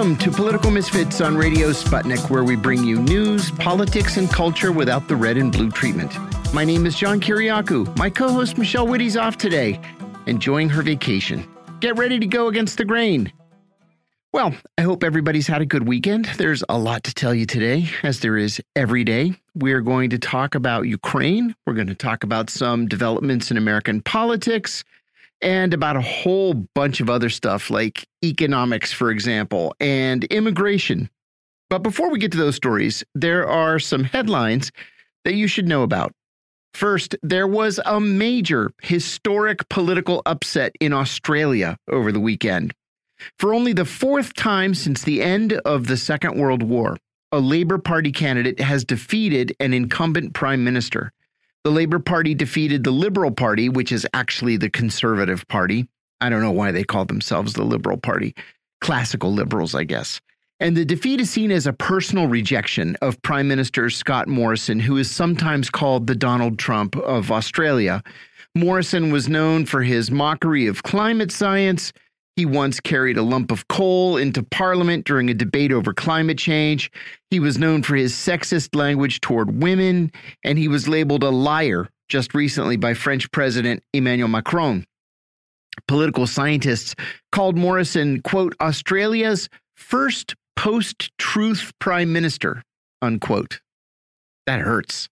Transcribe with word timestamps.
Welcome 0.00 0.16
to 0.16 0.30
Political 0.30 0.70
Misfits 0.70 1.20
on 1.20 1.36
Radio 1.36 1.72
Sputnik, 1.72 2.30
where 2.30 2.42
we 2.42 2.56
bring 2.56 2.84
you 2.84 3.02
news, 3.02 3.50
politics, 3.50 4.16
and 4.16 4.30
culture 4.30 4.72
without 4.72 5.08
the 5.08 5.14
red 5.14 5.36
and 5.36 5.52
blue 5.52 5.70
treatment. 5.70 6.16
My 6.54 6.64
name 6.64 6.86
is 6.86 6.96
John 6.96 7.20
Kiriakou. 7.20 7.98
My 7.98 8.08
co 8.08 8.32
host 8.32 8.56
Michelle 8.56 8.86
Witte's 8.86 9.18
off 9.18 9.36
today, 9.36 9.78
enjoying 10.24 10.70
her 10.70 10.80
vacation. 10.80 11.46
Get 11.80 11.98
ready 11.98 12.18
to 12.18 12.26
go 12.26 12.48
against 12.48 12.78
the 12.78 12.86
grain. 12.86 13.30
Well, 14.32 14.54
I 14.78 14.82
hope 14.82 15.04
everybody's 15.04 15.46
had 15.46 15.60
a 15.60 15.66
good 15.66 15.86
weekend. 15.86 16.30
There's 16.38 16.64
a 16.70 16.78
lot 16.78 17.04
to 17.04 17.12
tell 17.12 17.34
you 17.34 17.44
today, 17.44 17.90
as 18.02 18.20
there 18.20 18.38
is 18.38 18.58
every 18.74 19.04
day. 19.04 19.34
We're 19.54 19.82
going 19.82 20.08
to 20.10 20.18
talk 20.18 20.54
about 20.54 20.88
Ukraine. 20.88 21.54
We're 21.66 21.74
going 21.74 21.88
to 21.88 21.94
talk 21.94 22.24
about 22.24 22.48
some 22.48 22.88
developments 22.88 23.50
in 23.50 23.58
American 23.58 24.00
politics 24.00 24.82
and 25.42 25.72
about 25.72 25.96
a 25.96 26.00
whole 26.00 26.54
bunch 26.74 27.00
of 27.00 27.08
other 27.08 27.30
stuff 27.30 27.70
like 27.70 28.06
economics, 28.24 28.92
for 28.92 29.10
example, 29.10 29.74
and 29.80 30.24
immigration. 30.24 31.08
But 31.68 31.82
before 31.82 32.10
we 32.10 32.18
get 32.18 32.32
to 32.32 32.38
those 32.38 32.56
stories, 32.56 33.04
there 33.14 33.48
are 33.48 33.78
some 33.78 34.04
headlines 34.04 34.72
that 35.24 35.34
you 35.34 35.46
should 35.46 35.68
know 35.68 35.82
about. 35.82 36.12
First, 36.74 37.16
there 37.22 37.46
was 37.46 37.80
a 37.84 38.00
major 38.00 38.70
historic 38.82 39.68
political 39.68 40.22
upset 40.26 40.72
in 40.80 40.92
Australia 40.92 41.76
over 41.88 42.12
the 42.12 42.20
weekend. 42.20 42.72
For 43.38 43.52
only 43.52 43.72
the 43.72 43.84
fourth 43.84 44.34
time 44.34 44.74
since 44.74 45.02
the 45.02 45.22
end 45.22 45.52
of 45.64 45.86
the 45.86 45.96
Second 45.96 46.38
World 46.38 46.62
War, 46.62 46.96
a 47.32 47.38
Labour 47.38 47.78
Party 47.78 48.12
candidate 48.12 48.60
has 48.60 48.84
defeated 48.84 49.54
an 49.60 49.72
incumbent 49.72 50.32
prime 50.34 50.64
minister. 50.64 51.12
The 51.62 51.70
Labour 51.70 51.98
Party 51.98 52.34
defeated 52.34 52.84
the 52.84 52.90
Liberal 52.90 53.30
Party, 53.30 53.68
which 53.68 53.92
is 53.92 54.06
actually 54.14 54.56
the 54.56 54.70
Conservative 54.70 55.46
Party. 55.48 55.86
I 56.22 56.30
don't 56.30 56.40
know 56.40 56.52
why 56.52 56.72
they 56.72 56.84
call 56.84 57.04
themselves 57.04 57.52
the 57.52 57.64
Liberal 57.64 57.98
Party. 57.98 58.34
Classical 58.80 59.30
liberals, 59.30 59.74
I 59.74 59.84
guess. 59.84 60.22
And 60.58 60.74
the 60.74 60.86
defeat 60.86 61.20
is 61.20 61.28
seen 61.28 61.50
as 61.50 61.66
a 61.66 61.74
personal 61.74 62.28
rejection 62.28 62.96
of 63.02 63.20
Prime 63.20 63.46
Minister 63.46 63.90
Scott 63.90 64.26
Morrison, 64.26 64.80
who 64.80 64.96
is 64.96 65.10
sometimes 65.10 65.68
called 65.68 66.06
the 66.06 66.14
Donald 66.14 66.58
Trump 66.58 66.96
of 66.96 67.30
Australia. 67.30 68.02
Morrison 68.54 69.12
was 69.12 69.28
known 69.28 69.66
for 69.66 69.82
his 69.82 70.10
mockery 70.10 70.66
of 70.66 70.82
climate 70.82 71.30
science. 71.30 71.92
He 72.40 72.46
once 72.46 72.80
carried 72.80 73.18
a 73.18 73.22
lump 73.22 73.50
of 73.52 73.68
coal 73.68 74.16
into 74.16 74.42
Parliament 74.42 75.04
during 75.04 75.28
a 75.28 75.34
debate 75.34 75.72
over 75.72 75.92
climate 75.92 76.38
change. 76.38 76.90
He 77.30 77.38
was 77.38 77.58
known 77.58 77.82
for 77.82 77.96
his 77.96 78.14
sexist 78.14 78.74
language 78.74 79.20
toward 79.20 79.62
women, 79.62 80.10
and 80.42 80.56
he 80.56 80.66
was 80.66 80.88
labeled 80.88 81.22
a 81.22 81.28
liar 81.28 81.90
just 82.08 82.32
recently 82.32 82.78
by 82.78 82.94
French 82.94 83.30
President 83.30 83.82
Emmanuel 83.92 84.28
Macron. 84.28 84.86
Political 85.86 86.28
scientists 86.28 86.94
called 87.30 87.58
Morrison, 87.58 88.22
quote, 88.22 88.54
Australia's 88.58 89.50
first 89.76 90.34
post 90.56 91.10
truth 91.18 91.74
prime 91.78 92.10
minister, 92.10 92.62
unquote. 93.02 93.60
That 94.46 94.60
hurts. 94.60 95.10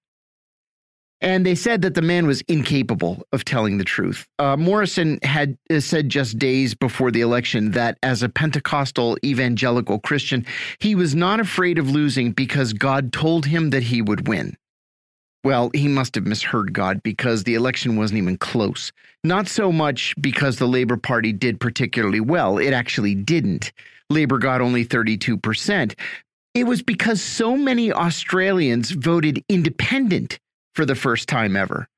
And 1.20 1.44
they 1.44 1.56
said 1.56 1.82
that 1.82 1.94
the 1.94 2.02
man 2.02 2.26
was 2.26 2.42
incapable 2.42 3.26
of 3.32 3.44
telling 3.44 3.78
the 3.78 3.84
truth. 3.84 4.26
Uh, 4.38 4.56
Morrison 4.56 5.18
had 5.24 5.58
uh, 5.70 5.80
said 5.80 6.08
just 6.08 6.38
days 6.38 6.74
before 6.74 7.10
the 7.10 7.22
election 7.22 7.72
that 7.72 7.98
as 8.02 8.22
a 8.22 8.28
Pentecostal 8.28 9.18
evangelical 9.24 9.98
Christian, 9.98 10.46
he 10.78 10.94
was 10.94 11.14
not 11.14 11.40
afraid 11.40 11.78
of 11.78 11.90
losing 11.90 12.30
because 12.30 12.72
God 12.72 13.12
told 13.12 13.46
him 13.46 13.70
that 13.70 13.82
he 13.82 14.00
would 14.00 14.28
win. 14.28 14.56
Well, 15.44 15.70
he 15.74 15.88
must 15.88 16.14
have 16.14 16.26
misheard 16.26 16.72
God 16.72 17.02
because 17.02 17.44
the 17.44 17.54
election 17.54 17.96
wasn't 17.96 18.18
even 18.18 18.38
close. 18.38 18.92
Not 19.24 19.48
so 19.48 19.72
much 19.72 20.14
because 20.20 20.58
the 20.58 20.68
Labour 20.68 20.96
Party 20.96 21.32
did 21.32 21.60
particularly 21.60 22.20
well, 22.20 22.58
it 22.58 22.72
actually 22.72 23.14
didn't. 23.14 23.72
Labour 24.10 24.38
got 24.38 24.60
only 24.60 24.84
32%. 24.84 25.94
It 26.54 26.64
was 26.64 26.82
because 26.82 27.20
so 27.20 27.56
many 27.56 27.92
Australians 27.92 28.90
voted 28.90 29.44
independent 29.48 30.38
for 30.78 30.86
the 30.86 30.94
first 30.94 31.28
time 31.28 31.56
ever. 31.56 31.88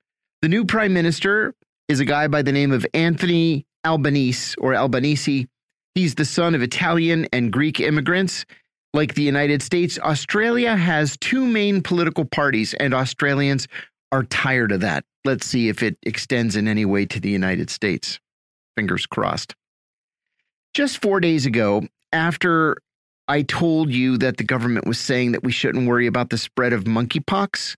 The 0.41 0.49
new 0.49 0.65
prime 0.65 0.95
minister 0.95 1.55
is 1.91 2.01
a 2.01 2.07
guy 2.07 2.29
by 2.29 2.41
the 2.41 2.51
name 2.51 2.73
of 2.73 2.87
Anthony 2.95 3.67
Albanese 3.87 4.55
or 4.57 4.75
Albanese. 4.75 5.47
He's 5.95 6.15
the 6.15 6.25
son 6.25 6.55
of 6.55 6.63
Italian 6.63 7.29
and 7.31 7.53
Greek 7.53 7.79
immigrants. 7.79 8.47
Like 8.95 9.13
the 9.13 9.23
United 9.23 9.61
States, 9.63 9.99
Australia 9.99 10.77
has 10.77 11.19
two 11.19 11.45
main 11.47 11.83
political 11.83 12.25
parties, 12.25 12.73
and 12.73 12.95
Australians 12.95 13.69
are 14.13 14.23
tired 14.23 14.73
of 14.73 14.81
that. 14.81 15.05
Let's 15.27 15.45
see 15.45 15.69
if 15.69 15.83
it 15.83 15.99
extends 16.05 16.57
in 16.57 16.67
any 16.67 16.87
way 16.87 17.05
to 17.05 17.21
the 17.21 17.29
United 17.29 17.69
States. 17.69 18.19
Fingers 18.79 19.05
crossed. 19.05 19.55
Just 20.73 21.03
four 21.03 21.21
days 21.21 21.45
ago, 21.45 21.87
after 22.15 22.79
I 23.29 23.43
told 23.43 23.91
you 23.91 24.17
that 24.17 24.39
the 24.39 24.45
government 24.45 24.87
was 24.87 24.99
saying 24.99 25.33
that 25.33 25.45
we 25.45 25.53
shouldn't 25.53 25.87
worry 25.87 26.07
about 26.07 26.31
the 26.31 26.39
spread 26.39 26.73
of 26.73 26.85
monkeypox, 26.85 27.77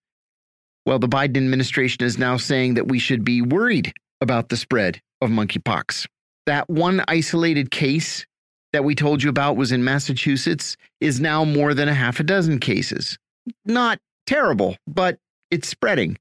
well, 0.84 0.98
the 0.98 1.08
Biden 1.08 1.36
administration 1.36 2.04
is 2.04 2.18
now 2.18 2.36
saying 2.36 2.74
that 2.74 2.88
we 2.88 2.98
should 2.98 3.24
be 3.24 3.40
worried 3.40 3.92
about 4.20 4.48
the 4.48 4.56
spread 4.56 5.00
of 5.20 5.30
monkeypox. 5.30 6.06
That 6.46 6.68
one 6.68 7.04
isolated 7.06 7.70
case 7.70 8.26
that 8.72 8.84
we 8.84 8.94
told 8.94 9.22
you 9.22 9.30
about 9.30 9.56
was 9.56 9.70
in 9.70 9.84
Massachusetts 9.84 10.76
is 11.00 11.20
now 11.20 11.44
more 11.44 11.74
than 11.74 11.88
a 11.88 11.94
half 11.94 12.18
a 12.20 12.24
dozen 12.24 12.58
cases. 12.58 13.18
Not 13.64 14.00
terrible, 14.26 14.76
but 14.86 15.18
it's 15.50 15.68
spreading. 15.68 16.18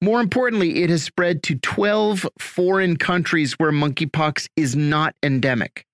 More 0.00 0.20
importantly, 0.20 0.82
it 0.82 0.90
has 0.90 1.04
spread 1.04 1.44
to 1.44 1.54
12 1.56 2.26
foreign 2.40 2.96
countries 2.96 3.52
where 3.58 3.70
monkeypox 3.70 4.48
is 4.56 4.74
not 4.74 5.14
endemic. 5.22 5.84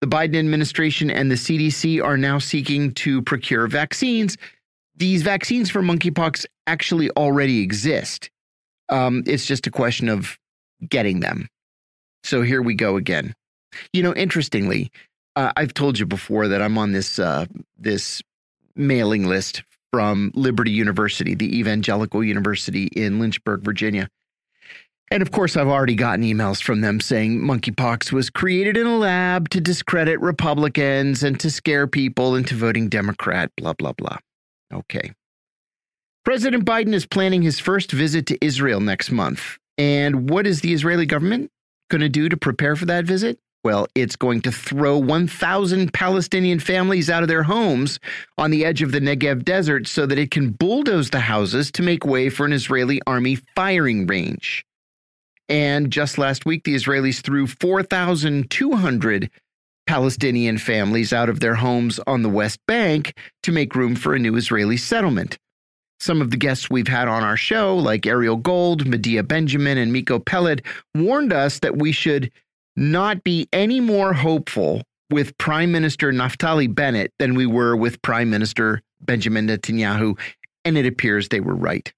The 0.00 0.06
Biden 0.06 0.38
administration 0.38 1.10
and 1.10 1.28
the 1.28 1.34
CDC 1.34 2.04
are 2.04 2.16
now 2.16 2.38
seeking 2.38 2.92
to 2.94 3.20
procure 3.22 3.66
vaccines 3.66 4.36
these 4.98 5.22
vaccines 5.22 5.70
for 5.70 5.80
monkeypox 5.80 6.44
actually 6.68 7.10
already 7.12 7.62
exist. 7.62 8.30
Um, 8.90 9.22
it's 9.26 9.46
just 9.46 9.66
a 9.66 9.70
question 9.70 10.08
of 10.08 10.38
getting 10.86 11.20
them. 11.20 11.48
So 12.22 12.42
here 12.42 12.62
we 12.62 12.74
go 12.74 12.96
again. 12.96 13.34
You 13.92 14.02
know, 14.02 14.14
interestingly, 14.14 14.90
uh, 15.34 15.52
I've 15.56 15.74
told 15.74 15.98
you 15.98 16.06
before 16.06 16.48
that 16.48 16.60
I'm 16.60 16.78
on 16.78 16.92
this 16.92 17.18
uh, 17.18 17.46
this 17.78 18.22
mailing 18.76 19.26
list 19.26 19.62
from 19.92 20.30
Liberty 20.34 20.70
University, 20.70 21.34
the 21.34 21.58
evangelical 21.58 22.22
university 22.22 22.84
in 22.86 23.18
Lynchburg, 23.18 23.62
Virginia. 23.62 24.08
And 25.10 25.22
of 25.22 25.30
course, 25.30 25.56
I've 25.56 25.68
already 25.68 25.94
gotten 25.94 26.22
emails 26.22 26.62
from 26.62 26.82
them 26.82 27.00
saying 27.00 27.40
monkeypox 27.40 28.12
was 28.12 28.28
created 28.28 28.76
in 28.76 28.86
a 28.86 28.98
lab 28.98 29.48
to 29.50 29.60
discredit 29.60 30.20
Republicans 30.20 31.22
and 31.22 31.40
to 31.40 31.50
scare 31.50 31.86
people 31.86 32.36
into 32.36 32.54
voting 32.54 32.90
Democrat, 32.90 33.50
blah, 33.56 33.72
blah, 33.72 33.92
blah. 33.92 34.18
Okay. 34.72 35.12
President 36.28 36.66
Biden 36.66 36.92
is 36.92 37.06
planning 37.06 37.40
his 37.40 37.58
first 37.58 37.90
visit 37.90 38.26
to 38.26 38.36
Israel 38.44 38.80
next 38.80 39.10
month. 39.10 39.56
And 39.78 40.28
what 40.28 40.46
is 40.46 40.60
the 40.60 40.74
Israeli 40.74 41.06
government 41.06 41.50
going 41.90 42.02
to 42.02 42.10
do 42.10 42.28
to 42.28 42.36
prepare 42.36 42.76
for 42.76 42.84
that 42.84 43.06
visit? 43.06 43.38
Well, 43.64 43.86
it's 43.94 44.14
going 44.14 44.42
to 44.42 44.52
throw 44.52 44.98
1,000 44.98 45.90
Palestinian 45.94 46.60
families 46.60 47.08
out 47.08 47.22
of 47.22 47.30
their 47.30 47.44
homes 47.44 47.98
on 48.36 48.50
the 48.50 48.66
edge 48.66 48.82
of 48.82 48.92
the 48.92 49.00
Negev 49.00 49.42
desert 49.42 49.88
so 49.88 50.04
that 50.04 50.18
it 50.18 50.30
can 50.30 50.50
bulldoze 50.50 51.08
the 51.08 51.20
houses 51.20 51.72
to 51.72 51.82
make 51.82 52.04
way 52.04 52.28
for 52.28 52.44
an 52.44 52.52
Israeli 52.52 53.00
army 53.06 53.36
firing 53.56 54.06
range. 54.06 54.66
And 55.48 55.90
just 55.90 56.18
last 56.18 56.44
week, 56.44 56.64
the 56.64 56.74
Israelis 56.74 57.22
threw 57.22 57.46
4,200 57.46 59.30
Palestinian 59.86 60.58
families 60.58 61.14
out 61.14 61.30
of 61.30 61.40
their 61.40 61.54
homes 61.54 61.98
on 62.06 62.20
the 62.20 62.28
West 62.28 62.60
Bank 62.66 63.16
to 63.44 63.50
make 63.50 63.74
room 63.74 63.96
for 63.96 64.12
a 64.12 64.18
new 64.18 64.36
Israeli 64.36 64.76
settlement. 64.76 65.38
Some 66.00 66.22
of 66.22 66.30
the 66.30 66.36
guests 66.36 66.70
we've 66.70 66.88
had 66.88 67.08
on 67.08 67.22
our 67.22 67.36
show, 67.36 67.76
like 67.76 68.06
Ariel 68.06 68.36
Gold, 68.36 68.86
Medea 68.86 69.22
Benjamin, 69.22 69.78
and 69.78 69.92
Miko 69.92 70.18
Peled, 70.18 70.64
warned 70.94 71.32
us 71.32 71.58
that 71.60 71.78
we 71.78 71.92
should 71.92 72.30
not 72.76 73.24
be 73.24 73.48
any 73.52 73.80
more 73.80 74.12
hopeful 74.12 74.82
with 75.10 75.36
Prime 75.38 75.72
Minister 75.72 76.12
Naftali 76.12 76.72
Bennett 76.72 77.12
than 77.18 77.34
we 77.34 77.46
were 77.46 77.76
with 77.76 78.00
Prime 78.02 78.30
Minister 78.30 78.82
Benjamin 79.00 79.48
Netanyahu, 79.48 80.18
and 80.64 80.78
it 80.78 80.86
appears 80.86 81.28
they 81.28 81.40
were 81.40 81.56
right. 81.56 81.92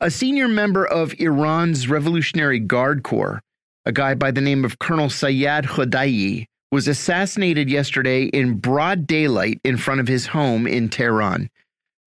A 0.00 0.10
senior 0.10 0.48
member 0.48 0.84
of 0.84 1.14
Iran's 1.18 1.88
Revolutionary 1.88 2.58
Guard 2.58 3.02
Corps 3.02 3.40
a 3.86 3.92
guy 3.92 4.14
by 4.14 4.30
the 4.30 4.40
name 4.40 4.64
of 4.64 4.78
Colonel 4.78 5.10
Sayed 5.10 5.64
Khodayi, 5.64 6.46
was 6.72 6.88
assassinated 6.88 7.70
yesterday 7.70 8.24
in 8.24 8.54
broad 8.54 9.06
daylight 9.06 9.60
in 9.62 9.76
front 9.76 10.00
of 10.00 10.08
his 10.08 10.26
home 10.26 10.66
in 10.66 10.88
Tehran. 10.88 11.48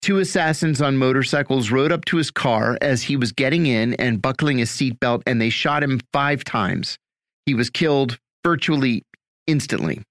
Two 0.00 0.18
assassins 0.18 0.80
on 0.80 0.96
motorcycles 0.96 1.70
rode 1.70 1.92
up 1.92 2.04
to 2.06 2.16
his 2.16 2.30
car 2.30 2.78
as 2.80 3.02
he 3.02 3.16
was 3.16 3.32
getting 3.32 3.66
in 3.66 3.94
and 3.94 4.22
buckling 4.22 4.58
his 4.58 4.70
seatbelt, 4.70 5.22
and 5.26 5.40
they 5.40 5.50
shot 5.50 5.82
him 5.82 6.00
five 6.12 6.44
times. 6.44 6.98
He 7.46 7.54
was 7.54 7.68
killed 7.68 8.18
virtually 8.44 9.04
instantly. 9.46 10.02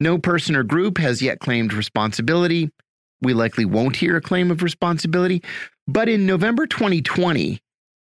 No 0.00 0.18
person 0.18 0.56
or 0.56 0.62
group 0.62 0.98
has 0.98 1.22
yet 1.22 1.38
claimed 1.38 1.72
responsibility. 1.72 2.70
We 3.22 3.34
likely 3.34 3.64
won't 3.64 3.96
hear 3.96 4.16
a 4.16 4.20
claim 4.20 4.50
of 4.50 4.62
responsibility. 4.62 5.42
But 5.86 6.08
in 6.08 6.26
November 6.26 6.66
2020, 6.66 7.60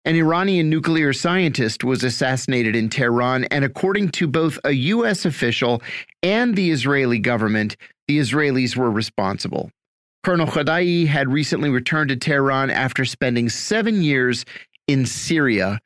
An 0.04 0.16
Iranian 0.16 0.68
nuclear 0.68 1.12
scientist 1.12 1.84
was 1.84 2.02
assassinated 2.02 2.74
in 2.74 2.88
Tehran, 2.88 3.44
and 3.44 3.64
according 3.64 4.08
to 4.12 4.26
both 4.26 4.58
a 4.64 4.72
U.S. 4.72 5.24
official 5.24 5.80
and 6.24 6.56
the 6.56 6.72
Israeli 6.72 7.20
government, 7.20 7.76
the 8.08 8.18
Israelis 8.18 8.76
were 8.76 8.90
responsible. 8.90 9.70
Colonel 10.24 10.46
Khadai 10.46 11.06
had 11.06 11.32
recently 11.32 11.68
returned 11.68 12.10
to 12.10 12.16
Tehran 12.16 12.70
after 12.70 13.04
spending 13.04 13.48
seven 13.48 14.02
years 14.02 14.44
in 14.86 15.04
Syria. 15.04 15.80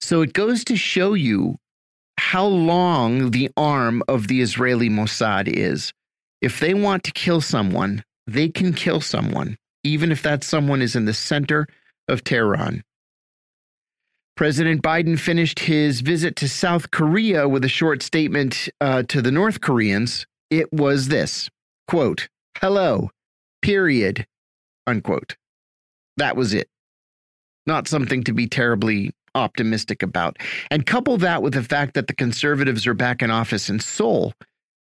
So 0.00 0.22
it 0.22 0.32
goes 0.32 0.64
to 0.64 0.76
show 0.76 1.12
you 1.12 1.58
how 2.18 2.46
long 2.46 3.32
the 3.32 3.50
arm 3.56 4.02
of 4.08 4.28
the 4.28 4.40
Israeli 4.40 4.88
Mossad 4.88 5.46
is. 5.46 5.92
If 6.40 6.58
they 6.58 6.72
want 6.72 7.04
to 7.04 7.12
kill 7.12 7.40
someone, 7.40 8.02
they 8.26 8.48
can 8.48 8.72
kill 8.72 9.00
someone, 9.00 9.58
even 9.84 10.10
if 10.10 10.22
that 10.22 10.42
someone 10.42 10.80
is 10.80 10.96
in 10.96 11.04
the 11.04 11.14
center 11.14 11.66
of 12.08 12.24
Tehran. 12.24 12.82
President 14.36 14.82
Biden 14.82 15.18
finished 15.18 15.58
his 15.58 16.00
visit 16.00 16.34
to 16.36 16.48
South 16.48 16.90
Korea 16.90 17.46
with 17.46 17.64
a 17.64 17.68
short 17.68 18.02
statement 18.02 18.70
uh, 18.80 19.02
to 19.04 19.20
the 19.20 19.30
North 19.30 19.60
Koreans. 19.60 20.26
It 20.50 20.72
was 20.72 21.08
this 21.08 21.50
quote, 21.86 22.28
hello, 22.58 23.10
period, 23.62 24.26
unquote. 24.86 25.36
That 26.16 26.36
was 26.36 26.52
it. 26.52 26.68
Not 27.66 27.88
something 27.88 28.24
to 28.24 28.32
be 28.32 28.46
terribly 28.46 29.12
optimistic 29.34 30.02
about. 30.02 30.38
And 30.70 30.84
couple 30.84 31.16
that 31.18 31.42
with 31.42 31.54
the 31.54 31.62
fact 31.62 31.94
that 31.94 32.06
the 32.06 32.14
conservatives 32.14 32.86
are 32.86 32.94
back 32.94 33.22
in 33.22 33.30
office 33.30 33.70
in 33.70 33.80
Seoul. 33.80 34.34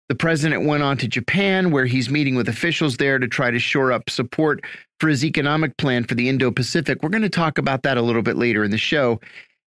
The 0.10 0.16
president 0.16 0.66
went 0.66 0.84
on 0.84 0.98
to 0.98 1.08
Japan, 1.08 1.72
where 1.72 1.86
he's 1.86 2.10
meeting 2.10 2.36
with 2.36 2.48
officials 2.48 2.98
there 2.98 3.20
to 3.20 3.28
try 3.28 3.52
to 3.52 3.60
shore 3.60 3.92
up 3.92 4.10
support 4.10 4.64
for 5.00 5.10
his 5.10 5.26
economic 5.26 5.76
plan 5.78 6.06
for 6.06 6.16
the 6.16 6.30
Indo 6.30 6.50
Pacific. 6.50 7.04
We're 7.04 7.10
going 7.10 7.24
to 7.24 7.30
talk 7.30 7.58
about 7.58 7.84
that 7.84 7.98
a 7.98 8.02
little 8.02 8.22
bit 8.22 8.38
later 8.38 8.64
in 8.64 8.72
the 8.72 8.78
show. 8.78 9.20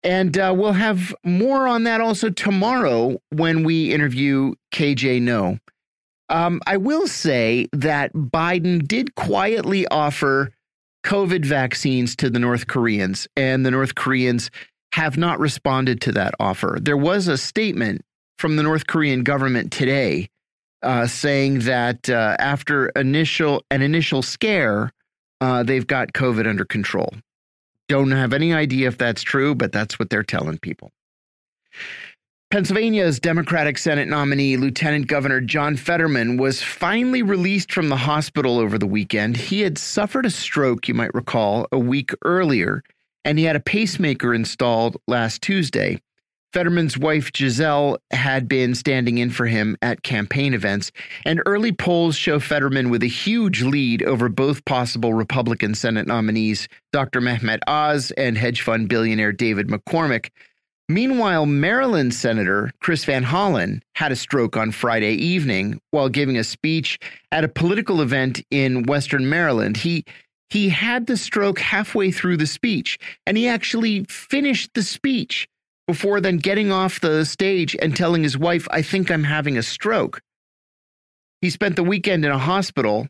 And 0.02 0.36
uh, 0.36 0.52
we'll 0.56 0.72
have 0.72 1.14
more 1.24 1.66
on 1.68 1.84
that 1.84 2.00
also 2.00 2.30
tomorrow 2.30 3.18
when 3.30 3.64
we 3.64 3.92
interview 3.92 4.54
KJ 4.72 5.22
Noh. 5.22 5.58
Um, 6.28 6.60
I 6.66 6.76
will 6.76 7.06
say 7.06 7.68
that 7.72 8.12
Biden 8.14 8.86
did 8.86 9.14
quietly 9.14 9.86
offer 9.88 10.52
COVID 11.04 11.44
vaccines 11.44 12.16
to 12.16 12.30
the 12.30 12.38
North 12.38 12.66
Koreans, 12.66 13.28
and 13.36 13.64
the 13.64 13.70
North 13.70 13.94
Koreans 13.94 14.50
have 14.92 15.18
not 15.18 15.38
responded 15.38 16.00
to 16.02 16.12
that 16.12 16.34
offer. 16.40 16.78
There 16.80 16.96
was 16.96 17.28
a 17.28 17.36
statement 17.36 18.04
from 18.38 18.56
the 18.56 18.62
North 18.62 18.86
Korean 18.86 19.22
government 19.22 19.72
today 19.72 20.28
uh, 20.82 21.06
saying 21.06 21.60
that 21.60 22.08
uh, 22.08 22.36
after 22.38 22.88
initial 22.90 23.62
an 23.70 23.82
initial 23.82 24.22
scare, 24.22 24.92
uh, 25.40 25.62
they've 25.62 25.86
got 25.86 26.12
COVID 26.12 26.48
under 26.48 26.64
control. 26.64 27.12
Don't 27.88 28.12
have 28.12 28.32
any 28.32 28.54
idea 28.54 28.88
if 28.88 28.96
that's 28.96 29.22
true, 29.22 29.54
but 29.54 29.72
that's 29.72 29.98
what 29.98 30.10
they're 30.10 30.22
telling 30.22 30.58
people. 30.58 30.90
Pennsylvania's 32.54 33.18
Democratic 33.18 33.76
Senate 33.78 34.06
nominee, 34.06 34.56
Lieutenant 34.56 35.08
Governor 35.08 35.40
John 35.40 35.74
Fetterman, 35.74 36.36
was 36.36 36.62
finally 36.62 37.20
released 37.20 37.72
from 37.72 37.88
the 37.88 37.96
hospital 37.96 38.60
over 38.60 38.78
the 38.78 38.86
weekend. 38.86 39.36
He 39.36 39.62
had 39.62 39.76
suffered 39.76 40.24
a 40.24 40.30
stroke, 40.30 40.86
you 40.86 40.94
might 40.94 41.12
recall, 41.14 41.66
a 41.72 41.78
week 41.80 42.12
earlier, 42.24 42.84
and 43.24 43.40
he 43.40 43.44
had 43.44 43.56
a 43.56 43.60
pacemaker 43.60 44.32
installed 44.32 44.96
last 45.08 45.42
Tuesday. 45.42 46.00
Fetterman's 46.52 46.96
wife, 46.96 47.32
Giselle, 47.36 47.98
had 48.12 48.46
been 48.46 48.76
standing 48.76 49.18
in 49.18 49.30
for 49.30 49.46
him 49.46 49.76
at 49.82 50.04
campaign 50.04 50.54
events, 50.54 50.92
and 51.26 51.42
early 51.46 51.72
polls 51.72 52.14
show 52.14 52.38
Fetterman 52.38 52.88
with 52.88 53.02
a 53.02 53.08
huge 53.08 53.62
lead 53.62 54.00
over 54.04 54.28
both 54.28 54.64
possible 54.64 55.12
Republican 55.12 55.74
Senate 55.74 56.06
nominees, 56.06 56.68
Dr. 56.92 57.20
Mehmet 57.20 57.58
Oz 57.66 58.12
and 58.12 58.38
hedge 58.38 58.62
fund 58.62 58.88
billionaire 58.88 59.32
David 59.32 59.66
McCormick. 59.66 60.28
Meanwhile, 60.88 61.46
Maryland 61.46 62.12
Senator 62.12 62.70
Chris 62.80 63.04
Van 63.04 63.24
Hollen 63.24 63.80
had 63.94 64.12
a 64.12 64.16
stroke 64.16 64.56
on 64.56 64.70
Friday 64.70 65.14
evening 65.14 65.80
while 65.92 66.10
giving 66.10 66.36
a 66.36 66.44
speech 66.44 66.98
at 67.32 67.44
a 67.44 67.48
political 67.48 68.02
event 68.02 68.42
in 68.50 68.82
Western 68.82 69.28
Maryland. 69.28 69.78
He 69.78 70.04
he 70.50 70.68
had 70.68 71.06
the 71.06 71.16
stroke 71.16 71.58
halfway 71.58 72.10
through 72.10 72.36
the 72.36 72.46
speech, 72.46 72.98
and 73.26 73.36
he 73.36 73.48
actually 73.48 74.04
finished 74.04 74.70
the 74.74 74.82
speech 74.82 75.48
before 75.86 76.20
then 76.20 76.36
getting 76.36 76.70
off 76.70 77.00
the 77.00 77.24
stage 77.24 77.76
and 77.80 77.96
telling 77.96 78.22
his 78.22 78.38
wife, 78.38 78.66
I 78.70 78.82
think 78.82 79.10
I'm 79.10 79.24
having 79.24 79.56
a 79.56 79.62
stroke. 79.62 80.20
He 81.40 81.50
spent 81.50 81.76
the 81.76 81.82
weekend 81.82 82.24
in 82.24 82.30
a 82.30 82.38
hospital 82.38 83.08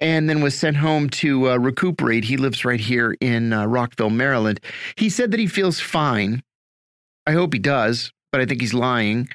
and 0.00 0.28
then 0.28 0.42
was 0.42 0.58
sent 0.58 0.76
home 0.76 1.08
to 1.08 1.50
uh, 1.50 1.56
recuperate. 1.56 2.24
He 2.24 2.36
lives 2.36 2.64
right 2.64 2.80
here 2.80 3.16
in 3.20 3.52
uh, 3.52 3.66
Rockville, 3.66 4.10
Maryland. 4.10 4.60
He 4.96 5.08
said 5.08 5.30
that 5.30 5.40
he 5.40 5.46
feels 5.46 5.80
fine. 5.80 6.42
I 7.26 7.32
hope 7.32 7.52
he 7.52 7.58
does, 7.58 8.12
but 8.30 8.40
I 8.40 8.46
think 8.46 8.60
he's 8.60 8.74
lying. 8.74 9.28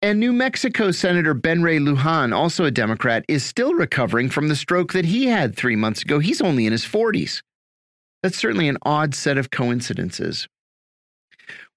And 0.00 0.20
New 0.20 0.32
Mexico 0.32 0.90
Senator 0.90 1.34
Ben 1.34 1.62
Ray 1.62 1.78
Lujan, 1.78 2.34
also 2.34 2.64
a 2.64 2.70
Democrat, 2.70 3.24
is 3.28 3.44
still 3.44 3.74
recovering 3.74 4.28
from 4.28 4.48
the 4.48 4.56
stroke 4.56 4.92
that 4.92 5.04
he 5.04 5.26
had 5.26 5.56
three 5.56 5.76
months 5.76 6.02
ago. 6.02 6.18
He's 6.18 6.40
only 6.40 6.66
in 6.66 6.72
his 6.72 6.84
40s. 6.84 7.42
That's 8.22 8.38
certainly 8.38 8.68
an 8.68 8.78
odd 8.82 9.14
set 9.14 9.38
of 9.38 9.50
coincidences. 9.50 10.48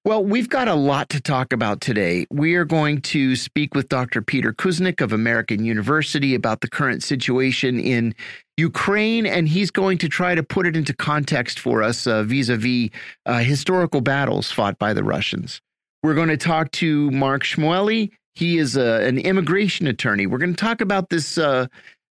Well, 0.04 0.26
we've 0.26 0.50
got 0.50 0.68
a 0.68 0.74
lot 0.74 1.10
to 1.10 1.22
talk 1.22 1.54
about 1.54 1.80
today. 1.80 2.26
We 2.32 2.56
are 2.56 2.66
going 2.66 3.02
to 3.02 3.36
speak 3.36 3.76
with 3.76 3.88
Dr. 3.88 4.24
Peter 4.24 4.52
Kuznick 4.52 5.00
of 5.00 5.14
American 5.14 5.64
University 5.64 6.34
about 6.34 6.62
the 6.62 6.68
current 6.68 7.04
situation 7.04 7.80
in 7.80 8.16
Ukraine, 8.58 9.28
and 9.28 9.48
he's 9.48 9.70
going 9.70 10.00
to 10.00 10.10
try 10.10 10.34
to 10.34 10.42
put 10.42 10.66
it 10.66 10.76
into 10.76 10.96
context 10.96 11.60
for 11.60 11.84
us 11.84 12.06
vis 12.06 12.50
a 12.50 12.58
vis 12.58 12.90
historical 13.28 14.02
battles 14.02 14.50
fought 14.52 14.80
by 14.80 14.92
the 14.92 15.04
Russians. 15.04 15.62
We're 16.02 16.16
going 16.16 16.30
to 16.30 16.38
talk 16.38 16.72
to 16.72 17.12
Mark 17.12 17.44
Shmueli. 17.44 18.10
He 18.34 18.58
is 18.58 18.76
a, 18.76 19.04
an 19.04 19.20
immigration 19.20 19.86
attorney. 19.86 20.26
We're 20.26 20.40
going 20.40 20.56
to 20.56 20.66
talk 20.66 20.82
about 20.82 21.10
this. 21.10 21.38
Uh, 21.38 21.68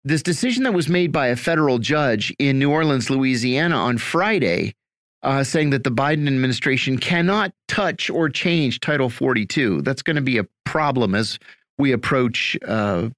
this 0.04 0.22
decision 0.22 0.62
that 0.62 0.72
was 0.72 0.88
made 0.88 1.10
by 1.10 1.26
a 1.26 1.36
federal 1.36 1.78
judge 1.78 2.32
in 2.38 2.58
New 2.58 2.70
Orleans, 2.70 3.10
Louisiana 3.10 3.76
on 3.76 3.98
Friday 3.98 4.74
uh, 5.22 5.44
saying 5.44 5.70
that 5.70 5.84
the 5.84 5.90
Biden 5.90 6.26
administration 6.26 6.98
cannot 6.98 7.52
touch 7.66 8.08
or 8.10 8.28
change 8.28 8.80
Title 8.80 9.10
42. 9.10 9.82
That's 9.82 10.02
going 10.02 10.16
to 10.16 10.22
be 10.22 10.38
a 10.38 10.46
problem 10.64 11.14
as 11.14 11.38
we 11.78 11.92
approach 11.92 12.56
uh, 12.66 13.08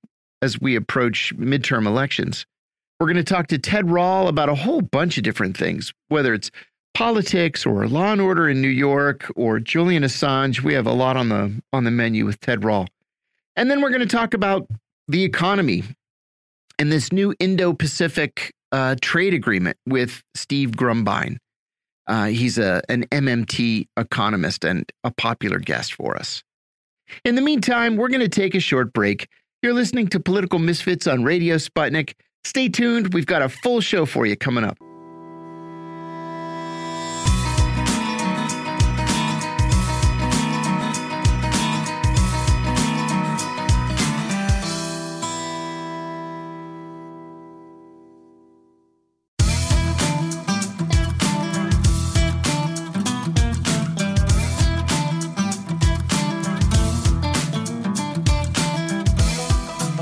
as 0.43 0.61
we 0.61 0.77
approach 0.77 1.35
midterm 1.37 1.87
elections. 1.87 2.47
We're 2.99 3.07
going 3.07 3.17
to 3.17 3.25
talk 3.25 3.47
to 3.49 3.59
Ted 3.59 3.91
Rall 3.91 4.29
about 4.29 4.49
a 4.49 4.55
whole 4.55 4.83
bunch 4.83 5.17
of 5.17 5.25
different 5.25 5.57
things, 5.57 5.93
whether 6.09 6.35
it's 6.35 6.51
politics 6.95 7.65
or 7.65 7.87
law 7.89 8.13
and 8.13 8.21
order 8.21 8.49
in 8.49 8.61
New 8.61 8.69
York 8.69 9.31
or 9.37 9.59
Julian 9.59 10.03
Assange. 10.03 10.63
We 10.63 10.75
have 10.75 10.87
a 10.87 10.93
lot 10.93 11.17
on 11.17 11.29
the 11.29 11.63
on 11.73 11.85
the 11.85 11.91
menu 11.91 12.25
with 12.25 12.41
Ted 12.41 12.65
Rall. 12.65 12.89
And 13.57 13.71
then 13.71 13.81
we're 13.81 13.91
going 13.91 14.01
to 14.01 14.07
talk 14.07 14.35
about 14.35 14.67
the 15.09 15.25
economy 15.25 15.83
and 16.79 16.91
this 16.91 17.13
new 17.13 17.35
Indo-Pacific 17.39 18.53
uh, 18.73 18.97
trade 19.03 19.35
agreement 19.35 19.77
with 19.87 20.23
Steve 20.35 20.71
Grumbine. 20.71 21.37
Uh, 22.07 22.27
he's 22.27 22.59
a 22.59 22.83
an 22.89 23.05
MMT 23.09 23.87
economist 23.97 24.65
and 24.65 24.91
a 25.05 25.11
popular 25.11 25.59
guest 25.59 25.95
for 25.95 26.17
us. 26.17 26.43
In 27.25 27.35
the 27.35 27.43
meantime, 27.43 27.97
we're 27.97 28.09
going 28.09 28.21
to 28.21 28.29
take 28.29 28.55
a 28.55 28.61
short 28.61 28.93
break. 28.93 29.29
You're 29.63 29.75
listening 29.75 30.09
to 30.09 30.21
Political 30.21 30.61
Misfits 30.61 31.07
on 31.07 31.25
Radio 31.25 31.57
Sputnik. 31.57 32.15
Stay 32.45 32.69
tuned. 32.69 33.13
We've 33.13 33.27
got 33.27 33.43
a 33.43 33.49
full 33.49 33.81
show 33.81 34.07
for 34.07 34.27
you 34.27 34.37
coming 34.37 34.65
up. 34.65 34.79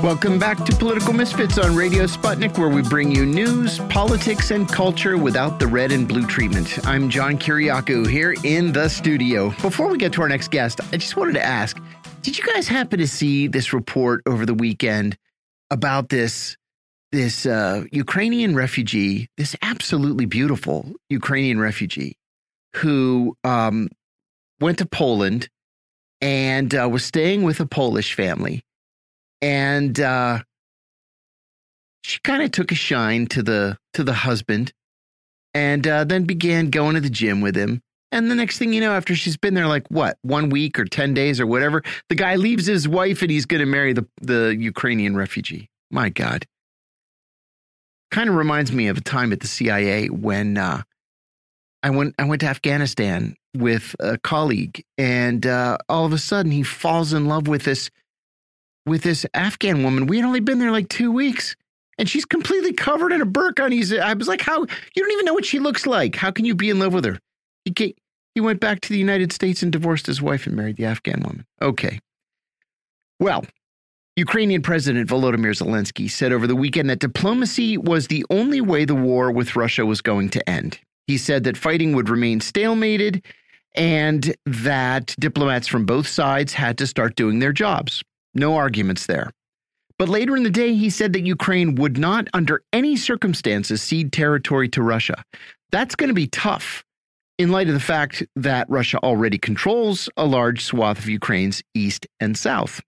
Welcome 0.09 0.39
back 0.39 0.65
to 0.65 0.75
Political 0.75 1.13
Misfits 1.13 1.59
on 1.59 1.75
Radio 1.75 2.05
Sputnik, 2.05 2.57
where 2.57 2.67
we 2.67 2.81
bring 2.81 3.11
you 3.11 3.27
news, 3.27 3.77
politics, 3.91 4.49
and 4.49 4.67
culture 4.67 5.19
without 5.19 5.59
the 5.59 5.67
red 5.67 5.91
and 5.91 6.07
blue 6.07 6.25
treatment. 6.25 6.83
I'm 6.87 7.11
John 7.11 7.37
Kiriakou 7.37 8.09
here 8.09 8.33
in 8.43 8.71
the 8.71 8.89
studio. 8.89 9.51
Before 9.61 9.87
we 9.87 9.99
get 9.99 10.11
to 10.13 10.23
our 10.23 10.27
next 10.27 10.49
guest, 10.49 10.81
I 10.91 10.97
just 10.97 11.15
wanted 11.15 11.33
to 11.33 11.45
ask 11.45 11.79
Did 12.23 12.39
you 12.39 12.43
guys 12.43 12.67
happen 12.67 12.97
to 12.97 13.07
see 13.07 13.45
this 13.45 13.71
report 13.71 14.23
over 14.25 14.47
the 14.47 14.55
weekend 14.55 15.15
about 15.69 16.09
this? 16.09 16.57
This 17.11 17.45
uh, 17.45 17.83
Ukrainian 17.91 18.55
refugee, 18.55 19.29
this 19.37 19.55
absolutely 19.61 20.25
beautiful 20.25 20.91
Ukrainian 21.11 21.59
refugee 21.59 22.17
who 22.77 23.37
um, 23.43 23.89
went 24.59 24.79
to 24.79 24.87
Poland 24.87 25.49
and 26.19 26.73
uh, 26.73 26.89
was 26.91 27.05
staying 27.05 27.43
with 27.43 27.59
a 27.59 27.67
Polish 27.67 28.15
family 28.15 28.63
and 29.41 29.99
uh, 29.99 30.39
she 32.01 32.19
kind 32.23 32.43
of 32.43 32.51
took 32.51 32.71
a 32.71 32.75
shine 32.75 33.27
to 33.27 33.43
the 33.43 33.77
to 33.93 34.03
the 34.03 34.13
husband, 34.13 34.73
and 35.53 35.87
uh, 35.87 36.03
then 36.03 36.23
began 36.23 36.69
going 36.69 36.95
to 36.95 37.01
the 37.01 37.09
gym 37.09 37.41
with 37.41 37.55
him. 37.55 37.81
And 38.11 38.31
the 38.31 38.35
next 38.35 38.57
thing 38.57 38.73
you 38.73 38.81
know, 38.81 38.93
after 38.93 39.15
she's 39.15 39.37
been 39.37 39.53
there 39.53 39.67
like 39.67 39.87
what, 39.89 40.17
one 40.23 40.49
week 40.49 40.79
or 40.79 40.85
10 40.85 41.13
days 41.13 41.39
or 41.39 41.45
whatever, 41.45 41.83
the 42.09 42.15
guy 42.15 42.37
leaves 42.37 42.65
his 42.65 42.87
wife 42.87 43.21
and 43.21 43.29
he's 43.29 43.45
going 43.45 43.59
to 43.59 43.67
marry 43.67 43.93
the, 43.93 44.07
the 44.19 44.55
Ukrainian 44.59 45.15
refugee. 45.15 45.69
My 45.91 46.09
God. 46.09 46.45
Kind 48.09 48.29
of 48.29 48.35
reminds 48.35 48.71
me 48.71 48.87
of 48.87 48.97
a 48.97 49.01
time 49.01 49.31
at 49.31 49.41
the 49.41 49.47
CIA 49.47 50.07
when 50.07 50.57
uh, 50.57 50.81
I 51.83 51.91
went 51.91 52.15
I 52.17 52.25
went 52.25 52.41
to 52.41 52.47
Afghanistan 52.47 53.35
with 53.55 53.95
a 53.99 54.17
colleague, 54.17 54.83
and 54.97 55.45
uh, 55.45 55.77
all 55.87 56.05
of 56.05 56.13
a 56.13 56.17
sudden 56.17 56.51
he 56.51 56.63
falls 56.63 57.13
in 57.13 57.27
love 57.27 57.47
with 57.47 57.63
this 57.63 57.91
with 58.85 59.03
this 59.03 59.25
Afghan 59.33 59.83
woman. 59.83 60.07
We 60.07 60.17
had 60.17 60.25
only 60.25 60.39
been 60.39 60.59
there 60.59 60.71
like 60.71 60.89
two 60.89 61.11
weeks, 61.11 61.55
and 61.97 62.09
she's 62.09 62.25
completely 62.25 62.73
covered 62.73 63.11
in 63.11 63.21
a 63.21 63.25
burqa. 63.25 63.99
I 63.99 64.13
was 64.13 64.27
like, 64.27 64.41
"How 64.41 64.61
you 64.61 65.03
don't 65.03 65.11
even 65.11 65.25
know 65.25 65.33
what 65.33 65.45
she 65.45 65.59
looks 65.59 65.85
like? 65.85 66.15
How 66.15 66.31
can 66.31 66.45
you 66.45 66.55
be 66.55 66.69
in 66.69 66.79
love 66.79 66.93
with 66.93 67.05
her?" 67.05 67.19
He 67.65 67.95
he 68.35 68.41
went 68.41 68.59
back 68.59 68.81
to 68.81 68.89
the 68.89 68.99
United 68.99 69.31
States 69.31 69.63
and 69.63 69.71
divorced 69.71 70.05
his 70.07 70.21
wife 70.21 70.47
and 70.47 70.55
married 70.55 70.77
the 70.77 70.85
Afghan 70.85 71.21
woman. 71.21 71.45
Okay, 71.61 71.99
well. 73.19 73.45
Ukrainian 74.17 74.61
President 74.61 75.07
Volodymyr 75.07 75.55
Zelensky 75.55 76.11
said 76.11 76.33
over 76.33 76.45
the 76.45 76.55
weekend 76.55 76.89
that 76.89 76.99
diplomacy 76.99 77.77
was 77.77 78.07
the 78.07 78.25
only 78.29 78.59
way 78.59 78.83
the 78.83 78.93
war 78.93 79.31
with 79.31 79.55
Russia 79.55 79.85
was 79.85 80.01
going 80.01 80.27
to 80.31 80.49
end. 80.49 80.77
He 81.07 81.17
said 81.17 81.45
that 81.45 81.55
fighting 81.55 81.95
would 81.95 82.09
remain 82.09 82.41
stalemated 82.41 83.23
and 83.75 84.35
that 84.45 85.15
diplomats 85.19 85.67
from 85.67 85.85
both 85.85 86.07
sides 86.07 86.53
had 86.53 86.77
to 86.79 86.87
start 86.87 87.15
doing 87.15 87.39
their 87.39 87.53
jobs. 87.53 88.03
No 88.33 88.55
arguments 88.55 89.05
there. 89.05 89.31
But 89.97 90.09
later 90.09 90.37
in 90.37 90.43
the 90.43 90.49
day, 90.49 90.73
he 90.75 90.89
said 90.89 91.13
that 91.13 91.25
Ukraine 91.25 91.75
would 91.75 91.97
not, 91.97 92.27
under 92.33 92.63
any 92.71 92.95
circumstances, 92.95 93.81
cede 93.81 94.13
territory 94.13 94.69
to 94.69 94.81
Russia. 94.81 95.23
That's 95.71 95.95
going 95.95 96.07
to 96.07 96.13
be 96.13 96.27
tough 96.27 96.85
in 97.37 97.51
light 97.51 97.67
of 97.67 97.73
the 97.73 97.79
fact 97.79 98.23
that 98.35 98.69
Russia 98.69 98.97
already 98.99 99.37
controls 99.37 100.09
a 100.17 100.25
large 100.25 100.63
swath 100.63 100.99
of 100.99 101.09
Ukraine's 101.09 101.63
east 101.73 102.07
and 102.19 102.37
south. 102.37 102.81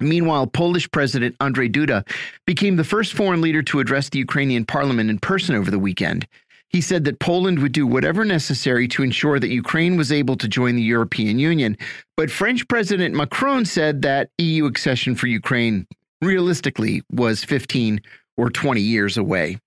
Meanwhile, 0.00 0.48
Polish 0.48 0.90
President 0.90 1.36
Andrzej 1.38 1.72
Duda 1.72 2.08
became 2.46 2.76
the 2.76 2.84
first 2.84 3.14
foreign 3.14 3.40
leader 3.40 3.62
to 3.62 3.80
address 3.80 4.08
the 4.08 4.18
Ukrainian 4.18 4.64
parliament 4.64 5.10
in 5.10 5.18
person 5.18 5.54
over 5.56 5.70
the 5.70 5.78
weekend. 5.78 6.26
He 6.70 6.80
said 6.80 7.04
that 7.04 7.18
Poland 7.18 7.60
would 7.60 7.72
do 7.72 7.86
whatever 7.86 8.24
necessary 8.24 8.88
to 8.88 9.02
ensure 9.02 9.40
that 9.40 9.48
Ukraine 9.48 9.96
was 9.96 10.12
able 10.12 10.36
to 10.36 10.48
join 10.48 10.76
the 10.76 10.82
European 10.82 11.38
Union. 11.38 11.76
But 12.16 12.30
French 12.30 12.68
President 12.68 13.14
Macron 13.14 13.64
said 13.64 14.02
that 14.02 14.30
EU 14.38 14.66
accession 14.66 15.14
for 15.14 15.26
Ukraine 15.28 15.86
realistically 16.20 17.02
was 17.10 17.44
15 17.44 18.00
or 18.36 18.50
20 18.50 18.80
years 18.80 19.16
away. 19.16 19.58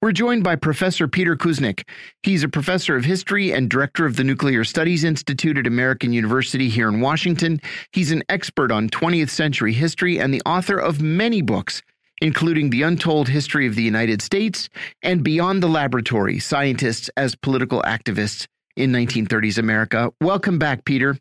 We're 0.00 0.12
joined 0.12 0.42
by 0.42 0.56
Professor 0.56 1.06
Peter 1.06 1.36
Kuznick. 1.36 1.86
He's 2.24 2.42
a 2.42 2.48
professor 2.48 2.96
of 2.96 3.04
history 3.04 3.52
and 3.52 3.70
director 3.70 4.04
of 4.04 4.16
the 4.16 4.24
Nuclear 4.24 4.64
Studies 4.64 5.04
Institute 5.04 5.56
at 5.58 5.66
American 5.66 6.12
University 6.12 6.68
here 6.68 6.88
in 6.88 7.00
Washington. 7.00 7.60
He's 7.92 8.10
an 8.10 8.24
expert 8.28 8.72
on 8.72 8.88
20th 8.88 9.30
century 9.30 9.72
history 9.72 10.18
and 10.18 10.34
the 10.34 10.42
author 10.44 10.76
of 10.76 11.00
many 11.00 11.40
books, 11.40 11.82
including 12.22 12.70
The 12.70 12.82
Untold 12.82 13.28
History 13.28 13.66
of 13.66 13.74
the 13.74 13.82
United 13.82 14.22
States 14.22 14.68
and 15.02 15.24
Beyond 15.24 15.60
the 15.60 15.68
Laboratory 15.68 16.38
Scientists 16.38 17.10
as 17.16 17.34
Political 17.34 17.82
Activists 17.82 18.46
in 18.76 18.92
1930s 18.92 19.58
America. 19.58 20.12
Welcome 20.20 20.56
back, 20.56 20.84
Peter. 20.84 21.18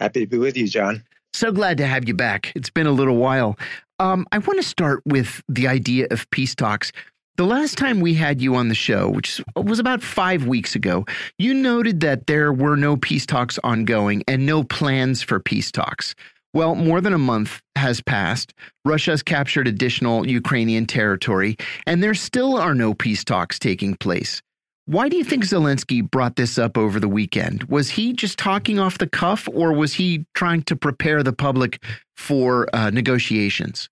Happy 0.00 0.20
to 0.20 0.26
be 0.26 0.38
with 0.38 0.56
you, 0.56 0.66
John. 0.66 1.04
So 1.32 1.52
glad 1.52 1.78
to 1.78 1.86
have 1.86 2.08
you 2.08 2.14
back. 2.14 2.52
It's 2.56 2.68
been 2.68 2.88
a 2.88 2.92
little 2.92 3.16
while. 3.16 3.56
Um, 4.00 4.26
I 4.32 4.38
want 4.38 4.60
to 4.60 4.66
start 4.66 5.02
with 5.06 5.40
the 5.48 5.68
idea 5.68 6.08
of 6.10 6.28
peace 6.30 6.56
talks. 6.56 6.90
The 7.36 7.46
last 7.46 7.78
time 7.78 8.00
we 8.00 8.14
had 8.14 8.42
you 8.42 8.56
on 8.56 8.68
the 8.68 8.74
show, 8.74 9.08
which 9.08 9.40
was 9.54 9.78
about 9.78 10.02
five 10.02 10.46
weeks 10.46 10.74
ago, 10.74 11.06
you 11.38 11.54
noted 11.54 12.00
that 12.00 12.26
there 12.26 12.52
were 12.52 12.76
no 12.76 12.96
peace 12.96 13.24
talks 13.24 13.56
ongoing 13.62 14.24
and 14.26 14.44
no 14.44 14.64
plans 14.64 15.22
for 15.22 15.38
peace 15.38 15.70
talks. 15.70 16.16
Well, 16.54 16.74
more 16.74 17.00
than 17.00 17.14
a 17.14 17.18
month 17.18 17.62
has 17.76 18.02
passed. 18.02 18.52
Russia 18.84 19.12
has 19.12 19.22
captured 19.22 19.66
additional 19.66 20.26
Ukrainian 20.26 20.86
territory, 20.86 21.56
and 21.86 22.02
there 22.02 22.14
still 22.14 22.56
are 22.56 22.74
no 22.74 22.92
peace 22.92 23.24
talks 23.24 23.58
taking 23.58 23.96
place. 23.96 24.42
Why 24.84 25.08
do 25.08 25.16
you 25.16 25.24
think 25.24 25.44
Zelensky 25.44 26.02
brought 26.08 26.36
this 26.36 26.58
up 26.58 26.76
over 26.76 27.00
the 27.00 27.08
weekend? 27.08 27.64
Was 27.64 27.88
he 27.88 28.12
just 28.12 28.38
talking 28.38 28.78
off 28.78 28.98
the 28.98 29.06
cuff, 29.06 29.48
or 29.52 29.72
was 29.72 29.94
he 29.94 30.26
trying 30.34 30.62
to 30.64 30.76
prepare 30.76 31.22
the 31.22 31.32
public 31.32 31.82
for 32.16 32.68
uh, 32.74 32.90
negotiations? 32.90 33.88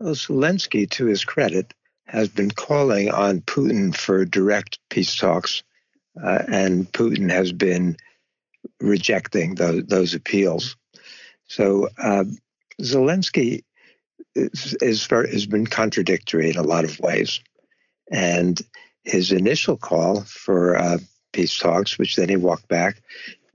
Well, 0.00 0.14
Zelensky, 0.14 0.90
to 0.90 1.06
his 1.06 1.24
credit, 1.24 1.74
has 2.06 2.28
been 2.28 2.50
calling 2.50 3.10
on 3.10 3.42
Putin 3.42 3.94
for 3.94 4.24
direct 4.24 4.78
peace 4.90 5.14
talks, 5.14 5.62
uh, 6.20 6.42
and 6.48 6.90
Putin 6.92 7.30
has 7.30 7.52
been 7.52 7.96
rejecting 8.80 9.54
those, 9.54 9.84
those 9.84 10.14
appeals. 10.14 10.76
So 11.52 11.88
uh, 11.98 12.24
Zelensky 12.80 13.64
is, 14.34 14.74
is 14.80 15.06
has 15.06 15.44
been 15.44 15.66
contradictory 15.66 16.48
in 16.48 16.56
a 16.56 16.62
lot 16.62 16.84
of 16.84 16.98
ways, 16.98 17.40
and 18.10 18.58
his 19.04 19.32
initial 19.32 19.76
call 19.76 20.22
for 20.22 20.76
uh, 20.76 20.98
peace 21.34 21.58
talks, 21.58 21.98
which 21.98 22.16
then 22.16 22.30
he 22.30 22.36
walked 22.36 22.68
back, 22.68 23.02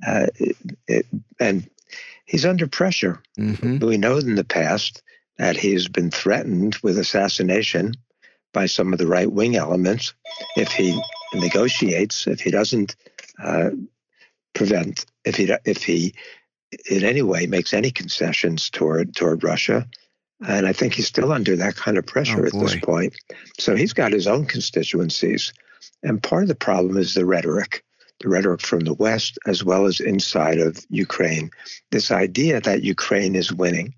uh, 0.06 0.28
it, 0.36 0.58
it, 0.88 1.06
and 1.40 1.68
he's 2.26 2.46
under 2.46 2.68
pressure. 2.68 3.24
Mm-hmm. 3.40 3.84
We 3.84 3.98
know 3.98 4.18
in 4.18 4.36
the 4.36 4.44
past 4.44 5.02
that 5.40 5.58
he's 5.58 5.88
been 5.88 6.12
threatened 6.12 6.78
with 6.84 7.00
assassination 7.00 7.96
by 8.54 8.68
some 8.68 8.94
of 8.94 9.00
the 9.00 9.08
right 9.08 9.32
wing 9.32 9.56
elements 9.56 10.14
if 10.56 10.72
he 10.72 11.02
negotiates, 11.34 12.28
if 12.28 12.42
he 12.42 12.52
doesn't 12.52 12.96
uh, 13.44 13.72
prevent, 14.54 15.08
if 15.26 15.36
he 15.36 15.52
if 15.66 15.84
he 15.84 16.14
in 16.90 17.04
any 17.04 17.22
way 17.22 17.48
makes 17.48 17.74
any 17.74 17.92
concessions 17.92 18.70
toward 18.70 19.16
toward 19.16 19.44
Russia. 19.44 19.88
And 20.46 20.68
I 20.68 20.74
think 20.74 20.94
he's 20.94 21.08
still 21.08 21.32
under 21.32 21.56
that 21.56 21.76
kind 21.76 21.98
of 21.98 22.06
pressure 22.06 22.44
oh, 22.44 22.48
at 22.48 22.54
this 22.54 22.76
point. 22.76 23.16
So 23.58 23.76
he's 23.76 23.94
got 23.94 24.12
his 24.12 24.28
own 24.28 24.46
constituencies. 24.46 25.52
And 26.04 26.22
part 26.22 26.44
of 26.44 26.50
the 26.50 26.56
problem 26.56 26.98
is 26.98 27.14
the 27.14 27.26
rhetoric, 27.26 27.84
the 28.20 28.30
rhetoric 28.30 28.62
from 28.62 28.82
the 28.82 28.94
West 28.94 29.40
as 29.48 29.64
well 29.64 29.86
as 29.86 30.00
inside 30.00 30.60
of 30.60 30.86
Ukraine. 30.90 31.50
This 31.92 32.12
idea 32.12 32.62
that 32.62 32.84
Ukraine 32.84 33.36
is 33.36 33.52
winning, 33.52 33.96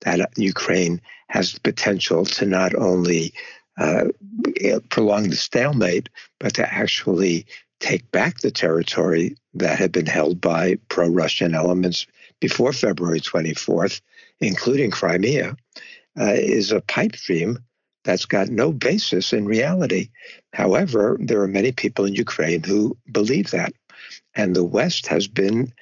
that 0.00 0.28
Ukraine 0.36 1.00
has 1.28 1.52
the 1.52 1.60
potential 1.60 2.24
to 2.24 2.46
not 2.46 2.74
only 2.74 3.32
uh, 3.78 4.06
prolong 4.88 5.28
the 5.28 5.36
stalemate, 5.36 6.08
but 6.40 6.54
to 6.54 6.72
actually 6.72 7.46
take 7.80 8.10
back 8.10 8.38
the 8.38 8.50
territory 8.50 9.36
that 9.54 9.78
had 9.78 9.92
been 9.92 10.06
held 10.06 10.40
by 10.40 10.76
pro 10.88 11.08
Russian 11.08 11.54
elements 11.54 12.06
before 12.40 12.72
February 12.72 13.20
24th, 13.20 14.00
including 14.40 14.90
Crimea, 14.90 15.56
uh, 16.18 16.32
is 16.34 16.72
a 16.72 16.80
pipe 16.80 17.12
dream 17.12 17.58
that's 18.04 18.24
got 18.24 18.48
no 18.48 18.72
basis 18.72 19.32
in 19.32 19.46
reality. 19.46 20.10
However, 20.52 21.18
there 21.20 21.42
are 21.42 21.48
many 21.48 21.72
people 21.72 22.04
in 22.04 22.14
Ukraine 22.14 22.62
who 22.62 22.96
believe 23.10 23.50
that. 23.50 23.72
And 24.34 24.54
the 24.54 24.64
West 24.64 25.08
has 25.08 25.26
been, 25.26 25.72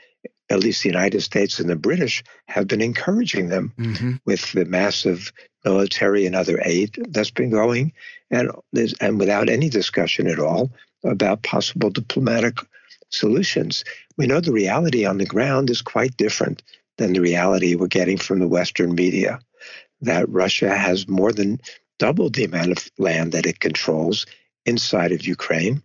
at 0.49 0.61
least 0.61 0.83
the 0.83 0.89
United 0.89 1.21
States 1.21 1.61
and 1.61 1.69
the 1.69 1.77
British, 1.77 2.25
have 2.49 2.67
been 2.67 2.81
encouraging 2.81 3.49
them 3.49 3.73
mm-hmm. 3.79 4.13
with 4.25 4.53
the 4.53 4.65
massive 4.65 5.33
military 5.65 6.25
and 6.27 6.35
other 6.35 6.61
aid 6.65 6.97
that's 7.09 7.31
been 7.31 7.51
going, 7.51 7.93
and, 8.31 8.51
and 9.01 9.19
without 9.19 9.49
any 9.49 9.69
discussion 9.69 10.27
at 10.27 10.39
all 10.39 10.71
about 11.05 11.43
possible 11.43 11.91
diplomatic 11.91 12.59
solutions. 13.11 13.85
We 14.17 14.27
know 14.27 14.41
the 14.41 14.53
reality 14.53 15.05
on 15.05 15.19
the 15.19 15.27
ground 15.27 15.71
is 15.71 15.83
quite 15.83 16.17
different 16.17 16.63
than 16.99 17.13
the 17.13 17.21
reality 17.21 17.75
we're 17.75 17.87
getting 17.87 18.19
from 18.19 18.39
the 18.39 18.49
Western 18.49 18.95
media. 18.95 19.41
That 20.01 20.29
Russia 20.29 20.75
has 20.75 21.09
more 21.09 21.33
than 21.33 21.61
doubled 21.99 22.35
the 22.35 22.45
amount 22.45 22.73
of 22.73 22.91
land 22.99 23.33
that 23.33 23.47
it 23.47 23.61
controls 23.61 24.27
inside 24.67 25.13
of 25.13 25.27
Ukraine, 25.27 25.83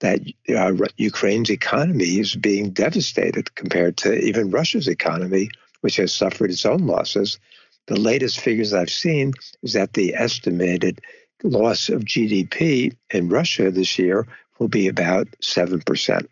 that 0.00 0.20
uh, 0.48 0.72
Ukraine's 0.96 1.50
economy 1.50 2.18
is 2.18 2.34
being 2.34 2.70
devastated 2.70 3.54
compared 3.54 3.96
to 3.98 4.18
even 4.18 4.50
Russia's 4.50 4.88
economy, 4.88 5.48
which 5.80 5.96
has 5.96 6.12
suffered 6.12 6.50
its 6.50 6.66
own 6.66 6.86
losses. 6.86 7.38
The 7.86 7.98
latest 7.98 8.40
figures 8.40 8.74
I've 8.74 8.90
seen 8.90 9.32
is 9.62 9.74
that 9.74 9.92
the 9.92 10.14
estimated 10.14 11.00
loss 11.42 11.88
of 11.88 12.02
GDP 12.02 12.96
in 13.10 13.28
Russia 13.28 13.70
this 13.70 13.98
year 13.98 14.26
will 14.58 14.68
be 14.68 14.88
about 14.88 15.28
7%. 15.42 16.26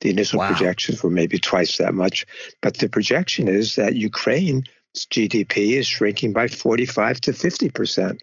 The 0.00 0.10
initial 0.10 0.40
wow. 0.40 0.48
projections 0.48 1.02
were 1.02 1.10
maybe 1.10 1.38
twice 1.38 1.78
that 1.78 1.94
much. 1.94 2.26
But 2.60 2.78
the 2.78 2.88
projection 2.88 3.48
is 3.48 3.76
that 3.76 3.96
Ukraine's 3.96 4.68
GDP 4.96 5.72
is 5.72 5.86
shrinking 5.86 6.32
by 6.32 6.48
45 6.48 7.20
to 7.22 7.32
50%. 7.32 8.18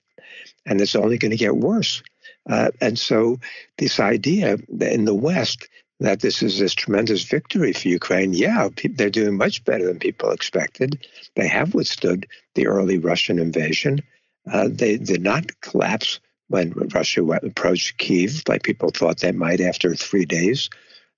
And 0.65 0.79
it's 0.79 0.95
only 0.95 1.17
going 1.17 1.31
to 1.31 1.37
get 1.37 1.55
worse. 1.55 2.03
Uh, 2.49 2.71
and 2.79 2.97
so, 2.97 3.39
this 3.77 3.99
idea 3.99 4.57
in 4.79 5.05
the 5.05 5.13
West 5.13 5.67
that 5.99 6.19
this 6.19 6.41
is 6.41 6.57
this 6.57 6.73
tremendous 6.73 7.23
victory 7.23 7.73
for 7.73 7.87
Ukraine, 7.87 8.33
yeah, 8.33 8.69
they're 8.95 9.11
doing 9.11 9.37
much 9.37 9.63
better 9.63 9.85
than 9.85 9.99
people 9.99 10.31
expected. 10.31 11.07
They 11.35 11.47
have 11.47 11.75
withstood 11.75 12.27
the 12.55 12.67
early 12.67 12.97
Russian 12.97 13.37
invasion. 13.37 13.99
Uh, 14.51 14.69
they 14.71 14.97
did 14.97 15.21
not 15.21 15.61
collapse 15.61 16.19
when 16.51 16.71
Russia 16.93 17.23
approached 17.23 17.97
Kiev, 17.97 18.43
like 18.47 18.63
people 18.63 18.91
thought 18.91 19.19
they 19.19 19.31
might 19.31 19.61
after 19.61 19.95
three 19.95 20.25
days. 20.25 20.69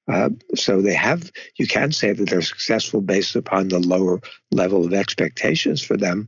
Uh, 0.08 0.30
so 0.56 0.82
they 0.82 0.94
have, 0.94 1.32
you 1.58 1.68
can 1.68 1.92
say 1.92 2.12
that 2.12 2.30
they're 2.30 2.42
successful 2.42 3.02
based 3.02 3.36
upon 3.36 3.68
the 3.68 3.80
lower 3.80 4.20
level 4.52 4.86
of 4.86 4.94
expectations 4.94 5.82
for 5.82 5.98
them. 5.98 6.28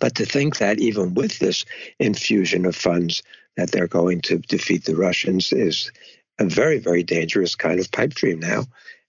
But 0.00 0.14
to 0.16 0.26
think 0.26 0.58
that 0.58 0.78
even 0.78 1.14
with 1.14 1.38
this 1.38 1.64
infusion 1.98 2.66
of 2.66 2.76
funds, 2.76 3.22
that 3.56 3.70
they're 3.70 3.88
going 3.88 4.20
to 4.22 4.38
defeat 4.38 4.84
the 4.84 4.96
Russians 4.96 5.52
is 5.52 5.90
a 6.38 6.44
very, 6.44 6.78
very 6.78 7.02
dangerous 7.02 7.54
kind 7.54 7.78
of 7.78 7.90
pipe 7.92 8.14
dream 8.14 8.40
now. 8.40 8.64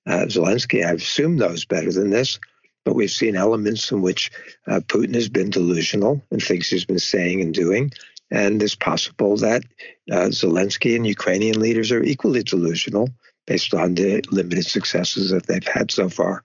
Uh, 0.05 0.25
Zelensky, 0.27 0.85
I 0.85 0.91
assume, 0.91 1.35
knows 1.35 1.65
better 1.65 1.91
than 1.91 2.12
this, 2.12 2.39
but 2.83 2.93
we've 2.93 3.12
seen 3.12 3.35
elements 3.35 3.91
in 3.91 4.01
which 4.01 4.31
uh, 4.67 4.81
Putin 4.81 5.15
has 5.15 5.29
been 5.29 5.50
delusional 5.50 6.24
and 6.29 6.41
thinks 6.41 6.69
he's 6.69 6.85
been 6.85 7.00
saying 7.00 7.41
and 7.41 7.53
doing. 7.53 7.91
And 8.32 8.62
it's 8.62 8.75
possible 8.75 9.38
that 9.38 9.63
uh, 10.12 10.29
Zelensky 10.29 10.96
and 10.96 11.05
Ukrainian 11.05 11.60
leaders 11.60 11.91
are 11.91 12.03
equally 12.03 12.44
delusional 12.44 13.10
based 13.46 13.74
on 13.74 13.96
the 13.96 14.24
limited 14.32 14.65
successes 14.65 15.29
that 15.29 15.46
they've 15.46 15.67
had 15.67 15.91
so 15.91 16.10
far. 16.10 16.44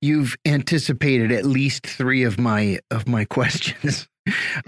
You've 0.00 0.36
anticipated 0.44 1.32
at 1.32 1.44
least 1.44 1.86
three 1.86 2.24
of 2.24 2.38
my 2.38 2.78
of 2.90 3.08
my 3.08 3.24
questions. 3.36 4.08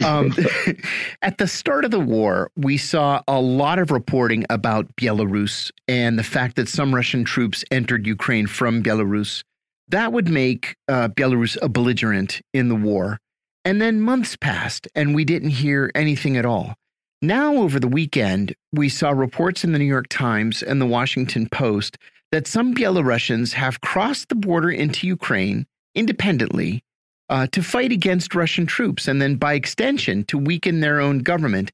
um, 0.05 0.35
at 1.23 1.39
the 1.39 1.49
start 1.49 1.85
of 1.85 1.91
the 1.91 2.01
war, 2.01 2.51
we 2.57 2.77
saw 2.77 3.23
a 3.27 3.41
lot 3.41 3.79
of 3.79 3.91
reporting 3.91 4.45
about 4.51 4.95
Belarus 4.97 5.71
and 5.89 6.19
the 6.19 6.23
fact 6.23 6.57
that 6.57 6.69
some 6.69 6.95
Russian 6.95 7.25
troops 7.25 7.65
entered 7.71 8.07
Ukraine 8.07 8.47
from 8.47 8.83
Belarus. 8.83 9.43
That 9.89 10.13
would 10.13 10.29
make 10.29 10.77
uh, 10.89 11.09
Belarus 11.09 11.57
a 11.63 11.69
belligerent 11.69 12.41
in 12.53 12.69
the 12.69 12.75
war. 12.75 13.19
And 13.67 13.83
then 13.83 14.01
months 14.01 14.37
passed 14.37 14.87
and 14.95 15.13
we 15.13 15.25
didn't 15.25 15.51
hear 15.51 15.91
anything 15.93 16.37
at 16.37 16.47
all. 16.47 16.77
Now, 17.21 17.57
over 17.57 17.81
the 17.81 17.89
weekend, 17.89 18.55
we 18.73 18.89
saw 18.89 19.11
reports 19.11 19.65
in 19.65 19.73
the 19.73 19.81
New 19.81 19.87
York 19.87 20.07
Times 20.09 20.63
and 20.63 20.81
the 20.81 20.87
Washington 20.87 21.49
Post 21.49 21.99
that 22.31 22.47
some 22.47 22.77
Belarusians 22.77 23.55
have 23.55 23.81
crossed 23.81 24.29
the 24.29 24.37
border 24.37 24.71
into 24.71 25.09
Ukraine 25.09 25.67
independently 25.97 26.85
uh, 27.29 27.49
to 27.49 27.61
fight 27.61 27.91
against 27.91 28.37
Russian 28.37 28.67
troops 28.67 29.09
and 29.09 29.21
then, 29.21 29.35
by 29.35 29.55
extension, 29.55 30.23
to 30.27 30.39
weaken 30.39 30.79
their 30.79 31.01
own 31.01 31.19
government. 31.19 31.73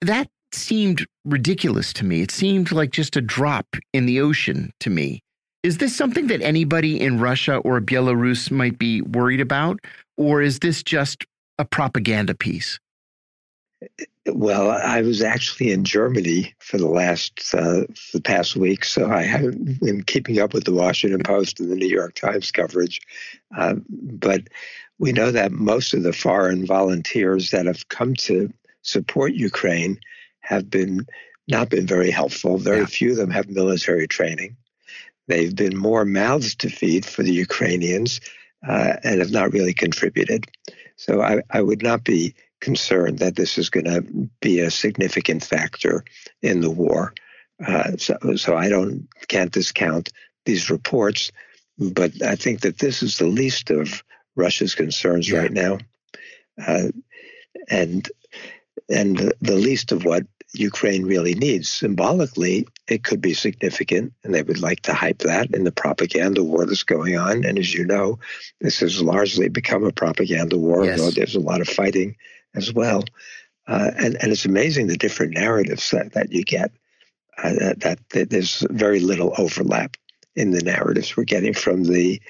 That 0.00 0.28
seemed 0.50 1.06
ridiculous 1.24 1.92
to 1.92 2.04
me. 2.04 2.22
It 2.22 2.32
seemed 2.32 2.72
like 2.72 2.90
just 2.90 3.14
a 3.14 3.20
drop 3.20 3.76
in 3.92 4.06
the 4.06 4.20
ocean 4.20 4.72
to 4.80 4.90
me. 4.90 5.22
Is 5.62 5.78
this 5.78 5.94
something 5.94 6.26
that 6.26 6.42
anybody 6.42 7.00
in 7.00 7.20
Russia 7.20 7.56
or 7.56 7.80
Belarus 7.80 8.50
might 8.50 8.78
be 8.78 9.00
worried 9.00 9.40
about? 9.40 9.78
Or 10.16 10.42
is 10.42 10.58
this 10.58 10.82
just 10.82 11.24
a 11.58 11.64
propaganda 11.64 12.34
piece? 12.34 12.80
Well, 14.26 14.70
I 14.70 15.02
was 15.02 15.22
actually 15.22 15.72
in 15.72 15.84
Germany 15.84 16.54
for 16.58 16.78
the 16.78 16.88
last 16.88 17.54
uh, 17.54 17.82
the 18.12 18.20
past 18.22 18.54
week, 18.54 18.84
so 18.84 19.10
I 19.10 19.22
haven't 19.22 19.80
been 19.80 20.04
keeping 20.04 20.38
up 20.38 20.54
with 20.54 20.64
the 20.64 20.72
Washington 20.72 21.22
Post 21.24 21.58
and 21.58 21.70
the 21.70 21.76
New 21.76 21.88
York 21.88 22.14
Times 22.14 22.52
coverage. 22.52 23.00
Uh, 23.56 23.74
but 23.88 24.42
we 24.98 25.10
know 25.10 25.32
that 25.32 25.50
most 25.50 25.94
of 25.94 26.04
the 26.04 26.12
foreign 26.12 26.64
volunteers 26.64 27.50
that 27.50 27.66
have 27.66 27.88
come 27.88 28.14
to 28.14 28.52
support 28.82 29.32
Ukraine 29.32 29.98
have 30.40 30.70
been 30.70 31.06
not 31.48 31.68
been 31.68 31.86
very 31.86 32.12
helpful. 32.12 32.58
Very 32.58 32.80
yeah. 32.80 32.86
few 32.86 33.10
of 33.12 33.16
them 33.16 33.30
have 33.30 33.48
military 33.48 34.06
training. 34.06 34.56
They've 35.32 35.56
been 35.56 35.78
more 35.78 36.04
mouths 36.04 36.54
to 36.56 36.68
feed 36.68 37.06
for 37.06 37.22
the 37.22 37.32
Ukrainians 37.32 38.20
uh, 38.68 38.96
and 39.02 39.18
have 39.18 39.30
not 39.30 39.52
really 39.52 39.72
contributed. 39.72 40.46
So 40.96 41.22
I, 41.22 41.40
I 41.50 41.62
would 41.62 41.82
not 41.82 42.04
be 42.04 42.34
concerned 42.60 43.18
that 43.20 43.34
this 43.34 43.56
is 43.56 43.70
going 43.70 43.86
to 43.86 44.02
be 44.42 44.60
a 44.60 44.70
significant 44.70 45.42
factor 45.42 46.04
in 46.42 46.60
the 46.60 46.70
war. 46.70 47.14
Uh, 47.66 47.96
so, 47.96 48.18
so 48.36 48.56
I 48.56 48.68
don't 48.68 49.08
can't 49.28 49.50
discount 49.50 50.12
these 50.44 50.68
reports, 50.68 51.32
but 51.78 52.22
I 52.22 52.36
think 52.36 52.60
that 52.60 52.78
this 52.78 53.02
is 53.02 53.16
the 53.16 53.26
least 53.26 53.70
of 53.70 54.04
Russia's 54.36 54.74
concerns 54.74 55.30
yeah. 55.30 55.38
right 55.38 55.52
now, 55.52 55.78
uh, 56.66 56.88
and 57.70 58.06
and 58.90 59.32
the 59.40 59.56
least 59.56 59.92
of 59.92 60.04
what 60.04 60.24
Ukraine 60.54 61.04
really 61.04 61.34
needs. 61.34 61.70
Symbolically, 61.70 62.66
it 62.88 63.04
could 63.04 63.20
be 63.20 63.34
significant, 63.34 64.12
and 64.22 64.34
they 64.34 64.42
would 64.42 64.60
like 64.60 64.80
to 64.82 64.94
hype 64.94 65.18
that 65.18 65.54
in 65.54 65.64
the 65.64 65.72
propaganda 65.72 66.44
war 66.44 66.66
that's 66.66 66.82
going 66.82 67.16
on. 67.16 67.44
And 67.44 67.58
as 67.58 67.72
you 67.72 67.84
know, 67.84 68.18
this 68.60 68.80
has 68.80 69.00
largely 69.00 69.48
become 69.48 69.84
a 69.84 69.92
propaganda 69.92 70.58
war, 70.58 70.84
yes. 70.84 70.98
though 70.98 71.10
there's 71.10 71.36
a 71.36 71.40
lot 71.40 71.60
of 71.60 71.68
fighting 71.68 72.16
as 72.54 72.72
well. 72.72 73.04
Uh, 73.66 73.90
and, 73.96 74.16
and 74.20 74.32
it's 74.32 74.44
amazing 74.44 74.88
the 74.88 74.96
different 74.96 75.34
narratives 75.34 75.90
that, 75.90 76.12
that 76.12 76.32
you 76.32 76.44
get, 76.44 76.72
uh, 77.38 77.54
that, 77.54 77.80
that, 77.80 77.98
that, 78.10 78.30
there's 78.30 78.66
very 78.70 79.00
little 79.00 79.34
overlap 79.38 79.96
in 80.34 80.50
the 80.50 80.62
narratives 80.62 81.16
we're 81.16 81.24
getting 81.24 81.54
from 81.54 81.84
the 81.84 82.20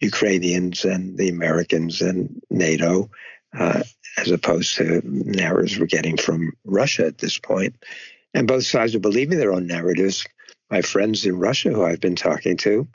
Ukrainians 0.00 0.84
and 0.84 1.16
the 1.16 1.28
Americans 1.28 2.00
and 2.00 2.40
NATO, 2.50 3.10
uh, 3.58 3.82
as 4.16 4.30
opposed 4.30 4.76
to 4.76 5.00
narratives 5.04 5.78
we're 5.78 5.86
getting 5.86 6.16
from 6.16 6.52
Russia 6.64 7.06
at 7.06 7.18
this 7.18 7.38
point. 7.38 7.74
And 8.34 8.46
both 8.46 8.64
sides 8.64 8.94
are 8.94 9.00
believing 9.00 9.38
their 9.38 9.52
own 9.52 9.66
narratives. 9.66 10.26
My 10.70 10.82
friends 10.82 11.26
in 11.26 11.38
Russia, 11.38 11.70
who 11.70 11.84
I've 11.84 12.00
been 12.00 12.16
talking 12.16 12.56
to, 12.58 12.86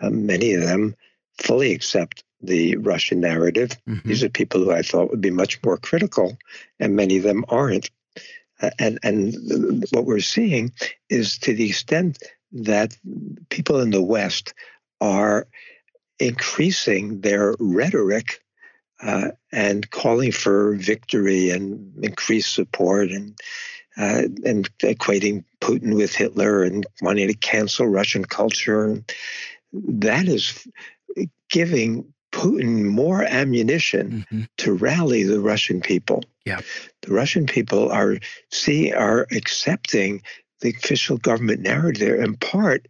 um, 0.00 0.26
many 0.26 0.54
of 0.54 0.62
them 0.62 0.96
fully 1.38 1.72
accept 1.72 2.24
the 2.40 2.76
Russian 2.76 3.20
narrative. 3.20 3.70
Mm-hmm. 3.88 4.08
These 4.08 4.24
are 4.24 4.28
people 4.28 4.60
who 4.64 4.72
I 4.72 4.82
thought 4.82 5.10
would 5.10 5.20
be 5.20 5.30
much 5.30 5.62
more 5.64 5.78
critical, 5.78 6.36
and 6.80 6.96
many 6.96 7.18
of 7.18 7.22
them 7.22 7.44
aren't. 7.48 7.90
Uh, 8.60 8.70
and 8.78 8.98
and 9.02 9.84
what 9.90 10.04
we're 10.04 10.20
seeing 10.20 10.72
is 11.08 11.38
to 11.38 11.54
the 11.54 11.68
extent 11.68 12.18
that 12.52 12.96
people 13.48 13.80
in 13.80 13.90
the 13.90 14.02
West 14.02 14.54
are 15.00 15.46
increasing 16.18 17.20
their 17.20 17.54
rhetoric 17.58 18.41
uh, 19.02 19.30
and 19.52 19.90
calling 19.90 20.32
for 20.32 20.74
victory 20.74 21.50
and 21.50 21.92
increased 22.04 22.54
support 22.54 23.10
and 23.10 23.38
uh, 23.98 24.22
and 24.44 24.70
equating 24.78 25.44
Putin 25.60 25.96
with 25.96 26.14
Hitler 26.14 26.62
and 26.62 26.86
wanting 27.02 27.28
to 27.28 27.34
cancel 27.34 27.86
Russian 27.86 28.24
culture. 28.24 29.02
That 29.72 30.28
is 30.28 30.66
giving 31.50 32.12
Putin 32.32 32.84
more 32.86 33.22
ammunition 33.22 34.24
mm-hmm. 34.30 34.42
to 34.58 34.72
rally 34.72 35.24
the 35.24 35.40
Russian 35.40 35.80
people. 35.80 36.22
Yeah. 36.46 36.60
The 37.02 37.12
Russian 37.12 37.46
people 37.46 37.90
are 37.90 38.16
see 38.50 38.92
are 38.92 39.26
accepting 39.30 40.22
the 40.60 40.70
official 40.70 41.18
government 41.18 41.60
narrative 41.60 42.20
in 42.20 42.36
part 42.36 42.88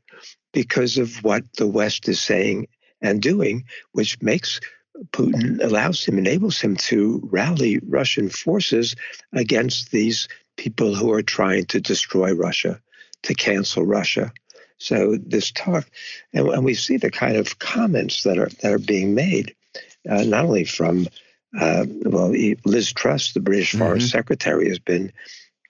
because 0.53 0.98
of 0.98 1.25
what 1.25 1.44
the 1.57 1.66
West 1.66 2.09
is 2.09 2.20
saying 2.20 2.68
and 3.01 3.20
doing, 3.20 3.64
which 3.92 4.20
makes 4.22 4.61
Putin 5.10 5.62
allows 5.62 6.04
him, 6.04 6.18
enables 6.18 6.60
him 6.60 6.76
to 6.76 7.20
rally 7.30 7.80
Russian 7.86 8.28
forces 8.28 8.94
against 9.32 9.90
these 9.90 10.28
people 10.56 10.94
who 10.94 11.12
are 11.12 11.22
trying 11.22 11.64
to 11.66 11.80
destroy 11.80 12.32
Russia, 12.34 12.80
to 13.22 13.34
cancel 13.34 13.84
Russia. 13.84 14.32
So 14.78 15.16
this 15.16 15.52
talk, 15.52 15.88
and, 16.32 16.48
and 16.48 16.64
we 16.64 16.74
see 16.74 16.96
the 16.96 17.10
kind 17.10 17.36
of 17.36 17.58
comments 17.58 18.24
that 18.24 18.38
are 18.38 18.50
that 18.62 18.72
are 18.72 18.78
being 18.78 19.14
made, 19.14 19.54
uh, 20.08 20.24
not 20.24 20.44
only 20.44 20.64
from 20.64 21.06
uh, 21.58 21.84
well, 22.04 22.34
Liz 22.64 22.92
Truss, 22.92 23.32
the 23.32 23.40
British 23.40 23.70
mm-hmm. 23.70 23.78
Foreign 23.78 24.00
Secretary, 24.00 24.68
has 24.68 24.78
been 24.78 25.12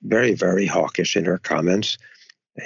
very, 0.03 0.35
very 0.35 0.67
hawkish 0.67 1.17
in 1.17 1.25
her 1.25 1.39
comments. 1.39 1.99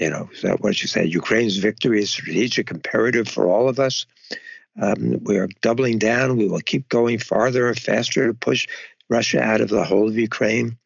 You 0.00 0.10
know, 0.10 0.28
what 0.58 0.76
she 0.76 0.86
said: 0.86 1.12
Ukraine's 1.12 1.56
victory 1.56 2.00
is 2.00 2.10
strategic 2.10 2.70
imperative 2.70 3.28
for 3.28 3.46
all 3.46 3.68
of 3.68 3.78
us. 3.78 4.06
Um, 4.80 5.22
we 5.24 5.38
are 5.38 5.48
doubling 5.62 5.98
down. 5.98 6.36
We 6.36 6.48
will 6.48 6.60
keep 6.60 6.88
going 6.88 7.18
farther 7.18 7.68
and 7.68 7.78
faster 7.78 8.26
to 8.26 8.34
push 8.34 8.66
Russia 9.08 9.40
out 9.40 9.60
of 9.60 9.68
the 9.68 9.84
whole 9.84 10.08
of 10.08 10.16
Ukraine. 10.16 10.76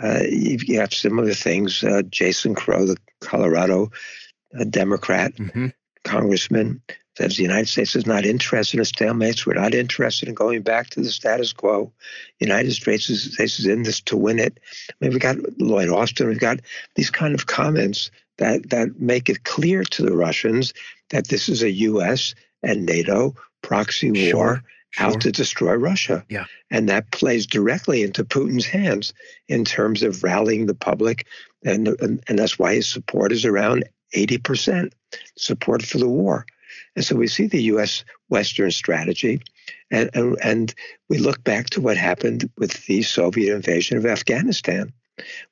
Uh, 0.00 0.22
you 0.28 0.78
have 0.78 0.94
similar 0.94 1.34
things. 1.34 1.82
Uh, 1.82 2.02
Jason 2.08 2.54
Crow, 2.54 2.86
the 2.86 2.96
Colorado 3.20 3.90
a 4.54 4.64
Democrat 4.64 5.34
mm-hmm. 5.34 5.68
congressman, 6.04 6.80
says 7.16 7.36
the 7.36 7.42
United 7.42 7.68
States 7.68 7.96
is 7.96 8.06
not 8.06 8.24
interested 8.24 8.78
in 8.78 8.84
stalemates. 8.84 9.44
We're 9.44 9.54
not 9.54 9.74
interested 9.74 10.28
in 10.28 10.34
going 10.34 10.62
back 10.62 10.90
to 10.90 11.00
the 11.00 11.10
status 11.10 11.52
quo. 11.52 11.92
The 12.38 12.46
United 12.46 12.72
States 12.72 13.10
is, 13.10 13.38
is 13.40 13.66
in 13.66 13.82
this 13.82 14.00
to 14.02 14.16
win 14.16 14.38
it. 14.38 14.60
I 14.88 14.94
mean, 15.00 15.10
we've 15.10 15.20
got 15.20 15.36
Lloyd 15.58 15.88
Austin. 15.88 16.28
We've 16.28 16.38
got 16.38 16.60
these 16.94 17.10
kind 17.10 17.34
of 17.34 17.46
comments 17.46 18.10
that 18.38 18.70
that 18.70 19.00
make 19.00 19.28
it 19.28 19.42
clear 19.42 19.82
to 19.82 20.02
the 20.02 20.16
Russians 20.16 20.72
that 21.10 21.26
this 21.26 21.48
is 21.48 21.62
a 21.62 21.70
U.S. 21.70 22.34
and 22.62 22.86
NATO 22.86 23.34
proxy 23.62 24.10
war. 24.10 24.56
Sure. 24.56 24.64
Sure. 24.90 25.06
out 25.06 25.20
to 25.20 25.30
destroy 25.30 25.74
Russia. 25.74 26.24
Yeah. 26.30 26.46
And 26.70 26.88
that 26.88 27.10
plays 27.10 27.46
directly 27.46 28.02
into 28.02 28.24
Putin's 28.24 28.64
hands 28.64 29.12
in 29.46 29.66
terms 29.66 30.02
of 30.02 30.24
rallying 30.24 30.64
the 30.64 30.74
public. 30.74 31.26
And, 31.62 31.88
and, 31.88 32.24
and 32.26 32.38
that's 32.38 32.58
why 32.58 32.76
his 32.76 32.88
support 32.88 33.30
is 33.30 33.44
around 33.44 33.84
80% 34.16 34.92
support 35.36 35.82
for 35.82 35.98
the 35.98 36.08
war. 36.08 36.46
And 36.96 37.04
so 37.04 37.16
we 37.16 37.26
see 37.28 37.46
the 37.46 37.62
U.S. 37.64 38.04
Western 38.28 38.70
strategy, 38.70 39.40
and, 39.90 40.10
and, 40.14 40.38
and 40.42 40.74
we 41.08 41.18
look 41.18 41.44
back 41.44 41.70
to 41.70 41.80
what 41.80 41.96
happened 41.96 42.50
with 42.56 42.86
the 42.86 43.02
Soviet 43.02 43.54
invasion 43.54 43.98
of 43.98 44.06
Afghanistan. 44.06 44.92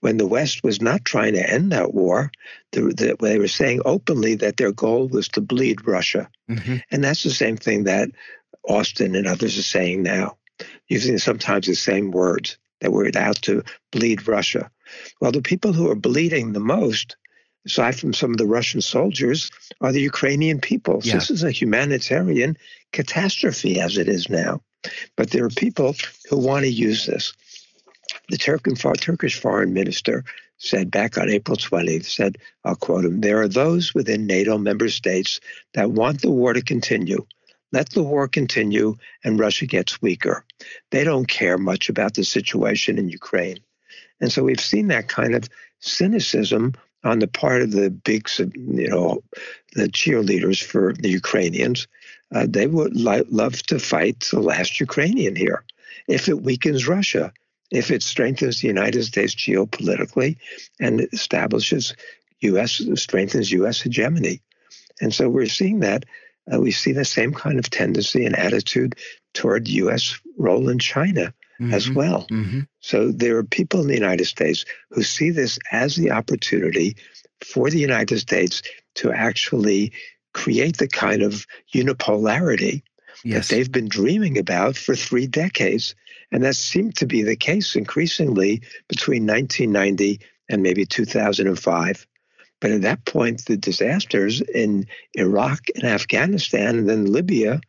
When 0.01 0.17
the 0.17 0.27
West 0.27 0.63
was 0.63 0.81
not 0.81 1.05
trying 1.05 1.35
to 1.35 1.51
end 1.51 1.73
that 1.73 1.95
war. 1.95 2.31
The, 2.73 2.83
the, 2.83 3.17
they 3.21 3.39
were 3.39 3.49
saying 3.49 3.83
openly 3.85 4.35
that 4.37 4.57
their 4.57 4.73
goal 4.73 5.09
was 5.09 5.29
to 5.31 5.41
bleed 5.41 5.87
Russia. 5.87 6.29
Mm-hmm. 6.51 6.77
And 6.91 7.05
that's 7.05 7.23
the 7.23 7.31
same 7.31 7.57
thing 7.57 7.85
that 7.85 8.11
Austin 8.69 9.15
and 9.15 9.27
others 9.27 9.59
are 9.59 9.63
saying 9.63 10.03
now, 10.03 10.37
using 10.89 11.19
sometimes 11.19 11.67
the 11.67 11.75
same 11.75 12.11
words 12.11 12.59
that 12.81 12.93
we're 12.93 13.11
out 13.17 13.37
to 13.43 13.63
bleed 13.91 14.27
Russia. 14.29 14.71
Well, 15.21 15.33
the 15.33 15.43
people 15.43 15.73
who 15.73 15.91
are 15.91 15.97
bleeding 15.97 16.53
the 16.53 16.61
most, 16.61 17.17
aside 17.65 17.99
from 17.99 18.13
some 18.13 18.33
of 18.33 18.39
the 18.39 18.47
Russian 18.47 18.81
soldiers, 18.81 19.51
are 19.81 19.93
the 19.93 20.01
Ukrainian 20.01 20.61
people. 20.61 21.01
Yeah. 21.03 21.15
This 21.15 21.31
is 21.31 21.43
a 21.43 21.51
humanitarian 21.51 22.57
catastrophe 22.93 23.81
as 23.81 23.99
it 23.99 24.09
is 24.09 24.29
now. 24.29 24.61
But 25.17 25.31
there 25.31 25.45
are 25.45 25.51
people 25.51 25.97
who 26.29 26.39
want 26.39 26.65
to 26.65 26.71
use 26.71 27.07
this. 27.07 27.33
The 28.29 28.39
Turkish 28.39 29.39
foreign 29.39 29.73
minister 29.73 30.25
said 30.59 30.91
back 30.91 31.17
on 31.19 31.31
April 31.31 31.57
20th, 31.57 32.07
said, 32.07 32.39
I'll 32.65 32.75
quote 32.75 33.05
him, 33.05 33.21
there 33.21 33.41
are 33.41 33.49
those 33.49 33.95
within 33.95 34.27
NATO 34.27 34.59
member 34.59 34.89
states 34.89 35.39
that 35.75 35.93
want 35.93 36.23
the 36.23 36.31
war 36.31 36.53
to 36.53 36.63
continue. 36.63 37.27
Let 37.73 37.91
the 37.91 38.03
war 38.03 38.27
continue 38.27 38.97
and 39.23 39.39
Russia 39.39 39.67
gets 39.67 40.01
weaker. 40.01 40.45
They 40.91 41.05
don't 41.05 41.29
care 41.29 41.59
much 41.59 41.89
about 41.89 42.15
the 42.15 42.25
situation 42.25 42.99
in 42.99 43.09
Ukraine. 43.09 43.59
And 44.21 44.33
so 44.33 44.43
we've 44.43 44.61
seen 44.61 44.89
that 44.89 45.09
kind 45.09 45.35
of 45.35 45.49
cynicism 45.81 46.75
on 47.05 47.19
the 47.19 47.29
part 47.29 47.63
of 47.63 47.71
the 47.71 47.91
big, 47.91 48.29
you 48.39 48.89
know, 48.89 49.23
the 49.75 49.89
cheerleaders 49.89 50.63
for 50.63 50.95
the 50.95 51.11
Ukrainians. 51.11 51.87
Uh, 52.35 52.47
they 52.49 52.67
would 52.67 52.97
li- 52.97 53.23
love 53.31 53.63
to 53.65 53.79
fight 53.79 54.21
the 54.33 54.41
last 54.41 54.81
Ukrainian 54.81 55.37
here 55.37 55.65
if 56.09 56.29
it 56.29 56.43
weakens 56.43 56.89
Russia 56.89 57.33
if 57.71 57.91
it 57.91 58.03
strengthens 58.03 58.61
the 58.61 58.69
United 58.69 59.05
States 59.05 59.35
geopolitically 59.35 60.37
and 60.81 61.01
establishes 61.13 61.95
U.S. 62.41 62.83
strengthens 62.95 63.51
U.S. 63.53 63.81
hegemony. 63.81 64.41
And 65.01 65.13
so 65.13 65.29
we're 65.29 65.47
seeing 65.47 65.81
that. 65.81 66.05
Uh, 66.53 66.61
we 66.61 66.71
see 66.71 66.93
the 66.93 67.05
same 67.05 67.35
kind 67.35 67.59
of 67.59 67.69
tendency 67.71 68.25
and 68.25 68.37
attitude 68.37 68.95
toward 69.35 69.67
U.S. 69.69 70.21
role 70.39 70.69
in 70.69 70.79
China 70.79 71.35
mm-hmm. 71.61 71.75
as 71.75 71.91
well. 71.91 72.27
Mm-hmm. 72.31 72.61
So 72.81 73.11
there 73.11 73.37
are 73.39 73.45
people 73.45 73.81
in 73.81 73.89
the 73.89 73.95
United 73.95 74.27
States 74.27 74.65
who 74.91 75.03
see 75.03 75.31
this 75.31 75.59
as 75.73 75.97
the 75.97 76.13
opportunity 76.13 76.97
for 77.45 77.71
the 77.71 77.79
United 77.79 78.19
States 78.19 78.63
to 78.97 79.13
actually 79.13 79.93
create 80.33 80.77
the 80.77 80.89
kind 80.89 81.23
of 81.23 81.47
unipolarity 81.75 82.83
yes. 83.25 83.49
that 83.49 83.55
they've 83.55 83.73
been 83.73 83.89
dreaming 83.89 84.39
about 84.39 84.77
for 84.77 84.95
three 84.95 85.27
decades. 85.27 85.95
And 86.33 86.43
that 86.45 86.57
seemed 86.57 86.97
to 86.97 87.07
be 87.07 87.23
the 87.23 87.37
case 87.37 87.77
increasingly 87.77 88.63
between 88.89 89.27
1990 89.27 90.21
and 90.49 90.63
maybe 90.63 90.85
2005. 90.85 92.07
But 92.61 92.71
at 92.71 92.83
that 92.83 93.05
point, 93.05 93.45
the 93.45 93.57
disasters 93.57 94.41
in 94.41 94.87
Iraq 95.15 95.61
and 95.75 95.85
Afghanistan 95.85 96.79
and 96.79 96.89
then 96.89 97.13
Libya 97.13 97.61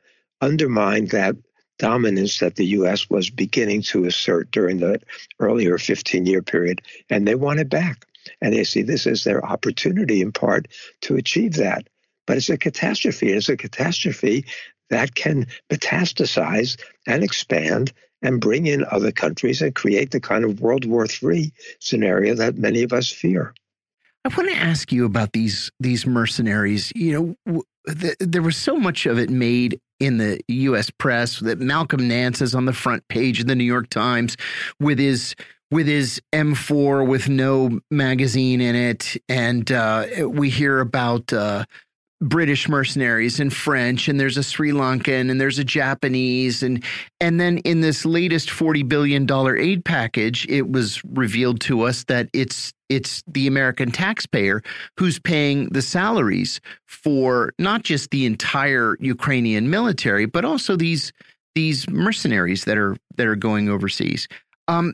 undermined 0.41 1.10
that 1.12 1.36
dominance 1.78 2.39
that 2.39 2.56
the 2.56 2.65
U.S. 2.65 3.10
was 3.10 3.30
beginning 3.30 3.82
to 3.84 4.06
assert 4.06 4.50
during 4.52 4.78
the 4.78 5.00
earlier 5.39 5.78
15 5.78 6.26
year 6.26 6.41
period. 6.41 6.82
And 7.10 7.28
they 7.28 7.36
want 7.36 7.60
it 7.60 7.70
back. 7.70 8.06
And 8.41 8.54
they 8.54 8.63
see 8.63 8.82
this 8.82 9.08
as 9.08 9.24
their 9.24 9.46
opportunity, 9.46 10.22
in 10.22 10.32
part, 10.32 10.67
to 11.02 11.15
achieve 11.15 11.56
that. 11.56 11.88
But 12.26 12.38
it's 12.38 12.50
a 12.50 12.58
catastrophe. 12.58 13.32
It's 13.32 13.50
a 13.50 13.56
catastrophe 13.56 14.46
that 14.89 15.15
can 15.15 15.48
metastasize 15.70 16.80
and 17.06 17.24
expand 17.24 17.93
and 18.22 18.42
bring 18.42 18.68
in 18.68 18.86
other 18.92 19.12
countries 19.12 19.62
and 19.62 19.76
create 19.76 20.12
the 20.12 20.20
kind 20.20 20.44
of 20.44 20.62
World 20.62 20.86
War 20.86 21.06
III 21.06 21.52
scenario 21.80 22.36
that 22.36 22.58
many 22.58 22.84
of 22.84 22.94
us 22.94 23.12
fear. 23.12 23.54
I 24.26 24.30
want 24.36 24.50
to 24.50 24.58
ask 24.58 24.92
you 24.92 25.06
about 25.06 25.32
these 25.32 25.72
these 25.80 26.06
mercenaries. 26.06 26.92
You 26.96 27.38
know, 27.46 27.64
the, 27.86 28.16
there 28.20 28.42
was 28.42 28.58
so 28.58 28.76
much 28.76 29.06
of 29.06 29.18
it 29.18 29.30
made 29.30 29.80
in 30.00 30.18
the 30.18 30.40
U.S. 30.48 30.90
press 30.90 31.40
that 31.40 31.60
Malcolm 31.60 32.08
Nance 32.08 32.42
is 32.42 32.54
on 32.54 32.66
the 32.66 32.74
front 32.74 33.08
page 33.08 33.40
of 33.40 33.48
the 33.48 33.56
New 33.56 33.64
York 33.64 33.90
Times 33.90 34.36
with 34.80 35.00
his 35.00 35.34
with 35.72 35.88
his 35.88 36.22
M4 36.34 37.08
with 37.08 37.30
no 37.30 37.80
magazine 37.92 38.62
in 38.62 38.76
it, 38.76 39.18
and 39.30 39.72
uh, 39.72 40.06
we 40.28 40.50
hear 40.50 40.80
about 40.80 41.32
uh, 41.32 41.66
British 42.22 42.68
mercenaries 42.68 43.40
and 43.40 43.54
French, 43.54 44.08
and 44.08 44.20
there's 44.20 44.38
a 44.38 44.44
Sri 44.44 44.72
Lankan, 44.72 45.30
and 45.30 45.40
there's 45.40 45.60
a 45.60 45.64
Japanese, 45.64 46.64
and 46.64 46.84
and 47.20 47.40
then 47.40 47.60
in 47.60 47.82
this 47.82 48.06
latest 48.06 48.50
forty 48.50 48.84
billion 48.84 49.26
dollar 49.26 49.56
aid 49.56 49.86
package, 49.86 50.46
it 50.50 50.72
was 50.72 51.02
revealed 51.06 51.62
to 51.62 51.84
us 51.84 52.04
that 52.06 52.30
it's 52.34 52.74
it's 52.90 53.24
the 53.28 53.46
American 53.46 53.92
taxpayer 53.92 54.64
who's 54.98 55.20
paying 55.20 55.70
the 55.70 55.82
salaries 55.82 56.60
for 56.86 57.54
not 57.60 57.84
just 57.84 58.10
the 58.10 58.26
entire 58.26 58.98
Ukrainian 59.00 59.70
military, 59.70 60.26
but 60.26 60.44
also 60.44 60.76
these 60.76 61.12
these 61.54 61.90
mercenaries 61.90 62.66
that 62.66 62.78
are 62.78 62.98
that 63.16 63.28
are 63.28 63.36
going 63.36 63.70
overseas. 63.70 64.28
Um, 64.68 64.94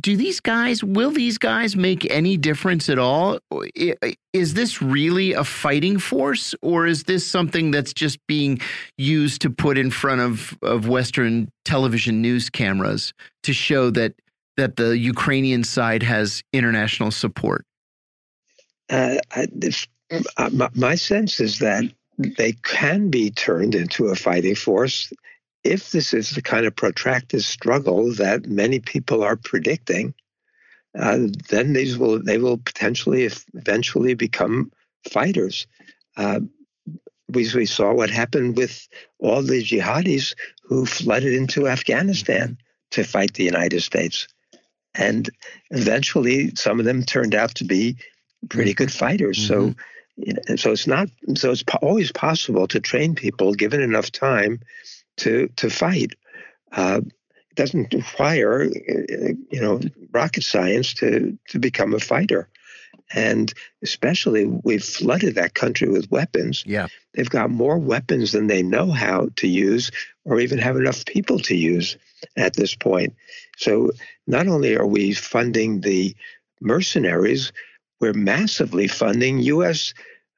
do 0.00 0.16
these 0.16 0.40
guys 0.40 0.82
will 0.82 1.10
these 1.10 1.38
guys 1.38 1.76
make 1.76 2.10
any 2.10 2.36
difference 2.36 2.88
at 2.88 2.98
all? 2.98 3.38
Is 4.32 4.54
this 4.54 4.82
really 4.82 5.32
a 5.32 5.44
fighting 5.44 5.98
force 5.98 6.54
or 6.62 6.86
is 6.86 7.04
this 7.04 7.26
something 7.26 7.70
that's 7.70 7.92
just 7.92 8.18
being 8.26 8.60
used 8.98 9.40
to 9.42 9.50
put 9.50 9.78
in 9.78 9.90
front 9.90 10.20
of 10.20 10.56
of 10.62 10.88
western 10.88 11.48
television 11.64 12.20
news 12.20 12.50
cameras 12.50 13.12
to 13.44 13.52
show 13.52 13.90
that 13.90 14.14
that 14.56 14.76
the 14.76 14.96
ukrainian 14.98 15.64
side 15.64 16.02
has 16.02 16.42
international 16.52 17.10
support? 17.10 17.64
Uh, 18.90 19.16
I, 19.30 19.48
uh, 20.36 20.50
my, 20.52 20.68
my 20.74 20.94
sense 20.94 21.40
is 21.40 21.58
that 21.60 21.84
they 22.18 22.52
can 22.62 23.10
be 23.10 23.30
turned 23.30 23.74
into 23.74 24.06
a 24.06 24.14
fighting 24.14 24.54
force 24.54 25.12
if 25.64 25.90
this 25.90 26.12
is 26.12 26.30
the 26.30 26.42
kind 26.42 26.66
of 26.66 26.76
protracted 26.76 27.42
struggle 27.42 28.12
that 28.14 28.46
many 28.46 28.78
people 28.78 29.22
are 29.22 29.36
predicting, 29.36 30.14
uh, 30.96 31.18
then 31.48 31.72
these 31.72 31.98
will 31.98 32.22
they 32.22 32.38
will 32.38 32.58
potentially 32.58 33.28
eventually 33.54 34.14
become 34.14 34.70
fighters. 35.10 35.66
Uh, 36.16 36.40
we, 37.28 37.48
we 37.54 37.66
saw 37.66 37.92
what 37.92 38.10
happened 38.10 38.56
with 38.56 38.86
all 39.18 39.42
the 39.42 39.62
jihadis 39.62 40.34
who 40.62 40.86
flooded 40.86 41.32
into 41.32 41.66
Afghanistan 41.66 42.58
to 42.90 43.02
fight 43.02 43.34
the 43.34 43.44
United 43.44 43.80
States. 43.80 44.28
And 44.94 45.28
eventually, 45.70 46.54
some 46.54 46.78
of 46.78 46.84
them 46.84 47.02
turned 47.02 47.34
out 47.34 47.56
to 47.56 47.64
be 47.64 47.96
pretty 48.48 48.74
good 48.74 48.92
fighters. 48.92 49.38
Mm-hmm. 49.38 49.70
So, 49.70 49.74
you 50.16 50.34
know, 50.34 50.56
so 50.56 50.70
it's 50.70 50.86
not 50.86 51.08
so 51.34 51.50
it's 51.50 51.64
po- 51.64 51.78
always 51.82 52.12
possible 52.12 52.68
to 52.68 52.78
train 52.78 53.16
people 53.16 53.54
given 53.54 53.80
enough 53.80 54.12
time 54.12 54.60
to 55.18 55.48
to 55.56 55.70
fight. 55.70 56.14
Uh, 56.72 57.00
it 57.50 57.56
doesn't 57.56 57.94
require 57.94 58.64
you 58.64 59.60
know 59.60 59.80
rocket 60.12 60.42
science 60.42 60.94
to 60.94 61.38
to 61.48 61.58
become 61.58 61.94
a 61.94 62.00
fighter. 62.00 62.48
And 63.12 63.52
especially, 63.82 64.46
we've 64.46 64.82
flooded 64.82 65.34
that 65.34 65.54
country 65.54 65.88
with 65.88 66.10
weapons. 66.10 66.64
Yeah. 66.66 66.88
They've 67.12 67.28
got 67.28 67.50
more 67.50 67.78
weapons 67.78 68.32
than 68.32 68.46
they 68.46 68.62
know 68.62 68.90
how 68.90 69.28
to 69.36 69.46
use 69.46 69.90
or 70.24 70.40
even 70.40 70.58
have 70.58 70.76
enough 70.76 71.04
people 71.04 71.38
to 71.40 71.54
use 71.54 71.98
at 72.36 72.56
this 72.56 72.74
point. 72.74 73.14
So, 73.58 73.90
not 74.26 74.48
only 74.48 74.74
are 74.76 74.86
we 74.86 75.12
funding 75.12 75.82
the 75.82 76.16
mercenaries, 76.60 77.52
we're 78.00 78.14
massively 78.14 78.88
funding 78.88 79.38
U.S 79.40 79.92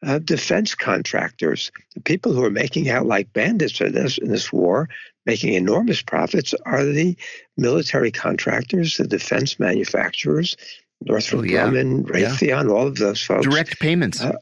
uh, 0.04 0.18
defense 0.18 0.74
contractors. 0.74 1.70
The 1.94 2.00
people 2.00 2.32
who 2.32 2.44
are 2.44 2.50
making 2.50 2.88
out 2.88 3.06
like 3.06 3.32
bandits 3.32 3.80
in 3.80 3.92
this, 3.92 4.18
in 4.18 4.28
this 4.28 4.52
war, 4.52 4.88
making 5.24 5.54
enormous 5.54 6.02
profits, 6.02 6.54
are 6.64 6.84
the 6.84 7.16
military 7.56 8.10
contractors, 8.10 8.96
the 8.96 9.06
defense 9.06 9.58
manufacturers, 9.58 10.56
Northrop 11.02 11.42
oh, 11.42 11.44
yeah. 11.44 11.66
Grumman, 11.66 12.04
Raytheon, 12.04 12.68
yeah. 12.68 12.70
all 12.70 12.86
of 12.86 12.96
those 12.96 13.22
folks. 13.22 13.46
Direct 13.46 13.78
payments. 13.80 14.20
Uh, 14.20 14.36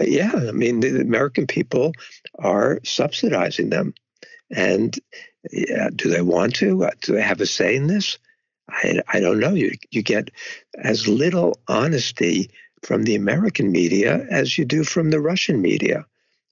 yeah, 0.00 0.32
I 0.34 0.52
mean, 0.52 0.80
the 0.80 1.00
American 1.00 1.46
people 1.46 1.92
are 2.38 2.80
subsidizing 2.84 3.70
them. 3.70 3.94
And 4.50 4.96
yeah, 5.52 5.90
do 5.94 6.10
they 6.10 6.22
want 6.22 6.56
to? 6.56 6.84
Uh, 6.84 6.90
do 7.00 7.14
they 7.14 7.22
have 7.22 7.40
a 7.40 7.46
say 7.46 7.76
in 7.76 7.86
this? 7.86 8.18
I, 8.68 9.00
I 9.08 9.20
don't 9.20 9.40
know. 9.40 9.54
You, 9.54 9.72
you 9.90 10.02
get 10.02 10.30
as 10.78 11.08
little 11.08 11.58
honesty 11.68 12.50
from 12.82 13.04
the 13.04 13.14
American 13.14 13.70
media 13.70 14.26
as 14.30 14.56
you 14.56 14.64
do 14.64 14.84
from 14.84 15.10
the 15.10 15.20
Russian 15.20 15.60
media. 15.60 16.06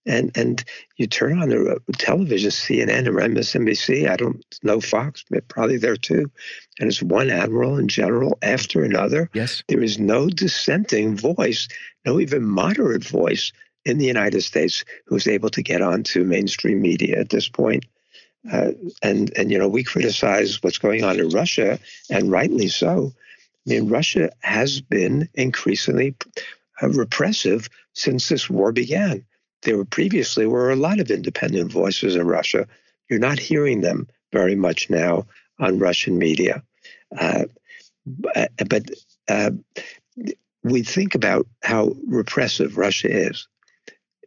And 0.07 0.31
and 0.37 0.64
you 0.97 1.07
turn 1.07 1.43
on 1.43 1.51
the 1.51 1.81
television, 1.99 2.51
CNN 2.51 3.07
or 3.09 3.21
MSNBC. 3.21 4.09
I 4.09 4.17
don't 4.17 4.43
know 4.62 4.81
Fox, 4.81 5.25
but 5.29 5.49
probably 5.49 5.77
there 5.77 5.97
too. 5.97 6.31
And 6.79 6.88
it's 6.88 7.03
one 7.03 7.29
admiral 7.29 7.77
and 7.77 7.91
general 7.91 8.38
after 8.41 8.85
another. 8.85 9.29
Yes, 9.35 9.62
there 9.69 9.83
is 9.83 9.99
no 9.99 10.29
dissenting 10.29 11.14
voice, 11.14 11.69
no 12.07 12.21
even 12.21 12.43
moderate 12.45 13.05
voice 13.05 13.53
in 13.85 13.99
the 13.99 14.07
United 14.07 14.43
States 14.43 14.85
who's 15.07 15.27
able 15.27 15.51
to 15.51 15.62
get 15.62 15.83
onto 15.83 16.25
mainstream 16.25 16.81
media 16.81 17.19
at 17.19 17.31
this 17.31 17.49
point. 17.49 17.85
Uh, 18.51 18.71
and 19.03 19.31
and 19.37 19.51
you 19.51 19.59
know 19.59 19.69
we 19.69 19.83
criticize 19.83 20.62
what's 20.62 20.79
going 20.79 21.05
on 21.05 21.19
in 21.19 21.29
Russia, 21.31 21.79
and 22.09 22.31
rightly 22.31 22.69
so. 22.69 23.12
Mean, 23.69 23.89
Russia 23.89 24.31
has 24.41 24.81
been 24.81 25.29
increasingly 25.35 26.15
uh, 26.83 26.89
repressive 26.91 27.69
since 27.93 28.29
this 28.29 28.49
war 28.49 28.73
began. 28.73 29.25
There 29.63 29.77
were 29.77 29.85
previously 29.85 30.47
were 30.47 30.71
a 30.71 30.77
lot 30.77 31.01
of 31.01 31.11
independent 31.11 31.73
voices 31.73 32.17
in 32.17 32.27
Russia. 32.27 32.67
You're 33.09 33.19
not 33.19 33.39
hearing 33.39 33.81
them 33.81 34.09
very 34.33 34.55
much 34.55 34.91
now 34.91 35.27
on 35.59 35.79
Russian 35.79 36.19
media. 36.19 36.63
Uh, 37.17 37.45
but 38.69 38.91
uh, 39.29 39.51
we 40.63 40.83
think 40.83 41.15
about 41.15 41.47
how 41.63 41.95
repressive 42.07 42.79
Russia 42.79 43.09
is 43.11 43.49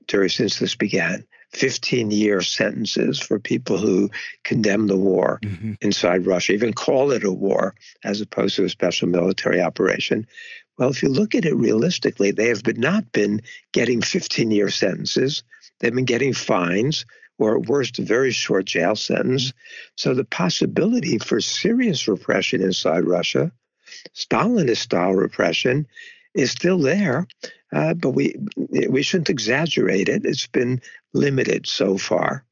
during 0.07 0.29
since 0.29 0.59
this 0.59 0.75
began. 0.75 1.25
15 1.53 2.11
year 2.11 2.41
sentences 2.41 3.19
for 3.19 3.39
people 3.39 3.77
who 3.77 4.09
condemn 4.43 4.87
the 4.87 4.97
war 4.97 5.39
mm-hmm. 5.43 5.73
inside 5.81 6.25
Russia, 6.25 6.53
even 6.53 6.73
call 6.73 7.11
it 7.11 7.23
a 7.23 7.31
war 7.31 7.75
as 8.03 8.21
opposed 8.21 8.55
to 8.55 8.65
a 8.65 8.69
special 8.69 9.07
military 9.07 9.61
operation. 9.61 10.25
Well, 10.77 10.89
if 10.89 11.03
you 11.03 11.09
look 11.09 11.35
at 11.35 11.45
it 11.45 11.55
realistically, 11.55 12.31
they 12.31 12.47
have 12.47 12.63
been, 12.63 12.79
not 12.79 13.11
been 13.11 13.41
getting 13.71 14.01
15 14.01 14.51
year 14.51 14.69
sentences. 14.69 15.43
They've 15.79 15.93
been 15.93 16.05
getting 16.05 16.33
fines 16.33 17.05
or 17.37 17.57
at 17.57 17.65
worst, 17.67 17.99
a 17.99 18.03
very 18.03 18.31
short 18.31 18.65
jail 18.65 18.95
sentence. 18.95 19.49
Mm-hmm. 19.49 19.91
So 19.95 20.13
the 20.13 20.25
possibility 20.25 21.17
for 21.17 21.41
serious 21.41 22.07
repression 22.07 22.61
inside 22.61 23.03
Russia, 23.05 23.51
Stalinist 24.15 24.77
style 24.77 25.13
repression, 25.13 25.87
is 26.33 26.51
still 26.51 26.79
there, 26.79 27.27
uh, 27.73 27.93
but 27.93 28.11
we 28.11 28.35
we 28.89 29.03
shouldn't 29.03 29.29
exaggerate 29.29 30.09
it. 30.09 30.25
It's 30.25 30.47
been 30.47 30.81
limited 31.13 31.67
so 31.67 31.97
far, 31.97 32.43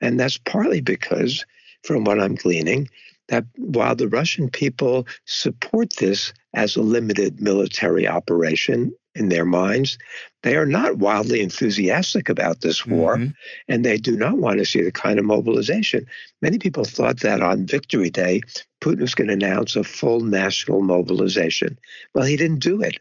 and 0.00 0.18
that's 0.18 0.38
partly 0.38 0.80
because, 0.80 1.44
from 1.84 2.04
what 2.04 2.20
I'm 2.20 2.34
gleaning, 2.34 2.88
that 3.28 3.44
while 3.56 3.96
the 3.96 4.08
Russian 4.08 4.48
people 4.48 5.06
support 5.24 5.94
this 5.96 6.32
as 6.54 6.76
a 6.76 6.82
limited 6.82 7.40
military 7.40 8.06
operation 8.06 8.92
in 9.14 9.30
their 9.30 9.46
minds, 9.46 9.98
they 10.42 10.56
are 10.56 10.66
not 10.66 10.98
wildly 10.98 11.40
enthusiastic 11.40 12.28
about 12.28 12.60
this 12.60 12.86
war, 12.86 13.16
mm-hmm. 13.16 13.30
and 13.68 13.84
they 13.84 13.96
do 13.96 14.16
not 14.16 14.36
want 14.36 14.58
to 14.58 14.66
see 14.66 14.82
the 14.82 14.92
kind 14.92 15.18
of 15.18 15.24
mobilization. 15.24 16.06
Many 16.42 16.58
people 16.58 16.84
thought 16.84 17.20
that 17.20 17.42
on 17.42 17.66
Victory 17.66 18.10
Day, 18.10 18.42
Putin 18.82 19.00
was 19.00 19.14
going 19.14 19.28
to 19.28 19.34
announce 19.34 19.74
a 19.74 19.84
full 19.84 20.20
national 20.20 20.82
mobilization. 20.82 21.78
Well, 22.14 22.26
he 22.26 22.36
didn't 22.36 22.58
do 22.60 22.82
it. 22.82 22.98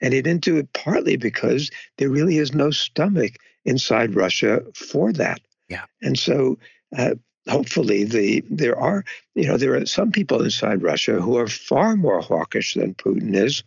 And 0.00 0.14
he 0.14 0.22
didn't 0.22 0.44
do 0.44 0.56
it 0.56 0.72
partly 0.72 1.16
because 1.16 1.70
there 1.98 2.08
really 2.08 2.38
is 2.38 2.54
no 2.54 2.70
stomach 2.70 3.34
inside 3.64 4.14
Russia 4.14 4.62
for 4.74 5.12
that. 5.12 5.40
Yeah. 5.68 5.84
And 6.02 6.18
so 6.18 6.58
uh, 6.96 7.14
hopefully 7.48 8.04
the 8.04 8.44
there 8.50 8.78
are 8.78 9.04
you 9.34 9.46
know 9.46 9.56
there 9.56 9.74
are 9.74 9.86
some 9.86 10.12
people 10.12 10.42
inside 10.42 10.82
Russia 10.82 11.20
who 11.20 11.36
are 11.36 11.48
far 11.48 11.96
more 11.96 12.20
hawkish 12.20 12.74
than 12.74 12.94
Putin 12.94 13.34
is. 13.34 13.62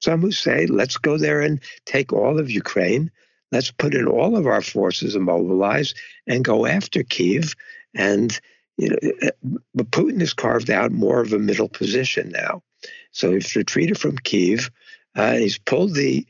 Some 0.00 0.20
who 0.20 0.32
say 0.32 0.66
let's 0.66 0.96
go 0.96 1.16
there 1.16 1.40
and 1.40 1.60
take 1.86 2.12
all 2.12 2.38
of 2.38 2.50
Ukraine. 2.50 3.10
Let's 3.52 3.70
put 3.70 3.94
in 3.94 4.06
all 4.06 4.36
of 4.36 4.46
our 4.46 4.62
forces 4.62 5.14
and 5.14 5.24
mobilize 5.24 5.94
and 6.26 6.44
go 6.44 6.66
after 6.66 7.02
Kiev. 7.02 7.54
And 7.94 8.38
you 8.76 8.90
know, 8.90 8.98
uh, 9.22 9.58
but 9.74 9.90
Putin 9.90 10.20
has 10.20 10.34
carved 10.34 10.70
out 10.70 10.90
more 10.90 11.20
of 11.20 11.32
a 11.32 11.38
middle 11.38 11.68
position 11.68 12.30
now. 12.30 12.62
So 13.12 13.32
he's 13.32 13.54
retreated 13.54 13.98
from 13.98 14.18
Kiev. 14.18 14.70
Uh, 15.14 15.34
he's 15.34 15.58
pulled 15.58 15.94
the, 15.94 16.26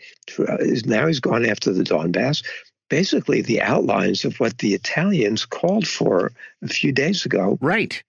now 0.85 1.07
he's 1.07 1.21
gone 1.21 1.47
after 1.47 1.73
the 1.73 1.85
Donbass. 1.85 2.45
Basically, 2.91 3.41
the 3.41 3.63
outlines 3.63 4.25
of 4.25 4.39
what 4.39 4.59
the 4.59 4.75
Italians 4.75 5.47
called 5.47 5.87
for 5.87 6.33
a 6.63 6.69
few 6.69 6.93
days 6.93 7.25
ago. 7.25 7.59
Right. 7.61 8.03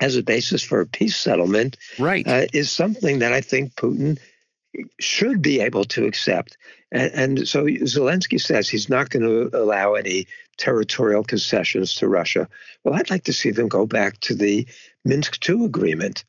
As 0.00 0.16
a 0.16 0.22
basis 0.22 0.62
for 0.62 0.80
a 0.80 0.86
peace 0.86 1.16
settlement. 1.16 1.76
Right. 1.98 2.26
Uh, 2.26 2.46
is 2.52 2.70
something 2.70 3.18
that 3.18 3.32
I 3.32 3.40
think 3.40 3.74
Putin 3.74 4.18
should 5.00 5.42
be 5.42 5.60
able 5.60 5.84
to 5.84 6.06
accept. 6.06 6.56
And, 6.90 7.12
and 7.12 7.48
so 7.48 7.64
Zelensky 7.64 8.40
says 8.40 8.68
he's 8.68 8.88
not 8.88 9.10
going 9.10 9.24
to 9.24 9.56
allow 9.56 9.94
any 9.94 10.26
territorial 10.56 11.24
concessions 11.24 11.94
to 11.96 12.08
Russia. 12.08 12.48
Well, 12.84 12.94
I'd 12.94 13.10
like 13.10 13.24
to 13.24 13.32
see 13.32 13.50
them 13.50 13.68
go 13.68 13.86
back 13.86 14.20
to 14.20 14.34
the 14.34 14.66
Minsk 15.04 15.48
II 15.48 15.64
agreement, 15.64 16.24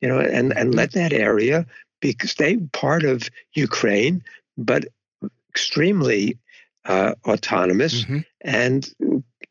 you 0.00 0.08
know, 0.08 0.20
and, 0.20 0.56
and 0.56 0.74
let 0.74 0.92
that 0.92 1.12
area 1.12 1.66
because 2.00 2.34
they 2.34 2.56
part 2.56 3.04
of 3.04 3.28
Ukraine, 3.54 4.22
but 4.56 4.86
extremely 5.50 6.38
uh, 6.84 7.14
autonomous 7.26 8.02
mm-hmm. 8.02 8.18
and 8.40 8.88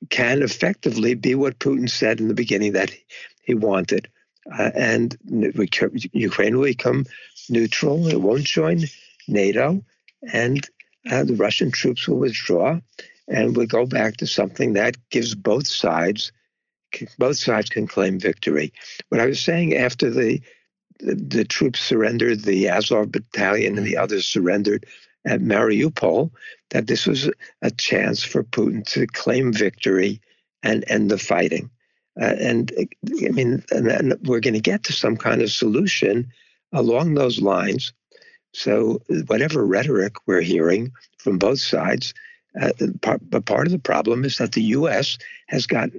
can 0.10 0.42
effectively 0.42 1.14
be 1.16 1.36
what 1.36 1.60
Putin 1.60 1.90
said 1.90 2.20
in 2.20 2.28
the 2.28 2.34
beginning 2.34 2.74
that 2.74 2.92
he 3.44 3.54
wanted. 3.54 4.10
Uh, 4.58 4.72
and 4.76 5.18
Ukraine 6.14 6.58
will 6.58 6.66
become 6.66 7.06
neutral. 7.50 8.08
It 8.08 8.22
won't 8.22 8.46
join 8.46 8.84
NATO, 9.28 9.84
and 10.32 10.66
uh, 11.12 11.24
the 11.26 11.36
Russian 11.36 11.72
troops 11.72 12.08
will 12.08 12.18
withdraw, 12.18 12.80
and 13.28 13.58
we 13.58 13.66
go 13.66 13.86
back 13.86 14.18
to 14.18 14.28
something 14.28 14.74
that 14.74 14.96
gives 15.10 15.36
both 15.36 15.68
sides 15.68 16.32
both 17.18 17.38
sides 17.38 17.70
can 17.70 17.88
claim 17.88 18.20
victory. 18.20 18.74
What 19.10 19.22
I 19.22 19.26
was 19.26 19.40
saying 19.40 19.76
after 19.76 20.10
the 20.10 20.42
the, 21.00 21.16
the 21.16 21.46
troops 21.46 21.80
surrendered, 21.80 22.42
the 22.42 22.70
Azov 22.70 23.12
battalion 23.12 23.78
and 23.78 23.86
the 23.86 23.94
mm-hmm. 23.94 24.04
others 24.04 24.26
surrendered 24.26 24.86
at 25.26 25.42
Mariupol, 25.42 26.32
that 26.70 26.88
this 26.88 27.06
was 27.06 27.30
a 27.62 27.72
chance 27.72 28.24
for 28.24 28.44
Putin 28.44 28.86
to 28.92 29.08
claim 29.08 29.52
victory 29.52 30.22
and 30.64 30.84
end 30.88 31.12
the 31.12 31.18
fighting. 31.18 31.70
Uh, 32.20 32.34
and 32.40 32.72
I 32.78 33.30
mean, 33.30 33.64
and, 33.72 33.88
and 33.88 34.16
we're 34.28 34.40
going 34.40 34.54
to 34.54 34.60
get 34.60 34.84
to 34.84 34.94
some 34.94 35.18
kind 35.18 35.42
of 35.42 35.52
solution 35.52 36.32
along 36.74 37.14
those 37.14 37.40
lines. 37.40 37.94
So, 38.54 39.02
whatever 39.28 39.66
rhetoric 39.66 40.16
we're 40.26 40.42
hearing 40.42 40.92
from 41.20 41.38
both 41.38 41.60
sides, 41.60 42.14
uh, 42.60 42.72
part, 43.02 43.22
but 43.30 43.46
part 43.46 43.68
of 43.68 43.72
the 43.72 43.80
problem 43.80 44.26
is 44.26 44.38
that 44.38 44.54
the 44.54 44.64
U.S. 44.64 45.18
has 45.48 45.68
got 45.68 45.90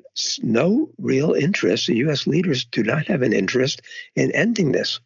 no 0.43 0.91
real 0.99 1.33
interest. 1.33 1.87
The 1.87 1.97
U.S. 1.97 2.27
leaders 2.27 2.65
do 2.65 2.83
not 2.83 3.07
have 3.07 3.23
an 3.23 3.33
interest 3.33 3.83
in 4.17 4.33
ending 4.33 4.73
this. 4.73 5.01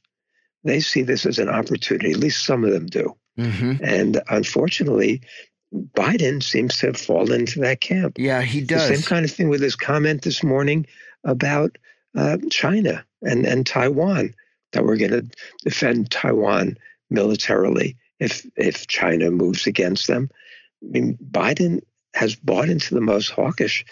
They 0.65 0.81
see 0.81 1.03
this 1.03 1.27
as 1.27 1.39
an 1.39 1.49
opportunity. 1.49 2.13
At 2.13 2.19
least 2.19 2.45
some 2.45 2.65
of 2.65 2.73
them 2.73 2.87
do. 2.87 3.17
Mm-hmm. 3.39 3.85
And 3.85 4.23
unfortunately, 4.29 5.23
Biden 5.75 6.43
seems 6.43 6.77
to 6.79 6.87
have 6.87 6.97
fallen 6.97 7.41
into 7.41 7.61
that 7.61 7.81
camp. 7.81 8.17
Yeah, 8.19 8.43
he 8.43 8.61
does. 8.61 8.89
The 8.89 8.97
same 8.97 9.05
kind 9.05 9.25
of 9.25 9.31
thing 9.31 9.49
with 9.49 9.61
his 9.61 9.77
comment 9.77 10.23
this 10.23 10.43
morning 10.43 10.87
about 11.25 11.79
uh, 12.15 12.39
China 12.51 13.05
and, 13.23 13.47
and 13.47 13.67
Taiwan, 13.67 14.35
that 14.73 14.85
we're 14.85 14.97
going 14.97 15.13
to 15.13 15.27
defend 15.65 16.11
Taiwan 16.11 16.77
militarily 17.11 17.97
if 18.21 18.47
if 18.57 18.87
China 18.87 19.31
moves 19.31 19.67
against 19.67 20.07
them. 20.07 20.31
I 20.83 20.89
mean, 20.89 21.19
Biden 21.31 21.81
has 22.15 22.35
bought 22.35 22.69
into 22.69 22.95
the 22.95 23.01
most 23.01 23.31
hawkish 23.31 23.85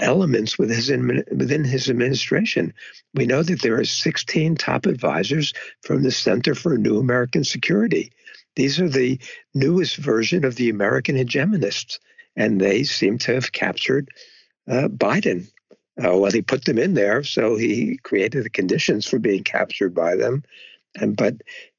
elements 0.00 0.58
with 0.58 0.70
his, 0.70 0.90
within 0.90 1.64
his 1.64 1.88
administration. 1.88 2.74
We 3.14 3.26
know 3.26 3.42
that 3.42 3.62
there 3.62 3.78
are 3.78 3.84
16 3.84 4.56
top 4.56 4.86
advisors 4.86 5.52
from 5.82 6.02
the 6.02 6.10
Center 6.10 6.54
for 6.54 6.76
New 6.76 6.98
American 6.98 7.44
Security. 7.44 8.12
These 8.54 8.80
are 8.80 8.88
the 8.88 9.20
newest 9.54 9.96
version 9.96 10.44
of 10.44 10.56
the 10.56 10.70
American 10.70 11.16
hegemonists, 11.16 11.98
and 12.36 12.60
they 12.60 12.84
seem 12.84 13.18
to 13.18 13.34
have 13.34 13.52
captured 13.52 14.08
uh, 14.68 14.88
Biden. 14.88 15.48
Uh, 16.02 16.16
well, 16.18 16.30
he 16.30 16.42
put 16.42 16.64
them 16.64 16.78
in 16.78 16.94
there, 16.94 17.22
so 17.22 17.56
he 17.56 17.98
created 18.02 18.44
the 18.44 18.50
conditions 18.50 19.06
for 19.06 19.18
being 19.18 19.44
captured 19.44 19.94
by 19.94 20.16
them. 20.16 20.42
And 20.94 21.16
but 21.16 21.36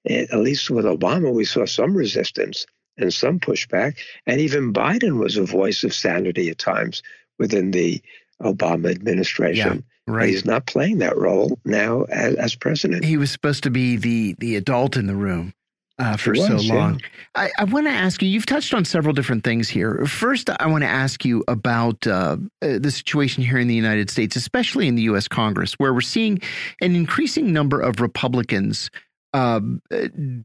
at 0.08 0.39
least 0.39 0.69
with 0.69 0.86
Obama, 0.86 1.34
we 1.34 1.45
saw 1.45 1.65
some 1.65 1.95
resistance 1.95 2.65
and 2.97 3.13
some 3.13 3.39
pushback. 3.39 3.97
And 4.25 4.41
even 4.41 4.73
Biden 4.73 5.19
was 5.19 5.38
a 5.38 5.43
voice 5.43 5.83
of 5.83 5.93
sanity 5.93 6.49
at 6.49 6.57
times 6.57 7.03
within 7.39 7.71
the 7.71 8.01
Obama 8.41 8.91
administration. 8.91 9.83
Yeah, 10.07 10.13
right. 10.13 10.29
He's 10.29 10.45
not 10.45 10.65
playing 10.65 10.99
that 10.99 11.17
role 11.17 11.60
now 11.65 12.03
as, 12.03 12.36
as, 12.36 12.55
president. 12.55 13.03
He 13.03 13.17
was 13.17 13.31
supposed 13.31 13.63
to 13.63 13.71
be 13.71 13.95
the 13.97 14.36
the 14.39 14.55
adult 14.55 14.95
in 14.95 15.07
the 15.07 15.15
room. 15.15 15.53
Uh, 15.99 16.15
for 16.15 16.29
was, 16.29 16.45
so 16.45 16.57
long. 16.75 16.99
Yeah. 16.99 17.07
I, 17.33 17.51
I 17.57 17.63
want 17.63 17.88
to 17.88 17.91
ask 17.91 18.21
you, 18.21 18.29
you've 18.29 18.45
touched 18.45 18.71
on 18.75 18.86
several 18.86 19.15
different 19.15 19.43
things 19.43 19.67
here. 19.67 20.05
First, 20.05 20.47
I 20.60 20.67
want 20.67 20.83
to 20.83 20.88
ask 20.88 21.25
you 21.25 21.43
about 21.47 22.05
uh, 22.05 22.38
uh, 22.62 22.77
the 22.77 22.91
situation 22.91 23.41
here 23.41 23.57
in 23.57 23.67
the 23.67 23.73
United 23.73 24.12
States, 24.12 24.36
especially 24.36 24.88
in 24.88 24.93
the 24.93 25.01
U.S. 25.03 25.27
Congress, 25.27 25.73
where 25.79 25.95
we're 25.95 26.01
seeing 26.01 26.39
an 26.81 26.95
increasing 26.95 27.51
number 27.51 27.81
of 27.81 27.99
Republicans 27.99 28.91
uh, 29.33 29.59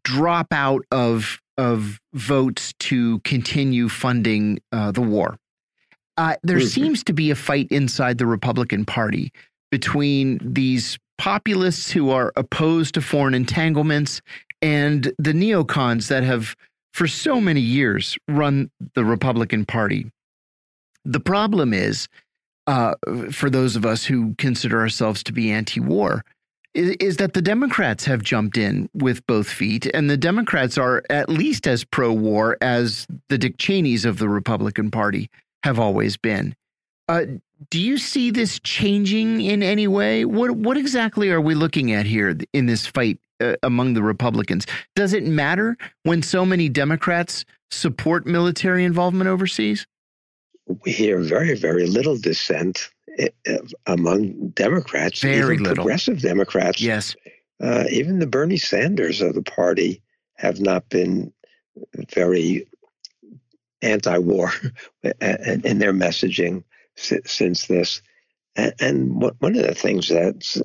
drop 0.02 0.48
out 0.52 0.82
of 0.90 1.40
of 1.58 2.00
votes 2.14 2.72
to 2.78 3.18
continue 3.20 3.88
funding 3.88 4.58
uh, 4.72 4.90
the 4.90 5.02
war. 5.02 5.36
Uh, 6.16 6.34
there 6.42 6.56
mm 6.56 6.62
-hmm. 6.62 6.68
seems 6.68 7.04
to 7.04 7.12
be 7.12 7.30
a 7.30 7.34
fight 7.34 7.70
inside 7.70 8.18
the 8.18 8.26
Republican 8.26 8.84
Party 8.84 9.30
between 9.70 10.38
these 10.54 10.98
populists 11.18 11.90
who 11.92 12.10
are 12.10 12.32
opposed 12.36 12.94
to 12.94 13.00
foreign 13.00 13.34
entanglements 13.34 14.20
and 14.60 15.12
the 15.18 15.32
neocons 15.32 16.08
that 16.08 16.22
have, 16.22 16.54
for 16.92 17.08
so 17.08 17.40
many 17.40 17.60
years, 17.60 18.18
run 18.28 18.70
the 18.94 19.04
Republican 19.04 19.64
Party. 19.64 20.10
The 21.04 21.20
problem 21.20 21.72
is, 21.72 22.08
uh, 22.66 22.94
for 23.30 23.50
those 23.50 23.76
of 23.76 23.84
us 23.84 24.04
who 24.04 24.34
consider 24.38 24.80
ourselves 24.80 25.22
to 25.24 25.32
be 25.32 25.50
anti 25.50 25.80
war, 25.80 26.24
is, 26.74 26.90
is 27.00 27.16
that 27.18 27.34
the 27.34 27.42
Democrats 27.42 28.04
have 28.04 28.22
jumped 28.22 28.56
in 28.56 28.88
with 28.94 29.26
both 29.26 29.48
feet, 29.48 29.86
and 29.86 30.08
the 30.08 30.16
Democrats 30.16 30.78
are 30.78 31.02
at 31.10 31.28
least 31.28 31.66
as 31.66 31.84
pro 31.84 32.12
war 32.12 32.56
as 32.60 33.06
the 33.28 33.38
Dick 33.38 33.58
Cheneys 33.58 34.04
of 34.04 34.18
the 34.18 34.28
Republican 34.28 34.90
Party 34.90 35.30
have 35.64 35.78
always 35.78 36.16
been. 36.16 36.54
Uh, 37.08 37.24
do 37.70 37.80
you 37.80 37.98
see 37.98 38.30
this 38.30 38.58
changing 38.60 39.40
in 39.40 39.62
any 39.62 39.86
way? 39.86 40.24
What 40.24 40.52
what 40.52 40.76
exactly 40.76 41.30
are 41.30 41.40
we 41.40 41.54
looking 41.54 41.92
at 41.92 42.06
here 42.06 42.36
in 42.52 42.66
this 42.66 42.86
fight 42.86 43.18
uh, 43.40 43.54
among 43.62 43.94
the 43.94 44.02
Republicans? 44.02 44.66
Does 44.94 45.12
it 45.12 45.24
matter 45.24 45.76
when 46.02 46.22
so 46.22 46.44
many 46.44 46.68
Democrats 46.68 47.44
support 47.70 48.26
military 48.26 48.84
involvement 48.84 49.28
overseas? 49.28 49.86
We 50.84 50.92
hear 50.92 51.20
very 51.20 51.56
very 51.56 51.86
little 51.86 52.16
dissent 52.16 52.90
Eh, 53.18 53.28
eh, 53.46 53.58
among 53.86 54.48
Democrats, 54.50 55.20
very 55.20 55.54
even 55.54 55.64
little. 55.64 55.74
progressive 55.76 56.20
Democrats. 56.20 56.80
Yes, 56.80 57.14
uh, 57.60 57.84
even 57.90 58.18
the 58.18 58.26
Bernie 58.26 58.56
Sanders 58.56 59.20
of 59.20 59.34
the 59.34 59.42
party 59.42 60.02
have 60.36 60.60
not 60.60 60.88
been 60.88 61.32
very 62.14 62.66
anti-war 63.82 64.52
in 65.02 65.78
their 65.78 65.92
messaging 65.92 66.64
since 66.96 67.66
this. 67.66 68.02
And 68.56 69.20
one 69.20 69.56
of 69.56 69.62
the 69.62 69.74
things 69.74 70.08
that 70.08 70.62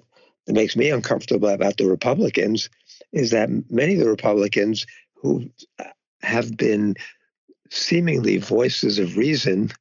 makes 0.48 0.76
me 0.76 0.90
uncomfortable 0.90 1.50
about 1.50 1.78
the 1.78 1.88
Republicans 1.88 2.70
is 3.12 3.32
that 3.32 3.50
many 3.70 3.94
of 3.94 4.00
the 4.00 4.10
Republicans 4.10 4.86
who 5.16 5.50
uh, 5.80 5.86
have 6.22 6.56
been 6.58 6.96
seemingly 7.70 8.38
voices 8.38 9.00
of 9.00 9.18
reason 9.18 9.72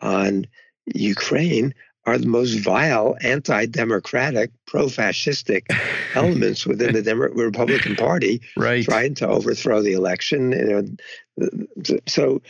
on 0.00 0.46
Ukraine 0.94 1.74
are 2.06 2.18
the 2.18 2.26
most 2.26 2.54
vile, 2.60 3.16
anti-democratic, 3.22 4.50
pro-fascistic 4.66 5.64
elements 6.14 6.66
within 6.66 6.94
the 6.94 7.02
Demo- 7.02 7.28
Republican 7.28 7.94
Party, 7.94 8.40
right. 8.56 8.84
trying 8.84 9.14
to 9.14 9.28
overthrow 9.28 9.82
the 9.82 9.92
election. 9.92 10.52
You 10.52 10.96
know, 11.38 11.96
So, 12.06 12.40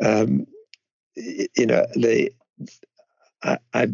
um, 0.00 0.46
you 1.16 1.66
know, 1.66 1.86
the 1.94 2.32
I, 3.42 3.58
I, 3.74 3.88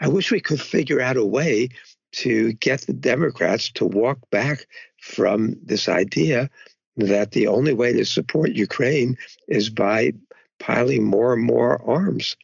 I 0.00 0.08
wish 0.08 0.30
we 0.30 0.40
could 0.40 0.60
figure 0.60 1.00
out 1.00 1.16
a 1.16 1.24
way 1.24 1.68
to 2.12 2.52
get 2.54 2.82
the 2.82 2.92
Democrats 2.92 3.70
to 3.72 3.84
walk 3.84 4.18
back 4.30 4.66
from 5.00 5.56
this 5.62 5.88
idea 5.88 6.50
that 6.96 7.30
the 7.30 7.46
only 7.46 7.72
way 7.72 7.92
to 7.92 8.04
support 8.04 8.50
Ukraine 8.50 9.16
is 9.48 9.70
by 9.70 10.12
piling 10.58 11.04
more 11.04 11.32
and 11.32 11.42
more 11.42 11.80
arms. 11.88 12.36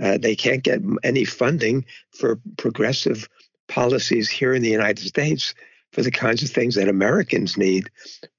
Uh, 0.00 0.18
they 0.18 0.36
can't 0.36 0.62
get 0.62 0.80
any 1.02 1.24
funding 1.24 1.84
for 2.12 2.38
progressive 2.56 3.28
policies 3.68 4.28
here 4.28 4.54
in 4.54 4.62
the 4.62 4.70
United 4.70 5.06
States 5.06 5.54
for 5.92 6.02
the 6.02 6.10
kinds 6.10 6.42
of 6.42 6.50
things 6.50 6.74
that 6.74 6.88
Americans 6.88 7.56
need. 7.56 7.90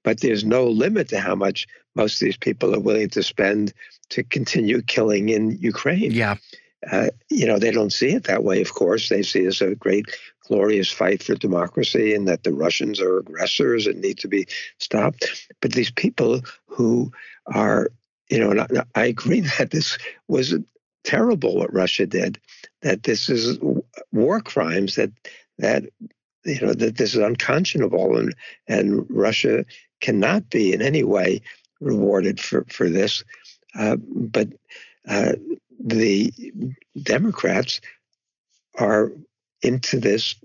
But 0.04 0.22
there's 0.22 0.46
no 0.46 0.68
limit 0.68 1.10
to 1.10 1.20
how 1.20 1.36
much 1.36 1.68
most 1.96 2.22
of 2.22 2.26
these 2.26 2.38
people 2.38 2.76
are 2.76 2.80
willing 2.80 3.10
to 3.10 3.24
spend 3.24 3.74
to 4.10 4.24
continue 4.24 4.82
killing 4.82 5.30
in 5.30 5.58
Ukraine. 5.60 6.12
Yeah. 6.12 6.36
Uh, 6.90 7.10
you 7.30 7.46
know, 7.46 7.60
they 7.60 7.72
don't 7.72 7.92
see 7.92 8.12
it 8.12 8.24
that 8.26 8.44
way, 8.44 8.62
of 8.62 8.74
course. 8.74 9.10
They 9.10 9.22
see 9.22 9.44
it 9.44 9.48
as 9.48 9.62
a 9.62 9.76
great, 9.76 10.06
glorious 10.48 10.90
fight 10.90 11.22
for 11.22 11.36
democracy 11.36 12.14
and 12.16 12.28
that 12.28 12.44
the 12.44 12.54
Russians 12.54 13.02
are 13.02 13.18
aggressors 13.18 13.86
and 13.86 14.00
need 14.00 14.18
to 14.20 14.28
be 14.28 14.48
stopped. 14.78 15.48
But 15.62 15.74
these 15.74 15.92
people 15.92 16.42
who 16.68 17.12
are, 17.48 17.90
you 18.30 18.40
know, 18.40 18.66
I, 18.96 19.02
I 19.02 19.06
agree 19.06 19.42
that 19.58 19.72
this 19.72 19.98
was 20.28 20.56
terrible 21.04 21.58
what 21.58 21.74
Russia 21.74 22.06
did, 22.06 22.40
that 22.82 23.04
this 23.04 23.30
is 23.30 23.58
war 24.12 24.42
crimes, 24.42 24.96
that, 24.96 25.12
that 25.58 25.86
you 26.46 26.62
know 26.62 26.74
that 26.74 26.98
this 26.98 27.16
is 27.16 27.22
unconscionable 27.22 28.18
and 28.18 28.36
and 28.68 29.06
Russia 29.10 29.66
cannot 30.02 30.50
be 30.50 30.74
in 30.74 30.82
any 30.82 31.04
way 31.04 31.42
rewarded 31.80 32.40
for 32.40 32.66
for 32.70 32.90
this. 32.90 33.24
Uh, 33.78 33.98
but 33.98 34.50
uh, 35.08 35.34
the 35.80 36.34
Democrats 37.02 37.82
are 38.78 39.12
into 39.62 40.00
this 40.00 40.36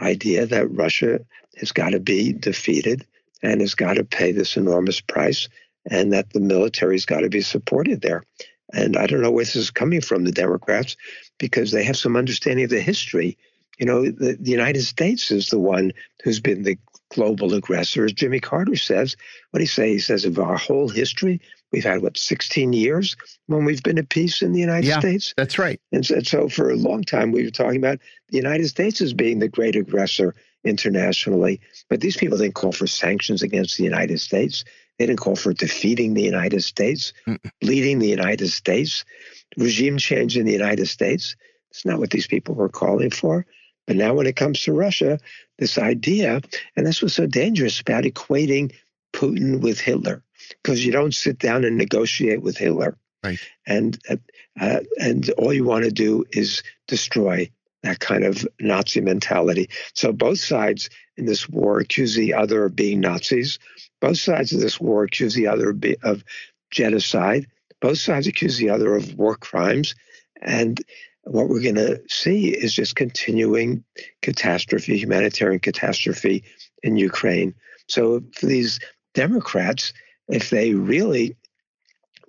idea 0.00 0.46
that 0.46 0.70
Russia 0.70 1.20
has 1.56 1.72
got 1.72 1.90
to 1.90 2.00
be 2.00 2.32
defeated 2.32 3.06
and 3.42 3.60
has 3.60 3.74
got 3.74 3.94
to 3.94 4.04
pay 4.04 4.32
this 4.32 4.56
enormous 4.56 5.00
price, 5.00 5.48
and 5.90 6.12
that 6.12 6.32
the 6.32 6.40
military's 6.40 7.06
got 7.06 7.20
to 7.20 7.28
be 7.28 7.40
supported 7.40 8.00
there. 8.00 8.24
And 8.72 8.96
I 8.96 9.06
don't 9.06 9.22
know 9.22 9.30
where 9.30 9.44
this 9.44 9.56
is 9.56 9.70
coming 9.70 10.00
from, 10.00 10.24
the 10.24 10.32
Democrats, 10.32 10.96
because 11.38 11.70
they 11.70 11.84
have 11.84 11.96
some 11.96 12.16
understanding 12.16 12.64
of 12.64 12.70
the 12.70 12.80
history. 12.80 13.38
You 13.78 13.86
know, 13.86 14.04
the, 14.04 14.36
the 14.38 14.50
United 14.50 14.82
States 14.82 15.30
is 15.30 15.48
the 15.48 15.58
one 15.58 15.92
who's 16.22 16.40
been 16.40 16.64
the 16.64 16.76
global 17.10 17.54
aggressor, 17.54 18.04
as 18.04 18.12
Jimmy 18.12 18.40
Carter 18.40 18.76
says. 18.76 19.16
What 19.50 19.60
he 19.60 19.66
say? 19.66 19.92
He 19.92 19.98
says 19.98 20.24
of 20.24 20.38
our 20.38 20.56
whole 20.56 20.88
history, 20.88 21.40
we've 21.72 21.84
had 21.84 22.02
what 22.02 22.18
16 22.18 22.72
years 22.72 23.16
when 23.46 23.64
we've 23.64 23.82
been 23.82 23.98
at 23.98 24.08
peace 24.08 24.42
in 24.42 24.52
the 24.52 24.60
United 24.60 24.86
yeah, 24.86 24.98
States. 24.98 25.34
That's 25.36 25.58
right. 25.58 25.80
And 25.92 26.04
so, 26.04 26.20
so 26.20 26.48
for 26.48 26.70
a 26.70 26.76
long 26.76 27.04
time, 27.04 27.32
we 27.32 27.44
were 27.44 27.50
talking 27.50 27.78
about 27.78 27.98
the 28.28 28.36
United 28.36 28.68
States 28.68 29.00
as 29.00 29.12
being 29.12 29.38
the 29.38 29.48
great 29.48 29.76
aggressor 29.76 30.34
internationally. 30.64 31.60
But 31.88 32.00
these 32.00 32.16
people 32.16 32.38
didn't 32.38 32.54
call 32.54 32.72
for 32.72 32.86
sanctions 32.86 33.42
against 33.42 33.76
the 33.76 33.84
United 33.84 34.20
States. 34.20 34.64
They 34.98 35.06
didn't 35.06 35.20
call 35.20 35.36
for 35.36 35.52
defeating 35.52 36.14
the 36.14 36.22
United 36.22 36.62
States, 36.62 37.12
mm 37.26 37.38
bleeding 37.60 37.98
the 37.98 38.08
United 38.08 38.48
States, 38.48 39.04
regime 39.56 39.98
change 39.98 40.36
in 40.36 40.46
the 40.46 40.52
United 40.52 40.86
States. 40.86 41.36
It's 41.70 41.84
not 41.84 41.98
what 41.98 42.10
these 42.10 42.26
people 42.26 42.54
were 42.54 42.68
calling 42.68 43.10
for. 43.10 43.46
But 43.86 43.96
now, 43.96 44.14
when 44.14 44.26
it 44.26 44.36
comes 44.36 44.62
to 44.62 44.72
Russia, 44.72 45.18
this 45.58 45.78
idea, 45.78 46.40
and 46.76 46.86
that's 46.86 47.00
what's 47.00 47.14
so 47.14 47.26
dangerous 47.26 47.80
about 47.80 48.04
equating 48.04 48.72
Putin 49.12 49.60
with 49.60 49.80
Hitler, 49.80 50.22
because 50.62 50.84
you 50.84 50.92
don't 50.92 51.14
sit 51.14 51.38
down 51.38 51.64
and 51.64 51.76
negotiate 51.76 52.42
with 52.42 52.56
Hitler. 52.56 52.98
Right. 53.24 53.38
And 53.66 53.98
uh, 54.08 54.16
uh 54.60 54.80
and 55.00 55.30
all 55.30 55.52
you 55.52 55.64
want 55.64 55.84
to 55.84 55.90
do 55.90 56.24
is 56.32 56.62
destroy 56.86 57.50
that 57.82 58.00
kind 58.00 58.24
of 58.24 58.46
Nazi 58.60 59.00
mentality. 59.00 59.68
So 59.94 60.12
both 60.12 60.40
sides 60.40 60.90
in 61.16 61.26
this 61.26 61.48
war 61.48 61.78
accuse 61.78 62.14
the 62.14 62.34
other 62.34 62.64
of 62.64 62.76
being 62.76 63.00
Nazis. 63.00 63.58
Both 64.00 64.18
sides 64.18 64.52
of 64.52 64.60
this 64.60 64.80
war 64.80 65.04
accuse 65.04 65.34
the 65.34 65.46
other 65.46 65.76
of, 66.02 66.24
genocide. 66.70 67.46
Both 67.80 67.98
sides 67.98 68.26
accuse 68.26 68.58
the 68.58 68.68
other 68.68 68.94
of 68.94 69.14
war 69.14 69.36
crimes. 69.36 69.94
And 70.42 70.80
what 71.22 71.48
we're 71.48 71.62
going 71.62 71.76
to 71.76 72.02
see 72.08 72.48
is 72.48 72.74
just 72.74 72.94
continuing 72.94 73.84
catastrophe, 74.20 74.98
humanitarian 74.98 75.60
catastrophe 75.60 76.44
in 76.82 76.96
Ukraine. 76.96 77.54
So 77.86 78.22
for 78.34 78.46
these 78.46 78.80
Democrats, 79.14 79.92
if 80.28 80.50
they 80.50 80.74
really 80.74 81.36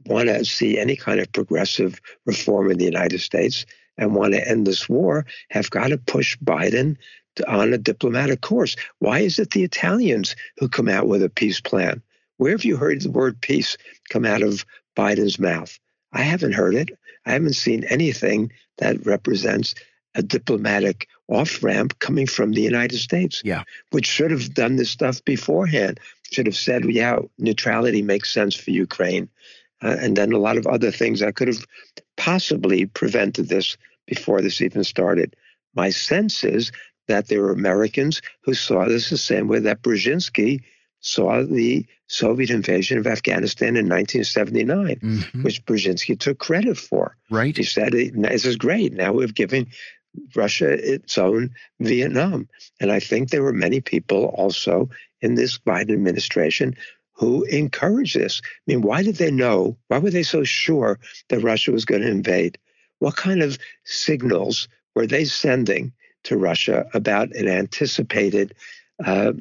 want 0.05 0.29
to 0.29 0.45
see 0.45 0.77
any 0.77 0.95
kind 0.95 1.19
of 1.19 1.31
progressive 1.33 1.99
reform 2.25 2.71
in 2.71 2.77
the 2.77 2.85
United 2.85 3.19
States 3.19 3.65
and 3.99 4.15
want 4.15 4.33
to 4.33 4.47
end 4.47 4.65
this 4.65 4.89
war, 4.89 5.25
have 5.49 5.69
got 5.69 5.89
to 5.89 5.97
push 5.97 6.37
Biden 6.37 6.97
to, 7.35 7.47
on 7.51 7.73
a 7.73 7.77
diplomatic 7.77 8.41
course. 8.41 8.75
Why 8.99 9.19
is 9.19 9.37
it 9.37 9.51
the 9.51 9.63
Italians 9.63 10.35
who 10.57 10.69
come 10.69 10.89
out 10.89 11.07
with 11.07 11.21
a 11.21 11.29
peace 11.29 11.61
plan? 11.61 12.01
Where 12.37 12.51
have 12.51 12.65
you 12.65 12.77
heard 12.77 13.01
the 13.01 13.11
word 13.11 13.41
peace 13.41 13.77
come 14.09 14.25
out 14.25 14.41
of 14.41 14.65
Biden's 14.97 15.37
mouth? 15.37 15.77
I 16.13 16.21
haven't 16.21 16.53
heard 16.53 16.73
it. 16.73 16.89
I 17.25 17.33
haven't 17.33 17.53
seen 17.53 17.83
anything 17.83 18.51
that 18.77 19.05
represents 19.05 19.75
a 20.15 20.23
diplomatic 20.23 21.07
off 21.27 21.61
ramp 21.61 21.99
coming 21.99 22.25
from 22.25 22.51
the 22.51 22.61
United 22.61 22.97
States. 22.97 23.41
Yeah. 23.45 23.63
Which 23.91 24.07
should 24.07 24.31
have 24.31 24.53
done 24.53 24.77
this 24.77 24.89
stuff 24.89 25.23
beforehand, 25.23 25.99
should 26.31 26.47
have 26.47 26.55
said, 26.55 26.85
yeah, 26.85 27.19
neutrality 27.37 28.01
makes 28.01 28.33
sense 28.33 28.55
for 28.55 28.71
Ukraine. 28.71 29.29
Uh, 29.81 29.95
and 29.99 30.15
then 30.17 30.33
a 30.33 30.37
lot 30.37 30.57
of 30.57 30.67
other 30.67 30.91
things 30.91 31.19
that 31.19 31.35
could 31.35 31.47
have 31.47 31.65
possibly 32.17 32.85
prevented 32.85 33.47
this 33.47 33.77
before 34.07 34.41
this 34.41 34.61
even 34.61 34.83
started. 34.83 35.35
My 35.75 35.89
sense 35.89 36.43
is 36.43 36.71
that 37.07 37.27
there 37.27 37.41
were 37.41 37.51
Americans 37.51 38.21
who 38.41 38.53
saw 38.53 38.85
this 38.85 39.09
the 39.09 39.17
same 39.17 39.47
way 39.47 39.59
that 39.59 39.81
Brzezinski 39.81 40.63
saw 41.01 41.43
the 41.43 41.85
Soviet 42.07 42.49
invasion 42.49 42.97
of 42.97 43.07
Afghanistan 43.07 43.77
in 43.77 43.87
1979, 43.87 44.95
mm-hmm. 44.95 45.43
which 45.43 45.63
Brzezinski 45.65 46.19
took 46.19 46.39
credit 46.39 46.77
for. 46.77 47.15
Right. 47.29 47.55
He 47.55 47.63
said, 47.63 47.93
This 47.93 48.45
is 48.45 48.57
great. 48.57 48.93
Now 48.93 49.13
we've 49.13 49.33
given 49.33 49.67
Russia 50.35 50.71
its 50.71 51.17
own 51.17 51.51
Vietnam. 51.79 52.49
And 52.79 52.91
I 52.91 52.99
think 52.99 53.29
there 53.29 53.43
were 53.43 53.53
many 53.53 53.79
people 53.79 54.25
also 54.25 54.89
in 55.21 55.35
this 55.35 55.57
Biden 55.59 55.93
administration 55.93 56.75
who 57.19 57.43
encouraged 57.43 58.15
this. 58.15 58.41
I 58.45 58.47
mean, 58.67 58.81
why 58.81 59.03
did 59.03 59.17
they 59.17 59.29
know? 59.29 59.77
Why 59.89 59.99
were 59.99 60.09
they 60.09 60.23
so 60.23 60.43
sure 60.43 60.99
that 61.27 61.43
Russia 61.43 61.71
was 61.71 61.85
going 61.85 62.01
to 62.01 62.07
invade? 62.07 62.57
What 62.99 63.17
kind 63.17 63.41
of 63.41 63.57
signals 63.83 64.67
were 64.95 65.05
they 65.05 65.25
sending 65.25 65.91
to 66.23 66.37
Russia 66.37 66.85
about 66.93 67.35
an 67.35 67.47
anticipated 67.47 68.53
uh, 69.05 69.33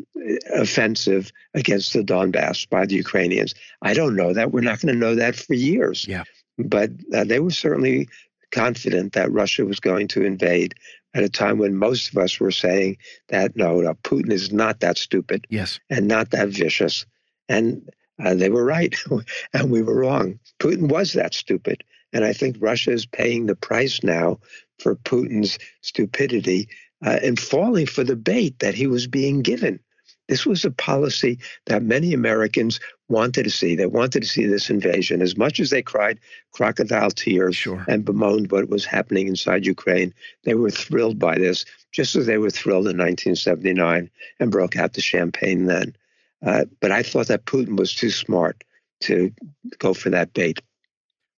offensive 0.55 1.33
against 1.55 1.93
the 1.93 2.03
Donbass 2.03 2.69
by 2.69 2.87
the 2.87 2.95
Ukrainians. 2.95 3.55
I 3.83 3.93
don't 3.93 4.15
know 4.15 4.33
that. 4.33 4.53
We're 4.53 4.61
not 4.61 4.81
going 4.81 4.95
to 4.95 5.01
know 5.01 5.17
that 5.17 5.35
for 5.35 5.55
years. 5.55 6.07
Yeah. 6.07 6.25
But 6.59 6.91
uh, 7.13 7.25
they 7.25 7.41
were 7.41 7.51
certainly 7.51 8.09
confident 8.53 9.15
that 9.15 9.33
Russia 9.33 9.65
was 9.65 9.81
going 9.81 10.09
to 10.09 10.25
invade 10.25 10.75
at 11.15 11.25
a 11.25 11.29
time 11.29 11.59
when 11.59 11.75
most 11.75 12.13
of 12.13 12.19
us 12.19 12.39
were 12.39 12.51
saying 12.51 12.99
that 13.29 13.57
no, 13.57 13.81
no, 13.81 13.95
Putin 13.95 14.33
is 14.33 14.53
not 14.53 14.81
that 14.81 14.99
stupid, 14.99 15.47
yes, 15.51 15.81
and 15.91 16.07
not 16.07 16.31
that 16.31 16.49
vicious, 16.49 17.07
and 17.49 17.89
uh, 18.23 18.35
they 18.35 18.49
were 18.49 18.65
right, 18.65 18.95
and 19.53 19.71
we 19.71 19.83
were 19.83 20.01
wrong. 20.01 20.39
Putin 20.59 20.89
was 20.89 21.13
that 21.13 21.35
stupid, 21.35 21.85
and 22.13 22.25
I 22.25 22.33
think 22.33 22.57
Russia 22.59 22.93
is 22.93 23.07
paying 23.07 23.47
the 23.47 23.57
price 23.57 24.03
now 24.03 24.41
for 24.79 24.97
Putin's 24.97 25.59
stupidity 25.81 26.69
uh, 27.05 27.19
and 27.23 27.39
falling 27.39 27.87
for 27.87 28.05
the 28.05 28.17
bait 28.17 28.59
that 28.59 28.75
he 28.75 28.87
was 28.87 29.07
being 29.07 29.43
given. 29.43 29.81
This 30.29 30.45
was 30.45 30.65
a 30.65 30.71
policy 30.71 31.39
that 31.67 31.83
many 31.83 32.13
Americans 32.13 32.81
wanted 33.09 33.45
to 33.45 33.51
see. 33.51 33.75
They 33.75 33.87
wanted 33.87 34.21
to 34.21 34.29
see 34.29 34.45
this 34.45 34.69
invasion 34.69 35.23
as 35.23 35.39
much 35.39 35.59
as 35.59 35.71
they 35.71 35.81
cried 35.81 36.21
crocodile 36.53 37.11
tears 37.11 37.57
sure. 37.57 37.83
and 37.89 38.05
bemoaned 38.05 38.53
what 38.53 38.69
was 38.69 38.85
happening 38.85 39.27
inside 39.27 39.65
Ukraine. 39.65 40.13
They 40.45 40.55
were 40.55 40.71
thrilled 40.71 41.19
by 41.19 41.39
this, 41.39 41.65
just 41.93 42.15
as 42.15 42.27
they 42.27 42.37
were 42.37 42.51
thrilled 42.51 42.89
in 42.89 42.99
1979 42.99 44.11
and 44.39 44.51
broke 44.51 44.77
out 44.77 44.93
the 44.93 45.01
champagne 45.01 45.65
then. 45.65 45.97
Uh, 46.45 46.65
but 46.81 46.93
I 46.93 47.03
thought 47.03 47.29
that 47.29 47.45
Putin 47.47 47.79
was 47.79 47.95
too 47.95 48.11
smart 48.11 48.63
to 49.01 49.33
go 49.79 49.95
for 49.95 50.11
that 50.11 50.33
bait. 50.33 50.61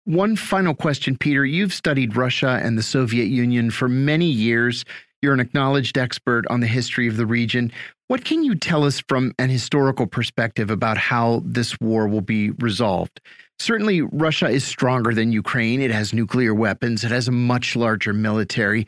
One 0.05 0.37
final 0.37 0.75
question, 0.75 1.17
Peter. 1.17 1.45
You've 1.45 1.75
studied 1.75 2.17
Russia 2.17 2.61
and 2.63 2.77
the 2.77 2.83
Soviet 2.83 3.27
Union 3.27 3.71
for 3.71 3.89
many 3.89 4.27
years. 4.27 4.85
You're 5.23 5.35
an 5.35 5.41
acknowledged 5.41 5.99
expert 5.99 6.47
on 6.49 6.61
the 6.61 6.67
history 6.67 7.07
of 7.07 7.17
the 7.17 7.27
region. 7.27 7.71
What 8.09 8.25
can 8.25 8.43
you 8.43 8.55
tell 8.55 8.85
us 8.85 9.03
from 9.09 9.35
an 9.39 9.51
historical 9.51 10.07
perspective 10.07 10.71
about 10.71 10.97
how 10.97 11.43
this 11.45 11.79
war 11.81 12.09
will 12.09 12.23
be 12.23 12.51
resolved? 12.53 13.21
Certainly, 13.59 14.01
Russia 14.01 14.49
is 14.49 14.65
stronger 14.65 15.13
than 15.13 15.33
Ukraine. 15.33 15.83
It 15.83 15.91
has 15.91 16.15
nuclear 16.15 16.55
weapons, 16.55 17.05
it 17.05 17.11
has 17.11 17.29
a 17.29 17.33
much 17.33 17.77
larger 17.77 18.15
military. 18.15 18.87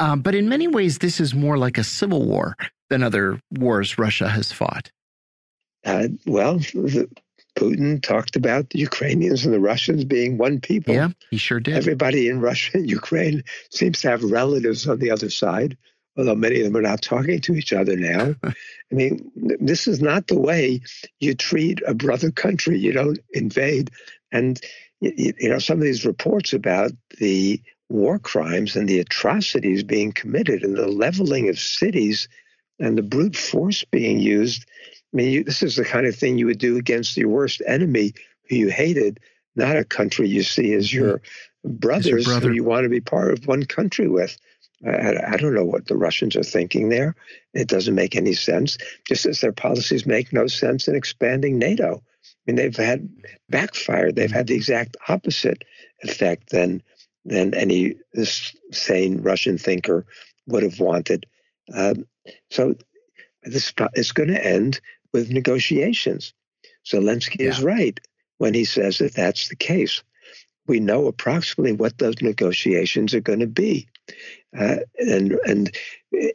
Uh, 0.00 0.16
but 0.16 0.34
in 0.34 0.48
many 0.48 0.68
ways, 0.68 0.98
this 0.98 1.20
is 1.20 1.34
more 1.34 1.56
like 1.56 1.78
a 1.78 1.84
civil 1.84 2.26
war 2.26 2.56
than 2.90 3.02
other 3.02 3.40
wars 3.52 3.96
Russia 3.96 4.28
has 4.28 4.52
fought. 4.52 4.90
Uh, 5.88 6.08
well, 6.26 6.58
the, 6.58 7.08
Putin 7.56 8.00
talked 8.02 8.36
about 8.36 8.70
the 8.70 8.78
Ukrainians 8.78 9.44
and 9.44 9.54
the 9.54 9.60
Russians 9.60 10.04
being 10.04 10.38
one 10.38 10.60
people. 10.60 10.94
Yeah, 10.94 11.08
he 11.30 11.38
sure 11.38 11.60
did. 11.60 11.74
Everybody 11.74 12.28
in 12.28 12.40
Russia 12.40 12.78
and 12.78 12.90
Ukraine 12.90 13.42
seems 13.70 14.02
to 14.02 14.10
have 14.10 14.22
relatives 14.22 14.86
on 14.86 14.98
the 14.98 15.10
other 15.10 15.30
side, 15.30 15.76
although 16.16 16.34
many 16.34 16.58
of 16.60 16.64
them 16.64 16.76
are 16.76 16.82
not 16.82 17.02
talking 17.02 17.40
to 17.40 17.54
each 17.54 17.72
other 17.72 17.96
now. 17.96 18.34
I 18.44 18.54
mean, 18.94 19.30
this 19.34 19.88
is 19.88 20.00
not 20.00 20.26
the 20.26 20.38
way 20.38 20.82
you 21.20 21.34
treat 21.34 21.80
a 21.86 21.94
brother 21.94 22.30
country. 22.30 22.78
You 22.78 22.92
don't 22.92 23.18
invade. 23.32 23.90
And, 24.30 24.60
you, 25.00 25.32
you 25.38 25.48
know, 25.48 25.58
some 25.58 25.78
of 25.78 25.84
these 25.84 26.06
reports 26.06 26.52
about 26.52 26.92
the 27.18 27.60
war 27.88 28.18
crimes 28.18 28.76
and 28.76 28.88
the 28.88 29.00
atrocities 29.00 29.82
being 29.82 30.12
committed 30.12 30.62
and 30.62 30.76
the 30.76 30.88
leveling 30.88 31.48
of 31.48 31.58
cities 31.58 32.28
and 32.78 32.96
the 32.96 33.02
brute 33.02 33.36
force 33.36 33.84
being 33.84 34.20
used 34.20 34.66
I 35.12 35.16
mean, 35.16 35.32
you, 35.32 35.44
this 35.44 35.62
is 35.62 35.76
the 35.76 35.84
kind 35.84 36.06
of 36.06 36.14
thing 36.14 36.38
you 36.38 36.46
would 36.46 36.58
do 36.58 36.76
against 36.76 37.16
your 37.16 37.28
worst 37.28 37.62
enemy 37.66 38.12
who 38.48 38.56
you 38.56 38.70
hated, 38.70 39.20
not 39.56 39.76
a 39.76 39.84
country 39.84 40.28
you 40.28 40.42
see 40.42 40.74
as 40.74 40.92
your 40.92 41.22
brothers 41.64 42.06
your 42.06 42.22
brother. 42.22 42.48
who 42.48 42.54
you 42.54 42.64
want 42.64 42.84
to 42.84 42.90
be 42.90 43.00
part 43.00 43.32
of 43.32 43.46
one 43.46 43.64
country 43.64 44.08
with. 44.08 44.36
I, 44.86 45.14
I, 45.32 45.36
don't 45.36 45.54
know 45.54 45.64
what 45.64 45.86
the 45.86 45.96
Russians 45.96 46.36
are 46.36 46.44
thinking 46.44 46.88
there. 46.88 47.16
It 47.52 47.66
doesn't 47.66 47.96
make 47.96 48.14
any 48.14 48.34
sense, 48.34 48.78
just 49.06 49.26
as 49.26 49.40
their 49.40 49.52
policies 49.52 50.06
make 50.06 50.32
no 50.32 50.46
sense 50.46 50.86
in 50.86 50.94
expanding 50.94 51.58
NATO. 51.58 51.96
I 51.96 52.30
mean, 52.46 52.56
they've 52.56 52.76
had 52.76 53.08
backfired. 53.48 54.14
They've 54.14 54.30
had 54.30 54.46
the 54.46 54.54
exact 54.54 54.96
opposite 55.08 55.64
effect 56.02 56.50
than 56.50 56.82
than 57.24 57.54
any 57.54 57.96
sane 58.70 59.20
Russian 59.20 59.58
thinker 59.58 60.06
would 60.46 60.62
have 60.62 60.80
wanted. 60.80 61.26
Um, 61.74 62.06
so 62.50 62.74
this 63.42 63.72
is 63.94 64.12
going 64.12 64.30
to 64.30 64.46
end 64.46 64.80
with 65.12 65.30
negotiations. 65.30 66.32
Zelensky 66.86 67.40
yeah. 67.40 67.48
is 67.48 67.62
right 67.62 67.98
when 68.38 68.54
he 68.54 68.64
says 68.64 68.98
that 68.98 69.14
that's 69.14 69.48
the 69.48 69.56
case. 69.56 70.02
We 70.66 70.80
know 70.80 71.06
approximately 71.06 71.72
what 71.72 71.98
those 71.98 72.20
negotiations 72.20 73.14
are 73.14 73.20
going 73.20 73.40
to 73.40 73.46
be. 73.46 73.88
Uh, 74.58 74.76
and 74.98 75.32
and 75.46 75.76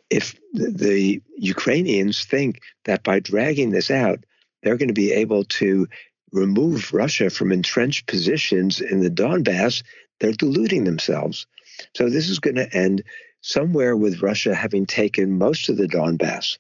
if 0.10 0.40
the 0.54 1.22
Ukrainians 1.38 2.26
think 2.26 2.62
that 2.86 3.04
by 3.04 3.20
dragging 3.20 3.72
this 3.72 3.90
out, 3.90 4.24
they're 4.62 4.78
going 4.78 4.90
to 4.90 4.94
be 4.94 5.12
able 5.12 5.44
to 5.46 5.88
remove 6.32 6.94
Russia 6.94 7.30
from 7.30 7.52
entrenched 7.52 8.08
positions 8.08 8.82
in 8.82 9.02
the 9.02 9.10
Donbass, 9.10 9.84
they're 10.20 10.34
deluding 10.34 10.84
themselves. 10.84 11.46
So 11.96 12.10
this 12.10 12.30
is 12.30 12.40
going 12.40 12.56
to 12.56 12.76
end 12.76 13.04
somewhere 13.42 13.96
with 13.96 14.22
Russia 14.22 14.56
having 14.56 14.86
taken 14.86 15.38
most 15.38 15.70
of 15.70 15.78
the 15.78 15.88
Donbass, 15.88 16.58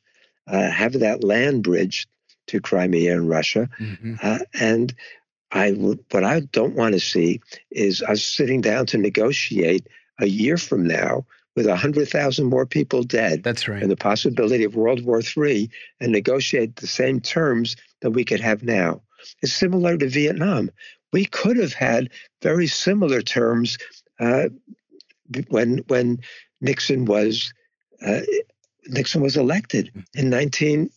uh, 0.47 0.69
have 0.69 0.93
that 0.99 1.23
land 1.23 1.63
bridge 1.63 2.07
to 2.47 2.59
Crimea 2.59 3.13
and 3.13 3.29
Russia. 3.29 3.69
Mm-hmm. 3.79 4.15
Uh, 4.21 4.39
and 4.59 4.93
I 5.51 5.71
what 5.71 6.23
I 6.23 6.41
don't 6.41 6.75
want 6.75 6.93
to 6.93 6.99
see 6.99 7.41
is 7.71 8.01
us 8.01 8.23
sitting 8.23 8.61
down 8.61 8.85
to 8.87 8.97
negotiate 8.97 9.87
a 10.19 10.25
year 10.25 10.57
from 10.57 10.85
now 10.85 11.25
with 11.55 11.67
100,000 11.67 12.45
more 12.45 12.65
people 12.65 13.03
dead. 13.03 13.43
That's 13.43 13.67
right. 13.67 13.81
And 13.81 13.91
the 13.91 13.95
possibility 13.95 14.63
of 14.63 14.75
World 14.75 15.05
War 15.05 15.21
III 15.21 15.69
and 15.99 16.11
negotiate 16.11 16.77
the 16.77 16.87
same 16.87 17.19
terms 17.19 17.75
that 18.01 18.11
we 18.11 18.25
could 18.25 18.39
have 18.39 18.63
now. 18.63 19.01
It's 19.41 19.53
similar 19.53 19.97
to 19.97 20.09
Vietnam. 20.09 20.71
We 21.11 21.25
could 21.25 21.57
have 21.57 21.73
had 21.73 22.09
very 22.41 22.67
similar 22.67 23.21
terms 23.21 23.77
uh, 24.19 24.49
when 25.49 25.79
when 25.87 26.19
Nixon 26.59 27.05
was 27.05 27.53
uh, 28.05 28.21
Nixon 28.87 29.21
was 29.21 29.37
elected 29.37 29.87
mm-hmm. 29.87 30.19
in 30.19 30.29
19 30.29 30.89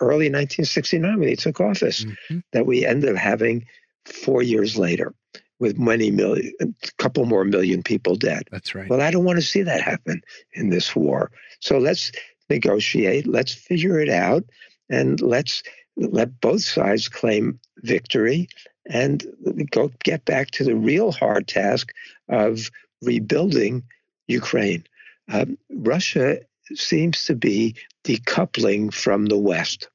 early 0.00 0.30
1969 0.30 1.18
when 1.18 1.28
he 1.28 1.36
took 1.36 1.60
office 1.60 2.04
mm-hmm. 2.04 2.38
that 2.52 2.66
we 2.66 2.84
ended 2.84 3.10
up 3.10 3.16
having 3.16 3.66
four 4.04 4.42
years 4.42 4.76
later 4.76 5.14
with 5.58 5.78
many 5.78 6.10
million 6.10 6.52
a 6.60 6.66
couple 6.98 7.24
more 7.24 7.44
million 7.44 7.82
people 7.82 8.14
dead 8.14 8.42
that's 8.50 8.74
right 8.74 8.88
well 8.88 9.00
i 9.00 9.10
don't 9.10 9.24
want 9.24 9.38
to 9.38 9.44
see 9.44 9.62
that 9.62 9.80
happen 9.80 10.20
in 10.52 10.70
this 10.70 10.94
war 10.94 11.30
so 11.60 11.78
let's 11.78 12.12
negotiate 12.50 13.26
let's 13.26 13.52
figure 13.52 13.98
it 13.98 14.08
out 14.08 14.44
and 14.90 15.20
let's 15.20 15.62
let 15.96 16.40
both 16.40 16.62
sides 16.62 17.08
claim 17.08 17.58
victory 17.78 18.48
and 18.88 19.24
go 19.70 19.90
get 20.04 20.24
back 20.24 20.50
to 20.50 20.62
the 20.62 20.76
real 20.76 21.10
hard 21.10 21.48
task 21.48 21.92
of 22.28 22.70
rebuilding 23.02 23.82
ukraine 24.28 24.84
um, 25.32 25.56
russia 25.70 26.38
seems 26.74 27.24
to 27.26 27.34
be 27.34 27.74
decoupling 28.04 28.92
from 28.92 29.26
the 29.26 29.38
West. 29.38 29.88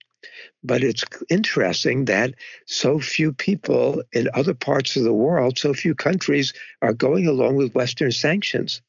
But 0.63 0.83
it's 0.83 1.03
interesting 1.29 2.05
that 2.05 2.35
so 2.65 2.99
few 2.99 3.33
people 3.33 4.03
in 4.13 4.29
other 4.33 4.53
parts 4.53 4.95
of 4.95 5.03
the 5.03 5.13
world, 5.13 5.57
so 5.57 5.73
few 5.73 5.95
countries 5.95 6.53
are 6.81 6.93
going 6.93 7.27
along 7.27 7.55
with 7.55 7.73
Western 7.73 8.11
sanctions. 8.11 8.81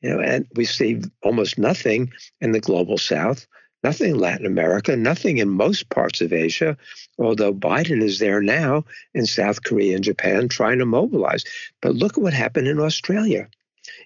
You 0.00 0.10
know, 0.10 0.20
and 0.20 0.46
we 0.54 0.64
see 0.64 1.02
almost 1.22 1.58
nothing 1.58 2.12
in 2.40 2.52
the 2.52 2.60
global 2.60 2.96
South, 2.96 3.46
nothing 3.84 4.12
in 4.12 4.18
Latin 4.18 4.46
America, 4.46 4.96
nothing 4.96 5.38
in 5.38 5.50
most 5.50 5.90
parts 5.90 6.22
of 6.22 6.32
Asia, 6.32 6.78
although 7.18 7.52
Biden 7.52 8.02
is 8.02 8.18
there 8.18 8.40
now 8.40 8.84
in 9.12 9.26
South 9.26 9.62
Korea 9.62 9.94
and 9.94 10.04
Japan 10.04 10.48
trying 10.48 10.78
to 10.78 10.86
mobilize. 10.86 11.44
But 11.82 11.96
look 11.96 12.16
at 12.16 12.22
what 12.22 12.32
happened 12.32 12.66
in 12.66 12.80
Australia. 12.80 13.48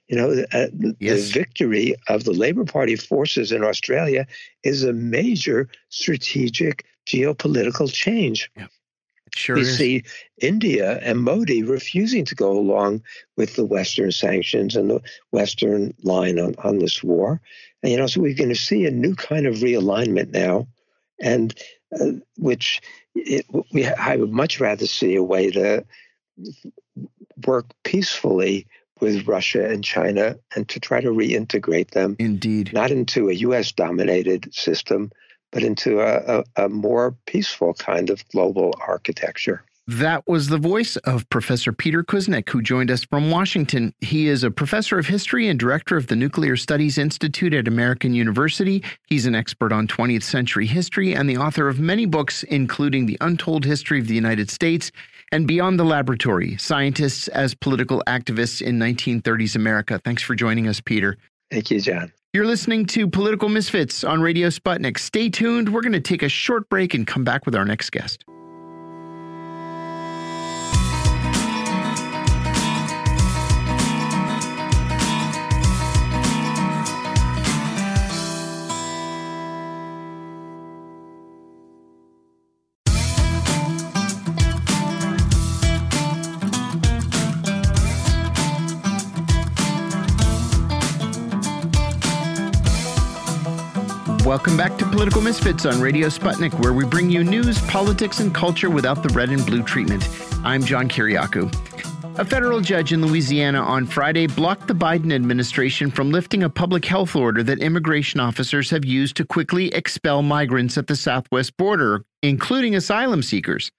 You 0.09 0.17
know, 0.17 0.45
uh, 0.53 0.67
yes. 0.99 1.27
the 1.27 1.31
victory 1.33 1.95
of 2.09 2.25
the 2.25 2.33
Labour 2.33 2.65
Party 2.65 2.97
forces 2.97 3.53
in 3.53 3.65
Australia 3.65 4.27
is 4.63 4.85
a 4.85 4.93
major 4.93 5.69
strategic 5.89 6.85
geopolitical 7.07 7.93
change. 7.93 8.51
Yeah. 8.57 8.67
Sure 9.35 9.57
we 9.57 9.63
is. 9.63 9.77
see 9.77 10.05
India 10.41 11.01
and 11.03 11.19
Modi 11.19 11.65
refusing 11.65 12.25
to 12.27 12.37
go 12.37 12.53
along 12.53 13.03
with 13.37 13.57
the 13.57 13.65
Western 13.65 14.13
sanctions 14.13 14.77
and 14.77 14.91
the 14.91 15.01
Western 15.33 15.93
line 16.05 16.39
on, 16.39 16.55
on 16.63 16.79
this 16.79 17.03
war. 17.03 17.41
And, 17.83 17.91
you 17.91 17.99
know, 17.99 18.07
so 18.07 18.21
we're 18.21 18.35
going 18.35 18.51
to 18.51 18.55
see 18.55 18.87
a 18.87 18.93
new 18.93 19.17
kind 19.17 19.47
of 19.47 19.57
realignment 19.57 20.31
now, 20.31 20.69
and 21.21 21.53
uh, 22.01 22.13
which 22.37 22.81
it, 23.17 23.45
we, 23.73 23.87
I 23.87 24.17
would 24.17 24.31
much 24.31 24.61
rather 24.61 24.87
see 24.87 25.17
a 25.17 25.23
way 25.23 25.51
to 25.51 25.85
work 27.45 27.67
peacefully 27.83 28.67
with 29.01 29.27
Russia 29.27 29.69
and 29.69 29.85
China 29.85 30.37
and 30.55 30.69
to 30.69 30.81
try 30.81 31.01
to 31.01 31.09
reintegrate 31.09 31.91
them. 31.91 32.17
Indeed. 32.19 32.73
Not 32.73 32.91
into 32.91 33.29
a 33.29 33.35
US 33.35 33.73
dominated 33.73 34.53
system, 34.55 35.11
but 35.53 35.63
into 35.63 36.01
a, 36.01 36.41
a, 36.57 36.65
a 36.65 36.69
more 36.69 37.17
peaceful 37.27 37.75
kind 37.75 38.11
of 38.11 38.27
global 38.29 38.75
architecture. 38.87 39.65
That 39.87 40.27
was 40.27 40.49
the 40.49 40.57
voice 40.57 40.97
of 40.97 41.29
Professor 41.29 41.71
Peter 41.71 42.03
Kuznick, 42.03 42.49
who 42.49 42.63
joined 42.63 42.91
us 42.91 43.05
from 43.05 43.31
Washington. 43.31 43.93
He 44.01 44.29
is 44.29 44.43
a 44.43 44.51
professor 44.51 44.99
of 44.99 45.07
history 45.07 45.47
and 45.47 45.61
director 45.61 45.99
of 45.99 46.07
the 46.07 46.17
Nuclear 46.17 46.57
Studies 46.57 46.97
Institute 46.97 47.53
at 47.53 47.69
American 47.69 48.15
University. 48.15 48.83
He's 49.09 49.27
an 49.27 49.35
expert 49.35 49.75
on 49.75 49.87
20th 49.87 50.23
century 50.23 50.67
history 50.67 51.15
and 51.15 51.29
the 51.29 51.37
author 51.37 51.69
of 51.69 51.81
many 51.81 52.07
books, 52.07 52.45
including 52.45 53.05
The 53.05 53.19
Untold 53.21 53.67
History 53.67 53.99
of 54.01 54.09
the 54.09 54.15
United 54.15 54.51
States 54.51 54.91
and 55.33 55.47
Beyond 55.47 55.79
the 55.79 55.85
Laboratory 55.85 56.57
Scientists 56.57 57.29
as 57.29 57.55
Political 57.55 58.03
Activists 58.07 58.63
in 58.63 58.79
1930s 58.79 59.57
America. 59.57 60.01
Thanks 60.05 60.23
for 60.23 60.35
joining 60.35 60.69
us, 60.69 60.81
Peter. 60.81 61.17
Thank 61.51 61.71
you, 61.71 61.81
John. 61.81 62.13
You're 62.33 62.47
listening 62.47 62.87
to 62.87 63.07
Political 63.07 63.49
Misfits 63.49 64.03
on 64.03 64.21
Radio 64.21 64.49
Sputnik. 64.49 64.99
Stay 64.99 65.31
tuned. 65.31 65.73
We're 65.73 65.83
going 65.83 65.93
to 65.93 66.01
take 66.01 66.23
a 66.23 66.29
short 66.29 66.69
break 66.69 66.93
and 66.95 67.07
come 67.07 67.23
back 67.23 67.47
with 67.47 67.55
our 67.55 67.65
next 67.65 67.91
guest. 67.91 68.25
Welcome 94.35 94.57
back 94.57 94.77
to 94.79 94.85
Political 94.87 95.21
Misfits 95.21 95.65
on 95.65 95.81
Radio 95.81 96.09
Sputnik, 96.09 96.59
where 96.59 96.73
we 96.73 96.85
bring 96.85 97.09
you 97.09 97.23
news, 97.23 97.61
politics, 97.67 98.19
and 98.19 98.35
culture 98.35 98.69
without 98.69 99.01
the 99.01 99.09
red 99.11 99.29
and 99.29 99.47
blue 99.47 99.63
treatment. 99.63 100.09
I'm 100.43 100.65
John 100.65 100.89
Kiriakou. 100.89 101.55
A 102.19 102.25
federal 102.25 102.61
judge 102.61 102.93
in 102.93 103.01
Louisiana 103.01 103.61
on 103.61 103.87
Friday 103.87 104.27
blocked 104.27 104.67
the 104.67 104.75
Biden 104.75 105.15
administration 105.15 105.89
from 105.89 106.11
lifting 106.11 106.43
a 106.43 106.51
public 106.51 106.85
health 106.85 107.15
order 107.15 107.45
that 107.45 107.61
immigration 107.61 108.19
officers 108.19 108.71
have 108.71 108.85
used 108.85 109.17
to 109.19 109.25
quickly 109.25 109.69
expel 109.69 110.21
migrants 110.21 110.77
at 110.77 110.89
the 110.89 110.97
southwest 110.97 111.57
border, 111.57 112.05
including 112.25 112.75
asylum 112.75 113.23
seekers. 113.23 113.71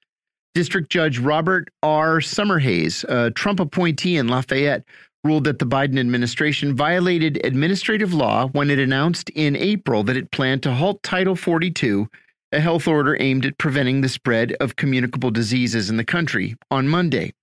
District 0.53 0.89
Judge 0.89 1.19
Robert 1.19 1.67
R. 1.83 2.19
Summerhays, 2.19 3.03
a 3.09 3.29
Trump 3.31 3.59
appointee 3.59 4.15
in 4.15 4.29
Lafayette, 4.29 4.85
ruled 5.25 5.45
that 5.45 5.57
the 5.57 5.65
Biden 5.65 5.99
administration 5.99 6.75
violated 6.75 7.43
administrative 7.43 8.13
law 8.13 8.47
when 8.49 8.69
it 8.69 8.77
announced 8.77 9.31
in 9.31 9.55
April 9.55 10.03
that 10.03 10.15
it 10.15 10.31
planned 10.31 10.61
to 10.63 10.73
halt 10.73 11.01
Title 11.01 11.35
42, 11.35 12.07
a 12.51 12.59
health 12.59 12.87
order 12.87 13.17
aimed 13.19 13.45
at 13.45 13.57
preventing 13.57 14.01
the 14.01 14.07
spread 14.07 14.55
of 14.59 14.75
communicable 14.75 15.31
diseases 15.31 15.89
in 15.89 15.97
the 15.97 16.05
country, 16.05 16.55
on 16.69 16.87
Monday. 16.87 17.33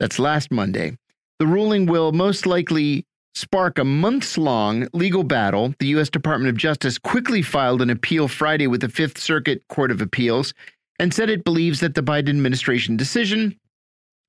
That's 0.00 0.18
last 0.18 0.50
Monday. 0.50 0.96
The 1.38 1.46
ruling 1.46 1.86
will 1.86 2.12
most 2.12 2.46
likely 2.46 3.04
spark 3.34 3.78
a 3.78 3.84
months 3.84 4.38
long 4.38 4.88
legal 4.92 5.22
battle. 5.22 5.74
The 5.78 5.88
U.S. 5.88 6.08
Department 6.08 6.48
of 6.48 6.56
Justice 6.56 6.98
quickly 6.98 7.42
filed 7.42 7.82
an 7.82 7.90
appeal 7.90 8.26
Friday 8.26 8.66
with 8.66 8.80
the 8.80 8.88
Fifth 8.88 9.18
Circuit 9.18 9.62
Court 9.68 9.90
of 9.90 10.00
Appeals 10.00 10.54
and 10.98 11.12
said 11.12 11.28
it 11.28 11.44
believes 11.44 11.80
that 11.80 11.94
the 11.94 12.02
Biden 12.02 12.30
administration 12.30 12.96
decision 12.96 13.58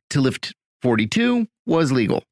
to 0.09 0.21
lift 0.21 0.53
42 0.81 1.47
was 1.65 1.91
legal. 1.91 2.23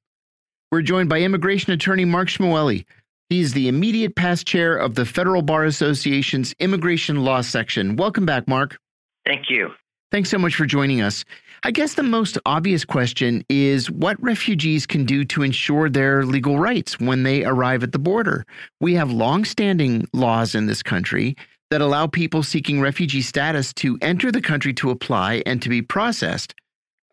We're 0.72 0.82
joined 0.82 1.10
by 1.10 1.20
immigration 1.20 1.74
attorney 1.74 2.06
Mark 2.06 2.30
Shmueli. 2.30 2.86
He's 3.28 3.52
the 3.52 3.68
immediate 3.68 4.16
past 4.16 4.48
chair 4.48 4.78
of 4.78 4.96
the 4.96 5.06
Federal 5.06 5.42
Bar 5.42 5.66
Association's 5.66 6.56
Immigration 6.60 7.26
Law 7.26 7.42
Section. 7.42 7.98
Welcome 7.98 8.26
back, 8.26 8.48
Mark. 8.48 8.80
Thank 9.26 9.50
you. 9.50 9.72
Thanks 10.14 10.30
so 10.30 10.38
much 10.38 10.56
for 10.56 10.66
joining 10.66 11.02
us. 11.02 11.26
I 11.64 11.72
guess 11.72 11.96
the 11.96 12.04
most 12.04 12.38
obvious 12.46 12.86
question 12.86 13.44
is 13.50 13.92
what 13.92 14.16
refugees 14.24 14.86
can 14.86 15.04
do 15.04 15.26
to 15.26 15.44
ensure 15.44 15.90
their 15.90 16.24
legal 16.24 16.58
rights 16.58 16.98
when 17.02 17.24
they 17.24 17.44
arrive 17.44 17.84
at 17.84 17.92
the 17.92 18.00
border. 18.00 18.46
We 18.80 18.94
have 18.94 19.12
longstanding 19.12 20.08
laws 20.14 20.56
in 20.56 20.68
this 20.68 20.82
country 20.82 21.36
that 21.70 21.82
allow 21.82 22.08
people 22.08 22.44
seeking 22.44 22.80
refugee 22.80 23.22
status 23.22 23.74
to 23.74 23.98
enter 24.02 24.32
the 24.32 24.42
country 24.42 24.74
to 24.76 24.90
apply 24.90 25.44
and 25.46 25.62
to 25.62 25.68
be 25.68 25.82
processed. 25.82 26.56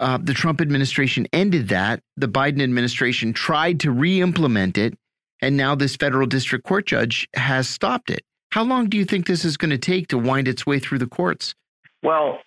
Uh, 0.00 0.18
the 0.22 0.34
Trump 0.34 0.60
administration 0.60 1.26
ended 1.32 1.68
that. 1.68 2.00
The 2.16 2.28
Biden 2.28 2.62
administration 2.62 3.32
tried 3.32 3.80
to 3.80 3.90
re 3.90 4.20
implement 4.20 4.78
it. 4.78 4.94
And 5.40 5.56
now 5.56 5.74
this 5.74 5.96
federal 5.96 6.26
district 6.26 6.64
court 6.64 6.86
judge 6.86 7.28
has 7.34 7.68
stopped 7.68 8.10
it. 8.10 8.22
How 8.50 8.64
long 8.64 8.88
do 8.88 8.96
you 8.96 9.04
think 9.04 9.26
this 9.26 9.44
is 9.44 9.56
going 9.56 9.70
to 9.70 9.78
take 9.78 10.08
to 10.08 10.18
wind 10.18 10.48
its 10.48 10.66
way 10.66 10.78
through 10.78 10.98
the 10.98 11.06
courts? 11.06 11.54
Well, 12.02 12.38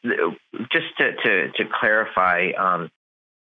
just 0.72 0.88
to, 0.98 1.12
to, 1.24 1.52
to 1.52 1.64
clarify, 1.80 2.52
um, 2.58 2.90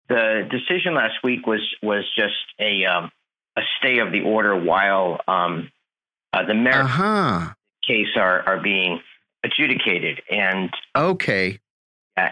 the 0.08 0.48
decision 0.50 0.94
last 0.94 1.14
week 1.22 1.46
was 1.46 1.62
was 1.82 2.04
just 2.16 2.34
a 2.58 2.84
um, 2.84 3.10
a 3.56 3.62
stay 3.78 3.98
of 3.98 4.10
the 4.10 4.22
order 4.22 4.56
while 4.56 5.20
um, 5.28 5.70
uh, 6.32 6.44
the 6.44 6.54
merit 6.54 6.86
uh 6.86 6.88
-huh. 6.88 7.54
case 7.86 8.16
are 8.16 8.42
are 8.46 8.60
being 8.60 9.00
adjudicated. 9.44 10.22
And 10.28 10.70
okay, 10.94 11.60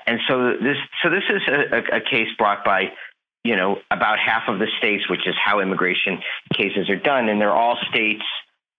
and 0.07 0.21
so 0.29 0.53
this 0.61 0.77
so 1.03 1.11
this 1.11 1.25
is 1.29 1.43
a, 1.49 1.97
a, 1.97 2.01
case 2.01 2.29
brought 2.37 2.65
by 2.65 2.93
you 3.45 3.57
know 3.57 3.79
about 3.91 4.19
half 4.19 4.49
of 4.49 4.59
the 4.59 4.67
states, 4.79 5.09
which 5.09 5.27
is 5.27 5.35
how 5.43 5.61
immigration 5.61 6.19
cases 6.55 6.91
are 6.91 6.97
done, 6.97 7.29
and 7.29 7.41
they're 7.41 7.55
all 7.55 7.77
states. 7.91 8.25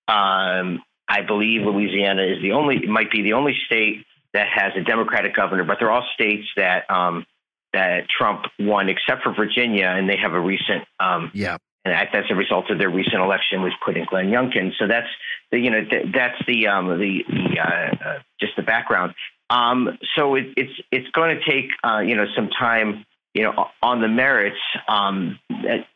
Um, 0.07 0.81
I 1.07 1.21
believe 1.25 1.61
Louisiana 1.61 2.23
is 2.23 2.41
the 2.41 2.51
only 2.51 2.85
might 2.87 3.11
be 3.11 3.21
the 3.21 3.33
only 3.33 3.55
state 3.65 4.05
that 4.33 4.47
has 4.53 4.73
a 4.75 4.83
Democratic 4.83 5.35
governor, 5.35 5.63
but 5.63 5.77
they're 5.79 5.91
all 5.91 6.07
states 6.13 6.47
that 6.55 6.89
um, 6.89 7.25
that 7.73 8.07
Trump 8.09 8.45
won, 8.59 8.89
except 8.89 9.23
for 9.23 9.33
Virginia, 9.33 9.85
and 9.85 10.09
they 10.09 10.17
have 10.17 10.33
a 10.33 10.39
recent 10.39 10.85
um, 10.99 11.31
yeah. 11.33 11.57
And 11.85 11.93
that's 12.13 12.29
a 12.29 12.35
result 12.35 12.69
of 12.69 12.77
their 12.77 12.89
recent 12.89 13.21
election, 13.21 13.63
which 13.63 13.73
put 13.83 13.95
in 13.95 14.05
Glenn 14.05 14.27
Youngkin. 14.27 14.73
So 14.77 14.85
that's 14.85 15.07
the 15.51 15.59
you 15.59 15.71
know 15.71 15.83
th- 15.89 16.07
that's 16.13 16.37
the 16.45 16.67
um, 16.67 16.87
the, 16.87 17.23
the 17.27 17.59
uh, 17.59 18.09
uh, 18.09 18.19
just 18.39 18.55
the 18.57 18.63
background. 18.63 19.13
Um, 19.49 19.97
so 20.15 20.35
it, 20.35 20.47
it's 20.57 20.79
it's 20.91 21.09
going 21.11 21.37
to 21.37 21.43
take 21.43 21.71
uh, 21.83 21.99
you 21.99 22.15
know 22.15 22.25
some 22.35 22.49
time 22.49 23.05
you 23.33 23.43
know 23.43 23.67
on 23.81 24.01
the 24.01 24.07
merits. 24.07 24.59
Um, 24.87 25.39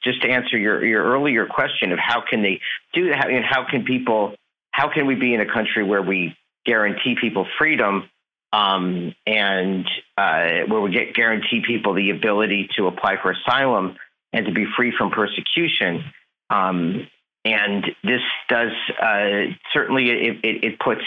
just 0.03 0.21
to 0.23 0.29
answer 0.29 0.57
your 0.57 0.83
your 0.83 1.03
earlier 1.03 1.45
question 1.45 1.91
of 1.91 1.99
how 1.99 2.21
can 2.27 2.41
they 2.41 2.59
do 2.93 3.09
that? 3.09 3.27
how 3.49 3.65
can 3.69 3.83
people? 3.83 4.35
How 4.71 4.91
can 4.91 5.05
we 5.05 5.15
be 5.15 5.33
in 5.33 5.39
a 5.39 5.45
country 5.45 5.83
where 5.83 6.01
we 6.01 6.35
guarantee 6.65 7.15
people 7.19 7.45
freedom 7.59 8.09
um, 8.51 9.13
and 9.27 9.85
uh, 10.17 10.65
where 10.67 10.81
we 10.81 10.91
get 10.91 11.13
guarantee 11.13 11.61
people 11.65 11.93
the 11.93 12.09
ability 12.09 12.69
to 12.77 12.87
apply 12.87 13.17
for 13.21 13.31
asylum 13.31 13.97
and 14.31 14.47
to 14.47 14.51
be 14.51 14.65
free 14.75 14.91
from 14.97 15.11
persecution? 15.11 16.03
Um, 16.49 17.07
and 17.45 17.85
this 18.03 18.21
does 18.47 18.71
uh, 19.01 19.53
certainly 19.73 20.09
it, 20.09 20.39
it, 20.43 20.63
it 20.63 20.79
puts 20.79 21.01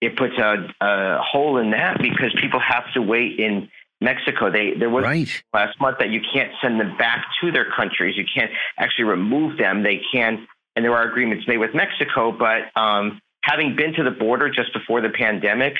it 0.00 0.16
puts 0.16 0.34
a, 0.38 0.66
a 0.80 1.18
hole 1.20 1.58
in 1.58 1.72
that 1.72 1.98
because 2.00 2.34
people 2.40 2.60
have 2.60 2.84
to 2.94 3.02
wait 3.02 3.38
in 3.38 3.68
Mexico. 4.00 4.50
They 4.50 4.72
there 4.78 4.88
was 4.88 5.04
right. 5.04 5.42
last 5.52 5.80
month 5.80 5.98
that 5.98 6.08
you 6.10 6.20
can't 6.32 6.50
send 6.62 6.80
them 6.80 6.96
back 6.96 7.26
to 7.42 7.52
their 7.52 7.70
countries. 7.70 8.16
You 8.16 8.24
can't 8.34 8.50
actually 8.78 9.04
remove 9.04 9.58
them. 9.58 9.82
They 9.82 10.00
can, 10.12 10.46
and 10.74 10.84
there 10.84 10.94
are 10.94 11.08
agreements 11.08 11.46
made 11.46 11.58
with 11.58 11.74
Mexico. 11.74 12.32
But 12.32 12.80
um, 12.80 13.20
having 13.42 13.76
been 13.76 13.92
to 13.94 14.04
the 14.04 14.10
border 14.10 14.48
just 14.48 14.72
before 14.72 15.02
the 15.02 15.10
pandemic, 15.10 15.74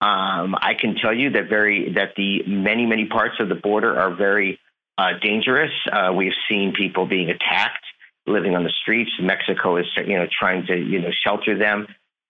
um, 0.00 0.54
I 0.58 0.74
can 0.78 0.96
tell 0.96 1.14
you 1.14 1.30
that 1.30 1.48
very 1.48 1.92
that 1.94 2.14
the 2.16 2.44
many 2.46 2.86
many 2.86 3.06
parts 3.06 3.34
of 3.40 3.50
the 3.50 3.54
border 3.54 3.98
are 3.98 4.14
very 4.14 4.58
uh, 4.96 5.18
dangerous. 5.20 5.72
Uh, 5.92 6.12
we've 6.16 6.32
seen 6.48 6.72
people 6.72 7.06
being 7.06 7.28
attacked, 7.28 7.84
living 8.26 8.56
on 8.56 8.64
the 8.64 8.72
streets. 8.80 9.10
Mexico 9.20 9.76
is 9.76 9.86
you 10.06 10.16
know 10.16 10.26
trying 10.26 10.64
to 10.66 10.74
you 10.74 11.02
know 11.02 11.10
shelter 11.22 11.58
them 11.58 11.86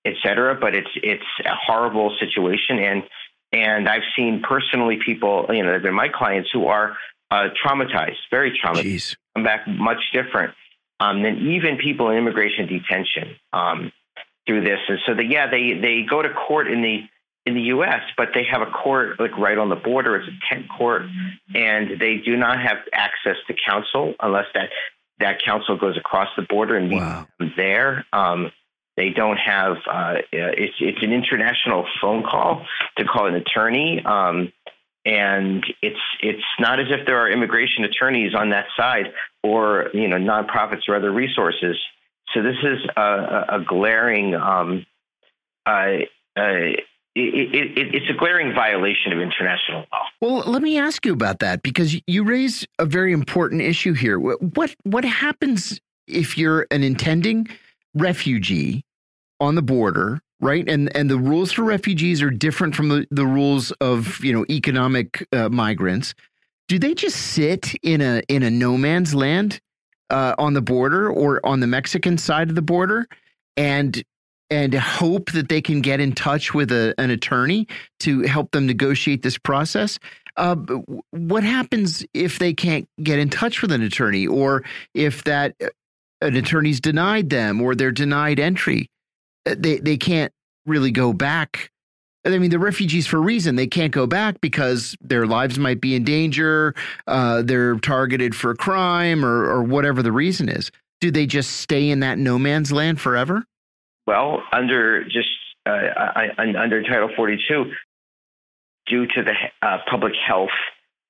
et 0.07 0.15
cetera. 0.23 0.55
But 0.55 0.75
it's 0.75 0.91
it's 1.03 1.25
a 1.45 1.55
horrible 1.67 2.17
situation, 2.21 2.79
and 2.79 3.03
and 3.53 3.89
I've 3.89 4.03
seen 4.17 4.43
personally 4.47 4.99
people, 5.05 5.47
you 5.51 5.63
know, 5.63 5.79
they're 5.79 5.93
my 5.93 6.09
clients 6.09 6.51
who 6.53 6.67
are 6.67 6.97
uh, 7.31 7.49
traumatized, 7.65 8.17
very 8.31 8.59
traumatized, 8.63 8.85
Jeez. 8.85 9.17
come 9.35 9.45
back 9.45 9.67
much 9.67 9.99
different 10.13 10.55
um, 11.01 11.23
than 11.23 11.39
even 11.39 11.79
people 11.79 12.11
in 12.11 12.19
immigration 12.19 12.67
detention 12.67 13.37
um, 13.53 13.93
through 14.47 14.63
this. 14.63 14.79
And 14.89 14.99
so, 15.07 15.15
the, 15.15 15.25
yeah, 15.25 15.51
they 15.51 15.75
they 15.81 16.03
go 16.09 16.23
to 16.23 16.29
court 16.31 16.71
in 16.71 16.83
the 16.83 17.01
in 17.45 17.55
the 17.55 17.63
U.S., 17.63 18.03
but 18.17 18.31
they 18.35 18.45
have 18.51 18.61
a 18.61 18.71
court 18.71 19.21
like 19.21 19.37
right 19.39 19.57
on 19.57 19.69
the 19.69 19.77
border. 19.77 20.17
It's 20.17 20.29
a 20.29 20.55
tent 20.55 20.67
court, 20.69 21.03
and 21.55 22.01
they 22.01 22.17
do 22.25 22.37
not 22.37 22.61
have 22.61 22.79
access 22.93 23.37
to 23.47 23.55
counsel 23.69 24.15
unless 24.21 24.47
that 24.55 24.71
that 25.21 25.39
counsel 25.45 25.79
goes 25.79 25.97
across 25.97 26.29
the 26.37 26.43
border 26.43 26.77
and 26.77 26.91
meets 26.91 27.01
wow. 27.01 27.27
them 27.39 27.53
there. 27.57 28.05
Um, 28.13 28.51
they 28.97 29.11
don't 29.11 29.37
have 29.37 29.77
uh, 29.91 30.15
it's 30.33 30.75
it's 30.81 31.03
an 31.03 31.13
international 31.13 31.87
phone 32.01 32.23
call 32.23 32.65
to 32.97 33.05
call 33.05 33.27
an 33.27 33.35
attorney, 33.35 34.03
um, 34.05 34.53
and 35.05 35.65
it's 35.83 36.01
it's 36.23 36.43
not 36.59 36.81
as 36.81 36.87
if 36.91 37.07
there 37.07 37.19
are 37.19 37.31
immigration 37.31 37.85
attorneys 37.85 38.35
on 38.35 38.51
that 38.51 38.67
side 38.77 39.13
or 39.43 39.91
you 39.93 40.09
know 40.09 40.17
nonprofits 40.17 40.89
or 40.89 40.97
other 40.97 41.13
resources. 41.13 41.77
So 42.35 42.43
this 42.43 42.57
is 42.63 42.79
a, 42.97 43.45
a 43.51 43.65
glaring 43.67 44.35
um, 44.35 44.87
uh, 45.67 45.99
uh, 46.37 46.75
it, 47.19 47.77
it, 47.79 47.95
it's 47.95 48.11
a 48.11 48.19
glaring 48.19 48.55
violation 48.55 49.13
of 49.13 49.21
international 49.21 49.87
law. 49.93 50.05
Well, 50.21 50.51
let 50.51 50.63
me 50.63 50.79
ask 50.79 51.05
you 51.07 51.13
about 51.13 51.39
that 51.41 51.63
because 51.63 51.97
you 52.07 52.25
raise 52.25 52.67
a 52.79 52.85
very 52.85 53.13
important 53.13 53.63
issue 53.63 53.93
here. 53.93 54.19
What 54.19 54.75
what 54.85 55.05
happens 55.05 55.81
if 56.07 56.39
you're 56.39 56.67
an 56.71 56.83
intending 56.83 57.49
refugee 57.95 58.85
on 59.41 59.55
the 59.55 59.63
border, 59.63 60.21
right? 60.41 60.69
And 60.69 60.95
and 60.97 61.11
the 61.11 61.19
rules 61.19 61.53
for 61.53 61.63
refugees 61.63 62.23
are 62.23 62.31
different 62.31 62.75
from 62.75 62.89
the, 62.89 63.07
the 63.11 63.27
rules 63.27 63.71
of 63.81 64.23
you 64.25 64.33
know 64.33 64.45
economic 64.51 65.27
uh, 65.33 65.49
migrants. 65.49 66.15
Do 66.69 66.79
they 66.79 66.95
just 66.95 67.17
sit 67.17 67.75
in 67.83 68.01
a 68.01 68.23
in 68.29 68.43
a 68.43 68.51
no 68.51 68.77
man's 68.77 69.15
land 69.15 69.61
uh, 70.11 70.35
on 70.39 70.55
the 70.55 70.63
border 70.63 71.11
or 71.11 71.45
on 71.45 71.61
the 71.61 71.67
Mexican 71.67 72.19
side 72.19 72.49
of 72.49 72.55
the 72.55 72.63
border 72.63 73.07
and 73.57 74.03
and 74.51 74.75
hope 74.75 75.33
that 75.33 75.49
they 75.49 75.61
can 75.61 75.81
get 75.81 76.01
in 76.01 76.13
touch 76.13 76.55
with 76.55 76.71
a, 76.71 76.95
an 76.99 77.11
attorney 77.11 77.67
to 78.01 78.23
help 78.23 78.53
them 78.53 78.67
negotiate 78.67 79.23
this 79.23 79.39
process. 79.39 79.99
Uh, 80.37 80.55
what 81.11 81.43
happens 81.43 82.05
if 82.15 82.39
they 82.39 82.53
can't 82.53 82.89
get 83.03 83.19
in 83.19 83.29
touch 83.29 83.63
with 83.63 83.73
an 83.73 83.83
attorney 83.83 84.27
or 84.27 84.63
if 84.95 85.25
that 85.25 85.55
uh, 85.63 85.69
an 86.21 86.37
attorney's 86.37 86.81
denied 86.81 87.31
them 87.31 87.61
or 87.61 87.75
they're 87.75 87.91
denied 87.91 88.39
entry? 88.39 88.89
Uh, 89.47 89.55
they, 89.59 89.79
they 89.79 89.97
can't 89.97 90.33
really 90.67 90.91
go 90.91 91.13
back. 91.13 91.71
I 92.25 92.39
mean, 92.39 92.51
the 92.51 92.59
refugees 92.59 93.07
for 93.07 93.19
a 93.19 93.21
reason. 93.21 93.55
They 93.55 93.69
can't 93.69 93.93
go 93.93 94.07
back 94.07 94.41
because 94.41 94.97
their 95.01 95.27
lives 95.27 95.59
might 95.59 95.81
be 95.81 95.95
in 95.95 96.03
danger. 96.03 96.75
Uh, 97.07 97.43
they're 97.43 97.77
targeted 97.77 98.35
for 98.35 98.51
a 98.51 98.57
crime 98.57 99.25
or, 99.25 99.45
or 99.45 99.63
whatever 99.63 100.03
the 100.03 100.13
reason 100.13 100.49
is. 100.49 100.71
Do 101.01 101.11
they 101.11 101.27
just 101.27 101.59
stay 101.59 101.89
in 101.91 102.01
that 102.01 102.19
no 102.19 102.39
man's 102.39 102.73
land 102.73 103.01
forever? 103.01 103.45
Well, 104.07 104.43
under 104.53 105.05
just 105.05 105.29
uh, 105.67 105.71
I, 105.71 106.29
under 106.59 106.83
Title 106.83 107.11
42, 107.15 107.73
due 108.87 109.07
to 109.07 109.23
the 109.23 109.35
uh, 109.63 109.79
public 109.91 110.15
health 110.27 110.51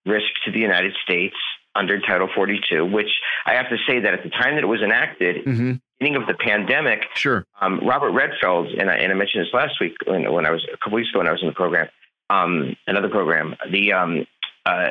risk 0.04 0.26
to 0.44 0.52
the 0.52 0.60
United 0.60 0.94
States 1.04 1.36
under 1.74 2.00
Title 2.00 2.28
42, 2.34 2.86
which 2.86 3.10
I 3.44 3.54
have 3.54 3.68
to 3.68 3.76
say 3.86 4.00
that 4.00 4.14
at 4.14 4.22
the 4.22 4.30
time 4.30 4.54
that 4.54 4.64
it 4.64 4.68
was 4.68 4.82
enacted, 4.82 5.44
mm 5.44 5.56
-hmm. 5.56 5.80
Beginning 5.98 6.20
of 6.20 6.28
the 6.28 6.34
pandemic, 6.34 7.04
sure, 7.14 7.46
um, 7.60 7.80
Robert 7.86 8.10
Redfield 8.12 8.68
and 8.68 8.90
I, 8.90 8.96
and 8.96 9.12
I 9.12 9.14
mentioned 9.14 9.44
this 9.46 9.54
last 9.54 9.80
week 9.80 9.94
when, 10.06 10.30
when, 10.32 10.46
I 10.46 10.50
was 10.50 10.64
a 10.72 10.76
couple 10.76 10.96
weeks 10.96 11.10
ago 11.10 11.20
when 11.20 11.28
I 11.28 11.32
was 11.32 11.42
in 11.42 11.48
the 11.48 11.54
program, 11.54 11.88
um, 12.30 12.76
another 12.86 13.08
program, 13.08 13.56
the 13.70 13.92
um, 13.92 14.26
uh, 14.64 14.90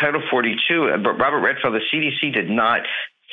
Title 0.00 0.22
42. 0.30 0.90
Uh, 0.90 0.96
Robert 0.98 1.40
Redfield, 1.40 1.74
the 1.74 1.80
CDC 1.92 2.32
did 2.32 2.50
not 2.50 2.82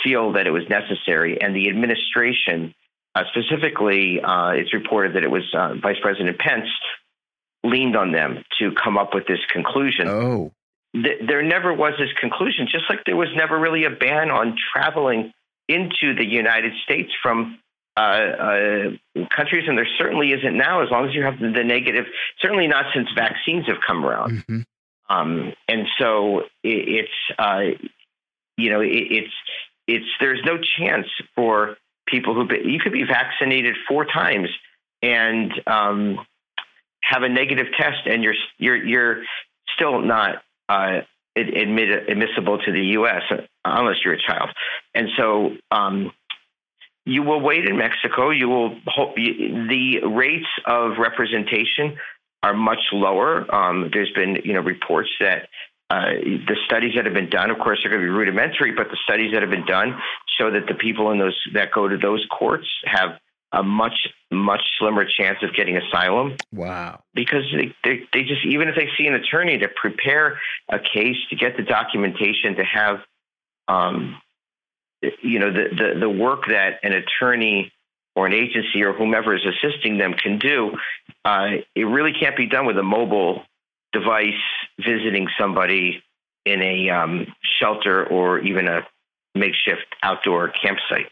feel 0.03 0.33
that 0.33 0.47
it 0.47 0.51
was 0.51 0.63
necessary, 0.69 1.41
and 1.41 1.55
the 1.55 1.69
administration 1.69 2.73
uh, 3.13 3.23
specifically, 3.31 4.21
uh, 4.21 4.51
it's 4.51 4.73
reported 4.73 5.15
that 5.15 5.23
it 5.23 5.31
was 5.31 5.43
uh, 5.53 5.75
Vice 5.81 5.97
President 6.01 6.37
Pence 6.39 6.67
leaned 7.63 7.95
on 7.95 8.11
them 8.11 8.43
to 8.59 8.71
come 8.71 8.97
up 8.97 9.13
with 9.13 9.27
this 9.27 9.39
conclusion. 9.51 10.07
Oh. 10.07 10.51
Th- 10.93 11.19
there 11.25 11.43
never 11.43 11.73
was 11.73 11.93
this 11.99 12.09
conclusion, 12.19 12.67
just 12.71 12.85
like 12.89 12.99
there 13.05 13.15
was 13.15 13.29
never 13.35 13.59
really 13.59 13.83
a 13.83 13.89
ban 13.89 14.31
on 14.31 14.55
traveling 14.73 15.33
into 15.73 16.15
the 16.15 16.25
United 16.25 16.73
States 16.83 17.11
from 17.21 17.59
uh, 17.97 17.99
uh, 17.99 18.89
countries, 19.35 19.65
and 19.67 19.77
there 19.77 19.87
certainly 19.97 20.31
isn't 20.31 20.55
now, 20.57 20.81
as 20.81 20.89
long 20.89 21.07
as 21.07 21.13
you 21.13 21.23
have 21.23 21.39
the, 21.39 21.63
negative, 21.63 22.05
certainly 22.41 22.67
not 22.67 22.85
since 22.93 23.07
vaccines 23.15 23.65
have 23.67 23.77
come 23.85 24.05
around. 24.05 24.31
Mm-hmm. 24.31 24.61
Um, 25.09 25.53
and 25.67 25.87
so 25.99 26.39
it, 26.63 27.07
it's, 27.07 27.37
uh, 27.37 27.61
you 28.57 28.69
know, 28.69 28.79
it, 28.81 28.87
it's, 28.87 29.33
it's, 29.87 30.05
there's 30.21 30.39
no 30.45 30.57
chance 30.79 31.07
for 31.35 31.75
people 32.07 32.33
who 32.33 32.47
you 32.63 32.79
could 32.79 32.93
be 32.93 33.03
vaccinated 33.03 33.75
four 33.87 34.05
times 34.05 34.47
and 35.01 35.51
um, 35.67 36.25
have 37.01 37.23
a 37.23 37.29
negative 37.29 37.67
test, 37.77 38.05
and 38.05 38.23
you're 38.23 38.35
you're 38.57 38.83
you're 38.85 39.23
still 39.75 40.01
not 40.01 40.43
uh, 40.69 41.01
admit, 41.35 42.09
admissible 42.09 42.59
to 42.59 42.71
the 42.71 42.85
U.S. 42.97 43.23
unless 43.65 43.97
you're 44.03 44.15
a 44.15 44.21
child, 44.21 44.49
and 44.93 45.09
so. 45.17 45.51
Um, 45.71 46.11
you 47.03 47.23
will 47.23 47.41
wait 47.41 47.65
in 47.65 47.77
Mexico. 47.77 48.29
You 48.29 48.47
will 48.47 48.75
hope 48.85 49.17
you, 49.17 49.67
the 49.67 50.05
rates 50.05 50.45
of 50.67 50.99
representation 50.99 51.97
are 52.43 52.53
much 52.53 52.79
lower. 52.91 53.53
Um, 53.53 53.89
there's 53.91 54.11
been, 54.13 54.37
you 54.43 54.53
know, 54.53 54.59
reports 54.61 55.09
that 55.19 55.49
uh, 55.89 56.11
the 56.23 56.55
studies 56.65 56.93
that 56.95 57.05
have 57.05 57.13
been 57.13 57.29
done, 57.29 57.49
of 57.51 57.59
course, 57.59 57.83
are 57.83 57.89
going 57.89 58.01
to 58.01 58.07
be 58.07 58.11
rudimentary, 58.11 58.71
but 58.71 58.89
the 58.89 58.97
studies 59.03 59.33
that 59.33 59.41
have 59.41 59.51
been 59.51 59.65
done 59.65 59.99
show 60.39 60.49
that 60.49 60.67
the 60.67 60.73
people 60.73 61.11
in 61.11 61.19
those 61.19 61.37
that 61.53 61.71
go 61.73 61.87
to 61.87 61.97
those 61.97 62.25
courts 62.31 62.67
have 62.85 63.19
a 63.51 63.61
much 63.61 64.07
much 64.31 64.61
slimmer 64.79 65.05
chance 65.05 65.37
of 65.43 65.53
getting 65.53 65.75
asylum. 65.75 66.37
Wow! 66.53 67.03
Because 67.13 67.43
they, 67.53 67.75
they, 67.83 68.03
they 68.13 68.23
just 68.23 68.45
even 68.45 68.69
if 68.69 68.75
they 68.75 68.87
see 68.97 69.05
an 69.05 69.15
attorney 69.15 69.57
to 69.57 69.67
prepare 69.67 70.39
a 70.69 70.79
case 70.79 71.17
to 71.29 71.35
get 71.35 71.57
the 71.57 71.63
documentation 71.63 72.55
to 72.55 72.63
have, 72.63 72.99
um, 73.67 74.17
you 75.21 75.39
know, 75.39 75.51
the, 75.51 75.69
the 75.75 75.99
the 75.99 76.09
work 76.09 76.45
that 76.47 76.79
an 76.83 76.93
attorney 76.93 77.71
or 78.15 78.27
an 78.27 78.33
agency 78.33 78.83
or 78.83 78.93
whomever 78.93 79.35
is 79.35 79.41
assisting 79.45 79.97
them 79.97 80.13
can 80.13 80.37
do, 80.37 80.71
uh, 81.25 81.49
it 81.75 81.83
really 81.83 82.13
can't 82.13 82.35
be 82.35 82.45
done 82.45 82.65
with 82.65 82.77
a 82.77 82.83
mobile 82.83 83.43
device 83.93 84.33
visiting 84.79 85.27
somebody 85.39 86.03
in 86.45 86.61
a 86.61 86.89
um, 86.89 87.27
shelter 87.59 88.05
or 88.05 88.39
even 88.39 88.67
a 88.67 88.85
makeshift 89.35 89.85
outdoor 90.03 90.49
campsite. 90.49 91.07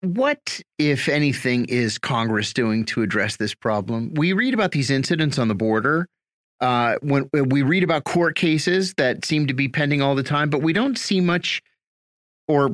What, 0.00 0.60
if 0.78 1.08
anything, 1.08 1.64
is 1.66 1.98
Congress 1.98 2.52
doing 2.52 2.84
to 2.86 3.02
address 3.02 3.36
this 3.36 3.54
problem? 3.54 4.12
We 4.14 4.34
read 4.34 4.52
about 4.52 4.72
these 4.72 4.90
incidents 4.90 5.38
on 5.38 5.48
the 5.48 5.54
border. 5.54 6.06
Uh, 6.60 6.96
when, 7.02 7.24
when 7.32 7.48
we 7.48 7.62
read 7.62 7.82
about 7.82 8.04
court 8.04 8.36
cases 8.36 8.94
that 8.94 9.24
seem 9.24 9.46
to 9.46 9.54
be 9.54 9.68
pending 9.68 10.00
all 10.00 10.14
the 10.14 10.22
time, 10.22 10.48
but 10.48 10.62
we 10.62 10.72
don't 10.72 10.98
see 10.98 11.20
much, 11.20 11.62
or 12.48 12.70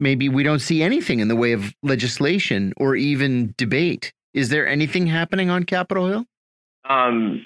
maybe 0.00 0.28
we 0.28 0.42
don't 0.42 0.60
see 0.60 0.82
anything 0.82 1.20
in 1.20 1.28
the 1.28 1.36
way 1.36 1.52
of 1.52 1.74
legislation 1.82 2.72
or 2.76 2.96
even 2.96 3.54
debate. 3.56 4.12
Is 4.34 4.48
there 4.48 4.66
anything 4.66 5.06
happening 5.06 5.50
on 5.50 5.64
Capitol 5.64 6.08
Hill? 6.08 6.24
Um, 6.88 7.44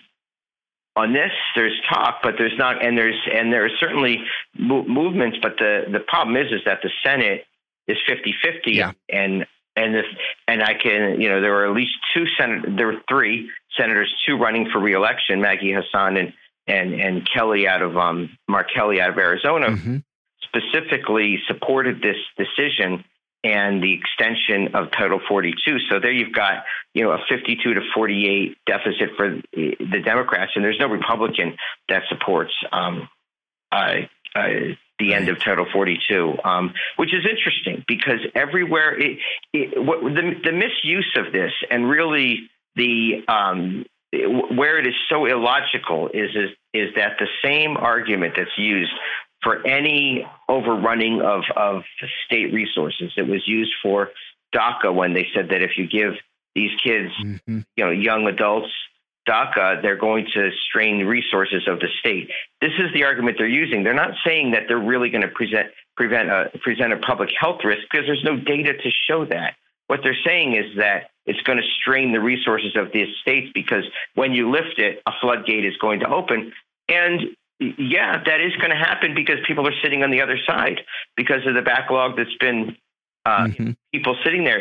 on 0.96 1.12
this 1.12 1.30
there's 1.54 1.78
talk 1.88 2.20
but 2.22 2.34
there's 2.36 2.56
not 2.58 2.84
and 2.84 2.96
there's 2.96 3.18
and 3.32 3.52
there 3.52 3.64
are 3.64 3.70
certainly 3.80 4.18
mo- 4.58 4.84
movements 4.86 5.38
but 5.40 5.56
the 5.58 5.84
the 5.90 6.00
problem 6.00 6.36
is 6.36 6.52
is 6.52 6.60
that 6.66 6.80
the 6.82 6.90
senate 7.04 7.44
is 7.88 7.96
50-50 8.08 8.34
yeah. 8.66 8.92
and 9.08 9.46
and 9.76 9.96
if 9.96 10.06
and 10.48 10.62
i 10.62 10.74
can 10.74 11.20
you 11.20 11.28
know 11.28 11.40
there 11.40 11.52
were 11.52 11.66
at 11.66 11.74
least 11.74 11.92
two 12.14 12.24
senat 12.38 12.76
there 12.76 12.86
were 12.86 13.00
three 13.08 13.50
senators 13.76 14.12
two 14.26 14.36
running 14.36 14.68
for 14.72 14.80
reelection 14.80 15.40
maggie 15.40 15.72
hassan 15.72 16.16
and 16.16 16.32
and 16.66 16.94
and 16.94 17.28
kelly 17.32 17.66
out 17.66 17.82
of 17.82 17.96
um 17.96 18.30
mark 18.48 18.68
kelly 18.74 19.00
out 19.00 19.10
of 19.10 19.18
arizona 19.18 19.68
mm-hmm. 19.68 19.96
specifically 20.42 21.38
supported 21.46 22.02
this 22.02 22.16
decision 22.36 23.04
and 23.44 23.82
the 23.82 23.92
extension 23.92 24.74
of 24.74 24.90
Title 24.92 25.20
42. 25.28 25.78
So 25.90 25.98
there 25.98 26.12
you've 26.12 26.32
got, 26.32 26.64
you 26.94 27.02
know, 27.02 27.10
a 27.10 27.18
52 27.28 27.74
to 27.74 27.80
48 27.94 28.56
deficit 28.66 29.10
for 29.16 29.40
the 29.52 30.00
Democrats, 30.04 30.52
and 30.54 30.64
there's 30.64 30.78
no 30.78 30.86
Republican 30.86 31.56
that 31.88 32.02
supports 32.08 32.52
um, 32.70 33.08
uh, 33.72 34.02
uh, 34.36 34.48
the 35.03 35.14
end 35.14 35.28
of 35.28 35.38
Title 35.40 35.66
42, 35.72 36.38
um, 36.44 36.74
which 36.96 37.12
is 37.12 37.26
interesting 37.28 37.84
because 37.86 38.20
everywhere 38.34 38.98
it, 38.98 39.18
it, 39.53 39.84
what, 39.84 40.00
the, 40.03 40.34
the 40.44 40.53
misuse 40.53 41.11
of 41.16 41.32
this 41.32 41.53
and 41.70 41.88
really 41.88 42.50
the 42.76 43.22
um, 43.28 43.84
where 44.12 44.78
it 44.78 44.86
is 44.86 44.94
so 45.09 45.24
illogical 45.26 46.09
is, 46.09 46.30
is 46.34 46.50
is 46.74 46.94
that 46.96 47.16
the 47.18 47.28
same 47.42 47.76
argument 47.76 48.34
that's 48.36 48.57
used 48.57 48.92
for 49.42 49.66
any 49.66 50.26
overrunning 50.48 51.20
of, 51.20 51.42
of 51.57 51.82
state 52.26 52.53
resources. 52.53 53.12
It 53.16 53.26
was 53.26 53.42
used 53.46 53.72
for 53.82 54.11
DACA 54.55 54.94
when 54.94 55.14
they 55.14 55.26
said 55.34 55.48
that 55.50 55.62
if 55.62 55.72
you 55.76 55.88
give 55.88 56.14
these 56.55 56.70
kids, 56.82 57.11
mm-hmm. 57.22 57.61
you 57.76 57.84
know, 57.84 57.90
young 57.90 58.26
adults, 58.26 58.70
DACA, 59.28 59.82
they're 59.82 59.96
going 59.96 60.26
to 60.34 60.50
strain 60.68 61.04
resources 61.06 61.62
of 61.68 61.78
the 61.80 61.88
state. 62.00 62.30
This 62.60 62.72
is 62.78 62.92
the 62.92 63.04
argument 63.04 63.36
they're 63.38 63.46
using. 63.46 63.84
They're 63.84 63.94
not 63.94 64.12
saying 64.26 64.52
that 64.52 64.64
they're 64.68 64.78
really 64.78 65.10
going 65.10 65.22
to 65.22 65.28
present 65.28 65.68
prevent 65.96 66.30
a 66.30 66.50
present 66.62 66.92
a 66.92 66.96
public 66.96 67.30
health 67.38 67.60
risk 67.64 67.82
because 67.90 68.06
there's 68.06 68.24
no 68.24 68.36
data 68.36 68.72
to 68.72 68.90
show 69.08 69.24
that. 69.26 69.54
What 69.86 70.00
they're 70.02 70.16
saying 70.24 70.54
is 70.56 70.76
that 70.78 71.10
it's 71.26 71.40
going 71.42 71.58
to 71.58 71.64
strain 71.80 72.12
the 72.12 72.20
resources 72.20 72.76
of 72.76 72.92
the 72.92 73.04
states 73.20 73.50
because 73.54 73.84
when 74.14 74.32
you 74.32 74.50
lift 74.50 74.78
it, 74.78 75.02
a 75.06 75.12
floodgate 75.20 75.64
is 75.64 75.76
going 75.76 76.00
to 76.00 76.08
open. 76.08 76.52
And 76.88 77.36
yeah, 77.60 78.22
that 78.24 78.40
is 78.40 78.56
going 78.56 78.70
to 78.70 78.76
happen 78.76 79.14
because 79.14 79.36
people 79.46 79.66
are 79.68 79.74
sitting 79.82 80.02
on 80.02 80.10
the 80.10 80.20
other 80.20 80.38
side 80.46 80.80
because 81.16 81.46
of 81.46 81.54
the 81.54 81.62
backlog 81.62 82.16
that's 82.16 82.34
been 82.40 82.76
uh, 83.24 83.46
mm-hmm. 83.46 83.70
people 83.92 84.16
sitting 84.24 84.44
there, 84.44 84.60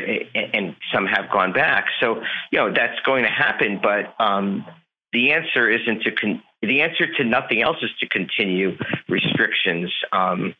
and 0.54 0.76
some 0.94 1.06
have 1.06 1.32
gone 1.32 1.54
back. 1.54 1.86
So 2.00 2.22
you 2.52 2.60
know 2.60 2.74
that's 2.74 3.00
going 3.06 3.24
to 3.24 3.30
happen, 3.30 3.80
but 3.82 4.14
um, 4.24 4.66
the 5.14 5.32
answer 5.32 5.70
isn't 5.70 6.04
to 6.04 6.12
con- 6.12 6.44
the 6.62 6.82
answer 6.82 7.12
to 7.18 7.24
nothing 7.24 7.62
else 7.62 7.78
is 7.82 7.90
to 8.00 8.08
continue 8.08 8.78
restrictions. 9.10 9.92
Um, 10.12 10.56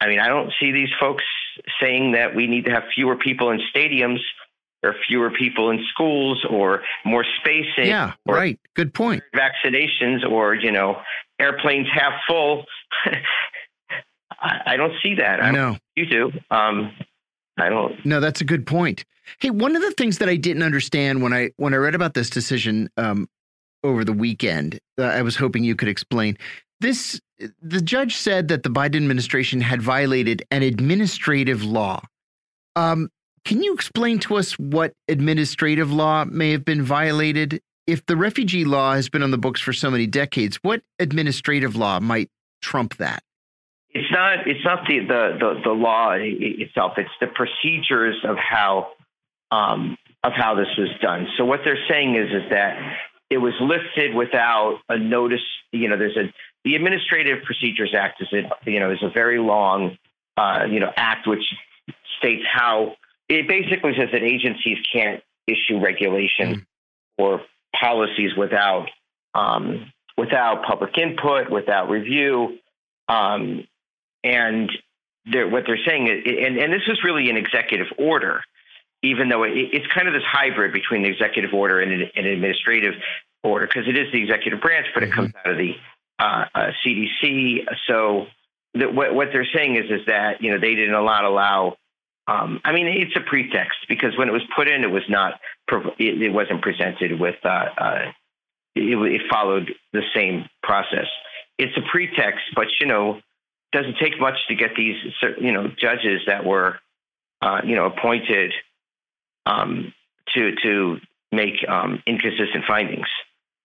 I 0.00 0.08
mean, 0.08 0.20
I 0.20 0.28
don't 0.28 0.52
see 0.58 0.72
these 0.72 0.88
folks 0.98 1.24
saying 1.80 2.12
that 2.12 2.34
we 2.34 2.46
need 2.46 2.64
to 2.64 2.70
have 2.70 2.84
fewer 2.94 3.16
people 3.16 3.50
in 3.50 3.60
stadiums 3.74 4.20
or 4.82 4.94
fewer 5.06 5.30
people 5.30 5.70
in 5.70 5.84
schools 5.92 6.44
or 6.48 6.82
more 7.04 7.24
spacing. 7.40 7.86
Yeah, 7.86 8.14
right. 8.26 8.58
Good 8.74 8.94
point. 8.94 9.22
Vaccinations 9.34 10.28
or, 10.28 10.54
you 10.54 10.72
know, 10.72 10.96
airplanes 11.38 11.86
half 11.92 12.14
full. 12.26 12.64
I, 14.40 14.60
I, 14.66 14.76
don't 14.76 14.94
see 15.02 15.16
that. 15.16 15.42
I 15.42 15.50
know. 15.50 15.76
You 15.96 16.06
do. 16.06 16.32
Um, 16.50 16.92
I 17.60 17.68
don't. 17.68 18.04
No, 18.04 18.20
that's 18.20 18.40
a 18.40 18.44
good 18.44 18.66
point. 18.66 19.04
Hey, 19.38 19.50
one 19.50 19.76
of 19.76 19.82
the 19.82 19.92
things 19.92 20.18
that 20.18 20.28
I 20.28 20.36
didn't 20.36 20.62
understand 20.62 21.22
when 21.22 21.32
I 21.32 21.50
when 21.56 21.74
I 21.74 21.78
read 21.78 21.94
about 21.94 22.14
this 22.14 22.30
decision 22.30 22.90
um, 22.96 23.28
over 23.84 24.04
the 24.04 24.12
weekend, 24.12 24.78
uh, 24.98 25.04
I 25.04 25.22
was 25.22 25.36
hoping 25.36 25.64
you 25.64 25.76
could 25.76 25.88
explain. 25.88 26.36
This 26.80 27.20
the 27.62 27.80
judge 27.80 28.16
said 28.16 28.48
that 28.48 28.62
the 28.62 28.70
Biden 28.70 28.96
administration 28.96 29.60
had 29.60 29.80
violated 29.82 30.42
an 30.50 30.62
administrative 30.62 31.64
law. 31.64 32.02
Um, 32.76 33.10
can 33.44 33.62
you 33.62 33.72
explain 33.74 34.18
to 34.20 34.36
us 34.36 34.58
what 34.58 34.92
administrative 35.08 35.92
law 35.92 36.24
may 36.24 36.52
have 36.52 36.64
been 36.64 36.82
violated? 36.82 37.60
If 37.86 38.04
the 38.06 38.16
refugee 38.16 38.64
law 38.64 38.94
has 38.94 39.08
been 39.08 39.22
on 39.22 39.30
the 39.30 39.38
books 39.38 39.60
for 39.60 39.72
so 39.72 39.90
many 39.90 40.06
decades, 40.06 40.56
what 40.62 40.82
administrative 40.98 41.74
law 41.74 41.98
might 42.00 42.28
trump 42.60 42.96
that? 42.98 43.22
It's 43.92 44.10
not. 44.12 44.46
It's 44.46 44.64
not 44.64 44.86
the 44.88 45.00
the 45.00 45.36
the, 45.38 45.60
the 45.64 45.70
law 45.72 46.12
itself. 46.14 46.92
It's 46.96 47.10
the 47.20 47.26
procedures 47.26 48.16
of 48.24 48.36
how 48.36 48.92
um, 49.50 49.96
of 50.22 50.32
how 50.36 50.54
this 50.54 50.68
was 50.78 50.90
done. 51.00 51.26
So 51.36 51.44
what 51.44 51.60
they're 51.64 51.84
saying 51.88 52.14
is 52.14 52.30
is 52.30 52.50
that 52.50 52.78
it 53.30 53.38
was 53.38 53.54
lifted 53.60 54.14
without 54.14 54.78
a 54.88 54.98
notice. 54.98 55.40
You 55.72 55.88
know, 55.88 55.98
there's 55.98 56.16
a 56.16 56.32
the 56.64 56.76
Administrative 56.76 57.42
Procedures 57.44 57.94
Act 57.96 58.22
is 58.22 58.28
a 58.32 58.70
you 58.70 58.78
know 58.78 58.92
is 58.92 59.02
a 59.02 59.10
very 59.10 59.38
long 59.38 59.98
uh, 60.36 60.66
you 60.70 60.78
know 60.78 60.92
act 60.96 61.26
which 61.26 61.42
states 62.18 62.44
how 62.52 62.94
it 63.28 63.48
basically 63.48 63.92
says 63.98 64.08
that 64.12 64.22
agencies 64.22 64.78
can't 64.92 65.22
issue 65.46 65.80
regulations 65.80 66.58
mm. 66.58 66.66
or 67.18 67.40
policies 67.80 68.36
without 68.36 68.86
um, 69.34 69.92
without 70.16 70.64
public 70.64 70.98
input, 70.98 71.50
without 71.50 71.88
review, 71.88 72.58
um, 73.08 73.64
and 74.24 74.70
they're, 75.30 75.48
what 75.48 75.64
they're 75.66 75.80
saying 75.86 76.08
is, 76.08 76.22
and, 76.26 76.58
and 76.58 76.72
this 76.72 76.82
is 76.88 76.98
really 77.04 77.30
an 77.30 77.36
executive 77.36 77.86
order, 77.98 78.42
even 79.02 79.28
though 79.28 79.44
it, 79.44 79.52
it's 79.54 79.86
kind 79.92 80.08
of 80.08 80.14
this 80.14 80.22
hybrid 80.26 80.72
between 80.72 81.02
the 81.02 81.08
executive 81.08 81.52
order 81.52 81.80
and 81.80 81.92
an, 81.92 82.10
an 82.16 82.26
administrative 82.26 82.94
order, 83.42 83.66
because 83.66 83.88
it 83.88 83.96
is 83.96 84.12
the 84.12 84.22
executive 84.22 84.60
branch, 84.60 84.86
but 84.94 85.02
mm-hmm. 85.02 85.12
it 85.12 85.14
comes 85.14 85.32
out 85.44 85.52
of 85.52 85.58
the 85.58 85.74
uh, 86.18 86.44
uh, 86.54 86.70
CDC. 86.84 87.64
So 87.86 88.26
the, 88.74 88.90
what, 88.90 89.14
what 89.14 89.28
they're 89.32 89.48
saying 89.54 89.76
is 89.76 89.90
is 89.90 90.06
that 90.06 90.42
you 90.42 90.50
know 90.50 90.58
they 90.58 90.74
did 90.74 90.90
not 90.90 91.24
allow 91.24 91.76
um, 92.30 92.60
I 92.64 92.72
mean, 92.72 92.86
it's 92.86 93.16
a 93.16 93.20
pretext 93.20 93.78
because 93.88 94.16
when 94.16 94.28
it 94.28 94.32
was 94.32 94.42
put 94.54 94.68
in, 94.68 94.84
it 94.84 94.90
was 94.90 95.02
not, 95.08 95.40
it, 95.98 96.22
it 96.22 96.32
wasn't 96.32 96.62
presented 96.62 97.18
with, 97.18 97.36
uh, 97.44 97.48
uh, 97.76 98.12
it, 98.76 98.82
it, 98.82 99.22
followed 99.28 99.72
the 99.92 100.02
same 100.14 100.44
process. 100.62 101.06
It's 101.58 101.76
a 101.76 101.80
pretext, 101.90 102.44
but 102.54 102.66
you 102.78 102.86
know, 102.86 103.20
doesn't 103.72 103.96
take 103.98 104.18
much 104.20 104.36
to 104.48 104.54
get 104.54 104.70
these, 104.76 104.96
you 105.40 105.52
know, 105.52 105.68
judges 105.68 106.22
that 106.26 106.44
were, 106.44 106.78
uh, 107.42 107.60
you 107.64 107.76
know, 107.76 107.86
appointed 107.86 108.52
um, 109.46 109.92
to 110.34 110.52
to 110.62 110.96
make 111.32 111.66
um, 111.68 112.02
inconsistent 112.06 112.64
findings. 112.66 113.06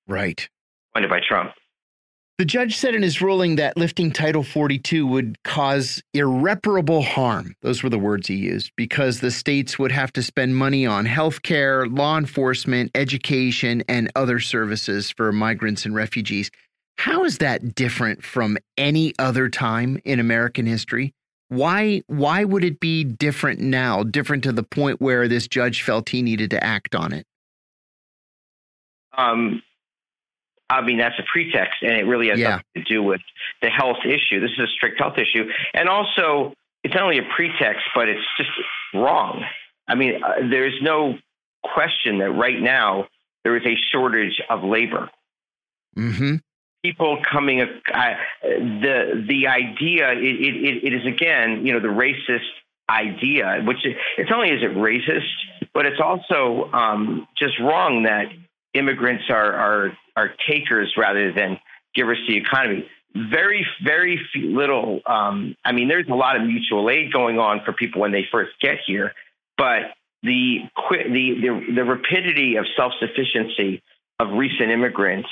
Right. 0.08 0.48
Appointed 0.94 1.10
by 1.10 1.22
Trump. 1.28 1.52
The 2.38 2.44
judge 2.44 2.76
said 2.76 2.94
in 2.96 3.02
his 3.02 3.22
ruling 3.22 3.56
that 3.56 3.78
lifting 3.78 4.12
Title 4.12 4.44
42 4.44 5.08
would 5.08 5.42
cause 5.44 6.04
irreparable 6.14 7.02
harm. 7.02 7.56
Those 7.62 7.82
were 7.82 7.90
the 7.90 7.98
words 7.98 8.28
he 8.28 8.36
used 8.36 8.74
because 8.76 9.22
the 9.22 9.32
states 9.32 9.80
would 9.80 9.94
have 9.94 10.12
to 10.14 10.22
spend 10.22 10.58
money 10.58 10.86
on 10.86 11.06
health 11.06 11.44
care, 11.44 11.88
law 11.88 12.18
enforcement, 12.18 12.92
education, 12.94 13.86
and 13.88 14.12
other 14.18 14.42
services 14.42 15.12
for 15.12 15.32
migrants 15.32 15.86
and 15.86 15.96
refugees. 15.96 16.52
How 16.98 17.24
is 17.24 17.40
that 17.40 17.76
different 17.76 18.24
from 18.24 18.58
any 18.78 19.14
other 19.20 19.50
time 19.50 20.00
in 20.06 20.20
American 20.20 20.66
history? 20.66 21.14
Why 21.50 22.02
why 22.08 22.44
would 22.44 22.64
it 22.64 22.80
be 22.80 23.04
different 23.04 23.60
now, 23.60 24.04
different 24.04 24.44
to 24.44 24.52
the 24.52 24.64
point 24.64 25.00
where 25.00 25.28
this 25.28 25.48
judge 25.48 25.84
felt 25.84 26.10
he 26.10 26.22
needed 26.22 26.50
to 26.52 26.64
act 26.64 26.96
on 26.96 27.14
it? 27.14 27.28
Um, 29.18 29.62
I 30.70 30.82
mean, 30.82 30.98
that's 30.98 31.18
a 31.20 31.24
pretext, 31.32 31.84
and 31.84 31.92
it 31.92 32.06
really 32.06 32.30
has 32.30 32.40
yeah. 32.40 32.50
nothing 32.50 32.66
to 32.76 32.84
do 32.84 33.04
with 33.04 33.22
the 33.62 33.70
health 33.70 34.00
issue. 34.04 34.40
This 34.40 34.52
is 34.52 34.60
a 34.60 34.68
strict 34.68 35.00
health 35.00 35.18
issue, 35.18 35.50
and 35.74 35.88
also 35.88 36.54
it's 36.84 36.94
not 36.94 37.04
only 37.04 37.20
a 37.20 37.28
pretext, 37.36 37.84
but 37.94 38.10
it's 38.10 38.26
just 38.38 38.50
wrong. 38.94 39.44
I 39.88 39.96
mean, 39.96 40.24
uh, 40.24 40.48
there's 40.50 40.82
no 40.82 41.18
question 41.64 42.20
that 42.20 42.32
right 42.32 42.60
now 42.60 43.08
there 43.44 43.56
is 43.56 43.66
a 43.66 43.76
shortage 43.92 44.42
of 44.50 44.64
labor. 44.64 45.10
Mm-hmm. 45.96 46.36
People 46.86 47.18
coming, 47.32 47.62
uh, 47.62 47.68
the 48.44 49.26
the 49.28 49.48
idea 49.48 50.12
it, 50.12 50.24
it, 50.24 50.84
it 50.84 50.94
is 50.94 51.06
again, 51.08 51.66
you 51.66 51.74
know, 51.74 51.80
the 51.80 51.88
racist 51.88 52.46
idea, 52.88 53.64
which 53.66 53.80
it's 54.18 54.32
only 54.32 54.50
is 54.50 54.62
it 54.62 54.76
racist, 54.76 55.26
but 55.74 55.88
it's 55.88 56.00
also 56.00 56.70
um, 56.74 57.28
just 57.38 57.60
wrong 57.60 58.04
that 58.04 58.26
immigrants 58.76 59.24
are 59.30 59.54
are 59.54 59.98
are 60.16 60.30
takers 60.48 60.94
rather 60.96 61.32
than 61.32 61.60
givers 61.96 62.20
to 62.28 62.34
the 62.34 62.38
economy. 62.38 62.88
Very, 63.16 63.66
very 63.84 64.22
little. 64.36 65.00
Um, 65.08 65.56
I 65.66 65.72
mean, 65.72 65.88
there's 65.88 66.08
a 66.08 66.14
lot 66.14 66.36
of 66.36 66.44
mutual 66.44 66.90
aid 66.90 67.12
going 67.12 67.40
on 67.40 67.62
for 67.66 67.74
people 67.74 68.02
when 68.02 68.12
they 68.12 68.28
first 68.32 68.52
get 68.62 68.78
here, 68.86 69.14
but 69.58 69.96
the 70.22 70.60
the 70.84 71.34
the, 71.42 71.74
the 71.78 71.84
rapidity 71.84 72.58
of 72.58 72.66
self 72.78 72.94
sufficiency 73.00 73.82
of 74.20 74.34
recent 74.34 74.70
immigrants 74.70 75.30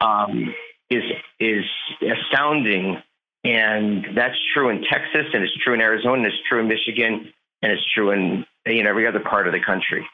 um, 0.00 0.54
is 0.90 1.02
is 1.38 1.64
astounding, 2.02 3.02
and 3.44 4.06
that's 4.16 4.36
true 4.54 4.70
in 4.70 4.82
Texas, 4.90 5.26
and 5.32 5.42
it's 5.42 5.56
true 5.62 5.74
in 5.74 5.80
Arizona, 5.80 6.14
and 6.14 6.26
it's 6.26 6.36
true 6.48 6.60
in 6.60 6.68
Michigan, 6.68 7.32
and 7.62 7.72
it's 7.72 7.84
true 7.94 8.10
in 8.10 8.44
you 8.66 8.82
know 8.82 8.90
every 8.90 9.06
other 9.06 9.20
part 9.20 9.46
of 9.46 9.52
the 9.52 9.60
country. 9.60 10.06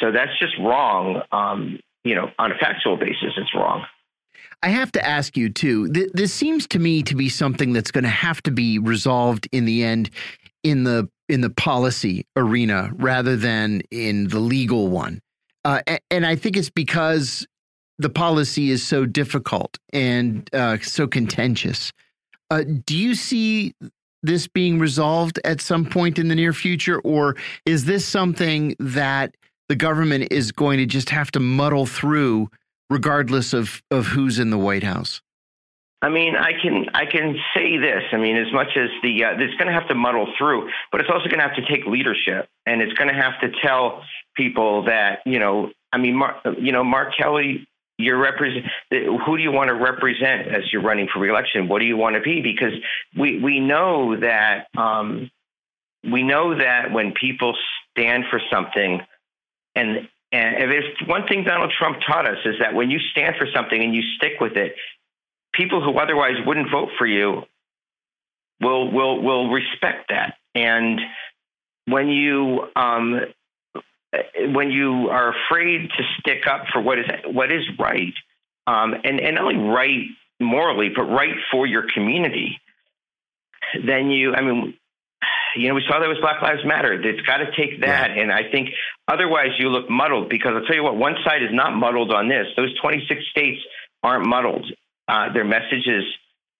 So 0.00 0.10
that's 0.10 0.36
just 0.38 0.58
wrong. 0.58 1.22
Um, 1.32 1.78
you 2.04 2.14
know, 2.14 2.30
on 2.38 2.50
a 2.50 2.56
factual 2.56 2.96
basis, 2.96 3.32
it's 3.36 3.54
wrong. 3.54 3.86
I 4.62 4.68
have 4.68 4.92
to 4.92 5.04
ask 5.04 5.36
you 5.36 5.48
too. 5.48 5.92
Th 5.92 6.10
this 6.12 6.32
seems 6.32 6.66
to 6.68 6.78
me 6.78 7.02
to 7.04 7.14
be 7.14 7.28
something 7.28 7.72
that's 7.72 7.90
going 7.90 8.04
to 8.04 8.10
have 8.10 8.42
to 8.44 8.50
be 8.50 8.78
resolved 8.78 9.48
in 9.52 9.64
the 9.64 9.84
end 9.84 10.10
in 10.62 10.84
the 10.84 11.08
in 11.28 11.40
the 11.40 11.50
policy 11.50 12.26
arena 12.36 12.90
rather 12.94 13.36
than 13.36 13.82
in 13.90 14.28
the 14.28 14.40
legal 14.40 14.88
one. 14.88 15.20
Uh, 15.64 15.80
and 16.10 16.26
I 16.26 16.36
think 16.36 16.56
it's 16.56 16.70
because 16.70 17.46
the 17.98 18.10
policy 18.10 18.70
is 18.70 18.86
so 18.86 19.06
difficult 19.06 19.78
and 19.92 20.48
uh, 20.54 20.78
so 20.78 21.06
contentious. 21.06 21.92
Uh, 22.50 22.64
do 22.84 22.96
you 22.96 23.14
see 23.14 23.74
this 24.22 24.46
being 24.46 24.78
resolved 24.78 25.40
at 25.44 25.60
some 25.60 25.84
point 25.84 26.18
in 26.18 26.28
the 26.28 26.34
near 26.34 26.52
future, 26.52 27.00
or 27.00 27.36
is 27.66 27.84
this 27.84 28.06
something 28.06 28.76
that 28.78 29.34
the 29.68 29.76
government 29.76 30.28
is 30.30 30.52
going 30.52 30.78
to 30.78 30.86
just 30.86 31.10
have 31.10 31.30
to 31.32 31.40
muddle 31.40 31.86
through 31.86 32.48
regardless 32.90 33.52
of, 33.52 33.82
of 33.90 34.06
who's 34.06 34.38
in 34.38 34.50
the 34.50 34.58
White 34.58 34.82
House? 34.82 35.22
I 36.02 36.08
mean, 36.08 36.34
I 36.34 36.52
can 36.60 36.86
I 36.94 37.06
can 37.06 37.36
say 37.56 37.78
this. 37.78 38.02
I 38.12 38.16
mean, 38.16 38.36
as 38.36 38.52
much 38.52 38.76
as 38.76 38.90
the 39.04 39.24
uh, 39.24 39.38
it's 39.38 39.54
going 39.54 39.68
to 39.68 39.72
have 39.72 39.86
to 39.88 39.94
muddle 39.94 40.26
through, 40.36 40.68
but 40.90 41.00
it's 41.00 41.08
also 41.08 41.26
going 41.26 41.38
to 41.38 41.46
have 41.46 41.54
to 41.54 41.66
take 41.66 41.86
leadership, 41.86 42.48
and 42.66 42.82
it's 42.82 42.92
going 42.94 43.08
to 43.08 43.14
have 43.14 43.40
to 43.40 43.50
tell 43.64 44.02
people 44.36 44.84
that 44.86 45.20
you 45.24 45.38
know. 45.38 45.70
I 45.92 45.98
mean, 45.98 46.16
Mark, 46.16 46.36
you 46.58 46.72
know, 46.72 46.82
Mark 46.82 47.14
Kelly, 47.16 47.68
you're 48.02 48.18
represent. 48.18 48.64
Who 48.90 49.36
do 49.36 49.42
you 49.42 49.52
want 49.52 49.68
to 49.68 49.74
represent 49.74 50.48
as 50.48 50.72
you're 50.72 50.82
running 50.82 51.08
for 51.12 51.20
reelection? 51.20 51.68
What 51.68 51.80
do 51.80 51.86
you 51.86 51.96
want 51.96 52.16
to 52.16 52.20
be? 52.20 52.40
Because 52.40 52.72
we 53.16 53.38
we 53.38 53.60
know 53.60 54.16
that 54.16 54.68
um, 54.76 55.30
we 56.04 56.22
know 56.22 56.56
that 56.58 56.92
when 56.92 57.12
people 57.12 57.56
stand 57.90 58.24
for 58.30 58.40
something, 58.50 59.00
and 59.74 60.08
and 60.32 60.54
if 60.62 60.68
there's 60.68 61.08
one 61.08 61.26
thing 61.26 61.44
Donald 61.44 61.72
Trump 61.78 61.98
taught 62.06 62.28
us 62.28 62.38
is 62.44 62.56
that 62.60 62.74
when 62.74 62.90
you 62.90 62.98
stand 63.10 63.36
for 63.38 63.46
something 63.54 63.80
and 63.82 63.94
you 63.94 64.02
stick 64.16 64.40
with 64.40 64.56
it, 64.56 64.74
people 65.52 65.82
who 65.82 65.98
otherwise 65.98 66.36
wouldn't 66.46 66.70
vote 66.70 66.90
for 66.98 67.06
you 67.06 67.42
will 68.60 68.90
will 68.90 69.22
will 69.22 69.50
respect 69.50 70.08
that. 70.08 70.36
And 70.54 71.00
when 71.86 72.08
you 72.08 72.68
um, 72.76 73.20
when 74.54 74.70
you 74.70 75.08
are 75.10 75.34
afraid 75.34 75.88
to 75.96 76.04
stick 76.20 76.46
up 76.46 76.66
for 76.72 76.80
what 76.80 76.98
is 76.98 77.06
what 77.26 77.52
is 77.52 77.62
right, 77.78 78.14
um, 78.66 78.94
and 79.04 79.20
and 79.20 79.36
not 79.36 79.44
only 79.44 79.56
right 79.56 80.06
morally, 80.40 80.90
but 80.94 81.04
right 81.04 81.34
for 81.50 81.66
your 81.66 81.86
community, 81.94 82.60
then 83.86 84.10
you, 84.10 84.34
I 84.34 84.42
mean, 84.42 84.74
you 85.56 85.68
know, 85.68 85.74
we 85.74 85.82
saw 85.88 86.00
that 86.00 86.08
was 86.08 86.18
Black 86.20 86.42
Lives 86.42 86.64
Matter. 86.64 86.92
It's 86.92 87.26
got 87.26 87.38
to 87.38 87.46
take 87.56 87.80
that. 87.82 88.10
Yeah. 88.10 88.22
And 88.22 88.32
I 88.32 88.50
think 88.50 88.70
otherwise 89.08 89.50
you 89.58 89.68
look 89.68 89.88
muddled 89.88 90.28
because 90.28 90.52
I'll 90.54 90.64
tell 90.64 90.76
you 90.76 90.82
what, 90.82 90.96
one 90.96 91.14
side 91.24 91.42
is 91.42 91.50
not 91.52 91.74
muddled 91.74 92.12
on 92.12 92.28
this. 92.28 92.46
Those 92.56 92.74
26 92.80 93.20
states 93.30 93.60
aren't 94.02 94.26
muddled. 94.26 94.66
Uh, 95.08 95.32
their 95.32 95.44
message 95.44 95.86
is, 95.86 96.04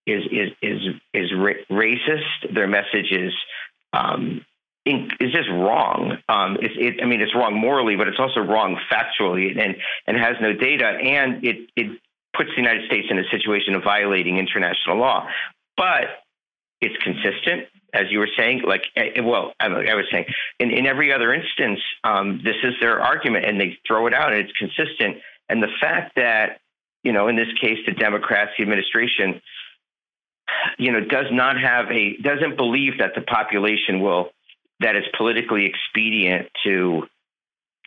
is, 0.06 0.22
is, 0.30 0.48
is, 0.62 0.80
is 1.14 1.32
ra- 1.36 1.64
racist. 1.70 2.54
Their 2.54 2.66
message 2.66 3.10
is, 3.10 3.32
um, 3.92 4.44
is 4.84 5.32
just 5.32 5.48
wrong. 5.48 6.18
Um, 6.28 6.56
it, 6.60 6.72
it, 6.76 7.02
I 7.02 7.06
mean, 7.06 7.20
it's 7.20 7.34
wrong 7.34 7.54
morally, 7.54 7.96
but 7.96 8.08
it's 8.08 8.18
also 8.18 8.40
wrong 8.40 8.78
factually, 8.90 9.58
and 9.58 9.76
and 10.06 10.16
has 10.16 10.36
no 10.40 10.52
data, 10.52 10.86
and 10.86 11.44
it 11.44 11.70
it 11.76 12.00
puts 12.36 12.50
the 12.50 12.56
United 12.56 12.86
States 12.86 13.08
in 13.10 13.18
a 13.18 13.24
situation 13.30 13.74
of 13.74 13.84
violating 13.84 14.38
international 14.38 14.96
law. 14.96 15.28
But 15.76 16.22
it's 16.80 16.96
consistent, 17.02 17.68
as 17.94 18.10
you 18.10 18.18
were 18.18 18.28
saying. 18.36 18.62
Like, 18.66 18.84
eh, 18.96 19.10
eh, 19.16 19.20
well, 19.20 19.52
I, 19.60 19.68
was 19.68 20.06
saying, 20.10 20.26
in, 20.58 20.70
in 20.70 20.86
every 20.86 21.12
other 21.12 21.32
instance, 21.32 21.80
um, 22.02 22.40
this 22.42 22.56
is 22.64 22.74
their 22.80 23.00
argument, 23.00 23.44
and 23.44 23.60
they 23.60 23.78
throw 23.86 24.06
it 24.08 24.14
out, 24.14 24.32
and 24.32 24.40
it's 24.40 24.56
consistent. 24.58 25.18
And 25.48 25.62
the 25.62 25.70
fact 25.80 26.16
that, 26.16 26.60
you 27.04 27.12
know, 27.12 27.28
in 27.28 27.36
this 27.36 27.52
case, 27.60 27.78
the 27.86 27.92
Democrats, 27.92 28.52
the 28.56 28.62
administration, 28.62 29.40
you 30.78 30.92
know, 30.92 31.00
does 31.00 31.26
not 31.30 31.60
have 31.60 31.90
a 31.90 32.16
doesn't 32.16 32.56
believe 32.56 32.98
that 32.98 33.14
the 33.14 33.22
population 33.22 34.00
will 34.00 34.30
that 34.82 34.96
it's 34.96 35.08
politically 35.16 35.66
expedient 35.66 36.48
to 36.64 37.04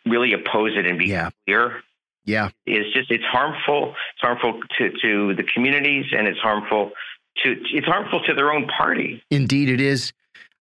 really 0.06 0.34
oppose 0.34 0.72
it 0.78 0.86
and 0.86 0.98
be 0.98 1.08
yeah. 1.08 1.30
clear. 1.46 1.82
Yeah, 2.26 2.50
it's 2.66 2.92
just 2.96 3.12
it's 3.12 3.24
harmful. 3.26 3.90
It's 3.90 4.22
harmful 4.22 4.60
to 4.80 4.90
to 5.04 5.36
the 5.36 5.44
communities, 5.44 6.06
and 6.12 6.28
it's 6.28 6.40
harmful 6.40 6.92
to 7.44 7.56
it's 7.72 7.86
harmful 7.86 8.22
to 8.26 8.34
their 8.34 8.52
own 8.52 8.68
party. 8.68 9.22
Indeed, 9.30 9.70
it 9.70 9.80
is. 9.80 10.12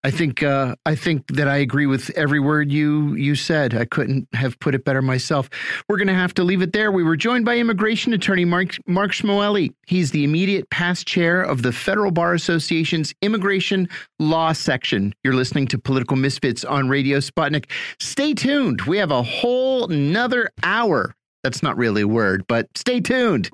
I 0.04 0.10
think 0.10 0.42
uh, 0.42 0.76
I 0.84 0.94
think 0.94 1.26
that 1.28 1.48
I 1.48 1.56
agree 1.56 1.86
with 1.86 2.10
every 2.10 2.38
word 2.38 2.70
you 2.70 3.14
you 3.14 3.34
said. 3.34 3.74
I 3.74 3.86
couldn't 3.86 4.28
have 4.34 4.58
put 4.60 4.74
it 4.74 4.84
better 4.84 5.00
myself. 5.00 5.48
We're 5.88 5.96
going 5.96 6.08
to 6.08 6.14
have 6.14 6.34
to 6.34 6.44
leave 6.44 6.60
it 6.60 6.74
there. 6.74 6.92
We 6.92 7.02
were 7.02 7.16
joined 7.16 7.46
by 7.46 7.56
immigration 7.56 8.12
attorney 8.12 8.44
Mark 8.44 8.76
Mark 8.86 9.12
Shmueli. 9.12 9.72
He's 9.86 10.10
the 10.10 10.22
immediate 10.22 10.68
past 10.68 11.06
chair 11.06 11.40
of 11.40 11.62
the 11.62 11.72
Federal 11.72 12.10
Bar 12.10 12.34
Association's 12.34 13.14
Immigration 13.22 13.88
Law 14.18 14.52
Section. 14.52 15.14
You're 15.24 15.34
listening 15.34 15.68
to 15.68 15.78
Political 15.78 16.18
Misfits 16.18 16.66
on 16.66 16.90
Radio 16.90 17.18
Sputnik. 17.18 17.70
Stay 17.98 18.34
tuned. 18.34 18.82
We 18.82 18.98
have 18.98 19.10
a 19.10 19.22
whole 19.22 19.90
another 19.90 20.50
hour. 20.62 21.14
That's 21.42 21.62
not 21.62 21.78
really 21.78 22.02
a 22.02 22.08
word, 22.08 22.44
but 22.46 22.68
stay 22.76 23.00
tuned. 23.00 23.50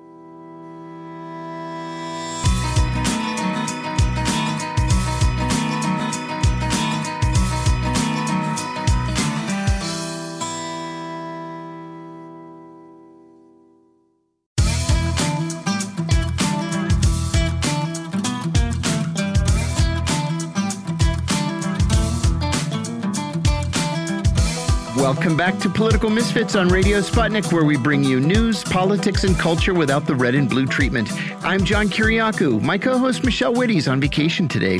Welcome 25.13 25.35
back 25.35 25.59
to 25.59 25.69
Political 25.69 26.09
Misfits 26.09 26.55
on 26.55 26.69
Radio 26.69 27.01
Sputnik, 27.01 27.51
where 27.51 27.65
we 27.65 27.75
bring 27.75 28.01
you 28.01 28.21
news, 28.21 28.63
politics, 28.63 29.25
and 29.25 29.37
culture 29.37 29.73
without 29.73 30.07
the 30.07 30.15
red 30.15 30.35
and 30.35 30.49
blue 30.49 30.65
treatment. 30.65 31.09
I'm 31.43 31.65
John 31.65 31.89
Kiriakou. 31.89 32.61
My 32.61 32.77
co 32.77 32.97
host 32.97 33.25
Michelle 33.25 33.53
Witte's 33.53 33.89
on 33.89 33.99
vacation 33.99 34.47
today. 34.47 34.79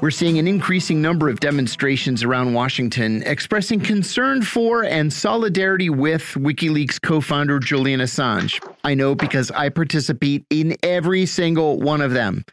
We're 0.00 0.10
seeing 0.10 0.40
an 0.40 0.48
increasing 0.48 1.00
number 1.00 1.28
of 1.28 1.38
demonstrations 1.38 2.24
around 2.24 2.52
Washington 2.52 3.22
expressing 3.22 3.78
concern 3.78 4.42
for 4.42 4.82
and 4.82 5.12
solidarity 5.12 5.88
with 5.88 6.24
WikiLeaks 6.34 7.00
co 7.00 7.20
founder 7.20 7.60
Julian 7.60 8.00
Assange. 8.00 8.60
I 8.82 8.94
know 8.94 9.14
because 9.14 9.52
I 9.52 9.68
participate 9.68 10.46
in 10.50 10.76
every 10.82 11.26
single 11.26 11.78
one 11.78 12.00
of 12.00 12.10
them. 12.10 12.44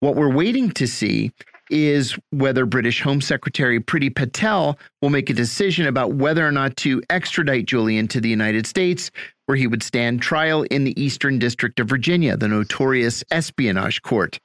What 0.00 0.14
we're 0.14 0.30
waiting 0.30 0.72
to 0.72 0.86
see 0.86 1.32
is 1.70 2.16
whether 2.30 2.66
British 2.66 3.00
Home 3.02 3.20
Secretary 3.20 3.80
Priti 3.80 4.14
Patel 4.14 4.78
will 5.00 5.10
make 5.10 5.30
a 5.30 5.34
decision 5.34 5.86
about 5.86 6.14
whether 6.14 6.46
or 6.46 6.52
not 6.52 6.76
to 6.78 7.02
extradite 7.10 7.66
Julian 7.66 8.08
to 8.08 8.20
the 8.20 8.28
United 8.28 8.66
States, 8.66 9.10
where 9.46 9.56
he 9.56 9.66
would 9.66 9.82
stand 9.82 10.22
trial 10.22 10.62
in 10.64 10.84
the 10.84 11.00
Eastern 11.00 11.38
District 11.38 11.78
of 11.80 11.88
Virginia, 11.88 12.36
the 12.36 12.48
notorious 12.48 13.24
espionage 13.30 14.02
court. 14.02 14.38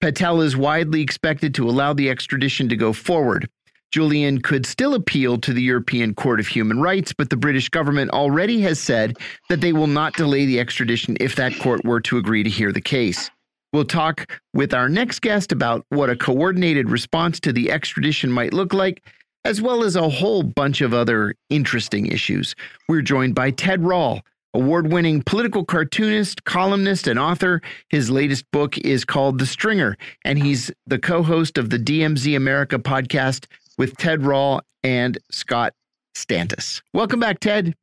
Patel 0.00 0.40
is 0.40 0.56
widely 0.56 1.00
expected 1.00 1.54
to 1.54 1.68
allow 1.68 1.92
the 1.92 2.10
extradition 2.10 2.68
to 2.68 2.76
go 2.76 2.92
forward. 2.92 3.48
Julian 3.90 4.42
could 4.42 4.66
still 4.66 4.94
appeal 4.94 5.38
to 5.38 5.52
the 5.52 5.62
European 5.62 6.14
Court 6.14 6.40
of 6.40 6.48
Human 6.48 6.80
Rights, 6.80 7.12
but 7.12 7.30
the 7.30 7.36
British 7.36 7.68
government 7.68 8.10
already 8.10 8.60
has 8.62 8.80
said 8.80 9.16
that 9.48 9.60
they 9.60 9.72
will 9.72 9.86
not 9.86 10.14
delay 10.14 10.46
the 10.46 10.58
extradition 10.58 11.16
if 11.20 11.36
that 11.36 11.56
court 11.60 11.84
were 11.84 12.00
to 12.00 12.18
agree 12.18 12.42
to 12.42 12.50
hear 12.50 12.72
the 12.72 12.80
case. 12.80 13.30
We'll 13.74 13.84
talk 13.84 14.40
with 14.52 14.72
our 14.72 14.88
next 14.88 15.20
guest 15.20 15.50
about 15.50 15.84
what 15.88 16.08
a 16.08 16.14
coordinated 16.14 16.90
response 16.90 17.40
to 17.40 17.52
the 17.52 17.72
extradition 17.72 18.30
might 18.30 18.52
look 18.52 18.72
like, 18.72 19.02
as 19.44 19.60
well 19.60 19.82
as 19.82 19.96
a 19.96 20.08
whole 20.08 20.44
bunch 20.44 20.80
of 20.80 20.94
other 20.94 21.34
interesting 21.50 22.06
issues. 22.06 22.54
We're 22.88 23.02
joined 23.02 23.34
by 23.34 23.50
Ted 23.50 23.82
Rall, 23.82 24.20
award 24.54 24.92
winning 24.92 25.24
political 25.24 25.64
cartoonist, 25.64 26.44
columnist, 26.44 27.08
and 27.08 27.18
author. 27.18 27.60
His 27.88 28.10
latest 28.10 28.48
book 28.52 28.78
is 28.78 29.04
called 29.04 29.40
The 29.40 29.46
Stringer, 29.46 29.96
and 30.24 30.40
he's 30.40 30.70
the 30.86 31.00
co 31.00 31.24
host 31.24 31.58
of 31.58 31.70
the 31.70 31.78
DMZ 31.78 32.36
America 32.36 32.78
podcast 32.78 33.46
with 33.76 33.96
Ted 33.96 34.22
Rall 34.22 34.60
and 34.84 35.18
Scott 35.32 35.72
Stantis. 36.16 36.80
Welcome 36.92 37.18
back, 37.18 37.40
Ted. 37.40 37.74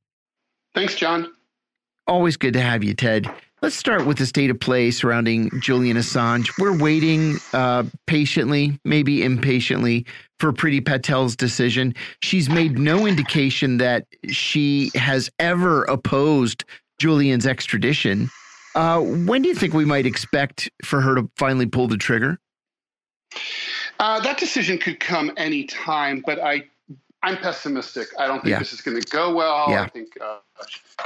Thanks, 0.74 0.96
John. 0.96 1.34
Always 2.08 2.38
good 2.38 2.54
to 2.54 2.62
have 2.62 2.82
you, 2.82 2.94
Ted. 2.94 3.30
Let's 3.62 3.76
start 3.76 4.08
with 4.08 4.18
the 4.18 4.26
state 4.26 4.50
of 4.50 4.60
play 4.60 4.90
surrounding 4.90 5.52
Julian 5.60 5.96
Assange. 5.96 6.50
We're 6.58 6.76
waiting 6.76 7.38
uh, 7.54 7.84
patiently, 8.08 8.80
maybe 8.86 9.24
impatiently, 9.24 10.08
for 10.40 10.52
Priti 10.52 10.84
Patel's 10.84 11.36
decision. 11.36 11.94
She's 12.24 12.50
made 12.50 12.80
no 12.80 13.06
indication 13.06 13.78
that 13.78 14.08
she 14.30 14.90
has 14.96 15.30
ever 15.38 15.84
opposed 15.84 16.66
Julian's 16.98 17.46
extradition. 17.46 18.32
Uh, 18.74 19.00
when 19.00 19.44
do 19.44 19.50
you 19.50 19.56
think 19.56 19.76
we 19.76 19.86
might 19.86 20.08
expect 20.08 20.68
for 20.84 21.00
her 21.00 21.14
to 21.14 21.30
finally 21.38 21.68
pull 21.68 21.88
the 21.88 21.98
trigger? 21.98 22.40
Uh, 24.00 24.20
that 24.22 24.40
decision 24.40 24.80
could 24.80 25.00
come 25.00 25.32
any 25.38 25.66
time, 25.66 26.24
but 26.26 26.40
I 26.40 26.64
I'm 27.22 27.38
pessimistic. 27.38 28.08
I 28.18 28.26
don't 28.26 28.42
think 28.42 28.54
yeah. 28.54 28.60
this 28.60 28.74
is 28.74 28.82
going 28.82 29.00
to 29.00 29.08
go 29.12 29.36
well. 29.36 29.68
Yeah. 29.70 29.84
I 29.84 29.88
think 29.88 30.18
uh, 30.20 30.38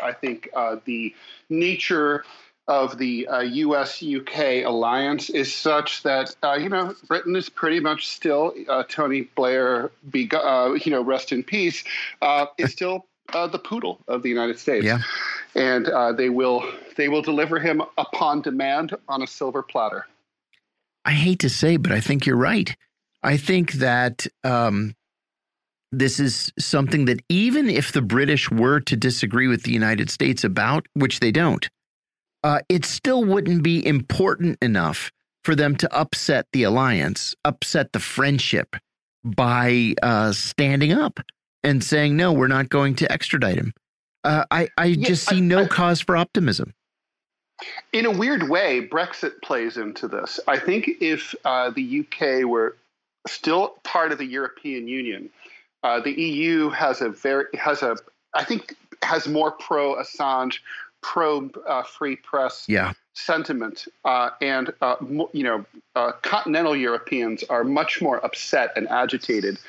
I 0.01 0.14
think 0.14 0.47
uh, 0.56 0.78
the 0.86 1.14
nature 1.49 2.24
of 2.68 2.97
the 2.97 3.28
uh, 3.28 3.39
U.S. 3.41 4.03
UK 4.03 4.66
alliance 4.66 5.30
is 5.30 5.53
such 5.53 6.03
that 6.03 6.36
uh, 6.43 6.53
you 6.53 6.70
know 6.70 6.95
Britain 7.07 7.36
is 7.36 7.49
pretty 7.49 7.80
much 7.80 8.07
still 8.07 8.53
uh, 8.68 8.84
Tony 8.88 9.22
Blair, 9.36 9.91
be 10.09 10.30
uh, 10.32 10.74
you 10.74 10.91
know 10.91 11.01
rest 11.01 11.32
in 11.32 11.43
peace, 11.43 11.84
uh, 12.22 12.47
is 12.57 12.72
still 12.72 13.05
uh, 13.34 13.47
the 13.47 13.59
poodle 13.59 13.99
of 14.07 14.24
the 14.24 14.30
United 14.30 14.57
States, 14.57 14.86
yeah. 14.86 14.99
and 15.55 16.18
they 16.18 16.30
will 16.30 16.63
they 16.97 17.07
will 17.07 17.22
deliver 17.22 17.59
him 17.59 17.82
upon 17.97 18.41
demand 18.41 18.95
on 19.07 19.22
a 19.22 19.28
silver 19.28 19.61
platter. 19.61 20.07
I 21.03 21.11
hate 21.11 21.39
to 21.39 21.49
say, 21.49 21.78
but 21.78 21.91
I 21.91 21.99
think 21.99 22.26
you're 22.26 22.38
right. 22.38 22.76
I 23.24 23.38
think 23.38 23.74
that. 23.74 24.28
Um, 24.43 24.95
this 25.91 26.20
is 26.20 26.51
something 26.59 27.05
that 27.05 27.22
even 27.30 27.70
if 27.70 27.93
the 27.93 28.01
British 28.01 28.51
were 28.51 28.82
to 28.82 28.97
disagree 28.97 29.47
with 29.47 29.63
the 29.63 29.72
United 29.72 30.09
States 30.09 30.43
about, 30.43 30.86
which 30.93 31.22
they 31.22 31.32
don't, 31.32 31.70
uh, 32.46 32.60
it 32.70 32.86
still 32.86 33.24
wouldn't 33.24 33.64
be 33.64 33.84
important 33.84 34.56
enough 34.62 35.12
for 35.43 35.56
them 35.56 35.76
to 35.76 35.91
upset 35.91 36.46
the 36.54 36.62
alliance, 36.62 37.34
upset 37.43 37.91
the 37.91 38.00
friendship 38.00 38.76
by 39.24 39.96
uh, 40.04 40.32
standing 40.32 40.91
up 40.91 41.20
and 41.64 41.84
saying, 41.84 42.16
no, 42.16 42.32
we're 42.32 42.46
not 42.46 42.70
going 42.70 42.96
to 42.98 43.12
extradite 43.12 43.56
him. 43.56 43.74
Uh, 44.24 44.46
I, 44.52 44.70
I 44.78 44.86
yeah, 44.86 45.08
just 45.08 45.28
see 45.28 45.41
no 45.41 45.64
I, 45.64 45.68
cause 45.68 46.02
for 46.02 46.16
optimism. 46.16 46.72
In 47.91 48.06
a 48.06 48.12
weird 48.12 48.48
way, 48.48 48.88
Brexit 48.88 49.41
plays 49.41 49.78
into 49.78 50.08
this. 50.08 50.39
I 50.48 50.60
think 50.60 50.88
if 51.02 51.34
uh, 51.46 51.72
the 51.72 52.02
UK 52.02 52.48
were 52.48 52.78
still 53.26 53.80
part 53.84 54.12
of 54.12 54.20
the 54.20 54.26
European 54.26 54.88
Union, 54.88 55.32
uh, 55.82 56.00
the 56.00 56.12
EU 56.12 56.70
has 56.70 57.02
a 57.02 57.10
very 57.10 57.46
has 57.56 57.82
a 57.82 57.98
I 58.36 58.43
think 58.43 58.76
has 59.02 59.28
more 59.28 59.52
pro 59.52 59.96
Assange 59.96 60.60
pro 61.06 61.47
uh, 61.68 61.84
free 61.84 62.16
press 62.16 62.66
yeah. 62.68 62.91
sentiment, 63.14 63.88
uh, 64.06 64.32
and 64.41 64.74
uh, 64.82 64.95
you 65.34 65.43
know, 65.43 65.64
uh, 65.95 66.12
continental 66.24 66.76
Europeans 66.76 67.43
are 67.43 67.64
much 67.64 68.01
more 68.01 68.26
upset 68.26 68.74
and 68.76 68.88
agitated 68.88 69.60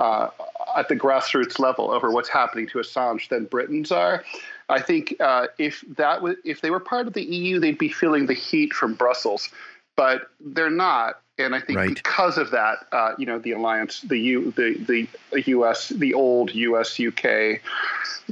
uh, 0.00 0.28
at 0.76 0.88
the 0.88 0.96
grassroots 0.96 1.60
level 1.60 1.92
over 1.92 2.10
what's 2.10 2.28
happening 2.28 2.66
to 2.66 2.78
Assange 2.78 3.28
than 3.28 3.44
Britons 3.44 3.92
are. 3.92 4.24
I 4.68 4.80
think 4.80 5.14
uh, 5.20 5.46
if 5.58 5.84
that 5.96 6.16
w- 6.16 6.36
if 6.44 6.60
they 6.60 6.70
were 6.70 6.80
part 6.80 7.06
of 7.06 7.12
the 7.12 7.22
EU, 7.22 7.60
they'd 7.60 7.78
be 7.78 7.88
feeling 7.88 8.26
the 8.26 8.34
heat 8.34 8.72
from 8.72 8.94
Brussels, 8.94 9.48
but 9.96 10.28
they're 10.40 10.70
not. 10.70 11.20
And 11.44 11.54
I 11.54 11.60
think 11.60 11.78
right. 11.78 11.94
because 11.94 12.38
of 12.38 12.50
that, 12.50 12.86
uh, 12.92 13.12
you 13.18 13.26
know, 13.26 13.38
the 13.38 13.52
alliance, 13.52 14.00
the 14.02 14.18
U, 14.18 14.52
the 14.56 15.06
the 15.32 15.42
U.S., 15.42 15.88
the 15.88 16.14
old 16.14 16.54
U.S. 16.54 17.00
UK 17.00 17.60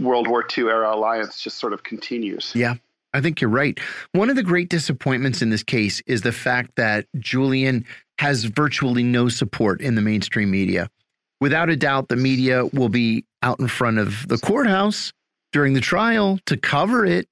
World 0.00 0.28
War 0.28 0.44
II 0.56 0.64
era 0.64 0.94
alliance 0.94 1.40
just 1.40 1.58
sort 1.58 1.72
of 1.72 1.82
continues. 1.82 2.52
Yeah. 2.54 2.74
I 3.14 3.20
think 3.22 3.40
you're 3.40 3.50
right. 3.50 3.78
One 4.12 4.28
of 4.28 4.36
the 4.36 4.42
great 4.42 4.68
disappointments 4.68 5.40
in 5.40 5.48
this 5.48 5.62
case 5.62 6.02
is 6.06 6.22
the 6.22 6.32
fact 6.32 6.72
that 6.76 7.06
Julian 7.18 7.86
has 8.18 8.44
virtually 8.44 9.02
no 9.02 9.28
support 9.28 9.80
in 9.80 9.94
the 9.94 10.02
mainstream 10.02 10.50
media. 10.50 10.90
without 11.40 11.70
a 11.70 11.76
doubt, 11.76 12.08
the 12.08 12.16
media 12.16 12.66
will 12.66 12.88
be 12.88 13.24
out 13.42 13.60
in 13.60 13.68
front 13.68 13.98
of 13.98 14.26
the 14.28 14.38
courthouse 14.38 15.12
during 15.52 15.72
the 15.72 15.80
trial 15.80 16.38
to 16.46 16.56
cover 16.56 17.06
it. 17.06 17.28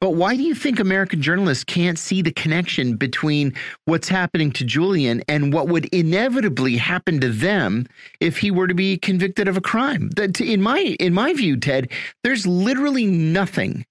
But 0.00 0.14
why 0.14 0.34
do 0.34 0.42
you 0.42 0.54
think 0.54 0.80
American 0.80 1.20
journalists 1.20 1.62
can't 1.62 1.98
see 1.98 2.22
the 2.22 2.32
connection 2.32 2.96
between 2.96 3.54
what's 3.84 4.08
happening 4.08 4.50
to 4.52 4.64
Julian 4.64 5.22
and 5.28 5.52
what 5.52 5.68
would 5.68 5.84
inevitably 5.94 6.78
happen 6.78 7.20
to 7.20 7.28
them 7.28 7.86
if 8.18 8.38
he 8.38 8.50
were 8.50 8.66
to 8.66 8.74
be 8.74 8.96
convicted 8.96 9.46
of 9.46 9.58
a 9.58 9.60
crime? 9.60 10.08
That 10.16 10.40
in 10.40 10.62
my 10.62 10.78
in 10.98 11.12
my 11.12 11.34
view, 11.34 11.58
Ted, 11.58 11.90
there's 12.24 12.46
literally 12.46 13.04
nothing 13.04 13.84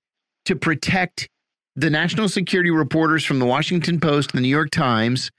to 0.46 0.56
protect 0.56 1.30
the 1.76 1.92
national 1.92 2.28
security 2.28 2.72
reporters 2.72 3.24
from 3.24 3.38
the 3.38 3.46
Washington 3.46 4.00
Post, 4.00 4.32
the 4.32 4.42
New 4.42 4.48
York 4.48 4.72
Times, 4.72 5.30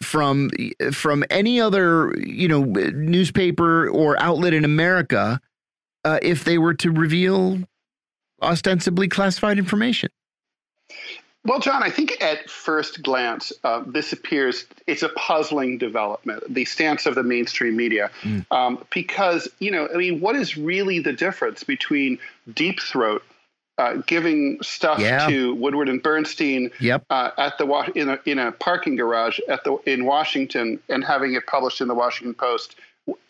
from 0.00 0.50
from 0.92 1.24
any 1.28 1.60
other 1.60 2.14
you 2.18 2.46
know 2.46 2.62
newspaper 2.62 3.88
or 3.88 4.16
outlet 4.22 4.54
in 4.54 4.64
America 4.64 5.40
uh, 6.04 6.20
if 6.22 6.44
they 6.44 6.56
were 6.56 6.74
to 6.74 6.92
reveal 6.92 7.58
ostensibly 8.40 9.08
classified 9.08 9.58
information. 9.58 10.08
Well, 11.44 11.58
John, 11.58 11.82
I 11.82 11.88
think 11.88 12.22
at 12.22 12.50
first 12.50 13.02
glance, 13.02 13.50
uh, 13.64 13.82
this 13.86 14.12
appears 14.12 14.66
it's 14.86 15.02
a 15.02 15.08
puzzling 15.10 15.78
development, 15.78 16.42
the 16.52 16.66
stance 16.66 17.06
of 17.06 17.14
the 17.14 17.22
mainstream 17.22 17.76
media, 17.76 18.10
mm. 18.20 18.44
um, 18.50 18.84
because 18.92 19.48
you 19.58 19.70
know, 19.70 19.88
I 19.92 19.96
mean, 19.96 20.20
what 20.20 20.36
is 20.36 20.58
really 20.58 20.98
the 20.98 21.14
difference 21.14 21.64
between 21.64 22.18
Deep 22.52 22.78
Throat 22.80 23.22
uh, 23.80 23.94
giving 24.06 24.58
stuff 24.60 24.98
yeah. 24.98 25.26
to 25.26 25.54
Woodward 25.54 25.88
and 25.88 26.02
Bernstein 26.02 26.70
yep. 26.78 27.02
uh, 27.08 27.30
at 27.38 27.56
the 27.56 27.92
in 27.94 28.10
a 28.10 28.18
in 28.26 28.38
a 28.38 28.52
parking 28.52 28.96
garage 28.96 29.40
at 29.48 29.64
the 29.64 29.78
in 29.86 30.04
Washington 30.04 30.78
and 30.90 31.02
having 31.02 31.32
it 31.32 31.46
published 31.46 31.80
in 31.80 31.88
the 31.88 31.94
Washington 31.94 32.34
Post, 32.34 32.76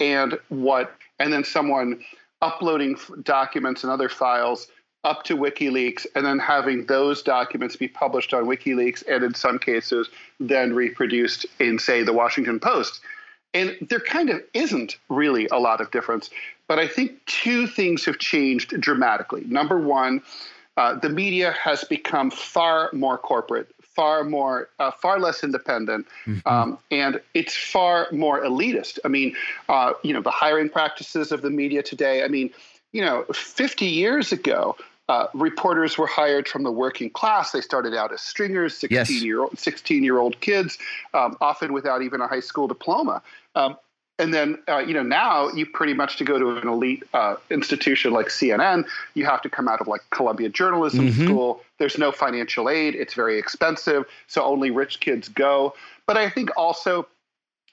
and 0.00 0.36
what 0.48 0.92
and 1.20 1.32
then 1.32 1.44
someone 1.44 2.00
uploading 2.42 2.96
documents 3.22 3.84
and 3.84 3.92
other 3.92 4.08
files 4.08 4.66
up 5.04 5.22
to 5.24 5.36
WikiLeaks 5.36 6.06
and 6.14 6.24
then 6.26 6.38
having 6.38 6.86
those 6.86 7.22
documents 7.22 7.76
be 7.76 7.88
published 7.88 8.34
on 8.34 8.44
WikiLeaks 8.44 9.02
and 9.08 9.24
in 9.24 9.34
some 9.34 9.58
cases 9.58 10.08
then 10.38 10.74
reproduced 10.74 11.46
in, 11.58 11.78
say, 11.78 12.02
the 12.02 12.12
Washington 12.12 12.60
Post. 12.60 13.00
And 13.54 13.76
there 13.88 14.00
kind 14.00 14.30
of 14.30 14.42
isn't 14.54 14.96
really 15.08 15.48
a 15.48 15.58
lot 15.58 15.80
of 15.80 15.90
difference. 15.90 16.30
But 16.68 16.78
I 16.78 16.86
think 16.86 17.24
two 17.26 17.66
things 17.66 18.04
have 18.04 18.18
changed 18.18 18.80
dramatically. 18.80 19.44
Number 19.46 19.78
one, 19.78 20.22
uh, 20.76 20.94
the 20.94 21.08
media 21.08 21.52
has 21.52 21.82
become 21.84 22.30
far 22.30 22.90
more 22.92 23.18
corporate, 23.18 23.68
far 23.82 24.22
more, 24.22 24.68
uh, 24.78 24.90
far 24.92 25.18
less 25.18 25.42
independent, 25.42 26.06
mm-hmm. 26.24 26.48
um, 26.48 26.78
and 26.90 27.20
it's 27.34 27.56
far 27.56 28.06
more 28.12 28.42
elitist. 28.42 28.98
I 29.04 29.08
mean, 29.08 29.34
uh, 29.68 29.94
you 30.02 30.14
know, 30.14 30.22
the 30.22 30.30
hiring 30.30 30.68
practices 30.68 31.32
of 31.32 31.42
the 31.42 31.50
media 31.50 31.82
today. 31.82 32.22
I 32.22 32.28
mean, 32.28 32.50
you 32.92 33.02
know, 33.02 33.24
50 33.32 33.84
years 33.84 34.32
ago, 34.32 34.76
uh, 35.10 35.26
reporters 35.34 35.98
were 35.98 36.06
hired 36.06 36.46
from 36.46 36.62
the 36.62 36.70
working 36.70 37.10
class. 37.10 37.50
They 37.50 37.60
started 37.60 37.94
out 37.94 38.12
as 38.12 38.20
stringers, 38.20 38.76
16 38.76 38.96
yes. 38.96 39.10
year 39.10 39.40
old 39.40 39.58
16 39.58 40.04
year 40.04 40.18
old 40.18 40.40
kids, 40.40 40.78
um, 41.14 41.36
often 41.40 41.72
without 41.72 42.02
even 42.02 42.20
a 42.20 42.28
high 42.28 42.38
school 42.38 42.68
diploma. 42.68 43.20
Um, 43.56 43.76
and 44.20 44.32
then, 44.32 44.58
uh, 44.68 44.78
you 44.78 44.94
know, 44.94 45.02
now 45.02 45.48
you 45.48 45.66
pretty 45.66 45.94
much 45.94 46.16
to 46.18 46.24
go 46.24 46.38
to 46.38 46.58
an 46.58 46.68
elite 46.68 47.02
uh, 47.12 47.34
institution 47.50 48.12
like 48.12 48.26
CNN, 48.26 48.86
you 49.14 49.24
have 49.24 49.42
to 49.42 49.50
come 49.50 49.66
out 49.66 49.80
of 49.80 49.88
like 49.88 50.02
Columbia 50.10 50.48
Journalism 50.48 51.08
mm-hmm. 51.08 51.24
School. 51.24 51.60
There's 51.78 51.98
no 51.98 52.12
financial 52.12 52.70
aid. 52.70 52.94
It's 52.94 53.14
very 53.14 53.36
expensive. 53.36 54.04
So 54.28 54.44
only 54.44 54.70
rich 54.70 55.00
kids 55.00 55.28
go. 55.28 55.74
But 56.06 56.18
I 56.18 56.30
think 56.30 56.50
also 56.56 57.08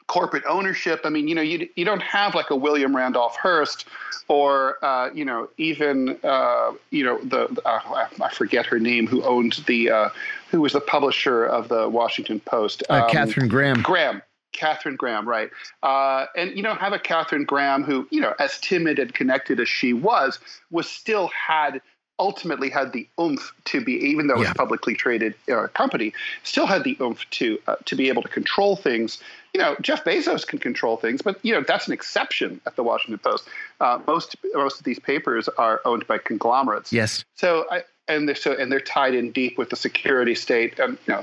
corporate 0.07 0.43
ownership. 0.47 1.01
I 1.03 1.09
mean, 1.09 1.27
you 1.27 1.35
know, 1.35 1.41
you 1.41 1.67
you 1.75 1.85
don't 1.85 2.01
have 2.01 2.35
like 2.35 2.49
a 2.49 2.55
William 2.55 2.95
Randolph 2.95 3.37
Hearst 3.37 3.85
or 4.27 4.83
uh, 4.83 5.09
you 5.13 5.25
know 5.25 5.49
even 5.57 6.17
uh, 6.23 6.71
you 6.91 7.03
know 7.03 7.19
the 7.19 7.61
uh, 7.65 8.07
I 8.21 8.33
forget 8.33 8.65
her 8.65 8.79
name 8.79 9.07
who 9.07 9.23
owned 9.23 9.63
the 9.67 9.89
uh, 9.89 10.09
who 10.49 10.61
was 10.61 10.73
the 10.73 10.81
publisher 10.81 11.45
of 11.45 11.69
the 11.69 11.89
Washington 11.89 12.39
Post. 12.41 12.83
Uh, 12.89 13.03
um, 13.03 13.09
Katharine 13.09 13.47
Graham. 13.47 13.81
Graham. 13.81 14.21
Katharine 14.53 14.95
Graham, 14.95 15.27
right? 15.27 15.51
Uh, 15.83 16.25
and 16.35 16.55
you 16.55 16.63
know, 16.63 16.73
have 16.73 16.93
a 16.93 16.97
Katharine 16.97 17.45
Graham 17.45 17.83
who, 17.83 18.07
you 18.09 18.19
know, 18.19 18.33
as 18.39 18.59
timid 18.59 18.97
and 18.97 19.13
connected 19.13 19.59
as 19.59 19.69
she 19.69 19.93
was, 19.93 20.39
was 20.71 20.89
still 20.89 21.27
had 21.27 21.79
ultimately 22.19 22.69
had 22.69 22.93
the 22.93 23.07
oomph 23.19 23.53
to 23.65 23.81
be, 23.81 23.93
even 23.93 24.25
though 24.25 24.35
yeah. 24.35 24.39
it 24.39 24.47
was 24.47 24.51
a 24.51 24.55
publicly 24.55 24.95
traded 24.95 25.35
uh, 25.51 25.67
company, 25.67 26.13
still 26.43 26.65
had 26.65 26.83
the 26.83 26.97
oomph 26.99 27.29
to 27.31 27.59
uh, 27.67 27.75
to 27.85 27.95
be 27.95 28.09
able 28.09 28.21
to 28.21 28.29
control 28.29 28.75
things. 28.75 29.21
You 29.57 29.63
know, 29.63 29.75
Jeff 29.81 30.03
Bezos 30.03 30.45
can 30.45 30.59
control 30.59 30.97
things, 30.97 31.23
but 31.23 31.43
you 31.43 31.51
know 31.51 31.63
that's 31.67 31.87
an 31.87 31.93
exception 31.93 32.61
at 32.67 32.75
the 32.75 32.83
Washington 32.83 33.17
Post. 33.17 33.47
Uh, 33.81 33.99
most 34.05 34.35
most 34.53 34.77
of 34.77 34.83
these 34.83 34.99
papers 34.99 35.49
are 35.57 35.81
owned 35.83 36.05
by 36.05 36.19
conglomerates. 36.19 36.93
Yes. 36.93 37.25
So 37.33 37.65
I 37.71 37.81
and 38.07 38.27
they're 38.27 38.35
so 38.35 38.53
and 38.53 38.71
they're 38.71 38.79
tied 38.79 39.15
in 39.15 39.31
deep 39.31 39.57
with 39.57 39.71
the 39.71 39.75
security 39.75 40.35
state. 40.35 40.77
And 40.77 40.99
you 41.07 41.13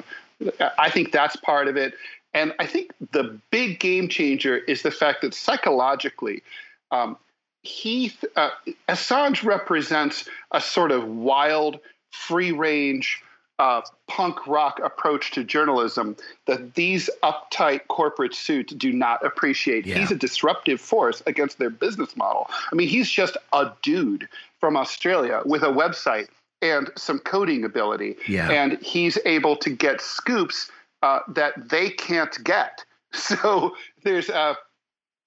know, 0.40 0.62
I 0.76 0.90
think 0.90 1.12
that's 1.12 1.36
part 1.36 1.68
of 1.68 1.76
it. 1.76 1.94
And 2.32 2.52
I 2.58 2.66
think 2.66 2.90
the 3.12 3.38
big 3.52 3.78
game 3.78 4.08
changer 4.08 4.56
is 4.56 4.82
the 4.82 4.90
fact 4.90 5.22
that 5.22 5.32
psychologically, 5.32 6.42
um, 6.90 7.16
he 7.62 8.12
uh, 8.34 8.50
Assange 8.88 9.44
represents 9.44 10.28
a 10.50 10.60
sort 10.60 10.90
of 10.90 11.06
wild, 11.06 11.78
free 12.10 12.50
range, 12.50 13.22
uh, 13.58 13.82
punk 14.08 14.46
rock 14.46 14.80
approach 14.82 15.30
to 15.32 15.44
journalism 15.44 16.16
that 16.46 16.74
these 16.74 17.08
uptight 17.22 17.86
corporate 17.88 18.34
suits 18.34 18.74
do 18.74 18.92
not 18.92 19.24
appreciate. 19.24 19.86
Yeah. 19.86 19.98
He's 19.98 20.10
a 20.10 20.16
disruptive 20.16 20.80
force 20.80 21.22
against 21.26 21.58
their 21.58 21.70
business 21.70 22.16
model. 22.16 22.48
I 22.70 22.74
mean, 22.74 22.88
he's 22.88 23.10
just 23.10 23.36
a 23.52 23.72
dude 23.82 24.28
from 24.58 24.76
Australia 24.76 25.42
with 25.44 25.62
a 25.62 25.68
website 25.68 26.28
and 26.62 26.90
some 26.96 27.18
coding 27.20 27.64
ability, 27.64 28.16
yeah. 28.26 28.50
and 28.50 28.78
he's 28.80 29.18
able 29.24 29.56
to 29.56 29.70
get 29.70 30.00
scoops 30.00 30.70
uh, 31.02 31.20
that 31.28 31.68
they 31.68 31.90
can't 31.90 32.42
get. 32.44 32.84
So 33.16 33.76
there's 34.02 34.28
a 34.28 34.56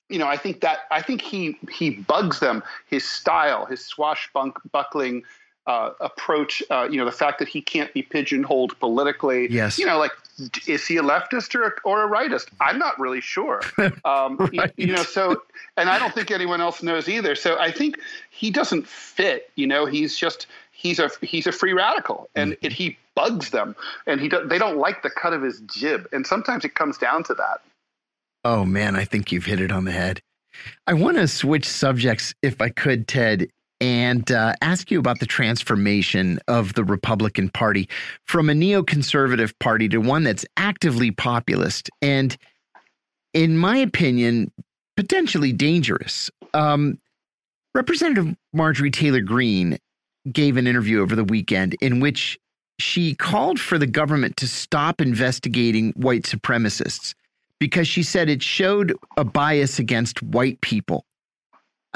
you 0.09 0.19
know, 0.19 0.28
I 0.28 0.36
think 0.36 0.59
that 0.59 0.80
I 0.91 1.01
think 1.01 1.21
he 1.21 1.57
he 1.71 1.89
bugs 1.91 2.39
them. 2.39 2.61
His 2.88 3.05
style, 3.05 3.65
his 3.65 3.86
swashbuckling 3.86 5.23
uh, 5.68 5.91
approach. 5.99 6.63
Uh, 6.70 6.88
you 6.89 6.97
know, 6.97 7.05
the 7.05 7.11
fact 7.11 7.39
that 7.39 7.47
he 7.47 7.61
can't 7.61 7.93
be 7.93 8.01
pigeonholed 8.01 8.78
politically. 8.80 9.51
Yes. 9.51 9.78
You 9.78 9.86
know, 9.86 9.99
like 9.99 10.11
is 10.68 10.86
he 10.86 10.97
a 10.97 11.01
leftist 11.01 11.55
or 11.55 11.68
a, 11.68 11.72
or 11.84 12.03
a 12.03 12.09
rightist? 12.09 12.47
I'm 12.59 12.80
not 12.80 12.99
really 12.99 13.22
sure. 13.22 13.61
Um, 14.05 14.38
right. 14.38 14.72
you, 14.78 14.88
you, 14.88 14.95
know, 14.95 15.03
so 15.03 15.41
and 15.76 15.89
I 15.89 15.99
don't 15.99 16.13
think 16.13 16.32
anyone 16.32 16.61
else 16.61 16.82
knows 16.82 17.09
either. 17.09 17.36
So 17.36 17.59
I 17.59 17.72
think 17.72 17.99
he 18.30 18.51
doesn't 18.51 18.88
fit. 18.88 19.49
You 19.55 19.68
know, 19.68 19.86
he's 19.86 20.18
just 20.18 20.47
he's 20.72 20.99
a 20.99 21.09
he's 21.22 21.45
a 21.45 21.51
free 21.51 21.74
radical, 21.74 22.30
and 22.36 22.53
mm-hmm. 22.53 22.65
it, 22.65 22.72
he 22.72 22.97
bugs 23.15 23.49
them, 23.49 23.76
and 24.05 24.22
he 24.22 24.30
do, 24.30 24.45
they 24.47 24.57
don't 24.57 24.78
like 24.78 25.03
the 25.03 25.09
cut 25.09 25.34
of 25.34 25.41
his 25.41 25.59
jib, 25.61 26.07
and 26.13 26.26
sometimes 26.26 26.63
it 26.63 26.76
comes 26.76 26.97
down 26.97 27.24
to 27.24 27.34
that. 27.34 27.61
Oh, 28.45 28.63
man, 28.63 28.95
I 28.95 29.03
think 29.03 29.32
you've 29.32 29.45
hit 29.45 29.59
it 29.59 29.72
on 29.72 29.86
the 29.86 29.91
head. 29.91 30.22
I 30.86 30.93
want 30.93 31.18
to 31.18 31.28
switch 31.28 31.68
subjects, 31.68 32.34
if 32.41 32.61
I 32.61 32.70
could, 32.70 33.07
Ted, 33.07 33.49
and 33.80 34.32
uh, 34.32 34.53
ask 34.61 34.89
you 34.89 34.99
about 34.99 35.19
the 35.19 35.25
transformation 35.25 36.39
of 36.47 36.73
the 36.73 36.84
Republican 36.84 37.49
Party 37.49 37.88
from 38.25 38.49
a 38.49 38.53
neoconservative 38.53 39.53
party 39.59 39.88
to 39.89 39.99
one 39.99 40.23
that's 40.23 40.45
actively 40.57 41.11
populist 41.11 41.89
and, 42.01 42.38
in 43.34 43.57
my 43.57 43.78
opinion, 43.78 44.51
potentially 44.95 45.53
dangerous. 45.53 46.30
Um, 46.53 46.97
Representative 47.75 48.36
Marjorie 48.53 48.89
Taylor 48.89 49.21
Greene 49.21 49.78
gave 50.32 50.57
an 50.57 50.65
interview 50.65 51.01
over 51.01 51.15
the 51.15 51.23
weekend 51.23 51.75
in 51.80 51.99
which 51.99 52.39
she 52.80 53.15
called 53.15 53.59
for 53.59 53.78
the 53.78 53.88
government 53.88 54.38
to 54.38 54.47
stop 54.47 55.01
investigating 55.01 55.91
white 55.91 56.23
supremacists 56.23 57.13
because 57.59 57.88
she 57.88 58.03
said 58.03 58.30
it 58.30 58.43
showed 58.43 58.95
a 59.15 59.23
bias 59.23 59.80
against 59.80 60.21
white 60.21 60.59
people. 60.61 61.05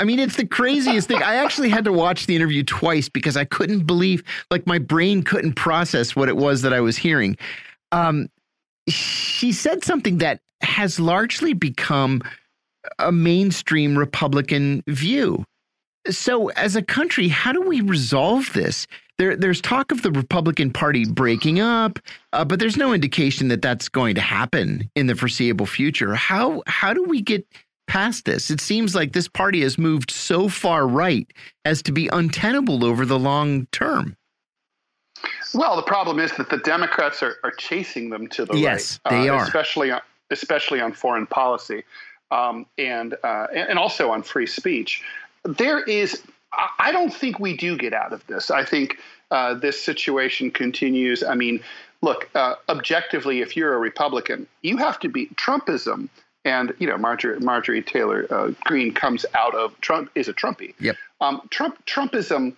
I 0.01 0.03
mean, 0.03 0.17
it's 0.17 0.35
the 0.35 0.47
craziest 0.47 1.07
thing. 1.07 1.21
I 1.21 1.35
actually 1.35 1.69
had 1.69 1.85
to 1.85 1.93
watch 1.93 2.25
the 2.25 2.35
interview 2.35 2.63
twice 2.63 3.07
because 3.07 3.37
I 3.37 3.45
couldn't 3.45 3.85
believe, 3.85 4.23
like, 4.49 4.65
my 4.65 4.79
brain 4.79 5.21
couldn't 5.21 5.53
process 5.53 6.15
what 6.15 6.27
it 6.27 6.37
was 6.37 6.63
that 6.63 6.73
I 6.73 6.79
was 6.79 6.97
hearing. 6.97 7.37
Um, 7.91 8.27
she 8.89 9.51
said 9.51 9.83
something 9.83 10.17
that 10.17 10.39
has 10.63 10.99
largely 10.99 11.53
become 11.53 12.23
a 12.97 13.11
mainstream 13.11 13.95
Republican 13.95 14.81
view. 14.87 15.45
So, 16.09 16.49
as 16.49 16.75
a 16.75 16.81
country, 16.81 17.27
how 17.27 17.51
do 17.51 17.61
we 17.61 17.81
resolve 17.81 18.51
this? 18.53 18.87
There, 19.19 19.35
there's 19.35 19.61
talk 19.61 19.91
of 19.91 20.01
the 20.01 20.11
Republican 20.11 20.71
Party 20.71 21.05
breaking 21.05 21.59
up, 21.59 21.99
uh, 22.33 22.43
but 22.43 22.59
there's 22.59 22.75
no 22.75 22.91
indication 22.91 23.49
that 23.49 23.61
that's 23.61 23.87
going 23.87 24.15
to 24.15 24.21
happen 24.21 24.89
in 24.95 25.05
the 25.05 25.13
foreseeable 25.13 25.67
future. 25.67 26.15
How 26.15 26.63
how 26.65 26.91
do 26.91 27.03
we 27.03 27.21
get 27.21 27.45
past 27.91 28.23
this? 28.23 28.49
It 28.49 28.61
seems 28.61 28.95
like 28.95 29.11
this 29.11 29.27
party 29.27 29.61
has 29.63 29.77
moved 29.77 30.11
so 30.11 30.47
far 30.47 30.87
right 30.87 31.27
as 31.65 31.81
to 31.83 31.91
be 31.91 32.07
untenable 32.07 32.85
over 32.85 33.05
the 33.05 33.19
long 33.19 33.67
term. 33.73 34.15
Well, 35.53 35.75
the 35.75 35.81
problem 35.95 36.17
is 36.17 36.31
that 36.37 36.49
the 36.49 36.59
Democrats 36.59 37.21
are, 37.21 37.35
are 37.43 37.51
chasing 37.51 38.09
them 38.09 38.27
to 38.29 38.45
the 38.45 38.55
yes, 38.57 38.99
right. 39.05 39.13
Yes, 39.13 39.23
they 39.23 39.29
uh, 39.29 39.33
are, 39.35 39.43
especially 39.43 39.91
on, 39.91 40.01
especially 40.29 40.79
on 40.79 40.93
foreign 40.93 41.27
policy. 41.27 41.83
um, 42.31 42.65
and, 42.77 43.15
uh, 43.23 43.47
and 43.53 43.77
also 43.77 44.09
on 44.09 44.23
free 44.23 44.47
speech. 44.47 45.03
There 45.43 45.83
is, 45.83 46.23
I 46.79 46.91
don't 46.91 47.13
think 47.13 47.39
we 47.39 47.55
do 47.55 47.77
get 47.77 47.93
out 47.93 48.13
of 48.13 48.25
this. 48.27 48.49
I 48.49 48.63
think 48.63 48.97
uh, 49.29 49.53
this 49.55 49.81
situation 49.81 50.49
continues. 50.51 51.23
I 51.23 51.35
mean, 51.35 51.61
look, 52.01 52.29
uh, 52.33 52.55
objectively, 52.69 53.41
if 53.41 53.55
you're 53.55 53.73
a 53.73 53.79
Republican, 53.79 54.47
you 54.61 54.77
have 54.77 54.99
to 55.01 55.09
be 55.09 55.27
Trumpism. 55.35 56.09
And 56.43 56.73
you 56.79 56.87
know, 56.87 56.97
Marjorie, 56.97 57.39
Marjorie 57.39 57.83
Taylor 57.83 58.25
uh, 58.31 58.51
Greene 58.63 58.93
comes 58.93 59.25
out 59.35 59.53
of 59.53 59.79
Trump 59.81 60.09
is 60.15 60.27
a 60.27 60.33
Trumpy. 60.33 60.73
Yep. 60.79 60.95
Um, 61.19 61.41
Trump 61.49 61.85
Trumpism 61.85 62.55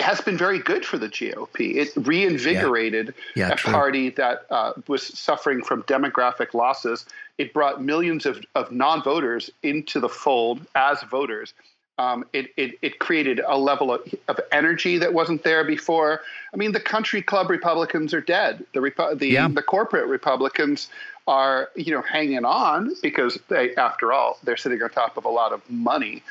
has 0.00 0.20
been 0.20 0.36
very 0.36 0.58
good 0.58 0.84
for 0.84 0.98
the 0.98 1.08
GOP. 1.08 1.76
It 1.76 1.90
reinvigorated 1.96 3.14
yeah. 3.34 3.48
Yeah, 3.48 3.52
a 3.54 3.56
true. 3.56 3.72
party 3.72 4.10
that 4.10 4.46
uh, 4.50 4.72
was 4.88 5.02
suffering 5.02 5.62
from 5.62 5.82
demographic 5.84 6.52
losses. 6.52 7.06
It 7.38 7.52
brought 7.52 7.82
millions 7.82 8.26
of, 8.26 8.44
of 8.54 8.70
non 8.70 9.02
voters 9.02 9.50
into 9.62 10.00
the 10.00 10.08
fold 10.08 10.60
as 10.74 11.02
voters. 11.02 11.54
Um, 11.98 12.26
it, 12.34 12.52
it, 12.58 12.78
it, 12.82 12.98
created 12.98 13.40
a 13.46 13.56
level 13.56 13.90
of, 13.90 14.02
of, 14.28 14.38
energy 14.52 14.98
that 14.98 15.14
wasn't 15.14 15.42
there 15.44 15.64
before. 15.64 16.20
I 16.52 16.56
mean, 16.58 16.72
the 16.72 16.80
country 16.80 17.22
club 17.22 17.48
Republicans 17.48 18.12
are 18.12 18.20
dead. 18.20 18.66
The, 18.74 18.80
Repu- 18.80 19.18
the, 19.18 19.28
yeah. 19.28 19.48
the 19.48 19.62
corporate 19.62 20.06
Republicans 20.06 20.90
are, 21.26 21.70
you 21.74 21.92
know, 21.92 22.02
hanging 22.02 22.44
on 22.44 22.94
because 23.02 23.38
they, 23.48 23.74
after 23.76 24.12
all, 24.12 24.38
they're 24.44 24.56
sitting 24.56 24.82
on 24.82 24.90
top 24.90 25.16
of 25.16 25.24
a 25.24 25.28
lot 25.28 25.52
of 25.52 25.68
money. 25.68 26.22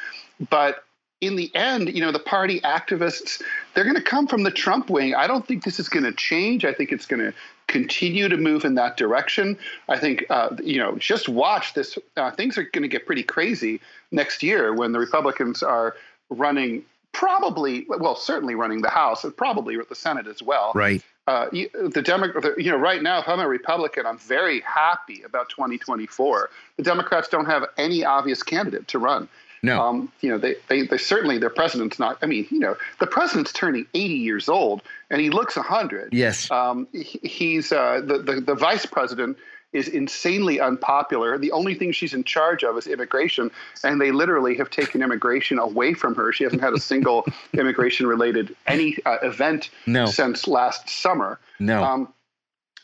But 0.49 0.83
in 1.21 1.35
the 1.35 1.53
end, 1.55 1.93
you 1.93 2.01
know, 2.01 2.11
the 2.11 2.19
party 2.19 2.59
activists, 2.61 3.41
they're 3.73 3.83
going 3.83 3.95
to 3.95 4.01
come 4.01 4.27
from 4.27 4.43
the 4.43 4.51
Trump 4.51 4.89
wing. 4.89 5.15
I 5.15 5.27
don't 5.27 5.47
think 5.47 5.63
this 5.63 5.79
is 5.79 5.89
going 5.89 6.03
to 6.03 6.11
change. 6.11 6.65
I 6.65 6.73
think 6.73 6.91
it's 6.91 7.05
going 7.05 7.21
to 7.21 7.33
continue 7.67 8.29
to 8.29 8.37
move 8.37 8.63
in 8.63 8.75
that 8.75 8.97
direction. 8.97 9.57
I 9.89 9.97
think, 9.97 10.25
uh, 10.29 10.55
you 10.63 10.77
know, 10.77 10.97
just 10.97 11.27
watch 11.27 11.73
this. 11.73 11.97
Uh, 12.15 12.31
things 12.31 12.57
are 12.57 12.63
going 12.63 12.83
to 12.83 12.87
get 12.87 13.05
pretty 13.05 13.23
crazy 13.23 13.81
next 14.11 14.43
year 14.43 14.73
when 14.73 14.91
the 14.91 14.99
Republicans 14.99 15.63
are 15.63 15.95
running 16.29 16.83
probably, 17.15 17.85
well, 17.87 18.17
certainly 18.17 18.55
running 18.55 18.81
the 18.81 18.89
House 18.89 19.23
and 19.23 19.35
probably 19.35 19.77
the 19.77 19.95
Senate 19.95 20.27
as 20.27 20.43
well. 20.43 20.73
Right. 20.75 21.01
Uh, 21.27 21.47
the 21.49 22.01
Democrat, 22.03 22.59
you 22.59 22.69
know, 22.69 22.77
right 22.77 23.01
now, 23.01 23.19
if 23.19 23.27
I'm 23.29 23.39
a 23.39 23.47
Republican, 23.47 24.05
I'm 24.05 24.17
very 24.17 24.59
happy 24.59 25.23
about 25.23 25.47
2024. 25.47 26.49
The 26.75 26.83
Democrats 26.83 27.29
don't 27.29 27.45
have 27.45 27.63
any 27.77 28.03
obvious 28.03 28.43
candidate 28.43 28.89
to 28.89 28.99
run. 28.99 29.29
No. 29.63 29.81
Um, 29.81 30.11
you 30.19 30.29
know, 30.29 30.37
they, 30.37 30.55
they, 30.67 30.85
they 30.85 30.97
certainly, 30.97 31.37
their 31.37 31.49
president's 31.49 31.97
not, 31.97 32.17
I 32.21 32.25
mean, 32.25 32.47
you 32.51 32.59
know, 32.59 32.75
the 32.99 33.07
president's 33.07 33.53
turning 33.53 33.87
80 33.93 34.13
years 34.13 34.49
old 34.49 34.81
and 35.09 35.21
he 35.21 35.29
looks 35.29 35.55
100. 35.55 36.13
Yes. 36.13 36.51
Um, 36.51 36.85
he, 36.91 37.19
he's, 37.23 37.71
uh, 37.71 38.01
the, 38.03 38.17
the, 38.19 38.41
the 38.41 38.55
vice 38.55 38.85
president 38.85 39.37
is 39.75 39.87
insanely 39.87 40.59
unpopular. 40.59 41.37
The 41.37 41.51
only 41.51 41.75
thing 41.75 41.91
she's 41.91 42.13
in 42.13 42.23
charge 42.23 42.63
of 42.63 42.77
is 42.77 42.87
immigration, 42.87 43.51
and 43.83 43.99
they 43.99 44.11
literally 44.11 44.55
have 44.57 44.69
taken 44.69 45.03
immigration 45.03 45.59
away 45.59 45.93
from 45.93 46.15
her. 46.15 46.31
She 46.31 46.43
hasn't 46.43 46.61
had 46.61 46.73
a 46.73 46.79
single 46.79 47.25
immigration 47.53 48.07
related 48.07 48.55
any 48.67 48.97
uh, 49.05 49.17
event 49.21 49.69
no. 49.85 50.05
since 50.05 50.47
last 50.47 50.89
summer. 50.89 51.39
No. 51.59 51.83
Um, 51.83 52.13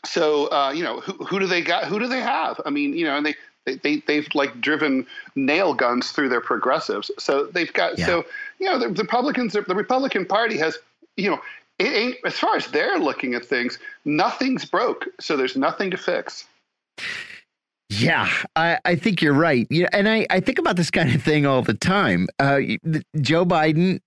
so 0.04 0.50
uh, 0.52 0.72
you 0.72 0.82
know 0.82 1.00
who, 1.00 1.12
who 1.24 1.38
do 1.38 1.46
they 1.46 1.62
got? 1.62 1.84
Who 1.84 1.98
do 1.98 2.06
they 2.06 2.20
have? 2.20 2.60
I 2.66 2.70
mean, 2.70 2.94
you 2.94 3.04
know, 3.04 3.16
and 3.16 3.24
they 3.24 3.34
they, 3.64 3.76
they 3.76 4.02
they've 4.06 4.28
like 4.34 4.60
driven 4.60 5.06
nail 5.34 5.74
guns 5.74 6.10
through 6.10 6.28
their 6.28 6.40
progressives. 6.40 7.10
So 7.18 7.46
they've 7.46 7.72
got 7.72 7.98
yeah. 7.98 8.06
so 8.06 8.24
you 8.58 8.66
know 8.66 8.78
the, 8.78 8.88
the 8.88 9.02
Republicans 9.02 9.52
the 9.52 9.62
Republican 9.74 10.26
Party 10.26 10.58
has 10.58 10.78
you 11.16 11.30
know 11.30 11.40
it 11.78 11.92
ain't 11.92 12.16
as 12.24 12.38
far 12.38 12.56
as 12.56 12.66
they're 12.68 12.98
looking 12.98 13.34
at 13.34 13.44
things 13.44 13.78
nothing's 14.04 14.64
broke 14.64 15.06
so 15.20 15.36
there's 15.36 15.56
nothing 15.56 15.90
to 15.90 15.96
fix. 15.96 16.44
Yeah, 17.88 18.28
I, 18.56 18.78
I 18.84 18.96
think 18.96 19.20
you're 19.20 19.34
right. 19.34 19.66
Yeah, 19.70 19.88
and 19.92 20.08
I, 20.08 20.26
I 20.30 20.40
think 20.40 20.58
about 20.58 20.76
this 20.76 20.90
kind 20.90 21.14
of 21.14 21.22
thing 21.22 21.44
all 21.44 21.62
the 21.62 21.74
time. 21.74 22.26
Uh, 22.38 22.60
Joe 23.20 23.44
Biden 23.44 24.00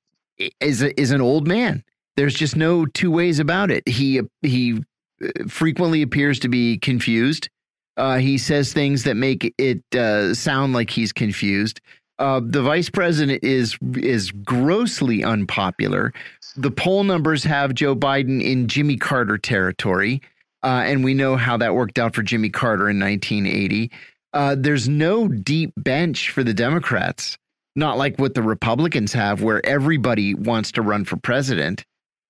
is 0.60 0.82
a, 0.82 1.00
is 1.00 1.12
an 1.12 1.22
old 1.22 1.48
man. 1.48 1.84
There's 2.16 2.34
just 2.34 2.56
no 2.56 2.86
two 2.86 3.12
ways 3.12 3.40
about 3.40 3.70
it. 3.70 3.88
He 3.88 4.22
he 4.42 4.82
uh, 5.24 5.28
frequently 5.48 6.02
appears 6.02 6.40
to 6.40 6.50
be 6.50 6.78
confused. 6.78 7.50
Uh, 7.98 8.18
he 8.18 8.38
says 8.38 8.74
things 8.74 9.04
that 9.04 9.16
make 9.16 9.54
it 9.58 9.84
uh, 9.96 10.34
sound 10.34 10.74
like 10.74 10.90
he's 10.90 11.14
confused. 11.14 11.80
Uh, 12.18 12.42
the 12.44 12.62
vice 12.62 12.90
president 12.90 13.44
is 13.44 13.78
is 13.96 14.32
grossly 14.32 15.24
unpopular. 15.24 16.14
The 16.56 16.72
poll 16.72 17.04
numbers 17.04 17.44
have 17.44 17.74
Joe 17.74 17.96
Biden 17.96 18.42
in 18.42 18.68
Jimmy 18.68 18.96
Carter 18.98 19.38
territory, 19.38 20.22
uh, 20.66 20.82
and 20.84 21.04
we 21.04 21.14
know 21.14 21.36
how 21.36 21.58
that 21.58 21.76
worked 21.76 22.00
out 22.00 22.16
for 22.16 22.24
Jimmy 22.24 22.50
Carter 22.50 22.90
in 22.90 23.00
1980. 23.00 23.92
Uh, 24.34 24.56
there's 24.58 24.90
no 24.90 25.28
deep 25.28 25.72
bench 25.78 26.32
for 26.32 26.44
the 26.44 26.56
Democrats, 26.56 27.38
not 27.76 28.00
like 28.00 28.18
what 28.18 28.34
the 28.34 28.42
Republicans 28.42 29.14
have, 29.14 29.44
where 29.44 29.64
everybody 29.64 30.34
wants 30.34 30.72
to 30.72 30.82
run 30.82 31.06
for 31.06 31.18
president. 31.18 31.86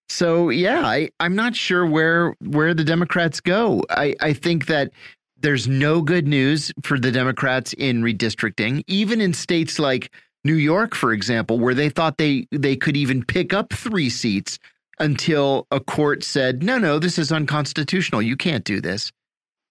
So 0.10 0.50
yeah, 0.50 0.82
I, 0.86 1.10
I'm 1.22 1.36
not 1.36 1.56
sure 1.56 1.86
where 1.86 2.36
where 2.42 2.74
the 2.74 2.84
Democrats 2.84 3.40
go. 3.40 3.84
I, 3.90 4.16
I 4.20 4.34
think 4.34 4.68
that 4.68 4.92
there's 5.38 5.68
no 5.68 6.02
good 6.02 6.28
news 6.28 6.74
for 6.84 7.00
the 7.00 7.12
Democrats 7.12 7.74
in 7.74 8.04
redistricting, 8.04 8.84
even 8.88 9.22
in 9.22 9.34
states 9.34 9.80
like 9.80 10.12
New 10.44 10.56
York, 10.56 10.94
for 10.94 11.14
example, 11.14 11.58
where 11.58 11.74
they 11.74 11.90
thought 11.90 12.18
they 12.18 12.48
they 12.52 12.76
could 12.76 12.98
even 12.98 13.24
pick 13.24 13.54
up 13.54 13.72
three 13.72 14.10
seats 14.10 14.60
until 15.00 15.68
a 15.72 15.80
court 15.80 16.24
said, 16.24 16.64
no, 16.64 16.78
no, 16.78 17.00
this 17.00 17.18
is 17.18 17.32
unconstitutional. 17.32 18.22
You 18.22 18.38
can't 18.38 18.64
do 18.64 18.82
this. 18.82 19.12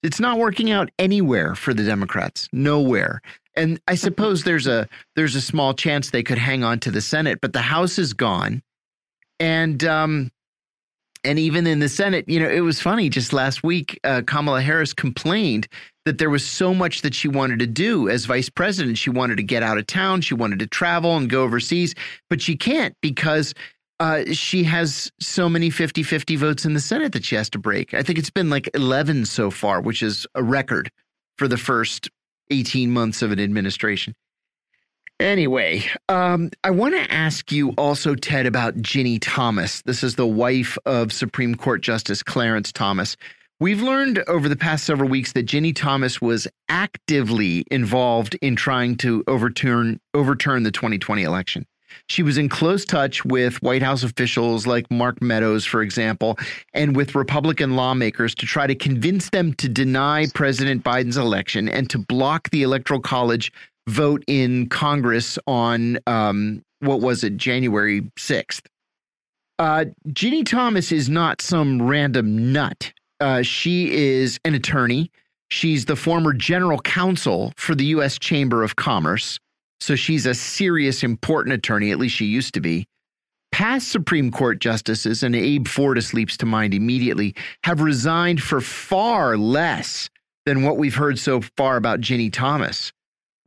It's 0.02 0.20
not 0.20 0.38
working 0.38 0.70
out 0.70 0.90
anywhere 0.98 1.54
for 1.54 1.72
the 1.72 1.84
Democrats, 1.84 2.48
nowhere. 2.52 3.22
And 3.56 3.80
I 3.88 3.94
suppose 3.94 4.44
there's 4.44 4.66
a 4.66 4.88
there's 5.16 5.34
a 5.34 5.40
small 5.40 5.74
chance 5.74 6.10
they 6.10 6.22
could 6.22 6.38
hang 6.38 6.62
on 6.64 6.80
to 6.80 6.90
the 6.90 7.00
Senate, 7.00 7.38
but 7.40 7.52
the 7.52 7.62
House 7.62 7.98
is 7.98 8.12
gone, 8.12 8.62
and 9.38 9.82
um, 9.84 10.30
and 11.24 11.38
even 11.38 11.66
in 11.66 11.78
the 11.78 11.88
Senate, 11.88 12.28
you 12.28 12.38
know, 12.38 12.48
it 12.48 12.60
was 12.60 12.82
funny. 12.82 13.08
Just 13.08 13.32
last 13.32 13.62
week, 13.62 13.98
uh, 14.04 14.22
Kamala 14.26 14.60
Harris 14.60 14.92
complained 14.92 15.68
that 16.04 16.18
there 16.18 16.30
was 16.30 16.46
so 16.46 16.74
much 16.74 17.00
that 17.02 17.14
she 17.14 17.28
wanted 17.28 17.58
to 17.60 17.66
do 17.66 18.08
as 18.08 18.26
vice 18.26 18.50
president. 18.50 18.98
She 18.98 19.08
wanted 19.08 19.36
to 19.36 19.42
get 19.42 19.62
out 19.62 19.78
of 19.78 19.86
town, 19.86 20.20
she 20.20 20.34
wanted 20.34 20.58
to 20.58 20.66
travel 20.66 21.16
and 21.16 21.30
go 21.30 21.42
overseas, 21.42 21.94
but 22.28 22.42
she 22.42 22.56
can't 22.56 22.94
because 23.00 23.54
uh, 24.00 24.24
she 24.32 24.64
has 24.64 25.10
so 25.20 25.48
many 25.48 25.70
50 25.70 26.02
50 26.02 26.36
votes 26.36 26.64
in 26.64 26.74
the 26.74 26.80
Senate 26.80 27.12
that 27.12 27.24
she 27.24 27.36
has 27.36 27.48
to 27.50 27.58
break. 27.58 27.94
I 27.94 28.02
think 28.02 28.18
it's 28.18 28.30
been 28.30 28.50
like 28.50 28.68
11 28.74 29.26
so 29.26 29.50
far, 29.50 29.80
which 29.80 30.02
is 30.02 30.26
a 30.34 30.42
record 30.42 30.90
for 31.38 31.48
the 31.48 31.56
first 31.56 32.10
18 32.50 32.90
months 32.90 33.22
of 33.22 33.32
an 33.32 33.40
administration. 33.40 34.14
Anyway, 35.20 35.84
um, 36.08 36.50
I 36.64 36.70
want 36.70 36.94
to 36.94 37.12
ask 37.12 37.52
you 37.52 37.70
also, 37.78 38.16
Ted, 38.16 38.46
about 38.46 38.76
Ginny 38.82 39.20
Thomas. 39.20 39.80
This 39.82 40.02
is 40.02 40.16
the 40.16 40.26
wife 40.26 40.76
of 40.86 41.12
Supreme 41.12 41.54
Court 41.54 41.82
Justice 41.82 42.22
Clarence 42.22 42.72
Thomas. 42.72 43.16
We've 43.60 43.80
learned 43.80 44.18
over 44.26 44.48
the 44.48 44.56
past 44.56 44.84
several 44.84 45.08
weeks 45.08 45.32
that 45.32 45.44
Ginny 45.44 45.72
Thomas 45.72 46.20
was 46.20 46.48
actively 46.68 47.64
involved 47.70 48.34
in 48.42 48.56
trying 48.56 48.96
to 48.96 49.22
overturn 49.28 50.00
overturn 50.12 50.64
the 50.64 50.72
2020 50.72 51.22
election. 51.22 51.64
She 52.08 52.22
was 52.22 52.38
in 52.38 52.48
close 52.48 52.84
touch 52.84 53.24
with 53.24 53.62
White 53.62 53.82
House 53.82 54.02
officials 54.02 54.66
like 54.66 54.90
Mark 54.90 55.20
Meadows, 55.22 55.64
for 55.64 55.82
example, 55.82 56.38
and 56.72 56.96
with 56.96 57.14
Republican 57.14 57.76
lawmakers 57.76 58.34
to 58.36 58.46
try 58.46 58.66
to 58.66 58.74
convince 58.74 59.30
them 59.30 59.54
to 59.54 59.68
deny 59.68 60.26
President 60.34 60.84
Biden's 60.84 61.16
election 61.16 61.68
and 61.68 61.88
to 61.90 61.98
block 61.98 62.50
the 62.50 62.62
Electoral 62.62 63.00
College 63.00 63.52
vote 63.88 64.24
in 64.26 64.68
Congress 64.68 65.38
on 65.46 65.98
um, 66.06 66.62
what 66.80 67.00
was 67.00 67.24
it, 67.24 67.36
January 67.36 68.02
6th. 68.18 68.62
Uh, 69.58 69.86
Ginny 70.12 70.42
Thomas 70.42 70.90
is 70.90 71.08
not 71.08 71.40
some 71.40 71.80
random 71.80 72.52
nut. 72.52 72.92
Uh, 73.20 73.42
she 73.42 73.92
is 73.92 74.38
an 74.44 74.54
attorney. 74.54 75.10
She's 75.50 75.84
the 75.84 75.96
former 75.96 76.32
general 76.32 76.80
counsel 76.80 77.52
for 77.56 77.74
the 77.74 77.84
U.S. 77.86 78.18
Chamber 78.18 78.64
of 78.64 78.76
Commerce. 78.76 79.38
So 79.80 79.96
she's 79.96 80.26
a 80.26 80.34
serious, 80.34 81.02
important 81.02 81.54
attorney, 81.54 81.90
at 81.90 81.98
least 81.98 82.16
she 82.16 82.26
used 82.26 82.54
to 82.54 82.60
be. 82.60 82.86
Past 83.52 83.88
Supreme 83.88 84.30
Court 84.30 84.58
justices, 84.60 85.22
and 85.22 85.36
Abe 85.36 85.66
Fortas 85.66 86.12
leaps 86.12 86.36
to 86.38 86.46
mind 86.46 86.74
immediately, 86.74 87.36
have 87.62 87.80
resigned 87.80 88.42
for 88.42 88.60
far 88.60 89.36
less 89.36 90.10
than 90.44 90.62
what 90.62 90.76
we've 90.76 90.94
heard 90.94 91.18
so 91.18 91.40
far 91.56 91.76
about 91.76 92.00
Ginny 92.00 92.30
Thomas. 92.30 92.92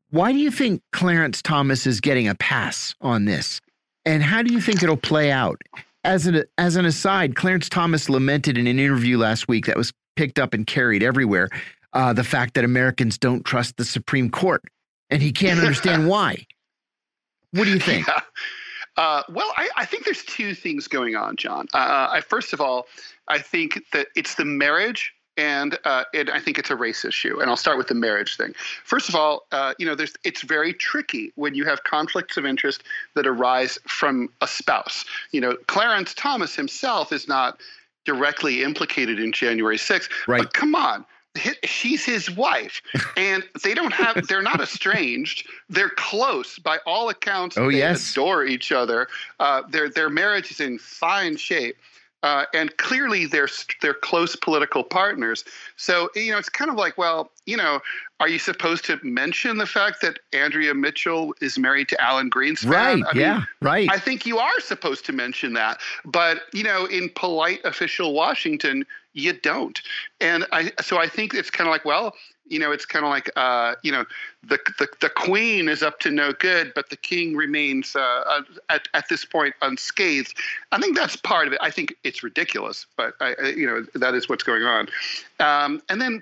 Why 0.09 0.31
do 0.31 0.37
you 0.37 0.51
think 0.51 0.81
Clarence 0.93 1.41
Thomas 1.41 1.85
is 1.85 1.99
getting 1.99 2.27
a 2.27 2.35
pass 2.35 2.95
on 3.01 3.25
this? 3.25 3.59
And 4.05 4.23
how 4.23 4.41
do 4.41 4.53
you 4.53 4.61
think 4.61 4.81
it'll 4.81 4.95
play 4.95 5.31
out? 5.31 5.61
As 6.05 6.25
an 6.25 6.43
as 6.57 6.77
an 6.77 6.85
aside, 6.85 7.35
Clarence 7.35 7.67
Thomas 7.67 8.07
lamented 8.07 8.57
in 8.57 8.67
an 8.67 8.79
interview 8.79 9.17
last 9.17 9.49
week 9.49 9.65
that 9.65 9.75
was 9.75 9.91
picked 10.15 10.39
up 10.39 10.53
and 10.53 10.65
carried 10.65 11.03
everywhere 11.03 11.49
uh, 11.91 12.13
the 12.13 12.23
fact 12.23 12.53
that 12.53 12.63
Americans 12.63 13.17
don't 13.17 13.43
trust 13.43 13.75
the 13.75 13.83
Supreme 13.83 14.29
Court, 14.29 14.63
and 15.09 15.21
he 15.21 15.31
can't 15.31 15.59
understand 15.59 16.07
why. 16.09 16.45
What 17.51 17.65
do 17.65 17.71
you 17.71 17.79
think? 17.79 18.07
Yeah. 18.07 18.21
Uh, 18.97 19.21
well, 19.29 19.51
I, 19.55 19.69
I, 19.77 19.85
think 19.85 20.05
there's 20.05 20.23
two 20.23 20.55
things 20.55 20.87
going 20.87 21.15
on, 21.15 21.35
John. 21.35 21.67
Uh, 21.71 22.07
I, 22.11 22.21
first 22.21 22.51
of 22.51 22.59
all, 22.59 22.87
I 23.27 23.37
think 23.37 23.79
that 23.93 24.07
it's 24.15 24.35
the 24.35 24.45
marriage 24.45 25.13
and 25.37 25.77
uh, 25.85 26.03
and 26.13 26.29
I 26.31 26.39
think 26.39 26.57
it's 26.57 26.71
a 26.71 26.75
race 26.75 27.05
issue. 27.05 27.39
And 27.39 27.49
I'll 27.49 27.57
start 27.57 27.77
with 27.77 27.87
the 27.87 27.93
marriage 27.93 28.37
thing. 28.37 28.53
First 28.83 29.07
of 29.07 29.15
all, 29.15 29.45
uh, 29.51 29.75
you 29.77 29.85
know, 29.85 29.95
there's 29.95 30.13
it's 30.23 30.41
very 30.41 30.73
tricky 30.73 31.31
when 31.35 31.53
you 31.53 31.63
have 31.65 31.83
conflicts 31.83 32.37
of 32.37 32.45
interest 32.45 32.83
that 33.15 33.27
arise 33.27 33.77
from 33.87 34.29
a 34.41 34.47
spouse. 34.47 35.05
You 35.31 35.41
know, 35.41 35.55
Clarence 35.67 36.13
Thomas 36.15 36.55
himself 36.55 37.13
is 37.13 37.27
not 37.27 37.59
directly 38.05 38.63
implicated 38.63 39.19
in 39.19 39.31
January 39.31 39.77
6th, 39.77 40.09
right. 40.27 40.41
but 40.41 40.53
come 40.53 40.73
on. 40.73 41.05
She's 41.63 42.03
his 42.03 42.29
wife, 42.29 42.81
and 43.15 43.43
they 43.63 43.73
don't 43.73 43.93
have. 43.93 44.27
They're 44.27 44.41
not 44.41 44.61
estranged. 44.61 45.47
They're 45.69 45.89
close 45.89 46.59
by 46.59 46.79
all 46.85 47.09
accounts. 47.09 47.57
Oh 47.57 47.71
they 47.71 47.77
yes, 47.77 48.11
adore 48.11 48.45
each 48.45 48.71
other. 48.71 49.07
Uh, 49.39 49.63
their 49.69 49.89
their 49.89 50.09
marriage 50.09 50.51
is 50.51 50.59
in 50.59 50.79
fine 50.79 51.37
shape. 51.37 51.77
Uh, 52.23 52.45
and 52.53 52.75
clearly 52.77 53.25
they're 53.25 53.49
they're 53.81 53.93
close 53.93 54.35
political 54.35 54.83
partners. 54.83 55.45
So 55.75 56.09
you 56.15 56.31
know, 56.31 56.39
it's 56.39 56.49
kind 56.49 56.71
of 56.71 56.75
like, 56.75 56.97
well, 56.97 57.31
you 57.45 57.55
know, 57.55 57.79
are 58.19 58.27
you 58.27 58.39
supposed 58.39 58.85
to 58.85 58.99
mention 59.03 59.57
the 59.57 59.67
fact 59.67 60.01
that 60.01 60.19
Andrea 60.33 60.73
Mitchell 60.73 61.35
is 61.41 61.59
married 61.59 61.89
to 61.89 62.01
Alan 62.01 62.29
Greenspan? 62.29 62.69
Right. 62.69 63.03
I 63.03 63.17
yeah. 63.17 63.33
Mean, 63.35 63.47
right. 63.61 63.89
I 63.91 63.99
think 63.99 64.25
you 64.25 64.39
are 64.39 64.59
supposed 64.59 65.05
to 65.05 65.13
mention 65.13 65.53
that, 65.53 65.79
but 66.05 66.41
you 66.53 66.63
know, 66.63 66.85
in 66.85 67.09
polite 67.09 67.63
official 67.63 68.13
Washington, 68.13 68.85
you 69.13 69.33
don't. 69.33 69.79
And 70.19 70.45
I 70.51 70.71
so 70.81 70.97
I 70.97 71.07
think 71.07 71.35
it's 71.35 71.51
kind 71.51 71.67
of 71.67 71.71
like, 71.71 71.85
well, 71.85 72.15
you 72.49 72.59
know, 72.59 72.71
it's 72.71 72.85
kind 72.85 73.05
of 73.05 73.09
like, 73.09 73.29
uh, 73.35 73.75
you 73.83 73.91
know, 73.91 74.05
the, 74.43 74.59
the, 74.79 74.87
the 75.01 75.09
queen 75.09 75.69
is 75.69 75.83
up 75.83 75.99
to 76.01 76.11
no 76.11 76.31
good, 76.33 76.71
but 76.75 76.89
the 76.89 76.97
king 76.97 77.35
remains 77.35 77.95
uh, 77.95 77.99
uh, 77.99 78.41
at 78.69 78.87
at 78.93 79.09
this 79.09 79.25
point 79.25 79.53
unscathed. 79.61 80.35
I 80.71 80.79
think 80.79 80.95
that's 80.95 81.15
part 81.15 81.47
of 81.47 81.53
it. 81.53 81.59
I 81.61 81.69
think 81.71 81.95
it's 82.03 82.23
ridiculous, 82.23 82.85
but 82.95 83.13
I, 83.19 83.35
I 83.41 83.47
you 83.49 83.65
know, 83.65 83.85
that 83.95 84.13
is 84.13 84.29
what's 84.29 84.43
going 84.43 84.63
on. 84.63 84.87
Um, 85.39 85.81
and 85.89 86.01
then 86.01 86.21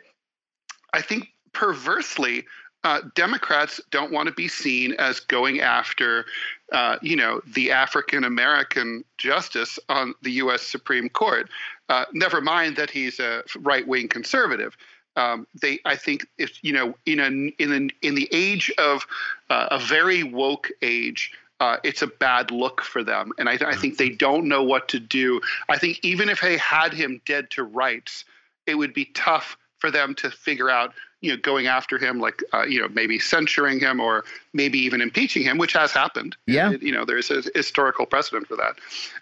I 0.93 1.01
think 1.01 1.29
perversely, 1.53 2.45
uh, 2.83 3.01
Democrats 3.15 3.81
don't 3.89 4.11
want 4.11 4.27
to 4.27 4.33
be 4.33 4.47
seen 4.47 4.93
as 4.99 5.19
going 5.19 5.59
after, 5.59 6.25
uh, 6.71 6.97
you 7.01 7.15
know, 7.15 7.41
the 7.53 7.71
African 7.71 8.23
American 8.23 9.03
justice 9.17 9.79
on 9.89 10.13
the 10.21 10.31
U.S. 10.33 10.61
Supreme 10.61 11.09
Court. 11.09 11.49
Uh, 11.89 12.05
never 12.13 12.41
mind 12.41 12.75
that 12.75 12.91
he's 12.91 13.19
a 13.19 13.43
right 13.59 13.87
wing 13.87 14.07
conservative 14.07 14.77
um, 15.15 15.47
they 15.61 15.79
I 15.85 15.95
think 15.95 16.27
if 16.37 16.63
you 16.63 16.73
know 16.73 16.95
in 17.05 17.19
a 17.19 17.27
in 17.61 17.71
an, 17.71 17.91
in 18.01 18.15
the 18.15 18.27
age 18.31 18.71
of 18.77 19.05
uh, 19.49 19.67
a 19.71 19.79
very 19.79 20.23
woke 20.23 20.69
age. 20.81 21.31
Uh, 21.61 21.77
it's 21.85 22.01
a 22.01 22.07
bad 22.07 22.51
look 22.51 22.81
for 22.81 23.01
them, 23.01 23.31
and 23.37 23.47
I, 23.47 23.57
I 23.65 23.75
think 23.75 23.97
they 23.97 24.09
don't 24.09 24.49
know 24.49 24.61
what 24.61 24.89
to 24.89 24.99
do. 24.99 25.39
I 25.69 25.77
think 25.77 26.03
even 26.03 26.27
if 26.27 26.41
they 26.41 26.57
had 26.57 26.91
him 26.93 27.21
dead 27.25 27.49
to 27.51 27.63
rights, 27.63 28.25
it 28.67 28.75
would 28.75 28.93
be 28.93 29.05
tough 29.05 29.57
for 29.77 29.89
them 29.89 30.15
to 30.15 30.29
figure 30.29 30.69
out, 30.69 30.93
you 31.21 31.31
know, 31.31 31.37
going 31.37 31.67
after 31.67 31.97
him, 31.97 32.19
like, 32.19 32.43
uh, 32.53 32.63
you 32.63 32.81
know, 32.81 32.89
maybe 32.89 33.19
censuring 33.19 33.79
him 33.79 34.01
or 34.01 34.25
maybe 34.51 34.79
even 34.79 34.99
impeaching 34.99 35.43
him, 35.43 35.57
which 35.57 35.71
has 35.71 35.93
happened. 35.93 36.35
Yeah. 36.45 36.71
It, 36.71 36.81
you 36.81 36.91
know, 36.91 37.05
there's 37.05 37.31
a 37.31 37.41
historical 37.53 38.05
precedent 38.05 38.47
for 38.47 38.57
that. 38.57 38.75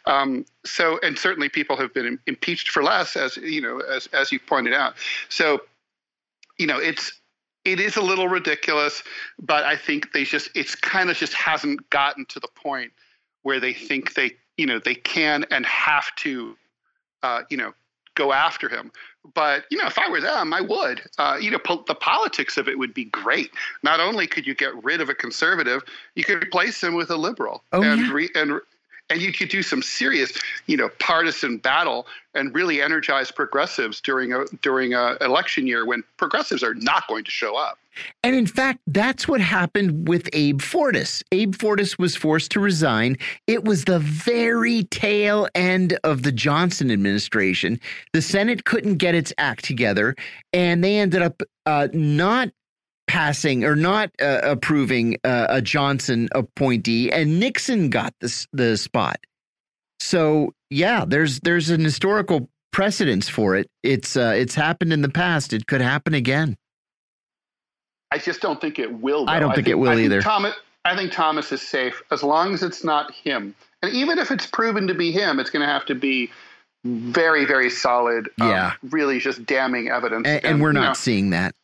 Um, 0.06 0.44
so, 0.66 1.00
and 1.04 1.20
certainly 1.20 1.50
people 1.50 1.78
have 1.78 1.94
been 1.94 2.18
impeached 2.26 2.70
for 2.70 2.82
less, 2.82 3.16
as 3.16 3.38
you 3.38 3.62
know, 3.62 3.80
as 3.80 4.08
as 4.08 4.32
you 4.32 4.40
pointed 4.40 4.74
out. 4.74 4.96
So, 5.30 5.62
you 6.58 6.68
know, 6.68 6.78
it's 6.78 7.12
it 7.66 7.80
is 7.80 7.96
a 7.96 8.02
little 8.02 8.28
ridiculous, 8.28 9.04
but 9.40 9.64
I 9.64 9.76
think 9.76 10.12
they 10.12 10.24
just 10.24 10.50
it's 10.56 10.76
kind 10.76 11.10
of 11.10 11.18
just 11.18 11.34
hasn't 11.34 11.90
gotten 11.90 12.26
to 12.28 12.40
the 12.40 12.50
point 12.50 12.92
where 13.44 13.60
they 13.60 13.74
think 13.74 14.14
they 14.16 14.32
you 14.58 14.66
know 14.66 14.80
they 14.80 14.96
can 14.96 15.46
and 15.52 15.66
have 15.66 16.14
to 16.18 16.56
uh, 17.22 17.42
you 17.50 17.58
know 17.58 17.74
go 18.16 18.34
after 18.34 18.70
him. 18.70 18.92
But 19.34 19.64
you 19.72 19.78
know, 19.78 19.88
if 19.88 19.98
I 19.98 20.10
were 20.10 20.20
them, 20.20 20.54
I 20.54 20.62
would. 20.62 21.02
Uh, 21.18 21.38
you 21.40 21.50
know, 21.50 21.60
po- 21.60 21.84
the 21.88 21.96
politics 21.96 22.58
of 22.58 22.68
it 22.68 22.78
would 22.78 22.94
be 22.94 23.06
great. 23.06 23.52
Not 23.82 24.00
only 24.00 24.28
could 24.28 24.46
you 24.46 24.54
get 24.54 24.84
rid 24.84 25.00
of 25.00 25.10
a 25.10 25.16
conservative, 25.16 25.82
you 26.16 26.24
could 26.24 26.44
replace 26.44 26.84
him 26.84 26.94
with 26.94 27.10
a 27.10 27.16
liberal, 27.16 27.64
oh, 27.72 27.82
and 27.82 28.02
yeah. 28.02 28.12
re- 28.12 28.30
and 28.36 28.60
and 29.10 29.22
you 29.22 29.32
could 29.32 29.50
do 29.50 29.62
some 29.62 29.82
serious, 29.82 30.32
you 30.66 30.78
know, 30.78 30.90
partisan 31.00 31.58
battle 31.58 32.08
and 32.34 32.54
really 32.54 32.82
energize 32.82 33.32
progressives 33.32 34.02
during 34.02 34.34
a 34.34 34.46
during 34.62 34.94
a 34.94 35.18
election 35.22 35.68
year 35.68 35.86
when 35.86 36.04
progressives 36.18 36.64
are 36.64 36.74
not 36.76 37.08
going 37.08 37.24
to 37.24 37.32
show 37.32 37.56
up. 37.56 37.78
And 38.24 38.36
in 38.36 38.48
fact, 38.48 38.80
that's 38.88 39.28
what 39.28 39.40
happened 39.40 40.08
with 40.08 40.28
Abe 40.34 40.62
Fortas. 40.62 41.22
Abe 41.32 41.54
Fortas 41.54 42.00
was 42.00 42.16
forced 42.16 42.50
to 42.52 42.60
resign. 42.60 43.18
It 43.46 43.66
was 43.66 43.86
the 43.86 44.00
very 44.00 44.86
tail 44.86 45.48
end 45.54 46.00
of 46.04 46.24
the 46.24 46.32
Johnson 46.32 46.90
administration. 46.90 47.80
The 48.14 48.22
Senate 48.22 48.66
couldn't 48.66 48.98
get 48.98 49.14
its 49.14 49.32
act 49.38 49.64
together, 49.64 50.16
and 50.54 50.84
they 50.84 50.98
ended 50.98 51.22
up 51.22 51.44
uh, 51.68 51.90
not 51.94 52.50
passing 53.08 53.64
or 53.64 53.76
not 53.76 54.12
uh, 54.22 54.42
approving 54.44 55.18
uh, 55.24 55.48
a 55.50 55.62
Johnson 55.62 56.30
appointee, 56.34 57.12
and 57.12 57.40
Nixon 57.40 57.90
got 57.90 58.14
the 58.20 58.48
the 58.54 58.78
spot. 58.78 59.18
So 60.00 60.54
yeah, 60.70 61.06
there's 61.08 61.40
there's 61.42 61.70
an 61.70 61.84
historical 61.84 62.50
precedence 62.72 63.30
for 63.30 63.56
it. 63.56 63.70
It's 63.84 64.18
uh, 64.18 64.34
it's 64.36 64.56
happened 64.56 64.94
in 64.94 65.02
the 65.02 65.10
past. 65.10 65.54
It 65.54 65.68
could 65.68 65.82
happen 65.82 66.14
again. 66.14 66.58
I 68.12 68.18
just 68.20 68.42
don't 68.42 68.62
think 68.62 68.78
it 68.80 68.94
will. 69.00 69.26
Though. 69.26 69.32
I 69.32 69.40
don't 69.40 69.50
think, 69.56 69.66
think, 69.66 69.72
it 69.72 69.76
will 69.76 69.98
I 69.98 70.02
either. 70.02 70.22
Thomas, 70.22 70.54
I 70.86 70.96
think 70.96 71.12
Thomas 71.12 71.52
is 71.52 71.62
safe 71.62 72.02
as 72.12 72.22
long 72.22 72.54
as 72.54 72.62
it's 72.62 72.84
not 72.84 73.12
him. 73.12 73.56
And 73.82 73.92
even 73.94 74.20
if 74.20 74.30
it's 74.32 74.46
proven 74.46 74.88
to 74.88 74.94
be 74.94 75.12
him, 75.12 75.40
it's 75.40 75.50
going 75.50 75.66
to 75.66 75.72
have 75.72 75.86
to 75.88 75.96
be 75.96 76.30
very, 76.86 77.46
very 77.46 77.70
solid. 77.70 78.30
um, 78.40 78.50
Yeah. 78.50 78.74
really, 78.84 79.20
just 79.20 79.46
damning 79.46 79.90
evidence. 79.90 80.28
And, 80.28 80.46
and 80.46 80.62
we're 80.62 80.70
you 80.70 80.74
not 80.80 80.88
know, 80.90 80.94
seeing 80.94 81.32
that. 81.32 81.56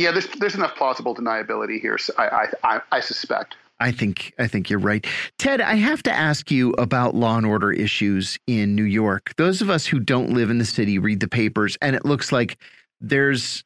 Yeah, 0.00 0.12
there's 0.12 0.28
there's 0.38 0.54
enough 0.54 0.76
plausible 0.76 1.14
deniability 1.14 1.80
here. 1.80 1.98
So 1.98 2.14
I, 2.16 2.24
I 2.24 2.46
I 2.64 2.80
I 2.92 3.00
suspect. 3.00 3.56
I 3.80 3.92
think 3.92 4.32
I 4.38 4.46
think 4.46 4.70
you're 4.70 4.78
right. 4.78 5.06
Ted, 5.38 5.60
I 5.60 5.74
have 5.74 6.02
to 6.04 6.12
ask 6.12 6.50
you 6.50 6.72
about 6.72 7.14
law 7.14 7.36
and 7.36 7.46
order 7.46 7.72
issues 7.72 8.38
in 8.46 8.74
New 8.74 8.84
York. 8.84 9.34
Those 9.36 9.60
of 9.60 9.68
us 9.68 9.86
who 9.86 10.00
don't 10.00 10.30
live 10.30 10.50
in 10.50 10.58
the 10.58 10.64
city 10.64 10.98
read 10.98 11.20
the 11.20 11.28
papers 11.28 11.76
and 11.82 11.94
it 11.94 12.04
looks 12.04 12.32
like 12.32 12.58
there's 13.00 13.62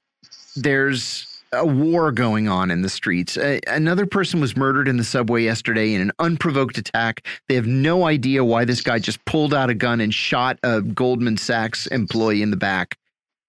there's 0.57 1.27
a 1.53 1.65
war 1.65 2.11
going 2.11 2.49
on 2.49 2.71
in 2.71 2.83
the 2.83 2.89
streets. 2.89 3.37
Uh, 3.37 3.61
another 3.69 4.07
person 4.07 4.41
was 4.41 4.57
murdered 4.57 4.89
in 4.89 4.97
the 4.97 5.05
subway 5.05 5.45
yesterday 5.45 5.95
in 5.95 6.01
an 6.01 6.11
unprovoked 6.19 6.79
attack. 6.79 7.25
They 7.49 7.55
have 7.55 7.67
no 7.67 8.07
idea 8.07 8.45
why 8.45 8.65
this 8.65 8.81
guy 8.81 8.99
just 8.99 9.25
pulled 9.25 9.55
out 9.55 9.71
a 9.71 9.75
gun 9.75 10.01
and 10.01 10.13
shot 10.13 10.59
a 10.65 10.83
Goldman 10.83 11.37
Sachs 11.37 11.87
employee 11.87 12.43
in 12.43 12.51
the 12.51 12.57
back. 12.57 12.99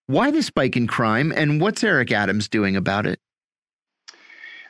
Why 0.08 0.30
the 0.32 0.44
spike 0.44 0.78
in 0.78 0.88
crime 0.88 1.34
and 1.36 1.60
what's 1.60 1.84
Eric 1.84 2.12
Adams 2.12 2.48
doing 2.48 2.76
about 2.76 3.08
it? 3.08 3.20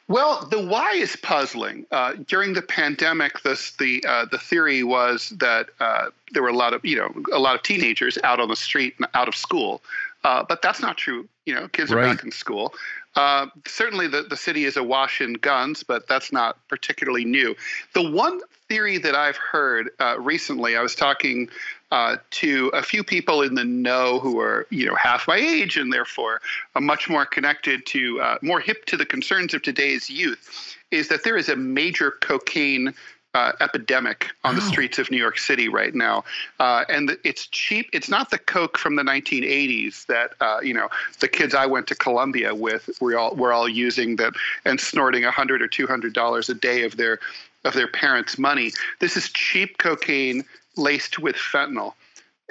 Well, 0.08 0.46
the 0.46 0.64
why 0.64 0.92
is 0.92 1.16
puzzling. 1.16 1.88
Uh, 1.92 2.14
during 2.28 2.54
the 2.54 2.62
pandemic, 2.62 3.42
this 3.42 3.72
the 3.72 4.04
uh, 4.08 4.26
the 4.30 4.38
theory 4.38 4.84
was 4.84 5.30
that 5.38 5.70
uh, 5.80 6.10
there 6.32 6.44
were 6.44 6.50
a 6.50 6.56
lot 6.56 6.74
of 6.74 6.86
you 6.86 6.96
know 6.96 7.12
a 7.34 7.40
lot 7.40 7.56
of 7.56 7.64
teenagers 7.64 8.18
out 8.24 8.40
on 8.40 8.48
the 8.48 8.56
street 8.56 8.94
and 9.00 9.08
out 9.16 9.28
of 9.28 9.36
school, 9.36 9.82
uh, 10.24 10.44
but 10.48 10.62
that's 10.62 10.80
not 10.80 10.96
true. 10.96 11.28
You 11.48 11.56
know, 11.56 11.68
kids 11.70 11.92
are 11.92 11.96
back 11.96 12.24
in 12.24 12.32
school. 12.32 12.76
Uh, 13.16 13.48
certainly, 13.66 14.08
the 14.08 14.22
the 14.22 14.38
city 14.38 14.66
is 14.66 14.78
awash 14.78 15.22
in 15.22 15.34
guns, 15.34 15.82
but 15.82 16.08
that's 16.08 16.32
not 16.32 16.60
particularly 16.68 17.26
new. 17.26 17.56
The 17.94 18.08
one 18.08 18.42
theory 18.70 19.00
that 19.00 19.16
I've 19.16 19.38
heard 19.38 19.90
uh, 20.00 20.20
recently, 20.20 20.78
I 20.78 20.82
was 20.82 20.94
talking 20.94 21.50
uh, 21.96 22.18
to 22.30 22.68
a 22.74 22.84
few 22.84 23.06
people 23.06 23.42
in 23.42 23.56
the 23.56 23.64
know 23.64 24.20
who 24.20 24.38
are 24.38 24.68
you 24.70 24.86
know 24.86 24.96
half 24.96 25.30
my 25.30 25.38
age 25.38 25.78
and 25.78 25.94
therefore 25.94 26.42
are 26.76 26.82
much 26.82 27.08
more 27.08 27.26
connected 27.26 27.86
to 27.86 28.20
uh, 28.20 28.38
more 28.42 28.60
hip 28.60 28.84
to 28.84 28.98
the 28.98 29.06
concerns 29.06 29.54
of 29.54 29.62
today's 29.62 30.10
youth 30.10 30.76
is 30.92 31.08
that 31.08 31.24
there 31.24 31.38
is 31.38 31.48
a 31.48 31.56
major 31.56 32.12
cocaine 32.20 32.94
uh, 33.34 33.54
epidemic 33.62 34.32
on 34.44 34.56
the 34.56 34.62
streets 34.62 35.00
of 35.00 35.10
New 35.10 35.18
York 35.18 35.38
City 35.38 35.68
right 35.68 35.94
now, 35.94 36.24
uh, 36.60 36.86
and 36.88 37.18
it's 37.26 37.48
cheap. 37.48 37.90
It's 37.92 38.08
not 38.08 38.30
the 38.30 38.38
coke 38.38 38.78
from 38.78 38.96
the 38.96 39.04
1980s 39.04 40.06
that 40.08 40.34
uh, 40.42 40.60
you 40.62 40.74
know 40.74 40.90
the 41.22 41.30
kids 41.30 41.56
I 41.56 41.66
went 41.66 41.88
to 41.88 41.96
Columbia 41.96 42.54
with 42.54 42.90
were 43.00 43.18
all 43.18 43.36
were 43.36 43.54
all 43.54 43.70
using 43.70 44.18
that 44.18 44.34
and 44.66 44.82
snorting 44.82 45.24
a 45.24 45.32
hundred 45.32 45.62
or 45.62 45.68
two 45.70 45.88
hundred 45.88 46.12
dollars 46.14 46.50
a 46.50 46.56
day 46.56 46.84
of 46.84 46.98
their 46.98 47.20
of 47.64 47.74
their 47.74 47.88
parents' 47.88 48.38
money. 48.38 48.72
This 49.00 49.16
is 49.16 49.30
cheap 49.30 49.78
cocaine 49.78 50.44
laced 50.78 51.20
with 51.20 51.36
fentanyl. 51.36 51.94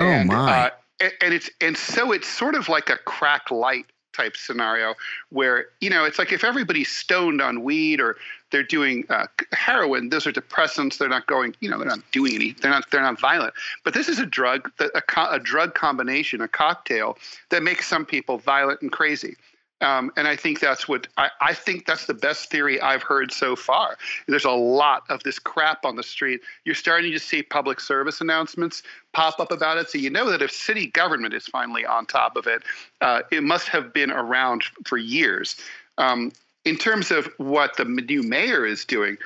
Oh, 0.00 0.06
and, 0.06 0.28
my. 0.28 0.66
Uh, 0.66 0.70
and, 1.00 1.12
and 1.20 1.34
it's 1.34 1.50
and 1.60 1.76
so 1.76 2.12
it's 2.12 2.28
sort 2.28 2.54
of 2.54 2.68
like 2.68 2.90
a 2.90 2.98
crack 2.98 3.50
light 3.50 3.86
type 4.14 4.36
scenario 4.36 4.94
where 5.30 5.66
you 5.80 5.90
know 5.90 6.04
it's 6.04 6.18
like 6.18 6.32
if 6.32 6.44
everybody's 6.44 6.88
stoned 6.88 7.40
on 7.40 7.62
weed 7.62 8.00
or 8.00 8.16
they're 8.50 8.62
doing 8.62 9.04
uh, 9.10 9.26
heroin 9.52 10.08
those 10.08 10.26
are 10.26 10.32
depressants 10.32 10.98
they're 10.98 11.08
not 11.08 11.26
going 11.26 11.54
you 11.60 11.68
know 11.68 11.78
they're 11.78 11.88
not 11.88 11.98
doing 12.12 12.34
any 12.34 12.52
they're 12.52 12.70
not 12.70 12.88
they're 12.90 13.02
not 13.02 13.18
violent 13.18 13.52
but 13.82 13.92
this 13.92 14.08
is 14.08 14.18
a 14.18 14.26
drug 14.26 14.70
that 14.78 14.90
a, 14.94 15.02
co- 15.02 15.30
a 15.30 15.40
drug 15.40 15.74
combination 15.74 16.40
a 16.40 16.48
cocktail 16.48 17.18
that 17.50 17.62
makes 17.62 17.88
some 17.88 18.06
people 18.06 18.38
violent 18.38 18.80
and 18.82 18.92
crazy 18.92 19.36
Um, 19.84 20.10
and 20.16 20.26
I 20.26 20.34
think 20.34 20.60
that's 20.60 20.88
what 20.88 21.06
I, 21.18 21.28
I, 21.42 21.52
think 21.52 21.84
that's 21.84 22.06
the 22.06 22.14
best 22.14 22.50
theory 22.50 22.80
I've 22.80 23.02
heard 23.02 23.30
so 23.30 23.54
far. 23.54 23.98
There's 24.26 24.46
a 24.46 24.50
lot 24.50 25.02
of 25.10 25.22
this 25.24 25.38
crap 25.38 25.84
on 25.84 25.96
the 25.96 26.02
street. 26.02 26.40
You're 26.64 26.74
starting 26.74 27.12
to 27.12 27.18
see 27.18 27.42
public 27.42 27.80
service 27.80 28.22
announcements 28.22 28.82
pop 29.12 29.38
up 29.38 29.52
about 29.52 29.76
it. 29.76 29.90
So 29.90 29.98
you 29.98 30.08
know 30.08 30.30
that 30.30 30.40
if 30.40 30.50
city 30.50 30.86
government 30.86 31.34
is 31.34 31.46
finally 31.46 31.84
on 31.84 32.06
top 32.06 32.36
of 32.36 32.46
it, 32.46 32.62
uh, 33.02 33.22
it 33.30 33.42
must 33.42 33.68
have 33.68 33.92
been 33.92 34.10
around 34.10 34.64
for 34.86 34.96
years. 34.96 35.56
Um, 35.98 36.32
in 36.64 36.76
terms 36.76 37.10
of 37.10 37.28
what 37.36 37.76
the 37.76 37.84
new 37.84 38.22
mayor 38.22 38.64
is 38.64 38.86
doing, 38.86 39.18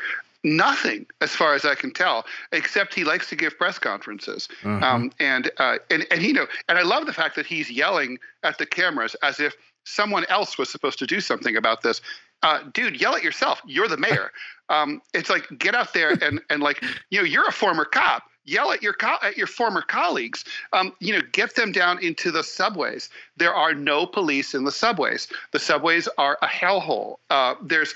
nothing 0.44 1.06
as 1.20 1.34
far 1.34 1.54
as 1.54 1.64
I 1.64 1.74
can 1.74 1.92
tell, 1.92 2.26
except 2.52 2.94
he 2.94 3.04
likes 3.04 3.28
to 3.30 3.36
give 3.36 3.56
press 3.58 3.78
conferences. 3.78 4.48
Uh-huh. 4.64 4.84
Um, 4.84 5.12
and, 5.20 5.50
uh, 5.58 5.78
and, 5.90 6.06
and, 6.10 6.22
you 6.22 6.32
know, 6.32 6.46
and 6.68 6.78
I 6.78 6.82
love 6.82 7.06
the 7.06 7.12
fact 7.12 7.36
that 7.36 7.46
he's 7.46 7.70
yelling 7.70 8.18
at 8.42 8.58
the 8.58 8.66
cameras 8.66 9.14
as 9.22 9.40
if 9.40 9.56
someone 9.88 10.24
else 10.28 10.58
was 10.58 10.70
supposed 10.70 10.98
to 10.98 11.06
do 11.06 11.20
something 11.20 11.56
about 11.56 11.82
this. 11.82 12.00
Uh, 12.42 12.60
dude, 12.72 13.00
yell 13.00 13.16
at 13.16 13.22
yourself. 13.22 13.60
You're 13.66 13.88
the 13.88 13.96
mayor. 13.96 14.32
Um, 14.70 15.00
it's 15.14 15.30
like, 15.30 15.48
get 15.58 15.74
out 15.74 15.94
there 15.94 16.10
and, 16.22 16.42
and 16.50 16.62
like, 16.62 16.84
you 17.08 17.18
know, 17.18 17.24
you're 17.24 17.48
a 17.48 17.52
former 17.52 17.86
cop 17.86 18.24
yell 18.48 18.72
at 18.72 18.82
your 18.82 18.92
co- 18.92 19.18
at 19.22 19.36
your 19.36 19.46
former 19.46 19.82
colleagues. 19.82 20.44
Um, 20.72 20.94
you 21.00 21.12
know, 21.12 21.20
get 21.32 21.54
them 21.54 21.70
down 21.70 22.02
into 22.02 22.30
the 22.30 22.42
subways. 22.42 23.10
There 23.36 23.54
are 23.54 23.74
no 23.74 24.06
police 24.06 24.54
in 24.54 24.64
the 24.64 24.72
subways. 24.72 25.28
The 25.52 25.58
subways 25.58 26.08
are 26.18 26.38
a 26.42 26.46
hellhole. 26.46 27.16
Uh, 27.30 27.54
there's 27.62 27.94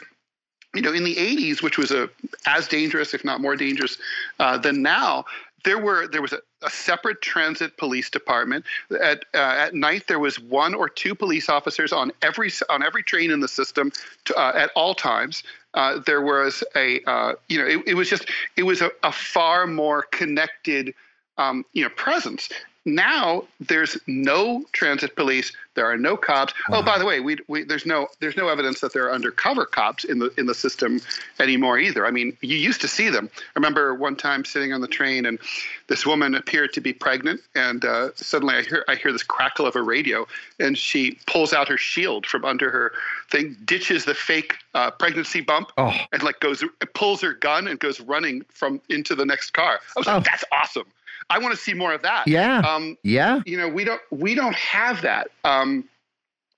you 0.75 0.81
know, 0.81 0.93
in 0.93 1.05
the 1.05 1.17
80s, 1.17 1.63
which 1.63 1.77
was 1.77 1.91
a 1.91 2.09
as 2.47 2.67
dangerous, 2.67 3.13
if 3.13 3.25
not 3.25 3.41
more 3.41 3.57
dangerous, 3.57 3.99
uh, 4.39 4.57
than 4.57 4.81
now, 4.81 5.25
there 5.65 5.79
were 5.79 6.09
there 6.09 6.23
was 6.23 6.33
a, 6.33 6.41
a 6.63 6.71
separate 6.71 7.21
transit 7.23 7.77
police 7.77 8.11
department. 8.11 8.65
At 9.03 9.25
uh, 9.35 9.39
at 9.39 9.75
night, 9.75 10.07
there 10.09 10.19
was 10.19 10.39
one 10.39 10.75
or 10.75 10.89
two 10.89 11.15
police 11.15 11.49
officers 11.49 11.93
on 11.93 12.13
every 12.23 12.51
on 12.69 12.83
every 12.83 13.03
train 13.03 13.31
in 13.31 13.41
the 13.41 13.49
system 13.49 13.93
to, 14.27 14.35
uh, 14.37 14.53
at 14.55 14.71
all 14.75 14.95
times. 14.95 15.43
Uh, 15.75 16.01
there 16.05 16.21
was 16.21 16.63
a 16.77 17.01
uh, 17.05 17.35
you 17.49 17.59
know 17.59 17.67
it, 17.67 17.83
it, 17.87 17.95
was 17.95 18.09
just 18.09 18.31
it 18.57 18.65
was 18.65 18.83
a, 18.83 18.91
a 19.03 19.13
far 19.13 19.67
more 19.67 20.03
connected 20.03 20.95
um, 21.39 21.65
you 21.73 21.83
know 21.83 21.91
presence 21.91 22.49
now 22.85 23.45
there's 23.61 23.97
no 24.07 24.65
transit 24.73 25.15
police. 25.15 25.53
There 25.75 25.87
are 25.87 25.97
no 25.97 26.17
cops. 26.17 26.53
Wow. 26.69 26.81
Oh, 26.81 26.83
by 26.83 26.99
the 26.99 27.07
way, 27.07 27.21
we, 27.21 27.39
we, 27.49 27.63
there's 27.63 27.87
no 27.87 28.09
there's 28.21 28.37
no 28.37 28.49
evidence 28.49 28.81
that 28.81 28.93
there 28.93 29.05
are 29.05 29.13
undercover 29.13 29.65
cops 29.65 30.05
in 30.05 30.19
the 30.19 30.33
in 30.37 30.47
the 30.47 30.55
system 30.55 31.01
anymore 31.39 31.79
either. 31.79 32.07
I 32.07 32.11
mean, 32.11 32.37
you 32.41 32.57
used 32.57 32.81
to 32.83 32.89
see 32.89 33.09
them. 33.09 33.31
I 33.35 33.41
remember 33.55 33.95
one 33.95 34.17
time 34.17 34.45
sitting 34.45 34.73
on 34.73 34.81
the 34.81 34.89
train 34.89 35.25
and 35.27 35.39
this 35.87 36.05
woman 36.05 36.35
appeared 36.35 36.73
to 36.75 36.81
be 36.81 36.93
pregnant, 36.93 37.41
and 37.55 37.85
uh, 37.85 38.11
suddenly 38.17 38.57
I 38.57 38.63
hear 38.63 38.85
I 38.89 38.97
hear 38.97 39.13
this 39.13 39.23
crackle 39.23 39.67
of 39.67 39.77
a 39.77 39.83
radio, 39.83 40.27
and 40.59 40.77
she 40.77 41.19
pulls 41.27 41.53
out 41.53 41.69
her 41.69 41.79
shield 41.79 42.27
from 42.27 42.45
under 42.45 42.71
her 42.71 42.93
thing, 43.31 43.57
ditches 43.65 44.05
the 44.05 44.15
fake 44.15 44.57
uh, 44.75 44.91
pregnancy 44.91 45.41
bump, 45.41 45.71
oh. 45.79 45.95
and 46.13 46.23
like 46.23 46.41
goes 46.41 46.65
pulls 46.95 47.21
her 47.23 47.33
gun 47.33 47.67
and 47.69 47.79
goes 47.79 48.01
running 48.01 48.45
from 48.49 48.81
into 48.89 49.15
the 49.15 49.25
next 49.25 49.53
car. 49.53 49.79
I 49.97 50.01
was 50.01 50.09
oh. 50.09 50.15
like, 50.15 50.25
that's 50.25 50.45
awesome. 50.53 50.87
I 51.31 51.39
want 51.39 51.55
to 51.55 51.61
see 51.61 51.75
more 51.75 51.93
of 51.93 52.03
that. 52.03 52.27
Yeah. 52.27 52.59
Um, 52.59 52.97
yeah. 53.03 53.41
You 53.47 53.57
know, 53.57 53.69
we 53.69 53.85
don't 53.85 54.01
we 54.11 54.35
don't 54.35 54.55
have 54.55 55.03
that. 55.03 55.29
Um, 55.45 55.89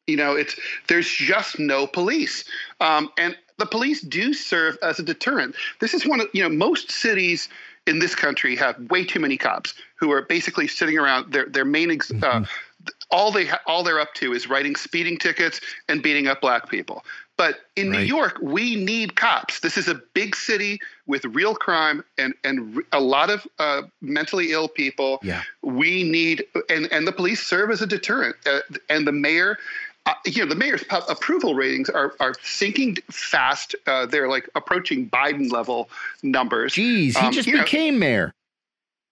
you 0.06 0.16
know, 0.16 0.34
it's 0.34 0.58
there's 0.88 1.08
just 1.08 1.58
no 1.58 1.86
police, 1.86 2.44
um, 2.80 3.10
and 3.16 3.36
the 3.58 3.66
police 3.66 4.00
do 4.02 4.34
serve 4.34 4.76
as 4.82 4.98
a 4.98 5.02
deterrent. 5.02 5.54
This 5.80 5.94
is 5.94 6.06
one 6.06 6.20
of 6.20 6.28
you 6.32 6.42
know 6.42 6.48
most 6.48 6.90
cities 6.90 7.48
in 7.86 7.98
this 7.98 8.14
country 8.14 8.56
have 8.56 8.78
way 8.90 9.04
too 9.04 9.20
many 9.20 9.36
cops 9.36 9.74
who 9.96 10.10
are 10.12 10.22
basically 10.22 10.68
sitting 10.68 10.98
around. 10.98 11.32
Their 11.32 11.46
their 11.46 11.64
main 11.64 11.90
ex- 11.90 12.10
uh, 12.10 12.14
mm-hmm. 12.14 12.44
uh, 12.44 12.90
all 13.10 13.30
they 13.30 13.46
ha- 13.46 13.60
all 13.66 13.82
they're 13.82 14.00
up 14.00 14.14
to 14.14 14.32
is 14.32 14.48
writing 14.48 14.76
speeding 14.76 15.16
tickets 15.16 15.60
and 15.88 16.02
beating 16.02 16.26
up 16.26 16.40
black 16.40 16.68
people. 16.68 17.04
But 17.36 17.60
in 17.74 17.90
right. 17.90 18.00
New 18.00 18.04
York, 18.04 18.38
we 18.40 18.76
need 18.76 19.16
cops. 19.16 19.60
This 19.60 19.76
is 19.76 19.88
a 19.88 19.96
big 20.14 20.36
city 20.36 20.80
with 21.06 21.24
real 21.24 21.54
crime 21.54 22.04
and 22.16 22.34
and 22.44 22.82
a 22.92 23.00
lot 23.00 23.30
of 23.30 23.46
uh, 23.58 23.82
mentally 24.00 24.52
ill 24.52 24.68
people. 24.68 25.18
Yeah. 25.22 25.42
We 25.62 26.04
need 26.04 26.44
and 26.68 26.90
and 26.92 27.06
the 27.06 27.12
police 27.12 27.42
serve 27.42 27.70
as 27.70 27.82
a 27.82 27.86
deterrent. 27.86 28.36
Uh, 28.46 28.60
and 28.88 29.06
the 29.06 29.12
mayor. 29.12 29.58
Uh, 30.06 30.12
you 30.26 30.42
know 30.42 30.48
the 30.48 30.54
mayor's 30.54 30.84
approval 30.90 31.54
ratings 31.54 31.88
are 31.88 32.12
are 32.20 32.34
sinking 32.42 32.98
fast. 33.10 33.74
Uh, 33.86 34.04
they're 34.04 34.28
like 34.28 34.46
approaching 34.54 35.08
Biden 35.08 35.50
level 35.50 35.88
numbers. 36.22 36.74
Jeez, 36.74 37.16
he 37.16 37.26
um, 37.26 37.32
just 37.32 37.50
became 37.50 37.94
know, 37.94 38.00
mayor 38.00 38.34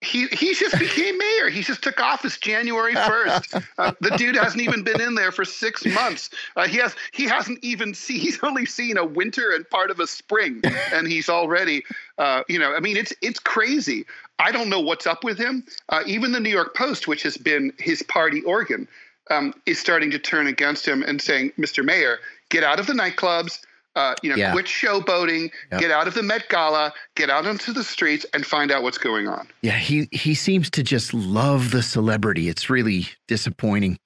he 0.03 0.27
he 0.27 0.55
just 0.55 0.79
became 0.79 1.17
mayor. 1.17 1.49
He 1.49 1.63
just 1.63 1.83
took 1.83 2.01
office 2.01 2.37
January 2.39 2.95
first. 2.95 3.55
Uh, 3.79 3.93
the 4.01 4.11
dude 4.11 4.37
hasn't 4.37 4.63
even 4.63 4.83
been 4.83 5.01
in 5.01 5.15
there 5.15 5.33
for 5.33 5.45
six 5.45 5.85
months. 5.87 6.31
Uh, 6.57 6.69
he 6.69 6.77
has 6.77 6.95
he 7.13 7.25
hasn't 7.25 7.59
even 7.63 7.95
seen. 7.95 8.21
He's 8.21 8.39
only 8.43 8.67
seen 8.67 8.97
a 8.97 9.05
winter 9.05 9.51
and 9.51 9.69
part 9.71 9.91
of 9.91 9.99
a 9.99 10.07
spring, 10.07 10.61
and 10.93 11.07
he's 11.09 11.29
already. 11.29 11.83
Uh, 12.19 12.43
you 12.49 12.59
know, 12.59 12.75
I 12.75 12.81
mean, 12.81 12.97
it's 12.97 13.13
it's 13.23 13.39
crazy. 13.39 14.05
I 14.39 14.53
don't 14.53 14.69
know 14.69 14.81
what's 14.81 15.07
up 15.07 15.25
with 15.25 15.39
him. 15.39 15.65
Uh, 15.89 16.03
even 16.07 16.33
the 16.33 16.41
New 16.41 16.51
York 16.51 16.77
Post, 16.77 17.09
which 17.09 17.23
has 17.23 17.37
been 17.37 17.73
his 17.79 18.03
party 18.03 18.43
organ, 18.43 18.87
um, 19.31 19.55
is 19.65 19.79
starting 19.79 20.11
to 20.11 20.19
turn 20.19 20.47
against 20.47 20.87
him 20.87 21.03
and 21.03 21.21
saying, 21.21 21.53
"Mr. 21.59 21.85
Mayor, 21.85 22.19
get 22.51 22.63
out 22.63 22.79
of 22.79 22.87
the 22.87 22.95
nightclubs." 22.95 23.61
Uh, 23.95 24.15
you 24.23 24.31
know, 24.31 24.37
yeah. 24.37 24.53
quit 24.53 24.65
showboating, 24.65 25.51
yep. 25.71 25.81
get 25.81 25.91
out 25.91 26.09
of 26.09 26.15
the 26.15 26.23
Met 26.23 26.49
Gala, 26.49 26.95
get 27.15 27.29
out 27.29 27.47
onto 27.47 27.75
the 27.75 27.85
streets, 27.85 28.25
and 28.33 28.47
find 28.47 28.71
out 28.71 28.83
what's 28.83 28.97
going 28.97 29.29
on. 29.29 29.47
Yeah, 29.61 29.77
he 29.77 30.09
he 30.13 30.35
seems 30.35 30.71
to 30.71 30.83
just 30.83 31.13
love 31.13 31.73
the 31.73 31.83
celebrity. 31.83 32.49
It's 32.49 32.71
really 32.71 33.07
disappointing. 33.29 33.99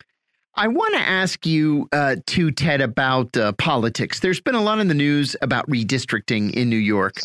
I 0.58 0.68
want 0.68 0.94
to 0.94 1.00
ask 1.00 1.44
you 1.44 1.86
uh, 1.92 2.16
too, 2.26 2.50
Ted, 2.50 2.80
about 2.80 3.36
uh, 3.36 3.52
politics. 3.52 4.20
There's 4.20 4.40
been 4.40 4.54
a 4.54 4.62
lot 4.62 4.78
in 4.78 4.88
the 4.88 4.94
news 4.94 5.36
about 5.42 5.68
redistricting 5.68 6.52
in 6.54 6.70
New 6.70 6.76
York. 6.76 7.20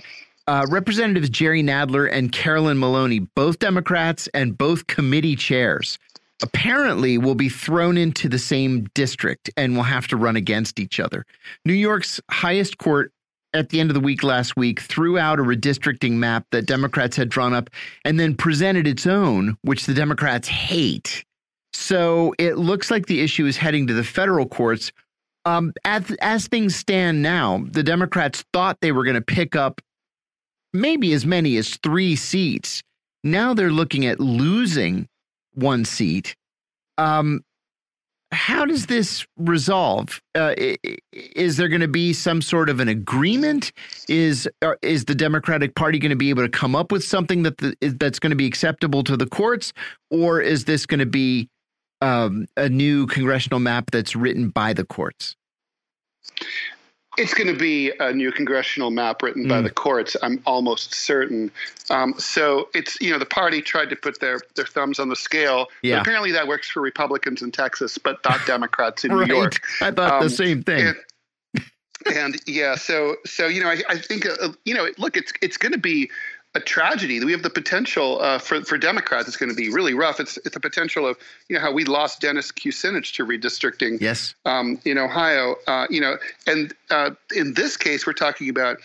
Uh, 0.48 0.66
Representatives 0.70 1.30
Jerry 1.30 1.64
Nadler 1.64 2.12
and 2.12 2.32
Carolyn 2.32 2.78
Maloney, 2.78 3.20
both 3.20 3.60
Democrats 3.60 4.28
and 4.34 4.58
both 4.58 4.88
committee 4.88 5.38
chairs, 5.38 5.98
apparently 6.44 7.18
will 7.18 7.36
be 7.36 7.50
thrown 7.50 7.98
into 7.98 8.28
the 8.28 8.40
same 8.40 8.86
district 8.94 9.50
and 9.58 9.76
will 9.76 9.84
have 9.84 10.08
to 10.08 10.18
run 10.18 10.36
against 10.36 10.80
each 10.80 11.00
other. 11.00 11.26
New 11.66 11.74
York's 11.74 12.20
highest 12.30 12.78
court 12.78 13.12
at 13.54 13.70
the 13.70 13.80
end 13.80 13.90
of 13.90 13.94
the 13.94 14.00
week 14.00 14.24
last 14.24 14.56
week 14.56 14.80
threw 14.80 15.18
out 15.18 15.40
a 15.40 15.44
redistricting 15.44 16.14
map 16.14 16.46
that 16.52 16.66
Democrats 16.66 17.18
had 17.18 17.30
drawn 17.30 17.54
up 17.54 17.70
and 18.06 18.20
then 18.20 18.36
presented 18.36 18.88
its 18.88 19.06
own, 19.06 19.58
which 19.64 19.86
the 19.86 19.94
Democrats 19.94 20.48
hate. 20.48 21.26
So 21.74 22.34
it 22.38 22.58
looks 22.58 22.90
like 22.92 23.06
the 23.06 23.22
issue 23.22 23.46
is 23.46 23.58
heading 23.58 23.88
to 23.88 23.94
the 23.94 24.04
federal 24.04 24.48
courts. 24.48 24.92
Um, 25.44 25.74
as, 25.86 26.16
as 26.22 26.48
things 26.48 26.76
stand 26.76 27.22
now, 27.22 27.66
the 27.72 27.84
Democrats 27.84 28.46
thought 28.54 28.78
they 28.82 28.92
were 28.92 29.04
going 29.04 29.16
to 29.16 29.22
pick 29.22 29.56
up 29.56 29.82
maybe 30.74 31.14
as 31.14 31.26
many 31.26 31.58
as 31.58 31.78
three 31.78 32.16
seats. 32.16 32.84
Now 33.24 33.54
they're 33.54 33.72
looking 33.72 34.06
at 34.06 34.20
losing 34.20 35.08
one 35.54 35.86
seat. 35.86 36.36
Um, 36.98 37.44
how 38.32 38.66
does 38.66 38.86
this 38.86 39.26
resolve? 39.38 40.22
Uh, 40.36 40.56
is 41.12 41.58
there 41.58 41.68
going 41.68 41.82
to 41.82 41.88
be 41.88 42.14
some 42.14 42.42
sort 42.42 42.70
of 42.70 42.80
an 42.80 42.88
agreement? 42.88 43.74
Is 44.08 44.48
uh, 44.62 44.76
is 44.82 45.06
the 45.06 45.16
Democratic 45.16 45.76
Party 45.76 46.00
going 46.00 46.12
to 46.12 46.16
be 46.16 46.30
able 46.30 46.44
to 46.44 46.50
come 46.50 46.76
up 46.76 46.92
with 46.92 47.04
something 47.04 47.44
that 47.44 47.58
the, 47.58 47.76
that's 48.00 48.20
going 48.20 48.30
to 48.30 48.38
be 48.38 48.46
acceptable 48.46 49.04
to 49.04 49.18
the 49.18 49.28
courts, 49.28 49.74
or 50.10 50.40
is 50.40 50.66
this 50.66 50.86
going 50.86 51.00
to 51.00 51.06
be 51.06 51.50
um, 52.02 52.48
a 52.56 52.70
new 52.70 53.06
congressional 53.08 53.60
map 53.60 53.92
that's 53.92 54.16
written 54.16 54.50
by 54.50 54.72
the 54.74 54.86
courts? 54.86 55.36
It's 57.18 57.34
going 57.34 57.52
to 57.54 57.60
be 57.60 57.92
a 58.00 58.14
new 58.14 58.32
congressional 58.32 58.90
map 58.90 59.22
written 59.22 59.46
mm. 59.46 59.50
by 59.50 59.62
the 59.62 59.70
courts. 59.70 60.16
I'm 60.24 60.42
almost 60.46 60.94
certain. 60.94 61.52
Um, 61.90 62.14
so 62.18 62.70
it's 62.74 63.00
you 63.02 63.12
know 63.12 63.20
the 63.20 63.26
party 63.26 63.62
tried 63.62 63.90
to 63.90 63.96
put 63.96 64.20
their 64.22 64.40
their 64.56 64.66
thumbs 64.66 65.00
on 65.00 65.10
the 65.10 65.16
scale. 65.16 65.68
Yeah. 65.82 66.00
apparently 66.00 66.32
that 66.32 66.48
works 66.48 66.70
for 66.70 66.82
Republicans 66.82 67.42
in 67.42 67.52
Texas, 67.52 67.98
but 67.98 68.20
not 68.24 68.40
Democrats 68.48 69.04
in 69.04 69.14
right. 69.14 69.28
New 69.28 69.36
York. 69.36 69.62
I 69.82 69.92
thought 69.92 70.14
um, 70.14 70.24
the 70.24 70.30
same 70.30 70.64
thing. 70.64 70.88
And, 70.88 70.98
and, 72.16 72.42
yeah, 72.48 72.76
so 72.76 73.18
so 73.26 73.48
you 73.48 73.62
know 73.62 73.70
I, 73.70 73.82
I 73.90 73.98
think 73.98 74.26
uh, 74.26 74.54
you 74.64 74.74
know 74.74 74.88
look 74.98 75.18
it's 75.18 75.34
it's 75.42 75.58
going 75.58 75.74
to 75.74 75.78
be 75.78 76.10
a 76.54 76.60
tragedy. 76.60 77.24
We 77.24 77.32
have 77.32 77.44
the 77.44 77.50
potential 77.50 78.22
uh, 78.22 78.38
for 78.38 78.64
for 78.64 78.78
Democrats. 78.78 79.28
It's 79.28 79.38
going 79.38 79.50
to 79.50 79.56
be 79.56 79.70
really 79.70 79.94
rough. 79.94 80.20
It's 80.20 80.38
it's 80.38 80.54
the 80.54 80.60
potential 80.60 81.08
of 81.08 81.18
you 81.48 81.56
know 81.56 81.62
how 81.62 81.72
we 81.72 81.86
lost 81.86 82.22
Dennis 82.22 82.52
Kucinich 82.52 83.14
to 83.16 83.26
redistricting. 83.26 84.02
Yes. 84.02 84.36
Um, 84.46 84.80
in 84.86 84.98
Ohio, 84.98 85.56
uh, 85.68 85.88
you 85.90 86.02
know, 86.02 86.18
and 86.48 86.74
uh, 86.90 87.12
in 87.36 87.54
this 87.54 87.78
case, 87.78 88.06
we're 88.06 88.14
talking 88.14 88.50
about 88.50 88.78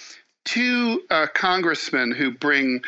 two 0.44 1.02
uh, 1.10 1.26
congressmen 1.34 2.12
who 2.12 2.30
bring. 2.30 2.82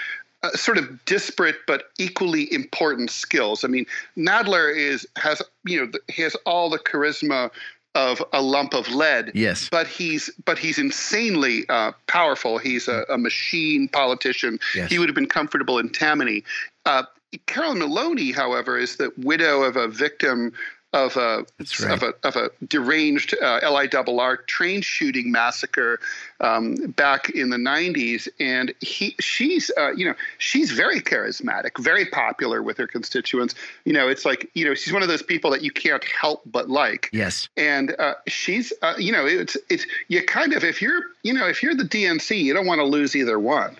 Uh, 0.45 0.51
sort 0.51 0.79
of 0.79 1.05
disparate 1.05 1.57
but 1.67 1.91
equally 1.99 2.53
important 2.53 3.11
skills. 3.11 3.65
I 3.65 3.67
mean, 3.67 3.87
Nadler 4.17 4.73
is 4.73 5.05
has 5.17 5.43
you 5.65 5.85
know 5.85 5.91
he 6.07 6.23
has 6.23 6.37
all 6.47 6.71
the 6.71 6.79
charisma 6.79 7.51
of 7.99 8.23
a 8.33 8.41
lump 8.41 8.75
of 8.75 8.89
lead. 8.89 9.33
Yes. 9.35 9.69
But 9.71 9.89
he's 9.89 10.31
but 10.45 10.57
he's 10.57 10.79
insanely 10.79 11.69
uh, 11.69 11.93
powerful. 12.07 12.59
He's 12.59 12.87
a, 12.87 13.05
a 13.09 13.19
machine 13.19 13.89
politician. 13.89 14.61
Yes. 14.75 14.89
He 14.89 14.99
would 14.99 15.09
have 15.09 15.17
been 15.17 15.27
comfortable 15.27 15.79
in 15.79 15.91
Tammany. 15.91 16.45
Uh, 16.87 17.03
Carolyn 17.47 17.81
Maloney, 17.81 18.31
however, 18.31 18.79
is 18.79 18.97
the 18.97 19.13
widow 19.19 19.63
of 19.65 19.77
a 19.77 19.89
victim 19.89 20.53
of 20.93 21.17
a 21.17 21.45
right. 21.83 21.93
of 21.93 22.03
a 22.03 22.15
of 22.27 22.37
a 22.37 22.51
deranged 22.67 23.35
uh, 23.43 23.61
LIRR 23.61 24.47
train 24.47 24.81
shooting 24.81 25.31
massacre 25.31 26.01
um, 26.41 26.77
back 26.97 27.29
in 27.31 27.51
the 27.51 27.57
90s, 27.57 28.27
and 28.41 28.73
he 28.81 29.15
she's 29.21 29.71
uh, 29.77 29.93
you 29.93 30.07
know 30.07 30.15
she's 30.39 30.71
very 30.71 31.01
charismatic, 31.01 31.79
very 31.79 32.07
popular 32.07 32.63
with 32.63 32.79
her 32.79 32.87
constituents. 32.87 33.55
You 33.85 33.93
know, 33.93 34.09
it's 34.09 34.25
like 34.25 34.51
you 34.55 34.65
know 34.65 34.75
she's 34.75 34.93
one 34.93 35.03
of 35.03 35.09
those 35.09 35.23
people 35.23 35.51
that 35.51 35.63
you 35.63 35.71
can't 35.71 36.05
help 36.05 36.43
but 36.47 36.71
like. 36.71 37.11
Yes, 37.13 37.49
and 37.57 37.95
uh, 37.99 38.15
she's 38.27 38.73
uh, 38.81 38.95
you 38.99 39.13
know 39.13 39.27
it's 39.27 39.57
it's 39.69 39.87
you 40.09 40.23
kind 40.25 40.55
of 40.55 40.65
if 40.65 40.81
you're 40.81 41.03
you 41.23 41.35
know 41.35 41.47
if 41.47 41.63
you're 41.63 41.75
the 41.75 41.85
DNC, 41.85 42.43
you 42.43 42.55
don't 42.55 42.67
want 42.67 42.79
to 42.79 42.87
lose 42.87 43.15
either 43.15 43.39
one. 43.39 43.77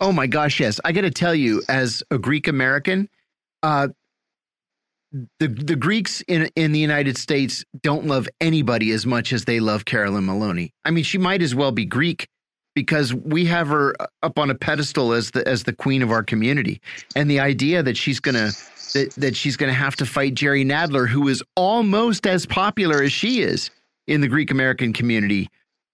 Oh 0.00 0.12
my 0.12 0.26
gosh, 0.26 0.60
yes. 0.60 0.80
I 0.84 0.92
got 0.92 1.02
to 1.02 1.10
tell 1.10 1.34
you, 1.34 1.62
as 1.68 2.02
a 2.10 2.18
Greek 2.18 2.48
American, 2.48 3.08
uh, 3.62 3.88
the 5.12 5.48
the 5.48 5.76
Greeks 5.76 6.22
in 6.22 6.50
in 6.56 6.72
the 6.72 6.78
United 6.78 7.18
States 7.18 7.64
don't 7.82 8.06
love 8.06 8.28
anybody 8.40 8.90
as 8.92 9.06
much 9.06 9.32
as 9.32 9.44
they 9.44 9.60
love 9.60 9.84
Carolyn 9.84 10.26
Maloney. 10.26 10.72
I 10.84 10.90
mean, 10.90 11.04
she 11.04 11.18
might 11.18 11.42
as 11.42 11.54
well 11.54 11.72
be 11.72 11.84
Greek 11.84 12.28
because 12.74 13.12
we 13.12 13.44
have 13.46 13.68
her 13.68 13.94
up 14.22 14.38
on 14.38 14.50
a 14.50 14.54
pedestal 14.54 15.12
as 15.12 15.32
the 15.32 15.46
as 15.46 15.64
the 15.64 15.72
queen 15.72 16.02
of 16.02 16.10
our 16.10 16.22
community, 16.22 16.80
and 17.14 17.30
the 17.30 17.40
idea 17.40 17.82
that 17.82 17.96
she's 17.96 18.20
gonna 18.20 18.50
that 18.94 19.12
that 19.16 19.36
she's 19.36 19.56
gonna 19.56 19.72
have 19.72 19.96
to 19.96 20.06
fight 20.06 20.34
Jerry 20.34 20.64
Nadler, 20.64 21.08
who 21.08 21.28
is 21.28 21.42
almost 21.56 22.26
as 22.26 22.46
popular 22.46 23.02
as 23.02 23.12
she 23.12 23.42
is 23.42 23.70
in 24.06 24.20
the 24.20 24.28
Greek 24.28 24.50
American 24.50 24.92
community. 24.92 25.48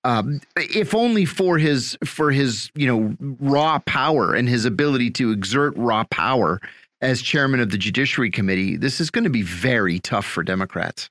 Um, 0.05 0.40
if 0.57 0.95
only 0.95 1.24
for 1.24 1.59
his 1.59 1.99
for 2.05 2.31
his 2.31 2.70
you 2.77 2.86
know 2.86 3.16
raw 3.40 3.81
power 3.81 4.35
and 4.35 4.49
his 4.49 4.65
ability 4.65 5.11
to 5.12 5.32
exert 5.32 5.77
raw 5.77 6.05
power 6.05 6.61
as 7.01 7.23
chairman 7.23 7.61
of 7.61 7.70
the 7.70 7.79
Judiciary 7.79 8.31
Committee, 8.31 8.77
this 8.77 9.01
is 9.01 9.11
going 9.11 9.25
to 9.25 9.31
be 9.31 9.43
very 9.43 9.99
tough 10.01 10.27
for 10.27 10.43
Democrats. 10.43 11.09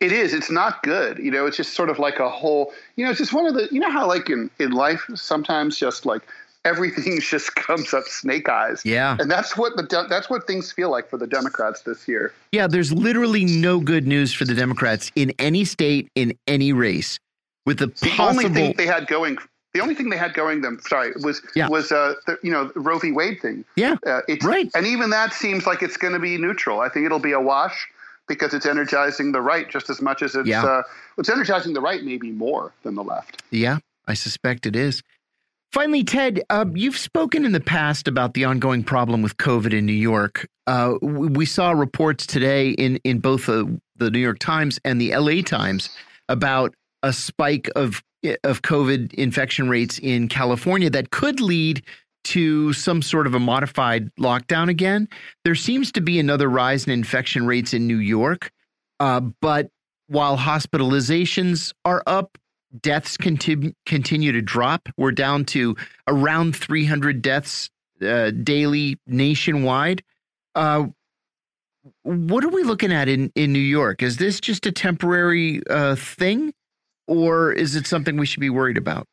It 0.00 0.12
is. 0.12 0.32
It's 0.32 0.50
not 0.50 0.82
good. 0.82 1.18
You 1.18 1.30
know, 1.30 1.46
it's 1.46 1.58
just 1.58 1.74
sort 1.74 1.90
of 1.90 1.98
like 1.98 2.18
a 2.20 2.28
whole, 2.28 2.72
you 2.96 3.04
know, 3.04 3.10
it's 3.10 3.18
just 3.18 3.34
one 3.34 3.46
of 3.46 3.54
the, 3.54 3.68
you 3.70 3.80
know, 3.80 3.90
how 3.90 4.06
like 4.06 4.30
in, 4.30 4.50
in 4.58 4.70
life, 4.70 5.04
sometimes 5.14 5.76
just 5.76 6.06
like 6.06 6.22
everything 6.64 7.20
just 7.20 7.54
comes 7.54 7.92
up 7.92 8.04
snake 8.04 8.48
eyes. 8.48 8.82
Yeah. 8.84 9.16
And 9.20 9.30
that's 9.30 9.58
what 9.58 9.76
the, 9.76 10.06
that's 10.08 10.30
what 10.30 10.46
things 10.46 10.72
feel 10.72 10.90
like 10.90 11.10
for 11.10 11.18
the 11.18 11.26
Democrats 11.26 11.82
this 11.82 12.08
year. 12.08 12.32
Yeah. 12.52 12.66
There's 12.66 12.92
literally 12.92 13.44
no 13.44 13.78
good 13.78 14.06
news 14.06 14.32
for 14.32 14.46
the 14.46 14.54
Democrats 14.54 15.12
in 15.16 15.32
any 15.38 15.66
state, 15.66 16.08
in 16.14 16.32
any 16.46 16.72
race. 16.72 17.18
With 17.66 17.78
the, 17.78 17.88
the 17.88 18.10
possible... 18.10 18.46
only 18.46 18.48
thing 18.48 18.74
they 18.78 18.86
had 18.86 19.06
going 19.06 19.36
the 19.72 19.80
only 19.80 19.94
thing 19.94 20.10
they 20.10 20.16
had 20.16 20.34
going 20.34 20.60
them 20.60 20.80
sorry 20.86 21.12
was 21.22 21.42
yeah. 21.54 21.68
was 21.68 21.92
uh 21.92 22.14
the, 22.26 22.38
you 22.42 22.50
know 22.50 22.70
Roe 22.74 22.98
v 22.98 23.12
Wade 23.12 23.40
thing. 23.40 23.64
Yeah, 23.76 23.96
uh, 24.06 24.20
right. 24.42 24.70
And 24.74 24.86
even 24.86 25.10
that 25.10 25.32
seems 25.32 25.66
like 25.66 25.82
it's 25.82 25.96
going 25.96 26.14
to 26.14 26.18
be 26.18 26.36
neutral. 26.38 26.80
I 26.80 26.88
think 26.88 27.06
it'll 27.06 27.18
be 27.18 27.32
a 27.32 27.40
wash 27.40 27.88
because 28.28 28.54
it's 28.54 28.66
energizing 28.66 29.32
the 29.32 29.40
right 29.40 29.68
just 29.68 29.90
as 29.90 30.00
much 30.00 30.22
as 30.22 30.34
it's 30.34 30.48
yeah. 30.48 30.64
uh, 30.64 30.82
it's 31.18 31.28
energizing 31.28 31.74
the 31.74 31.80
right 31.80 32.02
maybe 32.02 32.30
more 32.30 32.72
than 32.82 32.94
the 32.94 33.04
left. 33.04 33.42
Yeah, 33.50 33.78
I 34.06 34.14
suspect 34.14 34.66
it 34.66 34.76
is. 34.76 35.02
Finally, 35.72 36.02
Ted, 36.02 36.42
uh, 36.50 36.64
you've 36.74 36.98
spoken 36.98 37.44
in 37.44 37.52
the 37.52 37.60
past 37.60 38.08
about 38.08 38.34
the 38.34 38.44
ongoing 38.44 38.82
problem 38.82 39.22
with 39.22 39.36
COVID 39.36 39.72
in 39.72 39.86
New 39.86 39.92
York. 39.92 40.48
Uh, 40.66 40.94
we 41.00 41.46
saw 41.46 41.70
reports 41.70 42.26
today 42.26 42.70
in 42.70 42.96
in 43.04 43.20
both 43.20 43.46
the 43.46 44.10
New 44.10 44.18
York 44.18 44.38
Times 44.38 44.80
and 44.84 45.00
the 45.00 45.14
LA 45.16 45.42
Times 45.42 45.90
about 46.28 46.74
a 47.02 47.12
spike 47.12 47.70
of 47.76 48.02
of 48.44 48.62
COVID 48.62 49.14
infection 49.14 49.68
rates 49.68 49.98
in 49.98 50.28
California 50.28 50.90
that 50.90 51.10
could 51.10 51.40
lead 51.40 51.82
to 52.22 52.72
some 52.74 53.00
sort 53.00 53.26
of 53.26 53.34
a 53.34 53.40
modified 53.40 54.14
lockdown 54.16 54.68
again. 54.68 55.08
There 55.44 55.54
seems 55.54 55.90
to 55.92 56.02
be 56.02 56.18
another 56.18 56.48
rise 56.48 56.86
in 56.86 56.92
infection 56.92 57.46
rates 57.46 57.72
in 57.72 57.86
New 57.86 57.96
York, 57.96 58.50
uh, 58.98 59.20
but 59.20 59.70
while 60.08 60.36
hospitalizations 60.36 61.72
are 61.84 62.02
up, 62.06 62.36
deaths 62.82 63.16
continue 63.16 63.72
continue 63.86 64.32
to 64.32 64.42
drop. 64.42 64.88
We're 64.96 65.12
down 65.12 65.44
to 65.46 65.76
around 66.06 66.56
300 66.56 67.22
deaths 67.22 67.70
uh, 68.02 68.30
daily 68.30 68.98
nationwide. 69.06 70.02
Uh, 70.54 70.86
what 72.02 72.44
are 72.44 72.48
we 72.48 72.62
looking 72.62 72.92
at 72.92 73.08
in 73.08 73.32
in 73.34 73.52
New 73.52 73.58
York? 73.58 74.02
Is 74.02 74.18
this 74.18 74.40
just 74.40 74.66
a 74.66 74.72
temporary 74.72 75.62
uh, 75.68 75.94
thing? 75.96 76.52
Or 77.10 77.52
is 77.52 77.74
it 77.74 77.88
something 77.88 78.16
we 78.16 78.24
should 78.24 78.40
be 78.40 78.50
worried 78.50 78.78
about? 78.78 79.04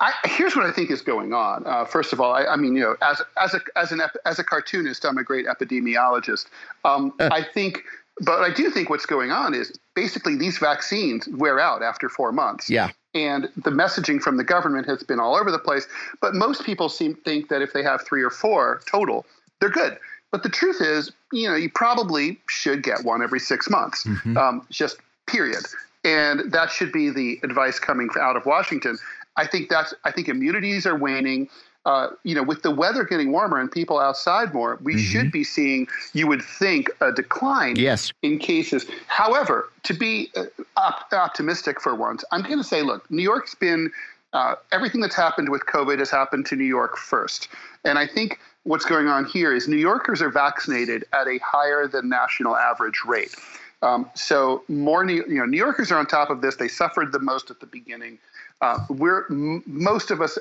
I, 0.00 0.12
here's 0.24 0.54
what 0.54 0.66
I 0.66 0.70
think 0.70 0.90
is 0.90 1.00
going 1.00 1.32
on. 1.32 1.66
Uh, 1.66 1.86
first 1.86 2.12
of 2.12 2.20
all, 2.20 2.34
I, 2.34 2.44
I, 2.44 2.56
mean, 2.56 2.76
you 2.76 2.82
know, 2.82 2.96
as 3.00 3.22
as 3.40 3.54
a 3.54 3.60
as 3.74 3.90
an 3.90 4.02
as 4.26 4.38
a 4.38 4.44
cartoonist, 4.44 5.06
I'm 5.06 5.16
a 5.16 5.24
great 5.24 5.46
epidemiologist. 5.46 6.46
Um. 6.84 7.14
I 7.20 7.42
think, 7.42 7.82
but 8.20 8.40
I 8.40 8.52
do 8.52 8.70
think 8.70 8.90
what's 8.90 9.06
going 9.06 9.30
on 9.30 9.54
is 9.54 9.78
basically 9.94 10.36
these 10.36 10.58
vaccines 10.58 11.26
wear 11.28 11.58
out 11.58 11.82
after 11.82 12.10
four 12.10 12.30
months. 12.30 12.68
Yeah. 12.68 12.90
And 13.14 13.48
the 13.56 13.70
messaging 13.70 14.20
from 14.20 14.36
the 14.36 14.44
government 14.44 14.86
has 14.86 15.02
been 15.02 15.18
all 15.18 15.34
over 15.34 15.50
the 15.50 15.58
place. 15.58 15.86
But 16.20 16.34
most 16.34 16.64
people 16.64 16.90
seem 16.90 17.14
think 17.14 17.48
that 17.48 17.62
if 17.62 17.72
they 17.72 17.82
have 17.82 18.02
three 18.02 18.22
or 18.22 18.30
four 18.30 18.82
total, 18.86 19.24
they're 19.60 19.70
good. 19.70 19.98
But 20.30 20.42
the 20.42 20.50
truth 20.50 20.82
is, 20.82 21.10
you 21.32 21.48
know, 21.48 21.54
you 21.54 21.70
probably 21.70 22.38
should 22.50 22.82
get 22.82 23.04
one 23.04 23.22
every 23.22 23.40
six 23.40 23.70
months. 23.70 24.04
Mm-hmm. 24.04 24.36
Um, 24.36 24.66
just 24.68 24.98
period 25.26 25.64
and 26.04 26.52
that 26.52 26.70
should 26.70 26.92
be 26.92 27.10
the 27.10 27.40
advice 27.42 27.78
coming 27.78 28.08
out 28.20 28.36
of 28.36 28.46
Washington. 28.46 28.98
I 29.36 29.46
think 29.46 29.68
that's 29.68 29.94
I 30.04 30.10
think 30.10 30.28
immunities 30.28 30.86
are 30.86 30.96
waning. 30.96 31.48
Uh, 31.86 32.08
you 32.22 32.34
know, 32.34 32.42
with 32.42 32.62
the 32.62 32.70
weather 32.70 33.04
getting 33.04 33.30
warmer 33.30 33.60
and 33.60 33.70
people 33.70 33.98
outside 33.98 34.54
more, 34.54 34.78
we 34.82 34.94
mm-hmm. 34.94 35.02
should 35.02 35.30
be 35.30 35.44
seeing, 35.44 35.86
you 36.14 36.26
would 36.26 36.40
think, 36.40 36.88
a 37.02 37.12
decline 37.12 37.76
yes. 37.76 38.10
in 38.22 38.38
cases. 38.38 38.86
However, 39.06 39.68
to 39.82 39.92
be 39.92 40.30
uh, 40.34 40.44
op- 40.78 41.12
optimistic 41.12 41.82
for 41.82 41.94
once, 41.94 42.24
I'm 42.32 42.40
going 42.40 42.56
to 42.56 42.64
say, 42.64 42.80
look, 42.80 43.10
New 43.10 43.22
York's 43.22 43.54
been 43.54 43.92
uh, 44.32 44.54
everything 44.72 45.02
that's 45.02 45.14
happened 45.14 45.50
with 45.50 45.66
COVID 45.66 45.98
has 45.98 46.10
happened 46.10 46.46
to 46.46 46.56
New 46.56 46.64
York 46.64 46.96
first, 46.96 47.48
and 47.84 47.98
I 47.98 48.06
think 48.06 48.40
what's 48.62 48.86
going 48.86 49.08
on 49.08 49.26
here 49.26 49.54
is 49.54 49.68
New 49.68 49.76
Yorkers 49.76 50.22
are 50.22 50.30
vaccinated 50.30 51.04
at 51.12 51.28
a 51.28 51.38
higher 51.44 51.86
than 51.86 52.08
national 52.08 52.56
average 52.56 53.02
rate. 53.06 53.36
Um, 53.84 54.10
so 54.14 54.64
more 54.68 55.04
New, 55.04 55.24
you 55.28 55.36
know, 55.36 55.44
New 55.44 55.58
Yorkers 55.58 55.92
are 55.92 55.98
on 55.98 56.06
top 56.06 56.30
of 56.30 56.40
this. 56.40 56.56
They 56.56 56.68
suffered 56.68 57.12
the 57.12 57.18
most 57.18 57.50
at 57.50 57.60
the 57.60 57.66
beginning. 57.66 58.18
Uh, 58.60 58.78
we're 58.88 59.26
m- 59.30 59.62
most 59.66 60.10
of 60.10 60.22
us, 60.22 60.38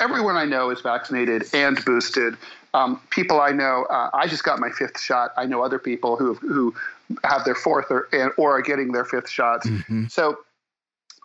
everyone 0.00 0.36
I 0.36 0.44
know 0.44 0.70
is 0.70 0.82
vaccinated 0.82 1.44
and 1.54 1.82
boosted. 1.84 2.36
Um, 2.74 3.00
people 3.10 3.40
I 3.40 3.52
know, 3.52 3.86
uh, 3.88 4.10
I 4.12 4.26
just 4.26 4.44
got 4.44 4.58
my 4.58 4.70
fifth 4.70 5.00
shot. 5.00 5.30
I 5.36 5.46
know 5.46 5.62
other 5.62 5.78
people 5.78 6.16
who 6.16 6.34
who 6.34 6.74
have 7.22 7.44
their 7.44 7.54
fourth 7.54 7.86
or 7.90 8.08
or 8.36 8.58
are 8.58 8.62
getting 8.62 8.92
their 8.92 9.04
fifth 9.04 9.30
shots. 9.30 9.66
Mm-hmm. 9.66 10.06
So 10.08 10.38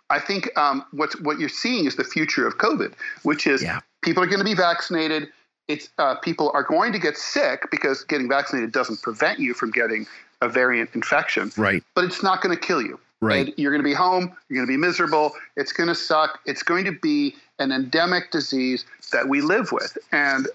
I 0.08 0.18
think 0.18 0.56
um, 0.56 0.84
what 0.92 1.20
what 1.22 1.38
you're 1.38 1.48
seeing 1.48 1.84
is 1.84 1.96
the 1.96 2.04
future 2.04 2.46
of 2.46 2.56
COVID, 2.58 2.94
which 3.22 3.46
is 3.46 3.62
yeah. 3.62 3.80
people 4.02 4.22
are 4.22 4.26
going 4.26 4.38
to 4.38 4.44
be 4.44 4.54
vaccinated. 4.54 5.28
It's 5.68 5.90
uh, 5.98 6.14
people 6.16 6.50
are 6.54 6.62
going 6.62 6.92
to 6.92 6.98
get 6.98 7.18
sick 7.18 7.70
because 7.70 8.04
getting 8.04 8.28
vaccinated 8.28 8.72
doesn't 8.72 9.02
prevent 9.02 9.40
you 9.40 9.52
from 9.52 9.70
getting 9.70 10.06
a 10.40 10.48
variant 10.48 10.90
infection. 10.94 11.52
Right. 11.56 11.82
But 11.94 12.04
it's 12.04 12.22
not 12.22 12.42
going 12.42 12.56
to 12.56 12.60
kill 12.60 12.82
you. 12.82 12.98
Right. 13.20 13.48
And 13.48 13.54
you're 13.58 13.70
going 13.70 13.82
to 13.82 13.88
be 13.88 13.94
home. 13.94 14.34
You're 14.48 14.56
going 14.56 14.66
to 14.66 14.72
be 14.72 14.78
miserable. 14.78 15.32
It's 15.56 15.72
going 15.72 15.88
to 15.88 15.94
suck. 15.94 16.40
It's 16.46 16.62
going 16.62 16.86
to 16.86 16.92
be 16.92 17.34
an 17.58 17.70
endemic 17.70 18.30
disease 18.30 18.86
that 19.12 19.28
we 19.28 19.42
live 19.42 19.72
with. 19.72 19.98
And 20.12 20.48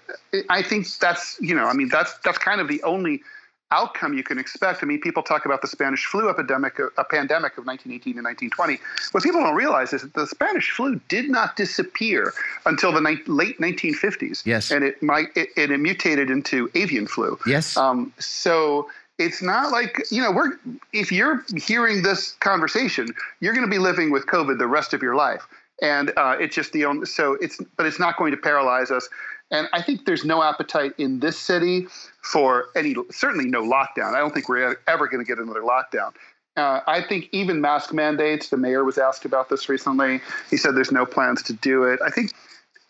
I 0.50 0.62
think 0.62 0.88
that's, 0.98 1.38
you 1.40 1.54
know, 1.54 1.66
I 1.66 1.74
mean, 1.74 1.88
that's 1.88 2.18
that's 2.24 2.38
kind 2.38 2.60
of 2.60 2.66
the 2.66 2.82
only 2.82 3.22
outcome 3.70 4.14
you 4.14 4.22
can 4.22 4.38
expect. 4.38 4.82
I 4.82 4.86
mean, 4.86 5.00
people 5.00 5.22
talk 5.22 5.44
about 5.44 5.60
the 5.60 5.68
Spanish 5.68 6.06
flu 6.06 6.28
epidemic, 6.28 6.78
a 6.78 7.04
pandemic 7.04 7.58
of 7.58 7.66
1918 7.66 8.16
and 8.16 8.24
1920. 8.24 8.78
What 9.12 9.22
people 9.22 9.40
don't 9.40 9.56
realize 9.56 9.92
is 9.92 10.02
that 10.02 10.14
the 10.14 10.26
Spanish 10.26 10.70
flu 10.70 11.00
did 11.08 11.28
not 11.28 11.56
disappear 11.56 12.32
until 12.64 12.92
the 12.92 13.00
ni- 13.00 13.22
late 13.26 13.58
1950s. 13.58 14.44
Yes. 14.44 14.70
And 14.70 14.84
it 14.84 15.02
might 15.02 15.28
it, 15.36 15.48
it 15.56 15.70
mutated 15.78 16.30
into 16.30 16.70
avian 16.74 17.06
flu. 17.06 17.38
Yes. 17.46 17.76
Um, 17.76 18.12
so 18.18 18.88
it's 19.18 19.42
not 19.42 19.70
like 19.70 20.02
you 20.10 20.22
know 20.22 20.30
we're 20.30 20.52
if 20.92 21.10
you're 21.10 21.44
hearing 21.56 22.02
this 22.02 22.32
conversation 22.40 23.08
you're 23.40 23.54
going 23.54 23.66
to 23.66 23.70
be 23.70 23.78
living 23.78 24.10
with 24.10 24.26
covid 24.26 24.58
the 24.58 24.66
rest 24.66 24.92
of 24.92 25.02
your 25.02 25.14
life 25.14 25.46
and 25.82 26.12
uh, 26.16 26.36
it's 26.40 26.54
just 26.54 26.72
the 26.72 26.84
only 26.84 27.06
so 27.06 27.34
it's 27.40 27.58
but 27.76 27.86
it's 27.86 27.98
not 27.98 28.16
going 28.16 28.30
to 28.30 28.36
paralyze 28.36 28.90
us 28.90 29.08
and 29.50 29.68
i 29.72 29.80
think 29.82 30.04
there's 30.04 30.24
no 30.24 30.42
appetite 30.42 30.92
in 30.98 31.20
this 31.20 31.38
city 31.38 31.86
for 32.22 32.66
any 32.76 32.94
certainly 33.10 33.46
no 33.46 33.62
lockdown 33.62 34.14
i 34.14 34.18
don't 34.18 34.34
think 34.34 34.48
we're 34.48 34.76
ever 34.86 35.06
going 35.06 35.24
to 35.24 35.28
get 35.28 35.38
another 35.38 35.62
lockdown 35.62 36.12
uh, 36.56 36.80
I 36.86 37.02
think 37.02 37.28
even 37.32 37.60
mask 37.60 37.92
mandates, 37.92 38.48
the 38.48 38.56
mayor 38.56 38.82
was 38.82 38.96
asked 38.96 39.26
about 39.26 39.50
this 39.50 39.68
recently. 39.68 40.22
He 40.48 40.56
said 40.56 40.74
there's 40.74 40.90
no 40.90 41.04
plans 41.04 41.42
to 41.42 41.52
do 41.52 41.84
it. 41.84 42.00
I 42.02 42.08
think 42.08 42.32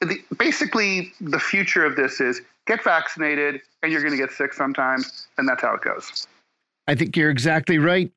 the, 0.01 0.23
basically 0.39 1.13
the 1.21 1.41
future 1.41 1.85
of 1.85 1.97
this 1.97 2.21
is 2.21 2.41
get 2.67 2.83
vaccinated 2.83 3.61
and 3.83 3.93
you're 3.93 4.03
going 4.03 4.13
to 4.13 4.19
get 4.19 4.31
sick 4.33 4.53
sometimes 4.53 5.29
and 5.39 5.49
that's 5.49 5.63
how 5.63 5.75
it 5.75 5.83
goes 5.83 6.27
i 6.89 6.95
think 6.95 7.17
you're 7.17 7.31
exactly 7.31 7.79
right 7.79 8.11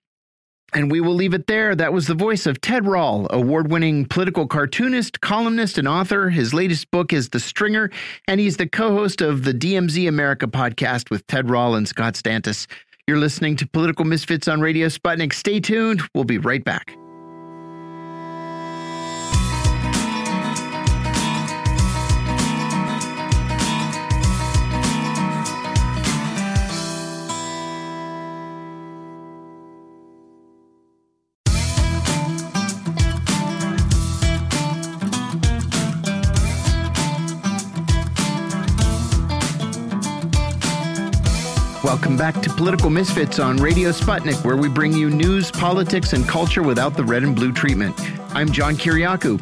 and 0.74 0.92
we 0.92 1.02
will 1.02 1.14
leave 1.14 1.34
it 1.34 1.48
there. 1.48 1.76
That 1.76 1.94
was 1.94 2.08
the 2.08 2.14
voice 2.14 2.46
of 2.46 2.62
Ted 2.62 2.86
Rall, 2.86 3.28
award 3.32 3.72
winning 3.72 4.06
political 4.06 4.48
cartoonist, 4.48 5.22
columnist, 5.22 5.78
and 5.78 5.88
author. 5.88 6.30
His 6.30 6.54
latest 6.54 6.92
book 6.92 7.14
is 7.14 7.30
The 7.30 7.40
Stringer, 7.40 7.90
and 8.28 8.40
he's 8.40 8.58
the 8.58 8.68
co 8.68 8.94
host 8.94 9.22
of 9.22 9.44
the 9.44 9.54
DMZ 9.54 10.08
America 10.08 10.48
podcast 10.48 11.10
with 11.10 11.26
Ted 11.28 11.50
Rall 11.50 11.76
and 11.76 11.88
Scott 11.88 12.14
Stantis. 12.14 12.68
You're 13.08 13.18
listening 13.18 13.56
to 13.58 13.68
Political 13.68 14.06
Misfits 14.06 14.48
on 14.48 14.62
Radio 14.62 14.88
Sputnik. 14.88 15.34
Stay 15.34 15.60
tuned. 15.60 16.02
We'll 16.14 16.26
be 16.26 16.38
right 16.38 16.64
back. 16.64 16.96
Welcome 42.00 42.16
back 42.16 42.42
to 42.44 42.50
Political 42.52 42.92
Misfits 42.92 43.40
on 43.40 43.58
Radio 43.58 43.90
Sputnik, 43.90 44.46
where 44.46 44.56
we 44.56 44.70
bring 44.70 44.94
you 44.94 45.10
news, 45.10 45.52
politics, 45.52 46.14
and 46.14 46.26
culture 46.26 46.64
without 46.64 46.96
the 46.96 47.04
red 47.04 47.24
and 47.24 47.36
blue 47.36 47.52
treatment. 47.52 47.94
I'm 48.34 48.50
John 48.54 48.76
Kiriakou. 48.76 49.38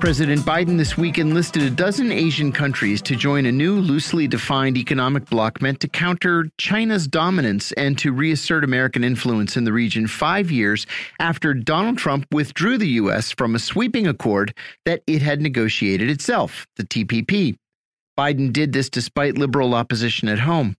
President 0.00 0.40
Biden 0.40 0.78
this 0.78 0.96
week 0.96 1.18
enlisted 1.18 1.64
a 1.64 1.68
dozen 1.68 2.10
Asian 2.10 2.50
countries 2.50 3.02
to 3.02 3.14
join 3.14 3.44
a 3.44 3.52
new 3.52 3.74
loosely 3.74 4.26
defined 4.26 4.78
economic 4.78 5.28
bloc 5.28 5.60
meant 5.60 5.80
to 5.80 5.86
counter 5.88 6.48
China's 6.56 7.06
dominance 7.06 7.72
and 7.72 7.98
to 7.98 8.10
reassert 8.10 8.64
American 8.64 9.04
influence 9.04 9.58
in 9.58 9.64
the 9.64 9.72
region 9.72 10.06
five 10.06 10.50
years 10.50 10.86
after 11.20 11.52
Donald 11.52 11.98
Trump 11.98 12.24
withdrew 12.32 12.78
the 12.78 12.88
U.S. 13.02 13.32
from 13.32 13.54
a 13.54 13.58
sweeping 13.58 14.06
accord 14.06 14.54
that 14.86 15.02
it 15.06 15.20
had 15.20 15.42
negotiated 15.42 16.08
itself, 16.08 16.66
the 16.76 16.84
TPP. 16.84 17.54
Biden 18.18 18.50
did 18.50 18.72
this 18.72 18.88
despite 18.88 19.36
liberal 19.36 19.74
opposition 19.74 20.28
at 20.28 20.38
home. 20.38 20.74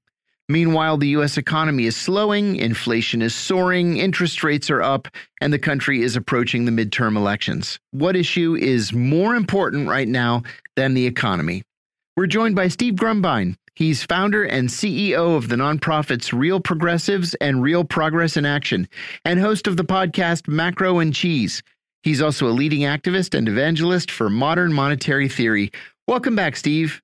Meanwhile, 0.49 0.97
the 0.97 1.07
U.S. 1.09 1.37
economy 1.37 1.85
is 1.85 1.95
slowing, 1.95 2.57
inflation 2.57 3.21
is 3.21 3.33
soaring, 3.33 3.97
interest 3.97 4.43
rates 4.43 4.69
are 4.69 4.81
up, 4.81 5.07
and 5.39 5.53
the 5.53 5.59
country 5.59 6.01
is 6.01 6.17
approaching 6.17 6.65
the 6.65 6.71
midterm 6.71 7.15
elections. 7.15 7.79
What 7.91 8.17
issue 8.17 8.55
is 8.55 8.91
more 8.91 9.35
important 9.35 9.87
right 9.87 10.07
now 10.07 10.43
than 10.75 10.95
the 10.95 11.05
economy? 11.05 11.63
We're 12.17 12.27
joined 12.27 12.55
by 12.55 12.67
Steve 12.67 12.95
Grumbine. 12.95 13.55
He's 13.75 14.03
founder 14.03 14.43
and 14.43 14.69
CEO 14.69 15.37
of 15.37 15.47
the 15.47 15.55
nonprofits 15.55 16.37
Real 16.37 16.59
Progressives 16.59 17.33
and 17.35 17.63
Real 17.63 17.85
Progress 17.85 18.35
in 18.37 18.45
Action, 18.45 18.87
and 19.23 19.39
host 19.39 19.65
of 19.65 19.77
the 19.77 19.85
podcast 19.85 20.47
Macro 20.47 20.99
and 20.99 21.13
Cheese. 21.13 21.63
He's 22.03 22.21
also 22.21 22.47
a 22.47 22.51
leading 22.51 22.81
activist 22.81 23.33
and 23.35 23.47
evangelist 23.47 24.11
for 24.11 24.29
modern 24.29 24.73
monetary 24.73 25.29
theory. 25.29 25.71
Welcome 26.05 26.35
back, 26.35 26.57
Steve. 26.57 27.01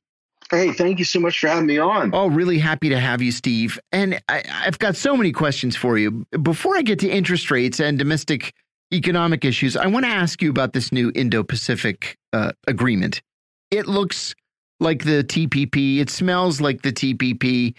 Hey, 0.51 0.71
thank 0.71 0.97
you 0.97 1.05
so 1.05 1.19
much 1.19 1.39
for 1.39 1.47
having 1.47 1.67
me 1.67 1.77
on. 1.77 2.11
Oh, 2.13 2.27
really 2.27 2.57
happy 2.57 2.89
to 2.89 2.99
have 2.99 3.21
you, 3.21 3.31
Steve. 3.31 3.80
And 3.91 4.19
I, 4.27 4.43
have 4.47 4.80
got 4.80 4.95
so 4.95 5.15
many 5.15 5.31
questions 5.31 5.76
for 5.76 5.97
you. 5.97 6.26
Before 6.41 6.76
I 6.76 6.81
get 6.81 6.99
to 6.99 7.09
interest 7.09 7.51
rates 7.51 7.80
and 7.80 7.99
domestic 7.99 8.53
economic 8.91 9.45
issues, 9.45 9.77
I 9.77 9.85
want 9.85 10.05
to 10.05 10.11
ask 10.11 10.41
you 10.41 10.49
about 10.49 10.73
this 10.73 10.91
new 10.91 11.11
Indo 11.13 11.43
Pacific 11.43 12.17
uh, 12.34 12.51
agreement. 12.67 13.21
It 13.69 13.88
looks 13.88 14.34
like 14.80 15.03
the 15.03 15.23
TPP, 15.23 15.99
it 15.99 16.09
smells 16.09 16.59
like 16.59 16.81
the 16.81 16.93
TPP. 16.93 17.76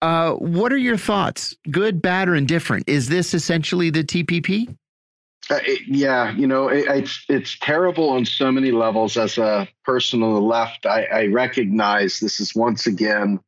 Uh, 0.00 0.32
what 0.32 0.72
are 0.72 0.78
your 0.78 0.96
thoughts? 0.96 1.54
Good, 1.70 2.00
bad, 2.00 2.28
or 2.28 2.34
indifferent? 2.34 2.88
Is 2.88 3.08
this 3.08 3.34
essentially 3.34 3.90
the 3.90 4.04
TPP? 4.04 4.74
Uh, 5.50 5.58
it, 5.66 5.82
yeah, 5.86 6.32
you 6.32 6.46
know, 6.46 6.68
it, 6.68 6.86
it's 6.88 7.24
it's 7.28 7.58
terrible 7.58 8.10
on 8.10 8.24
so 8.24 8.50
many 8.50 8.70
levels. 8.70 9.16
As 9.16 9.36
a 9.36 9.68
person 9.84 10.22
on 10.22 10.32
the 10.34 10.40
left, 10.40 10.86
I, 10.86 11.04
I 11.04 11.26
recognize 11.26 12.20
this 12.20 12.40
is 12.40 12.54
once 12.54 12.86
again, 12.86 13.40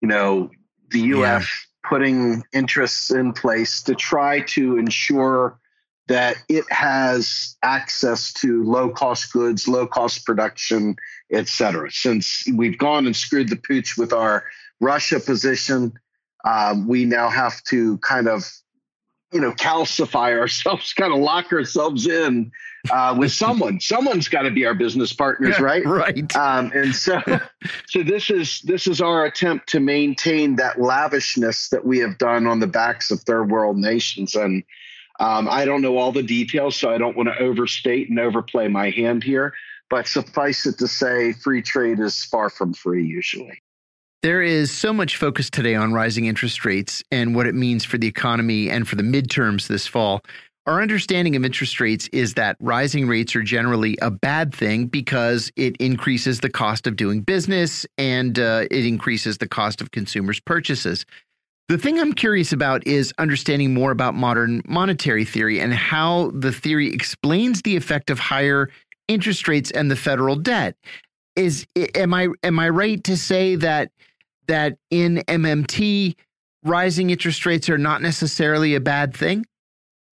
you 0.00 0.08
know, 0.08 0.50
the 0.90 1.00
U.S. 1.00 1.42
Yeah. 1.42 1.88
putting 1.88 2.42
interests 2.52 3.10
in 3.10 3.32
place 3.32 3.82
to 3.84 3.94
try 3.94 4.40
to 4.40 4.76
ensure 4.76 5.60
that 6.08 6.36
it 6.48 6.64
has 6.70 7.56
access 7.62 8.32
to 8.32 8.64
low 8.64 8.90
cost 8.90 9.32
goods, 9.32 9.68
low 9.68 9.86
cost 9.86 10.26
production, 10.26 10.96
et 11.30 11.46
cetera. 11.46 11.88
Since 11.92 12.48
we've 12.52 12.76
gone 12.76 13.06
and 13.06 13.14
screwed 13.14 13.48
the 13.48 13.54
pooch 13.54 13.96
with 13.96 14.12
our 14.12 14.44
Russia 14.80 15.20
position, 15.20 15.92
um, 16.44 16.88
we 16.88 17.04
now 17.04 17.28
have 17.28 17.62
to 17.64 17.98
kind 17.98 18.26
of 18.26 18.50
you 19.32 19.40
know, 19.40 19.52
calcify 19.52 20.36
ourselves, 20.36 20.92
kind 20.96 21.12
of 21.12 21.18
lock 21.18 21.52
ourselves 21.52 22.06
in 22.06 22.50
uh, 22.90 23.14
with 23.18 23.32
someone. 23.32 23.80
Someone's 23.80 24.28
got 24.28 24.42
to 24.42 24.50
be 24.50 24.66
our 24.66 24.74
business 24.74 25.12
partners, 25.12 25.56
yeah, 25.58 25.64
right? 25.64 25.84
Right. 25.84 26.36
Um, 26.36 26.72
and 26.74 26.94
so, 26.94 27.20
so 27.88 28.02
this 28.02 28.30
is 28.30 28.60
this 28.62 28.86
is 28.86 29.00
our 29.00 29.24
attempt 29.24 29.68
to 29.70 29.80
maintain 29.80 30.56
that 30.56 30.80
lavishness 30.80 31.68
that 31.70 31.84
we 31.84 31.98
have 31.98 32.18
done 32.18 32.46
on 32.46 32.60
the 32.60 32.66
backs 32.66 33.10
of 33.10 33.20
third 33.20 33.50
world 33.50 33.76
nations. 33.76 34.34
And 34.34 34.64
um, 35.18 35.48
I 35.50 35.64
don't 35.64 35.82
know 35.82 35.98
all 35.98 36.12
the 36.12 36.22
details, 36.22 36.76
so 36.76 36.90
I 36.90 36.98
don't 36.98 37.16
want 37.16 37.28
to 37.28 37.38
overstate 37.38 38.08
and 38.08 38.18
overplay 38.18 38.68
my 38.68 38.90
hand 38.90 39.22
here. 39.22 39.54
But 39.90 40.06
suffice 40.06 40.66
it 40.66 40.78
to 40.78 40.86
say, 40.86 41.32
free 41.32 41.62
trade 41.62 41.98
is 41.98 42.24
far 42.24 42.48
from 42.48 42.74
free 42.74 43.04
usually. 43.04 43.60
There 44.22 44.42
is 44.42 44.70
so 44.70 44.92
much 44.92 45.16
focus 45.16 45.48
today 45.48 45.74
on 45.74 45.94
rising 45.94 46.26
interest 46.26 46.66
rates 46.66 47.02
and 47.10 47.34
what 47.34 47.46
it 47.46 47.54
means 47.54 47.86
for 47.86 47.96
the 47.96 48.06
economy 48.06 48.68
and 48.68 48.86
for 48.86 48.96
the 48.96 49.02
midterms 49.02 49.66
this 49.66 49.86
fall. 49.86 50.20
Our 50.66 50.82
understanding 50.82 51.36
of 51.36 51.44
interest 51.44 51.80
rates 51.80 52.06
is 52.12 52.34
that 52.34 52.58
rising 52.60 53.08
rates 53.08 53.34
are 53.34 53.42
generally 53.42 53.96
a 54.02 54.10
bad 54.10 54.54
thing 54.54 54.88
because 54.88 55.50
it 55.56 55.74
increases 55.78 56.40
the 56.40 56.50
cost 56.50 56.86
of 56.86 56.96
doing 56.96 57.22
business 57.22 57.86
and 57.96 58.38
uh, 58.38 58.66
it 58.70 58.84
increases 58.84 59.38
the 59.38 59.48
cost 59.48 59.80
of 59.80 59.90
consumers' 59.90 60.38
purchases. 60.38 61.06
The 61.70 61.78
thing 61.78 61.98
I'm 61.98 62.12
curious 62.12 62.52
about 62.52 62.86
is 62.86 63.14
understanding 63.16 63.72
more 63.72 63.90
about 63.90 64.14
modern 64.14 64.60
monetary 64.66 65.24
theory 65.24 65.60
and 65.60 65.72
how 65.72 66.30
the 66.34 66.52
theory 66.52 66.92
explains 66.92 67.62
the 67.62 67.74
effect 67.74 68.10
of 68.10 68.18
higher 68.18 68.68
interest 69.08 69.48
rates 69.48 69.70
and 69.70 69.90
the 69.90 69.96
federal 69.96 70.36
debt. 70.36 70.76
Is 71.36 71.66
am 71.94 72.12
I 72.12 72.28
am 72.42 72.58
I 72.58 72.68
right 72.68 73.02
to 73.04 73.16
say 73.16 73.54
that 73.54 73.92
that 74.50 74.76
in 74.90 75.22
MMT, 75.28 76.16
rising 76.64 77.10
interest 77.10 77.46
rates 77.46 77.68
are 77.68 77.78
not 77.78 78.02
necessarily 78.02 78.74
a 78.74 78.80
bad 78.80 79.14
thing? 79.14 79.46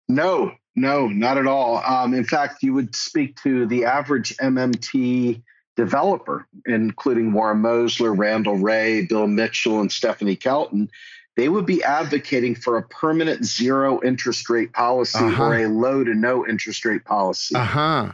No, 0.09 0.53
no, 0.77 1.09
not 1.09 1.39
at 1.39 1.47
all. 1.47 1.79
Um, 1.79 2.13
in 2.13 2.25
fact, 2.25 2.63
you 2.63 2.75
would 2.75 2.95
speak 2.95 3.41
to 3.43 3.67
the 3.67 3.87
average 3.87 4.37
MMT 4.37 5.43
developer, 5.75 6.47
including 6.67 7.33
Warren 7.33 7.63
Mosler, 7.63 8.17
Randall 8.17 8.57
Wray, 8.57 9.07
Bill 9.07 9.27
Mitchell, 9.27 9.81
and 9.81 9.91
Stephanie 9.91 10.37
Kelton. 10.37 10.91
They 11.37 11.49
would 11.49 11.67
be 11.67 11.83
advocating 11.83 12.55
for 12.55 12.77
a 12.77 12.83
permanent 12.83 13.45
zero 13.45 14.01
interest 14.03 14.49
rate 14.51 14.73
policy 14.73 15.19
uh 15.19 15.31
-huh. 15.31 15.41
or 15.41 15.55
a 15.55 15.67
low 15.67 16.05
to 16.05 16.15
no 16.15 16.47
interest 16.47 16.85
rate 16.85 17.05
policy. 17.05 17.55
Uh 17.55 17.65
huh. 17.65 18.13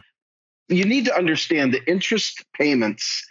You 0.69 0.85
need 0.85 1.05
to 1.05 1.17
understand 1.17 1.73
the 1.73 1.83
interest 1.85 2.43
payments 2.57 3.25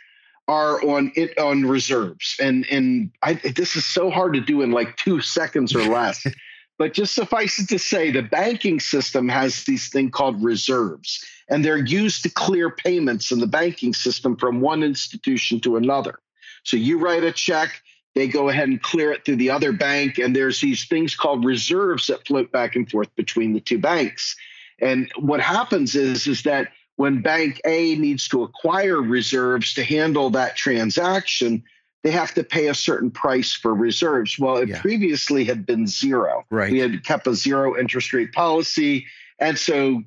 are 0.53 0.83
on 0.85 1.11
it 1.15 1.37
on 1.39 1.65
reserves. 1.65 2.37
And 2.39 2.67
and 2.71 3.11
I, 3.23 3.35
this 3.35 3.75
is 3.75 3.87
so 3.87 4.11
hard 4.11 4.35
to 4.35 4.41
do 4.41 4.61
in 4.61 4.71
like 4.71 4.97
two 4.97 5.21
seconds 5.21 5.75
or 5.75 5.85
less. 5.85 6.27
But 6.79 6.95
just 6.95 7.15
suffice 7.15 7.61
it 7.61 7.69
to 7.69 7.79
say 7.79 8.11
the 8.11 8.23
banking 8.23 8.81
system 8.81 9.29
has 9.29 9.63
these 9.65 9.89
thing 9.89 10.11
called 10.11 10.43
reserves 10.43 11.25
and 11.49 11.65
they're 11.65 11.77
used 11.77 12.25
to 12.25 12.31
clear 12.31 12.71
payments 12.71 13.31
in 13.31 13.39
the 13.39 13.47
banking 13.47 13.95
system 13.95 14.37
from 14.37 14.61
one 14.61 14.83
institution 14.83 15.61
to 15.61 15.77
another. 15.77 16.19
So 16.65 16.77
you 16.77 16.99
write 16.99 17.23
a 17.23 17.31
check 17.31 17.83
they 18.15 18.27
go 18.27 18.49
ahead 18.49 18.69
and 18.69 18.83
clear 18.83 19.13
it 19.13 19.25
through 19.25 19.37
the 19.37 19.51
other 19.51 19.73
bank 19.73 20.19
and 20.19 20.35
there's 20.35 20.61
these 20.61 20.87
things 20.87 21.15
called 21.15 21.45
reserves 21.45 22.09
that 22.09 22.27
float 22.27 22.51
back 22.51 22.75
and 22.75 22.91
forth 22.91 23.15
between 23.15 23.53
the 23.53 23.61
two 23.61 23.79
banks. 23.79 24.35
And 24.81 25.13
what 25.17 25.41
happens 25.41 25.95
is 25.95 26.27
is 26.27 26.43
that 26.43 26.73
when 26.97 27.23
bank 27.23 27.61
A 27.65 27.97
needs 27.97 28.29
to 28.29 28.43
acquire 28.43 29.01
reserves 29.01 29.75
to 29.75 29.85
handle 29.85 30.31
that 30.31 30.57
transaction, 30.57 31.63
they 32.03 32.11
have 32.11 32.35
to 32.35 32.45
pay 32.45 32.69
a 32.69 32.75
certain 32.75 33.11
price 33.11 33.53
for 33.55 33.75
reserves. 33.75 34.39
Well, 34.39 34.57
it 34.59 34.69
yeah. 34.69 34.81
previously 34.81 35.45
had 35.45 35.65
been 35.65 35.87
zero. 35.87 36.45
Right. 36.51 36.73
We 36.73 36.81
had 36.81 37.05
kept 37.05 37.27
a 37.27 37.35
zero 37.35 37.79
interest 37.79 38.13
rate 38.13 38.33
policy. 38.33 39.07
And 39.39 39.59
so 39.59 40.03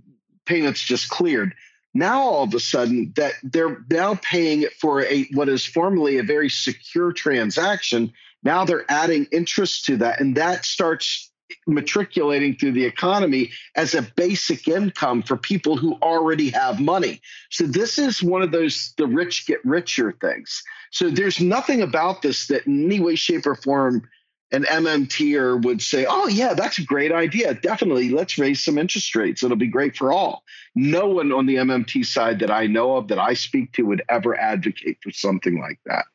payments 0.45 0.81
just 0.81 1.09
cleared. 1.09 1.53
Now 1.93 2.21
all 2.21 2.43
of 2.43 2.53
a 2.53 2.59
sudden 2.59 3.13
that 3.15 3.33
they're 3.41 3.83
now 3.89 4.15
paying 4.15 4.63
it 4.63 4.73
for 4.73 5.01
a 5.03 5.23
what 5.31 5.47
is 5.47 5.65
formerly 5.65 6.17
a 6.17 6.23
very 6.23 6.49
secure 6.49 7.13
transaction. 7.13 8.11
Now 8.43 8.65
they're 8.65 8.85
adding 8.89 9.27
interest 9.31 9.85
to 9.85 9.97
that. 9.97 10.19
And 10.19 10.35
that 10.35 10.65
starts 10.65 11.31
matriculating 11.67 12.55
through 12.55 12.71
the 12.71 12.85
economy 12.85 13.51
as 13.75 13.93
a 13.93 14.01
basic 14.01 14.67
income 14.67 15.21
for 15.21 15.37
people 15.37 15.77
who 15.77 15.93
already 16.01 16.49
have 16.49 16.79
money. 16.79 17.21
So 17.49 17.65
this 17.65 17.97
is 17.97 18.23
one 18.23 18.41
of 18.41 18.51
those 18.51 18.93
the 18.97 19.07
rich 19.07 19.45
get 19.45 19.63
richer 19.63 20.11
things. 20.21 20.63
So 20.91 21.09
there's 21.09 21.39
nothing 21.39 21.81
about 21.81 22.21
this 22.21 22.47
that 22.47 22.65
in 22.65 22.85
any 22.85 22.99
way, 22.99 23.15
shape, 23.15 23.45
or 23.45 23.55
form 23.55 24.07
an 24.51 24.63
MMTer 24.63 25.63
would 25.63 25.81
say, 25.81 26.05
oh, 26.07 26.27
yeah, 26.27 26.53
that's 26.53 26.77
a 26.77 26.83
great 26.83 27.11
idea. 27.11 27.53
Definitely, 27.55 28.09
let's 28.09 28.37
raise 28.37 28.63
some 28.63 28.77
interest 28.77 29.15
rates. 29.15 29.43
It'll 29.43 29.57
be 29.57 29.67
great 29.67 29.95
for 29.95 30.13
all. 30.13 30.43
No 30.75 31.07
one 31.07 31.31
on 31.31 31.45
the 31.45 31.55
MMT 31.55 32.05
side 32.05 32.39
that 32.39 32.51
I 32.51 32.67
know 32.67 32.95
of 32.95 33.07
that 33.09 33.19
I 33.19 33.33
speak 33.33 33.73
to 33.73 33.83
would 33.83 34.03
ever 34.07 34.39
advocate 34.39 34.99
for 35.01 35.11
something 35.11 35.59
like 35.59 35.79
that. 35.85 36.05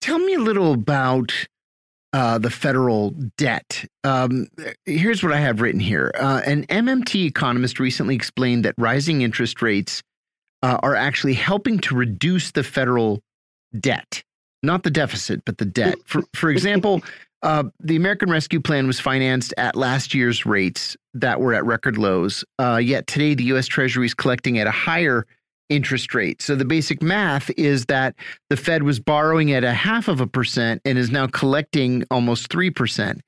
Tell 0.00 0.18
me 0.18 0.34
a 0.34 0.40
little 0.40 0.72
about 0.72 1.32
uh, 2.12 2.38
the 2.38 2.50
federal 2.50 3.10
debt. 3.38 3.84
Um, 4.04 4.48
here's 4.84 5.22
what 5.22 5.32
I 5.32 5.40
have 5.40 5.60
written 5.60 5.80
here. 5.80 6.12
Uh, 6.18 6.42
an 6.44 6.66
MMT 6.66 7.26
economist 7.26 7.80
recently 7.80 8.14
explained 8.14 8.64
that 8.64 8.74
rising 8.76 9.22
interest 9.22 9.62
rates 9.62 10.02
uh, 10.62 10.78
are 10.82 10.94
actually 10.94 11.34
helping 11.34 11.78
to 11.80 11.94
reduce 11.94 12.52
the 12.52 12.62
federal 12.62 13.22
debt, 13.78 14.22
not 14.62 14.82
the 14.82 14.90
deficit, 14.90 15.44
but 15.44 15.58
the 15.58 15.64
debt. 15.64 15.96
For, 16.04 16.22
for 16.34 16.50
example, 16.50 17.02
uh, 17.42 17.64
the 17.80 17.96
American 17.96 18.30
Rescue 18.30 18.60
Plan 18.60 18.86
was 18.86 19.00
financed 19.00 19.54
at 19.56 19.74
last 19.74 20.14
year's 20.14 20.46
rates 20.46 20.96
that 21.14 21.40
were 21.40 21.54
at 21.54 21.64
record 21.64 21.98
lows. 21.98 22.44
Uh, 22.58 22.76
yet 22.82 23.06
today, 23.06 23.34
the 23.34 23.44
U.S. 23.44 23.66
Treasury 23.66 24.06
is 24.06 24.14
collecting 24.14 24.58
at 24.58 24.66
a 24.66 24.70
higher 24.70 25.26
interest 25.72 26.14
rate. 26.14 26.42
So 26.42 26.54
the 26.54 26.64
basic 26.64 27.02
math 27.02 27.50
is 27.56 27.86
that 27.86 28.14
the 28.50 28.56
Fed 28.56 28.82
was 28.82 29.00
borrowing 29.00 29.52
at 29.52 29.64
a 29.64 29.72
half 29.72 30.08
of 30.08 30.20
a 30.20 30.26
percent 30.26 30.82
and 30.84 30.98
is 30.98 31.10
now 31.10 31.26
collecting 31.26 32.04
almost 32.10 32.48
3%. 32.50 33.20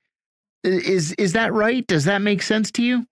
Is 0.63 1.13
is 1.13 1.35
that 1.35 1.53
right? 1.53 1.87
Does 1.87 2.05
that 2.05 2.23
make 2.23 2.41
sense 2.41 2.71
to 2.73 2.83
you? 2.83 3.07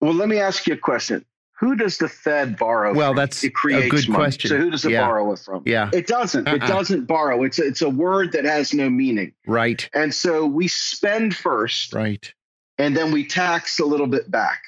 Well, 0.00 0.14
let 0.14 0.28
me 0.28 0.38
ask 0.38 0.66
you 0.66 0.74
a 0.74 0.78
question. 0.78 1.24
Who 1.60 1.76
does 1.76 1.98
the 1.98 2.08
Fed 2.08 2.56
borrow 2.56 2.94
well, 2.94 3.10
from? 3.10 3.16
that's 3.16 3.44
it 3.44 3.54
creates 3.54 3.86
a 3.86 3.88
good 3.88 4.08
money. 4.08 4.22
question. 4.22 4.48
So 4.48 4.58
who 4.58 4.70
does 4.70 4.84
it 4.84 4.92
yeah. 4.92 5.06
borrow 5.06 5.32
it 5.32 5.38
from? 5.38 5.62
Yeah. 5.66 5.90
It 5.92 6.06
doesn't. 6.06 6.48
Uh 6.48 6.52
-uh. 6.52 6.56
It 6.56 6.66
doesn't 6.66 7.06
borrow. 7.06 7.44
It's 7.44 7.58
a, 7.58 7.66
it's 7.66 7.82
a 7.82 7.90
word 7.90 8.32
that 8.32 8.44
has 8.44 8.72
no 8.72 8.90
meaning. 8.90 9.32
Right. 9.46 9.88
And 9.94 10.14
so 10.14 10.46
we 10.46 10.68
spend 10.68 11.36
first. 11.36 11.92
Right. 11.92 12.34
And 12.78 12.96
then 12.96 13.12
we 13.12 13.26
tax 13.26 13.78
a 13.78 13.84
little 13.84 14.08
bit 14.08 14.30
back. 14.30 14.62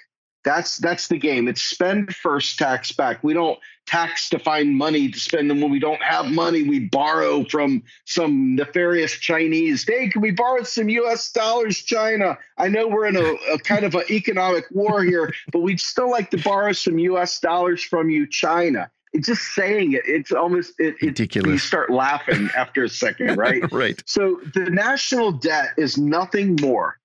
That's 0.44 0.76
that's 0.76 1.08
the 1.08 1.18
game. 1.18 1.48
It's 1.48 1.62
spend 1.62 2.14
first, 2.14 2.58
tax 2.58 2.92
back. 2.92 3.24
We 3.24 3.34
don't 3.34 3.58
tax 3.86 4.28
to 4.30 4.38
find 4.38 4.76
money 4.76 5.10
to 5.10 5.18
spend, 5.18 5.50
and 5.50 5.62
when 5.62 5.70
we 5.70 5.78
don't 5.78 6.02
have 6.02 6.26
money, 6.26 6.62
we 6.62 6.80
borrow 6.80 7.44
from 7.44 7.82
some 8.04 8.54
nefarious 8.56 9.12
Chinese. 9.12 9.84
Hey, 9.86 10.08
can 10.08 10.20
we 10.20 10.32
borrow 10.32 10.62
some 10.64 10.88
U.S. 10.88 11.30
dollars, 11.32 11.82
China? 11.82 12.36
I 12.58 12.68
know 12.68 12.88
we're 12.88 13.06
in 13.06 13.16
a, 13.16 13.54
a 13.54 13.58
kind 13.58 13.84
of 13.84 13.94
an 13.94 14.04
economic 14.10 14.64
war 14.70 15.02
here, 15.02 15.32
but 15.52 15.60
we'd 15.60 15.80
still 15.80 16.10
like 16.10 16.30
to 16.30 16.38
borrow 16.38 16.72
some 16.72 16.98
U.S. 16.98 17.40
dollars 17.40 17.82
from 17.82 18.10
you, 18.10 18.26
China. 18.26 18.90
It's 19.12 19.28
just 19.28 19.54
saying 19.54 19.92
it. 19.92 20.02
It's 20.04 20.32
almost 20.32 20.74
it, 20.78 20.96
it, 21.00 21.06
ridiculous. 21.06 21.50
You 21.50 21.58
start 21.58 21.90
laughing 21.90 22.50
after 22.56 22.84
a 22.84 22.88
second, 22.88 23.36
right? 23.38 23.70
right. 23.72 24.02
So 24.06 24.40
the 24.54 24.68
national 24.70 25.32
debt 25.32 25.70
is 25.78 25.96
nothing 25.96 26.56
more 26.60 26.98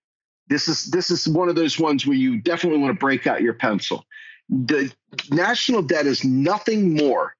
this 0.52 0.68
is 0.68 0.86
this 0.88 1.10
is 1.10 1.28
one 1.28 1.48
of 1.48 1.56
those 1.56 1.80
ones 1.80 2.06
where 2.06 2.18
you 2.18 2.38
definitely 2.38 2.80
want 2.80 2.94
to 2.94 3.00
break 3.00 3.26
out 3.26 3.42
your 3.42 3.54
pencil. 3.54 4.06
The 4.52 4.94
national 5.32 5.82
debt 5.82 6.06
is 6.06 6.24
nothing 6.24 6.96
more 6.96 7.36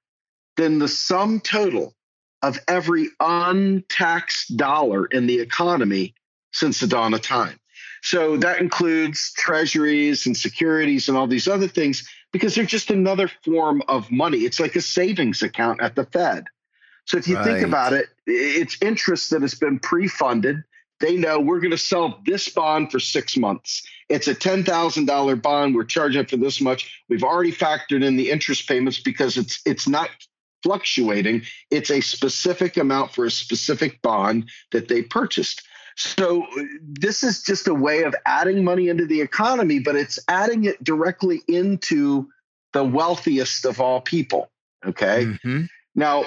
than 0.56 0.78
the 0.78 0.88
sum 0.88 1.40
total 1.40 1.94
of 2.42 2.58
every 2.66 3.08
untaxed 3.20 4.56
dollar 4.56 5.06
in 5.06 5.26
the 5.26 5.38
economy 5.38 6.14
since 6.52 6.80
the 6.80 6.86
dawn 6.86 7.14
of 7.14 7.22
time. 7.22 7.58
So 8.02 8.36
that 8.38 8.58
includes 8.58 9.32
treasuries 9.34 10.26
and 10.26 10.36
securities 10.36 11.08
and 11.08 11.16
all 11.16 11.28
these 11.28 11.46
other 11.46 11.68
things 11.68 12.08
because 12.32 12.54
they're 12.54 12.64
just 12.64 12.90
another 12.90 13.30
form 13.44 13.82
of 13.88 14.10
money. 14.10 14.38
It's 14.38 14.58
like 14.58 14.74
a 14.74 14.80
savings 14.80 15.42
account 15.42 15.80
at 15.80 15.94
the 15.94 16.04
Fed. 16.06 16.46
So 17.04 17.16
if 17.16 17.28
you 17.28 17.36
right. 17.36 17.44
think 17.44 17.66
about 17.66 17.92
it, 17.92 18.06
it's 18.26 18.76
interest 18.82 19.30
that 19.30 19.42
has 19.42 19.54
been 19.54 19.78
pre-funded 19.78 20.64
they 21.02 21.16
know 21.16 21.40
we're 21.40 21.60
going 21.60 21.72
to 21.72 21.78
sell 21.78 22.20
this 22.24 22.48
bond 22.48 22.90
for 22.90 23.00
six 23.00 23.36
months. 23.36 23.82
It's 24.08 24.28
a 24.28 24.34
$10,000 24.34 25.42
bond. 25.42 25.74
We're 25.74 25.84
charging 25.84 26.24
for 26.24 26.36
this 26.36 26.60
much. 26.60 27.02
We've 27.08 27.24
already 27.24 27.52
factored 27.52 28.04
in 28.04 28.16
the 28.16 28.30
interest 28.30 28.68
payments 28.68 29.00
because 29.00 29.36
it's 29.36 29.60
it's 29.66 29.88
not 29.88 30.08
fluctuating. 30.62 31.42
It's 31.70 31.90
a 31.90 32.00
specific 32.00 32.76
amount 32.76 33.12
for 33.12 33.24
a 33.26 33.30
specific 33.30 34.00
bond 34.00 34.48
that 34.70 34.86
they 34.86 35.02
purchased. 35.02 35.62
So 35.96 36.46
this 36.80 37.24
is 37.24 37.42
just 37.42 37.66
a 37.66 37.74
way 37.74 38.04
of 38.04 38.14
adding 38.24 38.64
money 38.64 38.88
into 38.88 39.04
the 39.04 39.20
economy, 39.20 39.80
but 39.80 39.96
it's 39.96 40.20
adding 40.28 40.64
it 40.64 40.82
directly 40.82 41.42
into 41.48 42.28
the 42.72 42.84
wealthiest 42.84 43.64
of 43.66 43.80
all 43.80 44.00
people. 44.00 44.50
Okay. 44.86 45.24
Mm-hmm. 45.26 45.64
Now, 45.96 46.24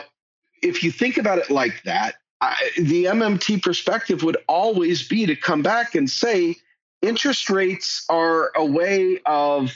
if 0.62 0.84
you 0.84 0.92
think 0.92 1.18
about 1.18 1.40
it 1.40 1.50
like 1.50 1.82
that, 1.86 2.16
I, 2.46 2.70
the 2.78 3.06
MMT 3.06 3.64
perspective 3.64 4.22
would 4.22 4.38
always 4.48 5.08
be 5.08 5.26
to 5.26 5.36
come 5.36 5.64
back 5.64 5.96
and 5.96 6.10
say 6.10 6.56
interest 7.02 7.50
rates 7.50 8.06
are 8.08 8.52
a 8.56 8.64
way 8.64 9.20
of 9.26 9.74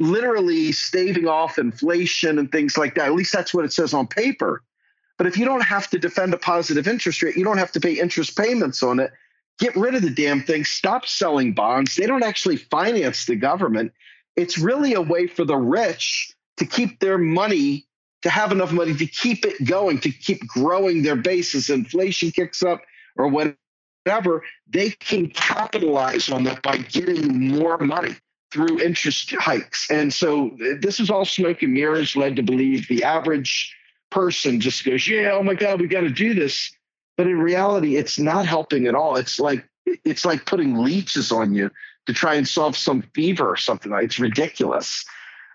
literally 0.00 0.72
staving 0.72 1.28
off 1.28 1.58
inflation 1.58 2.38
and 2.38 2.50
things 2.50 2.76
like 2.76 2.96
that. 2.96 3.06
At 3.06 3.14
least 3.14 3.32
that's 3.32 3.54
what 3.54 3.64
it 3.64 3.72
says 3.72 3.94
on 3.94 4.08
paper. 4.08 4.62
But 5.18 5.28
if 5.28 5.38
you 5.38 5.44
don't 5.44 5.62
have 5.62 5.88
to 5.90 5.98
defend 5.98 6.34
a 6.34 6.38
positive 6.38 6.88
interest 6.88 7.22
rate, 7.22 7.36
you 7.36 7.44
don't 7.44 7.58
have 7.58 7.72
to 7.72 7.80
pay 7.80 7.92
interest 7.92 8.36
payments 8.36 8.82
on 8.82 8.98
it. 8.98 9.12
Get 9.58 9.76
rid 9.76 9.94
of 9.94 10.02
the 10.02 10.10
damn 10.10 10.42
thing. 10.42 10.64
Stop 10.64 11.06
selling 11.06 11.54
bonds. 11.54 11.94
They 11.94 12.06
don't 12.06 12.24
actually 12.24 12.56
finance 12.56 13.24
the 13.24 13.36
government. 13.36 13.92
It's 14.34 14.58
really 14.58 14.94
a 14.94 15.00
way 15.00 15.28
for 15.28 15.44
the 15.44 15.56
rich 15.56 16.34
to 16.56 16.66
keep 16.66 16.98
their 16.98 17.18
money 17.18 17.86
to 18.22 18.30
have 18.30 18.52
enough 18.52 18.72
money 18.72 18.94
to 18.94 19.06
keep 19.06 19.44
it 19.44 19.64
going, 19.64 19.98
to 20.00 20.10
keep 20.10 20.46
growing 20.46 21.02
their 21.02 21.16
base 21.16 21.54
as 21.54 21.70
inflation 21.70 22.30
kicks 22.30 22.62
up 22.62 22.82
or 23.16 23.28
whatever, 23.28 24.42
they 24.68 24.90
can 24.90 25.28
capitalize 25.28 26.30
on 26.30 26.44
that 26.44 26.62
by 26.62 26.78
getting 26.78 27.48
more 27.48 27.78
money 27.78 28.14
through 28.52 28.80
interest 28.80 29.34
hikes. 29.38 29.90
And 29.90 30.12
so 30.12 30.56
this 30.80 31.00
is 31.00 31.10
all 31.10 31.24
smoke 31.24 31.62
and 31.62 31.74
mirrors 31.74 32.16
led 32.16 32.36
to 32.36 32.42
believe 32.42 32.88
the 32.88 33.04
average 33.04 33.74
person 34.10 34.60
just 34.60 34.84
goes, 34.84 35.06
yeah, 35.06 35.32
oh 35.32 35.42
my 35.42 35.54
God, 35.54 35.80
we 35.80 35.88
got 35.88 36.02
to 36.02 36.10
do 36.10 36.34
this. 36.34 36.72
But 37.16 37.26
in 37.26 37.38
reality, 37.38 37.96
it's 37.96 38.18
not 38.18 38.46
helping 38.46 38.86
at 38.86 38.94
all. 38.94 39.16
It's 39.16 39.40
like 39.40 39.66
it's 40.04 40.24
like 40.24 40.46
putting 40.46 40.76
leeches 40.76 41.32
on 41.32 41.54
you 41.54 41.70
to 42.06 42.12
try 42.12 42.34
and 42.34 42.46
solve 42.46 42.76
some 42.76 43.02
fever 43.14 43.48
or 43.48 43.56
something. 43.56 43.92
It's 43.92 44.18
ridiculous. 44.18 45.04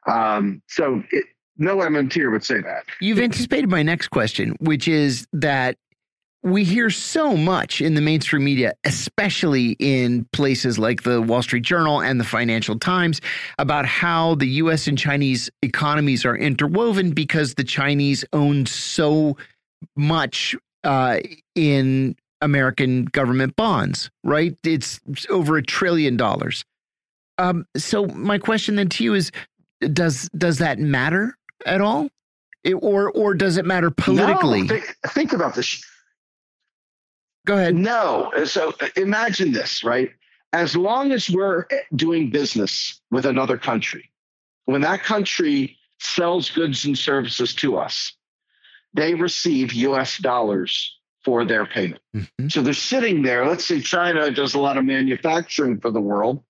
Um, 0.07 0.61
so 0.67 1.03
it, 1.11 1.25
no 1.57 1.77
MMTer 1.77 2.31
would 2.31 2.43
say 2.43 2.61
that. 2.61 2.85
You've 2.99 3.19
anticipated 3.19 3.69
my 3.69 3.83
next 3.83 4.07
question, 4.09 4.55
which 4.59 4.87
is 4.87 5.27
that 5.33 5.77
we 6.43 6.63
hear 6.63 6.89
so 6.89 7.37
much 7.37 7.81
in 7.81 7.93
the 7.93 8.01
mainstream 8.01 8.43
media, 8.43 8.73
especially 8.83 9.75
in 9.79 10.25
places 10.33 10.79
like 10.79 11.03
the 11.03 11.21
Wall 11.21 11.43
Street 11.43 11.63
Journal 11.63 12.01
and 12.01 12.19
the 12.19 12.23
Financial 12.23 12.79
Times, 12.79 13.21
about 13.59 13.85
how 13.85 14.35
the 14.35 14.47
US 14.47 14.87
and 14.87 14.97
Chinese 14.97 15.49
economies 15.61 16.25
are 16.25 16.35
interwoven 16.35 17.11
because 17.11 17.53
the 17.55 17.63
Chinese 17.63 18.25
own 18.33 18.65
so 18.65 19.37
much 19.95 20.55
uh, 20.83 21.19
in 21.53 22.15
American 22.41 23.05
government 23.05 23.55
bonds, 23.55 24.09
right? 24.23 24.57
It's 24.63 24.99
over 25.29 25.57
a 25.57 25.63
trillion 25.63 26.17
dollars. 26.17 26.65
Um, 27.37 27.65
so 27.77 28.05
my 28.07 28.39
question 28.39 28.75
then 28.75 28.89
to 28.89 29.03
you 29.03 29.13
is, 29.13 29.31
does 29.93 30.29
does 30.37 30.59
that 30.59 30.79
matter? 30.79 31.35
At 31.65 31.81
all? 31.81 32.09
It, 32.63 32.75
or 32.75 33.11
or 33.11 33.33
does 33.33 33.57
it 33.57 33.65
matter 33.65 33.89
politically? 33.89 34.61
No, 34.61 34.67
think, 34.67 34.95
think 35.07 35.33
about 35.33 35.55
this. 35.55 35.83
Go 37.45 37.57
ahead. 37.57 37.75
No. 37.75 38.31
So 38.45 38.73
imagine 38.95 39.51
this, 39.51 39.83
right? 39.83 40.11
As 40.53 40.75
long 40.75 41.11
as 41.11 41.29
we're 41.29 41.65
doing 41.95 42.29
business 42.29 43.01
with 43.09 43.25
another 43.25 43.57
country, 43.57 44.11
when 44.65 44.81
that 44.81 45.03
country 45.03 45.77
sells 45.99 46.51
goods 46.51 46.85
and 46.85 46.97
services 46.97 47.55
to 47.55 47.77
us, 47.77 48.13
they 48.93 49.13
receive 49.15 49.73
US 49.73 50.17
dollars 50.17 50.97
for 51.23 51.45
their 51.45 51.65
payment. 51.65 52.01
Mm-hmm. 52.15 52.49
So 52.49 52.61
they're 52.61 52.73
sitting 52.73 53.21
there. 53.21 53.47
Let's 53.47 53.65
say 53.65 53.79
China 53.79 54.29
does 54.29 54.53
a 54.53 54.59
lot 54.59 54.77
of 54.77 54.85
manufacturing 54.85 55.79
for 55.79 55.89
the 55.89 56.01
world, 56.01 56.43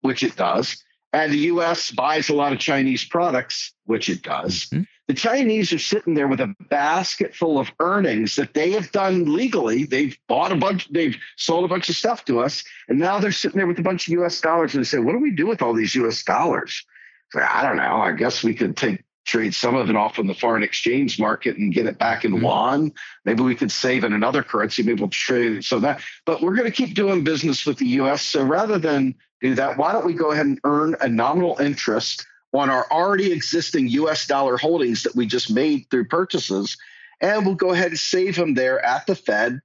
which 0.00 0.22
it 0.22 0.36
does 0.36 0.82
and 1.14 1.32
the 1.32 1.38
US 1.38 1.90
buys 1.90 2.28
a 2.28 2.34
lot 2.34 2.52
of 2.52 2.58
Chinese 2.58 3.04
products, 3.04 3.72
which 3.84 4.08
it 4.08 4.22
does. 4.22 4.66
Mm-hmm. 4.66 4.82
The 5.06 5.14
Chinese 5.14 5.72
are 5.72 5.78
sitting 5.78 6.14
there 6.14 6.28
with 6.28 6.40
a 6.40 6.54
basket 6.70 7.34
full 7.34 7.58
of 7.58 7.70
earnings 7.78 8.36
that 8.36 8.54
they 8.54 8.70
have 8.72 8.90
done 8.90 9.32
legally. 9.32 9.84
They've 9.84 10.16
bought 10.28 10.50
a 10.50 10.56
bunch, 10.56 10.88
they've 10.90 11.16
sold 11.36 11.64
a 11.64 11.68
bunch 11.68 11.88
of 11.88 11.94
stuff 11.94 12.24
to 12.24 12.40
us, 12.40 12.64
and 12.88 12.98
now 12.98 13.20
they're 13.20 13.30
sitting 13.30 13.58
there 13.58 13.66
with 13.66 13.78
a 13.78 13.82
bunch 13.82 14.08
of 14.08 14.14
US 14.14 14.40
dollars 14.40 14.74
and 14.74 14.82
they 14.82 14.88
say, 14.88 14.98
What 14.98 15.12
do 15.12 15.18
we 15.18 15.30
do 15.30 15.46
with 15.46 15.62
all 15.62 15.74
these 15.74 15.94
US 15.94 16.22
dollars? 16.24 16.84
So, 17.30 17.40
I 17.40 17.62
don't 17.62 17.76
know. 17.76 17.96
I 17.96 18.12
guess 18.12 18.42
we 18.42 18.54
could 18.54 18.76
take 18.76 19.04
trade 19.24 19.54
some 19.54 19.74
of 19.74 19.88
it 19.88 19.96
off 19.96 20.18
in 20.18 20.26
the 20.26 20.34
foreign 20.34 20.62
exchange 20.62 21.18
market 21.18 21.56
and 21.56 21.72
get 21.72 21.86
it 21.86 21.98
back 21.98 22.24
in 22.24 22.32
mm-hmm. 22.32 22.44
yuan. 22.44 22.92
Maybe 23.24 23.42
we 23.42 23.54
could 23.54 23.72
save 23.72 24.04
in 24.04 24.12
another 24.12 24.42
currency. 24.42 24.82
Maybe 24.82 25.00
we'll 25.00 25.10
trade 25.10 25.64
so 25.64 25.80
that. 25.80 26.00
But 26.26 26.42
we're 26.42 26.56
going 26.56 26.70
to 26.70 26.76
keep 26.76 26.94
doing 26.94 27.24
business 27.24 27.66
with 27.66 27.78
the 27.78 27.86
U.S. 27.86 28.22
So 28.22 28.44
rather 28.44 28.78
than 28.78 29.14
do 29.44 29.54
that, 29.56 29.76
why 29.76 29.92
don't 29.92 30.06
we 30.06 30.14
go 30.14 30.32
ahead 30.32 30.46
and 30.46 30.58
earn 30.64 30.96
a 31.00 31.08
nominal 31.08 31.58
interest 31.60 32.26
on 32.54 32.70
our 32.70 32.90
already 32.90 33.30
existing 33.30 33.88
US 33.88 34.26
dollar 34.26 34.56
holdings 34.56 35.02
that 35.02 35.14
we 35.14 35.26
just 35.26 35.50
made 35.50 35.86
through 35.90 36.06
purchases? 36.06 36.76
And 37.20 37.44
we'll 37.44 37.54
go 37.54 37.70
ahead 37.70 37.88
and 37.88 37.98
save 37.98 38.36
them 38.36 38.54
there 38.54 38.84
at 38.84 39.06
the 39.06 39.14
Fed 39.14 39.60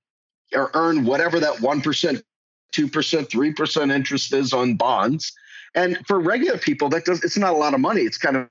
or 0.53 0.69
earn 0.73 1.05
whatever 1.05 1.39
that 1.39 1.55
1%, 1.55 1.81
2%, 1.81 2.21
3% 2.73 3.91
interest 3.91 4.33
is 4.33 4.53
on 4.53 4.75
bonds. 4.75 5.33
And 5.75 5.97
for 6.05 6.19
regular 6.19 6.57
people, 6.57 6.89
that 6.89 7.05
does 7.05 7.23
it's 7.23 7.37
not 7.37 7.53
a 7.53 7.57
lot 7.57 7.73
of 7.73 7.79
money. 7.79 8.01
It's 8.01 8.17
kind 8.17 8.35
of 8.35 8.49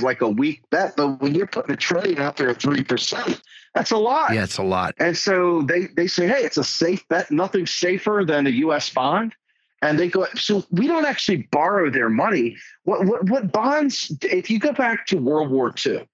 like 0.00 0.20
a 0.20 0.28
weak 0.28 0.62
bet. 0.70 0.94
But 0.96 1.20
when 1.20 1.34
you're 1.34 1.46
putting 1.46 1.72
a 1.72 1.76
trillion 1.76 2.18
out 2.18 2.36
there 2.36 2.50
at 2.50 2.58
3%, 2.58 3.40
That's 3.74 3.92
a 3.92 3.96
lot. 3.96 4.34
Yeah, 4.34 4.44
it's 4.44 4.58
a 4.58 4.62
lot. 4.64 4.94
And 4.98 5.16
so 5.16 5.62
they, 5.62 5.86
they 5.96 6.08
say, 6.08 6.26
hey, 6.26 6.42
it's 6.42 6.56
a 6.56 6.64
safe 6.64 7.06
bet. 7.08 7.30
Nothing's 7.30 7.70
safer 7.70 8.24
than 8.26 8.46
a 8.46 8.50
US 8.50 8.90
bond. 8.90 9.34
And 9.82 9.98
they 9.98 10.08
go, 10.08 10.26
so 10.34 10.64
we 10.70 10.86
don't 10.86 11.06
actually 11.06 11.48
borrow 11.50 11.90
their 11.90 12.10
money. 12.10 12.56
What, 12.84 13.06
what, 13.06 13.30
what 13.30 13.52
bonds, 13.52 14.12
if 14.22 14.50
you 14.50 14.58
go 14.58 14.72
back 14.72 15.06
to 15.06 15.16
World 15.16 15.50
War 15.50 15.74
II, 15.86 16.06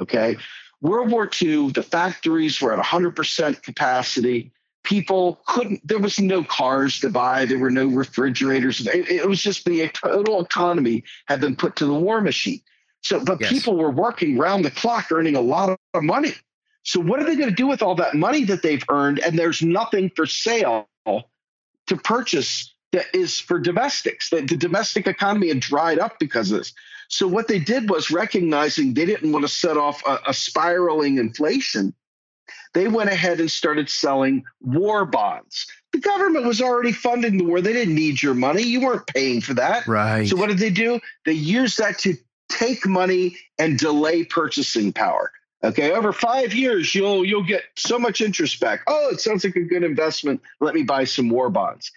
okay, 0.00 0.36
World 0.80 1.10
War 1.10 1.30
II, 1.40 1.70
the 1.70 1.82
factories 1.82 2.60
were 2.60 2.72
at 2.72 2.84
100% 2.84 3.62
capacity. 3.62 4.52
People 4.82 5.40
couldn't, 5.46 5.86
there 5.86 5.98
was 5.98 6.18
no 6.18 6.42
cars 6.42 7.00
to 7.00 7.10
buy, 7.10 7.44
there 7.44 7.58
were 7.58 7.70
no 7.70 7.86
refrigerators. 7.86 8.84
It, 8.86 9.08
it 9.08 9.28
was 9.28 9.42
just 9.42 9.64
the 9.64 9.88
total 9.88 10.42
economy 10.42 11.04
had 11.26 11.40
been 11.40 11.54
put 11.54 11.76
to 11.76 11.86
the 11.86 11.94
war 11.94 12.20
machine. 12.20 12.62
So, 13.02 13.22
but 13.24 13.40
yes. 13.40 13.50
people 13.50 13.76
were 13.76 13.90
working 13.90 14.38
round 14.38 14.64
the 14.64 14.70
clock, 14.70 15.12
earning 15.12 15.36
a 15.36 15.40
lot 15.40 15.78
of 15.94 16.02
money. 16.02 16.32
So, 16.84 17.00
what 17.00 17.20
are 17.20 17.24
they 17.24 17.36
going 17.36 17.48
to 17.48 17.54
do 17.54 17.66
with 17.66 17.82
all 17.82 17.94
that 17.96 18.14
money 18.14 18.44
that 18.44 18.62
they've 18.62 18.84
earned? 18.88 19.18
And 19.20 19.38
there's 19.38 19.62
nothing 19.62 20.10
for 20.14 20.26
sale 20.26 20.88
to 21.06 21.96
purchase 21.96 22.71
that 22.92 23.06
is 23.14 23.38
for 23.38 23.58
domestics. 23.58 24.30
That 24.30 24.48
the 24.48 24.56
domestic 24.56 25.06
economy 25.06 25.48
had 25.48 25.60
dried 25.60 25.98
up 25.98 26.18
because 26.18 26.50
of 26.50 26.58
this. 26.58 26.72
So, 27.08 27.26
what 27.26 27.48
they 27.48 27.58
did 27.58 27.90
was 27.90 28.10
recognizing 28.10 28.94
they 28.94 29.04
didn't 29.04 29.32
want 29.32 29.44
to 29.44 29.48
set 29.48 29.76
off 29.76 30.02
a, 30.06 30.18
a 30.28 30.34
spiraling 30.34 31.18
inflation. 31.18 31.94
They 32.74 32.88
went 32.88 33.10
ahead 33.10 33.38
and 33.38 33.50
started 33.50 33.90
selling 33.90 34.44
war 34.60 35.04
bonds. 35.04 35.66
The 35.92 35.98
government 35.98 36.46
was 36.46 36.62
already 36.62 36.92
funding 36.92 37.36
the 37.36 37.44
war. 37.44 37.60
They 37.60 37.74
didn't 37.74 37.94
need 37.94 38.22
your 38.22 38.32
money. 38.32 38.62
You 38.62 38.80
weren't 38.80 39.06
paying 39.06 39.42
for 39.42 39.52
that. 39.54 39.86
Right. 39.86 40.26
So, 40.26 40.36
what 40.36 40.48
did 40.48 40.58
they 40.58 40.70
do? 40.70 41.00
They 41.26 41.32
used 41.32 41.78
that 41.78 41.98
to 42.00 42.16
take 42.48 42.86
money 42.86 43.36
and 43.58 43.78
delay 43.78 44.24
purchasing 44.24 44.92
power. 44.92 45.32
Okay, 45.64 45.92
over 45.92 46.12
five 46.12 46.54
years, 46.54 46.94
you'll 46.94 47.24
you'll 47.24 47.44
get 47.44 47.62
so 47.76 47.98
much 47.98 48.20
interest 48.20 48.58
back. 48.58 48.80
Oh, 48.86 49.10
it 49.10 49.20
sounds 49.20 49.44
like 49.44 49.54
a 49.54 49.60
good 49.60 49.84
investment. 49.84 50.40
Let 50.60 50.74
me 50.74 50.82
buy 50.82 51.04
some 51.04 51.28
war 51.28 51.50
bonds. 51.50 51.92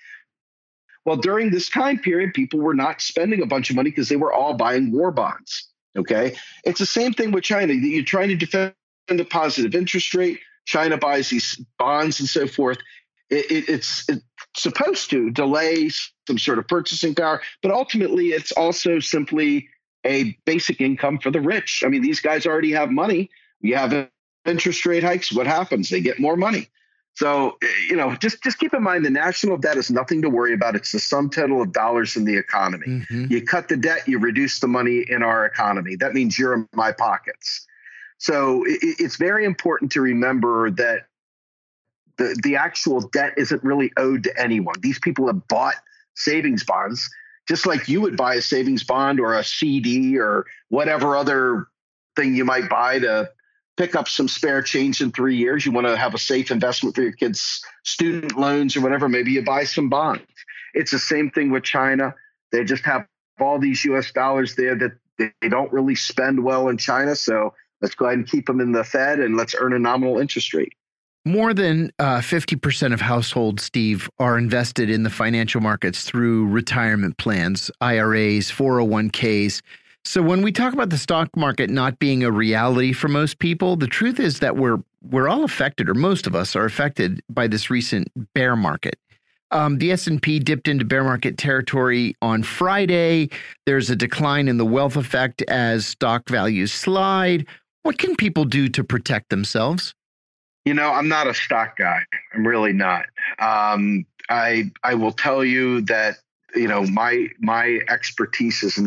Well, 1.05 1.17
during 1.17 1.51
this 1.51 1.69
time 1.69 1.99
period, 1.99 2.33
people 2.33 2.59
were 2.59 2.73
not 2.73 3.01
spending 3.01 3.41
a 3.41 3.45
bunch 3.45 3.69
of 3.69 3.75
money 3.75 3.91
because 3.91 4.09
they 4.09 4.15
were 4.15 4.33
all 4.33 4.55
buying 4.55 4.91
war 4.91 5.11
bonds. 5.11 5.69
Okay, 5.97 6.35
it's 6.65 6.79
the 6.79 6.85
same 6.85 7.13
thing 7.13 7.31
with 7.31 7.43
China. 7.43 7.73
You're 7.73 8.03
trying 8.03 8.29
to 8.29 8.35
defend 8.35 8.73
a 9.09 9.25
positive 9.25 9.75
interest 9.75 10.13
rate. 10.13 10.39
China 10.65 10.97
buys 10.97 11.29
these 11.29 11.63
bonds 11.77 12.19
and 12.19 12.27
so 12.27 12.47
forth. 12.47 12.79
It, 13.29 13.49
it, 13.51 13.69
it's, 13.69 14.09
it's 14.09 14.21
supposed 14.57 15.09
to 15.11 15.29
delay 15.31 15.89
some 16.27 16.37
sort 16.37 16.59
of 16.59 16.67
purchasing 16.67 17.15
power, 17.15 17.41
but 17.61 17.71
ultimately, 17.71 18.29
it's 18.29 18.51
also 18.51 18.99
simply 18.99 19.69
a 20.05 20.37
basic 20.45 20.81
income 20.81 21.19
for 21.19 21.31
the 21.31 21.39
rich. 21.39 21.83
I 21.85 21.89
mean, 21.89 22.01
these 22.01 22.19
guys 22.19 22.45
already 22.45 22.71
have 22.73 22.91
money 22.91 23.29
you 23.61 23.75
have 23.75 24.09
interest 24.45 24.85
rate 24.85 25.03
hikes. 25.03 25.31
What 25.31 25.47
happens? 25.47 25.89
They 25.89 26.01
get 26.01 26.19
more 26.19 26.37
money. 26.37 26.69
So, 27.15 27.57
you 27.89 27.95
know, 27.95 28.15
just 28.15 28.43
just 28.43 28.59
keep 28.59 28.73
in 28.73 28.83
mind 28.83 29.05
the 29.05 29.09
national 29.09 29.57
debt 29.57 29.77
is 29.77 29.89
nothing 29.89 30.21
to 30.21 30.29
worry 30.29 30.53
about. 30.53 30.75
It's 30.75 30.91
the 30.91 30.99
sum 30.99 31.29
total 31.29 31.61
of 31.61 31.71
dollars 31.71 32.17
in 32.17 32.25
the 32.25 32.35
economy. 32.35 32.87
Mm-hmm. 32.87 33.27
You 33.29 33.41
cut 33.41 33.69
the 33.69 33.77
debt, 33.77 34.07
you 34.07 34.19
reduce 34.19 34.59
the 34.59 34.67
money 34.67 35.05
in 35.07 35.23
our 35.23 35.45
economy. 35.45 35.95
That 35.95 36.13
means 36.13 36.37
you're 36.37 36.53
in 36.53 36.67
my 36.73 36.91
pockets. 36.91 37.65
So 38.17 38.65
it, 38.65 38.79
it's 38.81 39.15
very 39.15 39.45
important 39.45 39.93
to 39.93 40.01
remember 40.01 40.71
that 40.71 41.07
the 42.17 42.37
the 42.43 42.57
actual 42.57 43.01
debt 43.01 43.33
isn't 43.37 43.63
really 43.63 43.91
owed 43.95 44.23
to 44.25 44.37
anyone. 44.37 44.75
These 44.81 44.99
people 44.99 45.27
have 45.27 45.47
bought 45.47 45.75
savings 46.15 46.65
bonds 46.65 47.09
just 47.47 47.65
like 47.65 47.87
you 47.87 48.01
would 48.01 48.17
buy 48.17 48.35
a 48.35 48.41
savings 48.41 48.83
bond 48.83 49.19
or 49.19 49.35
a 49.35 49.43
CD 49.43 50.17
or 50.17 50.45
whatever 50.69 51.15
other 51.15 51.67
thing 52.15 52.35
you 52.35 52.45
might 52.45 52.69
buy 52.69 52.99
to 52.99 53.29
pick 53.77 53.95
up 53.95 54.07
some 54.07 54.27
spare 54.27 54.61
change 54.61 55.01
in 55.01 55.11
three 55.11 55.35
years. 55.35 55.65
You 55.65 55.71
want 55.71 55.87
to 55.87 55.97
have 55.97 56.13
a 56.13 56.17
safe 56.17 56.51
investment 56.51 56.95
for 56.95 57.01
your 57.01 57.11
kids' 57.11 57.63
student 57.83 58.37
loans 58.37 58.75
or 58.75 58.81
whatever. 58.81 59.09
Maybe 59.09 59.31
you 59.31 59.43
buy 59.43 59.63
some 59.63 59.89
bonds. 59.89 60.23
It's 60.73 60.91
the 60.91 60.99
same 60.99 61.29
thing 61.29 61.51
with 61.51 61.63
China. 61.63 62.13
They 62.51 62.63
just 62.63 62.85
have 62.85 63.07
all 63.39 63.59
these 63.59 63.83
US 63.85 64.11
dollars 64.11 64.55
there 64.55 64.75
that 64.75 64.91
they 65.17 65.49
don't 65.49 65.71
really 65.71 65.95
spend 65.95 66.43
well 66.43 66.69
in 66.69 66.77
China. 66.77 67.15
So 67.15 67.53
let's 67.81 67.95
go 67.95 68.05
ahead 68.05 68.17
and 68.17 68.27
keep 68.27 68.45
them 68.45 68.59
in 68.59 68.71
the 68.71 68.83
Fed 68.83 69.19
and 69.19 69.35
let's 69.35 69.55
earn 69.57 69.73
a 69.73 69.79
nominal 69.79 70.19
interest 70.19 70.53
rate. 70.53 70.73
More 71.27 71.55
than 71.55 71.91
50% 71.99 72.91
uh, 72.91 72.93
of 72.93 73.01
households, 73.01 73.63
Steve, 73.63 74.07
are 74.19 74.37
invested 74.37 74.91
in 74.91 75.01
the 75.01 75.09
financial 75.09 75.59
markets 75.59 76.03
through 76.03 76.45
retirement 76.47 77.17
plans, 77.17 77.71
IRAs, 77.81 78.51
401ks. 78.51 79.61
So 80.05 80.21
when 80.21 80.43
we 80.43 80.51
talk 80.51 80.73
about 80.73 80.91
the 80.91 80.99
stock 80.99 81.35
market 81.35 81.69
not 81.69 81.97
being 81.97 82.23
a 82.23 82.31
reality 82.31 82.93
for 82.93 83.07
most 83.07 83.39
people, 83.39 83.75
the 83.75 83.87
truth 83.87 84.19
is 84.19 84.39
that 84.39 84.55
we're 84.55 84.77
we're 85.01 85.27
all 85.27 85.43
affected, 85.43 85.89
or 85.89 85.93
most 85.93 86.25
of 86.25 86.35
us 86.35 86.55
are 86.55 86.65
affected 86.65 87.21
by 87.29 87.47
this 87.47 87.69
recent 87.69 88.07
bear 88.33 88.55
market. 88.55 88.97
Um, 89.51 89.77
the 89.77 89.91
S&P 89.91 90.39
dipped 90.39 90.67
into 90.67 90.83
bear 90.83 91.03
market 91.03 91.37
territory 91.37 92.15
on 92.21 92.41
Friday. 92.41 93.29
There's 93.65 93.89
a 93.91 93.95
decline 93.95 94.47
in 94.47 94.57
the 94.57 94.65
wealth 94.65 94.95
effect 94.95 95.43
as 95.43 95.85
stock 95.85 96.27
values 96.27 96.73
slide. 96.73 97.45
What 97.83 97.99
can 97.99 98.15
people 98.15 98.45
do 98.45 98.67
to 98.69 98.83
protect 98.83 99.29
themselves? 99.29 99.93
You 100.65 100.73
know, 100.73 100.91
I'm 100.91 101.07
not 101.07 101.27
a 101.27 101.33
stock 101.33 101.77
guy. 101.77 102.01
I'm 102.33 102.47
really 102.47 102.73
not. 102.73 103.05
Um, 103.39 104.05
I 104.29 104.71
I 104.83 104.95
will 104.95 105.11
tell 105.11 105.45
you 105.45 105.81
that 105.81 106.15
you 106.55 106.67
know 106.67 106.83
my 106.83 107.27
my 107.39 107.81
expertise 107.89 108.63
is 108.63 108.79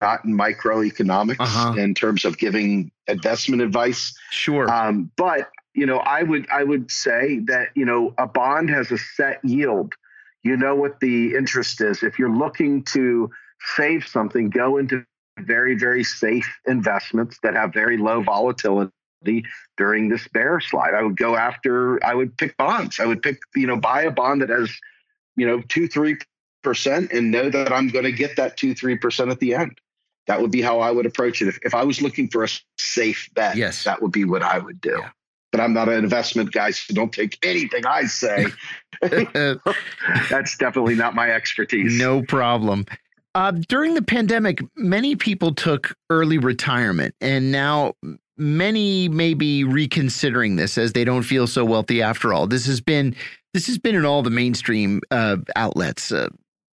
not 0.00 0.24
in 0.24 0.36
microeconomics 0.36 1.36
uh-huh. 1.40 1.74
in 1.78 1.94
terms 1.94 2.24
of 2.24 2.38
giving 2.38 2.90
investment 3.06 3.62
advice. 3.62 4.14
Sure. 4.30 4.70
Um, 4.70 5.10
but 5.16 5.48
you 5.74 5.86
know, 5.86 5.98
I 5.98 6.22
would 6.22 6.48
I 6.50 6.64
would 6.64 6.90
say 6.90 7.40
that 7.46 7.68
you 7.74 7.84
know 7.84 8.14
a 8.18 8.26
bond 8.26 8.70
has 8.70 8.90
a 8.90 8.98
set 8.98 9.44
yield. 9.44 9.94
You 10.42 10.56
know 10.56 10.74
what 10.74 11.00
the 11.00 11.34
interest 11.34 11.80
is. 11.80 12.02
If 12.02 12.18
you're 12.18 12.34
looking 12.34 12.84
to 12.84 13.30
save 13.76 14.06
something, 14.06 14.50
go 14.50 14.78
into 14.78 15.04
very 15.38 15.76
very 15.78 16.04
safe 16.04 16.48
investments 16.66 17.38
that 17.42 17.54
have 17.54 17.72
very 17.74 17.98
low 17.98 18.22
volatility 18.22 18.90
during 19.76 20.08
this 20.08 20.26
bear 20.28 20.60
slide. 20.60 20.94
I 20.94 21.02
would 21.02 21.16
go 21.16 21.36
after. 21.36 22.02
I 22.04 22.14
would 22.14 22.36
pick 22.38 22.56
bonds. 22.56 23.00
I 23.00 23.06
would 23.06 23.22
pick 23.22 23.38
you 23.54 23.66
know 23.66 23.76
buy 23.76 24.02
a 24.02 24.10
bond 24.10 24.42
that 24.42 24.50
has 24.50 24.70
you 25.36 25.46
know 25.46 25.62
two 25.68 25.88
three 25.88 26.16
percent 26.62 27.12
and 27.12 27.30
know 27.30 27.50
that 27.50 27.70
I'm 27.70 27.88
going 27.88 28.06
to 28.06 28.12
get 28.12 28.36
that 28.36 28.56
two 28.56 28.74
three 28.74 28.96
percent 28.96 29.30
at 29.30 29.40
the 29.40 29.54
end 29.54 29.78
that 30.26 30.40
would 30.40 30.50
be 30.50 30.60
how 30.62 30.80
I 30.80 30.90
would 30.90 31.06
approach 31.06 31.40
it. 31.42 31.48
If, 31.48 31.58
if 31.62 31.74
I 31.74 31.84
was 31.84 32.02
looking 32.02 32.28
for 32.28 32.44
a 32.44 32.48
safe 32.78 33.28
bet, 33.34 33.56
yes. 33.56 33.84
that 33.84 34.02
would 34.02 34.12
be 34.12 34.24
what 34.24 34.42
I 34.42 34.58
would 34.58 34.80
do. 34.80 34.98
Yeah. 35.00 35.10
But 35.52 35.60
I'm 35.60 35.72
not 35.72 35.88
an 35.88 36.02
investment 36.02 36.52
guy, 36.52 36.72
so 36.72 36.92
don't 36.92 37.12
take 37.12 37.38
anything 37.44 37.86
I 37.86 38.04
say. 38.06 38.46
That's 39.00 40.56
definitely 40.56 40.96
not 40.96 41.14
my 41.14 41.30
expertise. 41.30 41.98
No 41.98 42.22
problem. 42.22 42.84
Uh, 43.34 43.52
during 43.68 43.94
the 43.94 44.02
pandemic, 44.02 44.60
many 44.76 45.14
people 45.14 45.54
took 45.54 45.94
early 46.10 46.38
retirement, 46.38 47.14
and 47.20 47.52
now 47.52 47.92
many 48.38 49.08
may 49.08 49.34
be 49.34 49.62
reconsidering 49.62 50.56
this 50.56 50.76
as 50.78 50.92
they 50.92 51.04
don't 51.04 51.22
feel 51.22 51.46
so 51.46 51.64
wealthy 51.64 52.02
after 52.02 52.32
all. 52.32 52.46
This 52.46 52.66
has 52.66 52.80
been 52.80 53.14
this 53.54 53.66
has 53.66 53.78
been 53.78 53.94
in 53.94 54.04
all 54.04 54.22
the 54.22 54.30
mainstream 54.30 55.00
uh, 55.10 55.36
outlets. 55.54 56.12
Uh, 56.12 56.28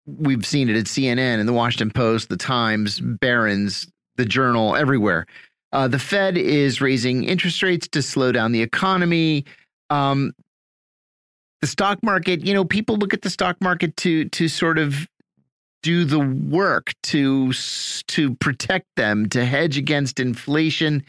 we've 0.05 0.45
seen 0.45 0.69
it 0.69 0.75
at 0.75 0.85
CNN 0.85 1.39
and 1.39 1.47
the 1.47 1.53
Washington 1.53 1.91
Post, 1.91 2.30
the 2.30 2.38
Times, 2.38 2.99
Barron's, 2.99 3.88
the 4.17 4.25
Journal, 4.25 4.75
everywhere. 4.75 5.25
Uh, 5.71 5.88
the 5.88 5.99
Fed 5.99 6.38
is 6.38 6.81
raising 6.81 7.23
interest 7.23 7.63
rates 7.63 7.88
to 7.89 8.01
slow 8.01 8.31
down 8.31 8.51
the 8.51 8.61
economy. 8.61 9.45
Um, 9.89 10.34
the 11.61 11.67
stock 11.67 11.99
market, 12.03 12.45
you 12.45 12.53
know, 12.53 12.65
people 12.65 12.97
look 12.97 13.13
at 13.13 13.21
the 13.21 13.30
stock 13.30 13.57
market 13.61 13.95
to 13.97 14.25
to 14.30 14.47
sort 14.47 14.77
of 14.77 15.07
do 15.81 16.05
the 16.05 16.19
work 16.19 16.93
to 17.03 17.53
to 18.07 18.35
protect 18.35 18.85
them, 18.97 19.30
to 19.30 19.45
hedge 19.45 19.77
against 19.77 20.19
inflation. 20.19 21.03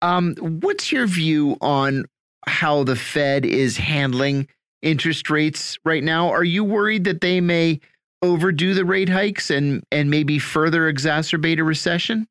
Um, 0.00 0.36
what's 0.36 0.92
your 0.92 1.06
view 1.06 1.56
on 1.60 2.04
how 2.46 2.84
the 2.84 2.96
Fed 2.96 3.44
is 3.44 3.76
handling 3.76 4.48
interest 4.80 5.28
rates 5.28 5.76
right 5.84 6.04
now? 6.04 6.30
Are 6.30 6.44
you 6.44 6.64
worried 6.64 7.04
that 7.04 7.20
they 7.20 7.40
may 7.40 7.80
overdo 8.22 8.74
the 8.74 8.84
rate 8.84 9.08
hikes 9.08 9.50
and 9.50 9.82
and 9.90 10.10
maybe 10.10 10.38
further 10.38 10.92
exacerbate 10.92 11.58
a 11.58 11.64
recession? 11.64 12.26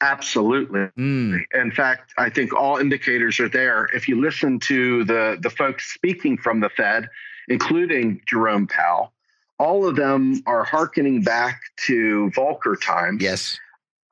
Absolutely. 0.00 0.88
Mm. 0.96 1.42
In 1.54 1.72
fact, 1.72 2.12
I 2.18 2.30
think 2.30 2.52
all 2.52 2.76
indicators 2.76 3.40
are 3.40 3.48
there. 3.48 3.88
If 3.92 4.06
you 4.06 4.20
listen 4.20 4.60
to 4.60 5.04
the 5.04 5.38
the 5.40 5.50
folks 5.50 5.92
speaking 5.92 6.36
from 6.38 6.60
the 6.60 6.68
Fed, 6.68 7.08
including 7.48 8.20
Jerome 8.26 8.66
Powell, 8.66 9.12
all 9.58 9.86
of 9.86 9.96
them 9.96 10.42
are 10.46 10.64
hearkening 10.64 11.22
back 11.22 11.60
to 11.86 12.30
Volcker 12.36 12.80
times. 12.80 13.22
Yes. 13.22 13.58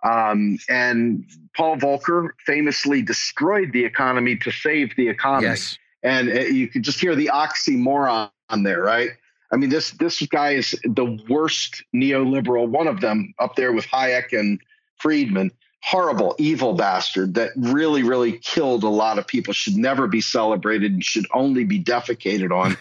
Um, 0.02 0.58
and 0.68 1.24
Paul 1.56 1.76
Volcker 1.76 2.30
famously 2.44 3.02
destroyed 3.02 3.72
the 3.72 3.84
economy 3.84 4.36
to 4.36 4.50
save 4.50 4.94
the 4.96 5.08
economy. 5.08 5.48
Yes. 5.48 5.78
And 6.02 6.28
uh, 6.28 6.40
you 6.42 6.68
can 6.68 6.82
just 6.82 7.00
hear 7.00 7.14
the 7.14 7.30
oxymoron 7.32 8.30
there, 8.62 8.82
right? 8.82 9.10
I 9.52 9.56
mean, 9.56 9.70
this 9.70 9.92
this 9.92 10.20
guy 10.26 10.52
is 10.52 10.74
the 10.84 11.18
worst 11.28 11.84
neoliberal, 11.94 12.68
one 12.68 12.88
of 12.88 13.00
them 13.00 13.34
up 13.38 13.56
there 13.56 13.72
with 13.72 13.86
Hayek 13.86 14.38
and 14.38 14.60
Friedman. 14.98 15.50
horrible, 15.82 16.34
evil 16.38 16.72
bastard 16.72 17.34
that 17.34 17.52
really, 17.56 18.02
really 18.02 18.38
killed 18.38 18.82
a 18.82 18.88
lot 18.88 19.18
of 19.18 19.26
people, 19.26 19.54
should 19.54 19.76
never 19.76 20.08
be 20.08 20.20
celebrated 20.20 20.92
and 20.92 21.04
should 21.04 21.26
only 21.32 21.62
be 21.64 21.80
defecated 21.80 22.50
on. 22.50 22.76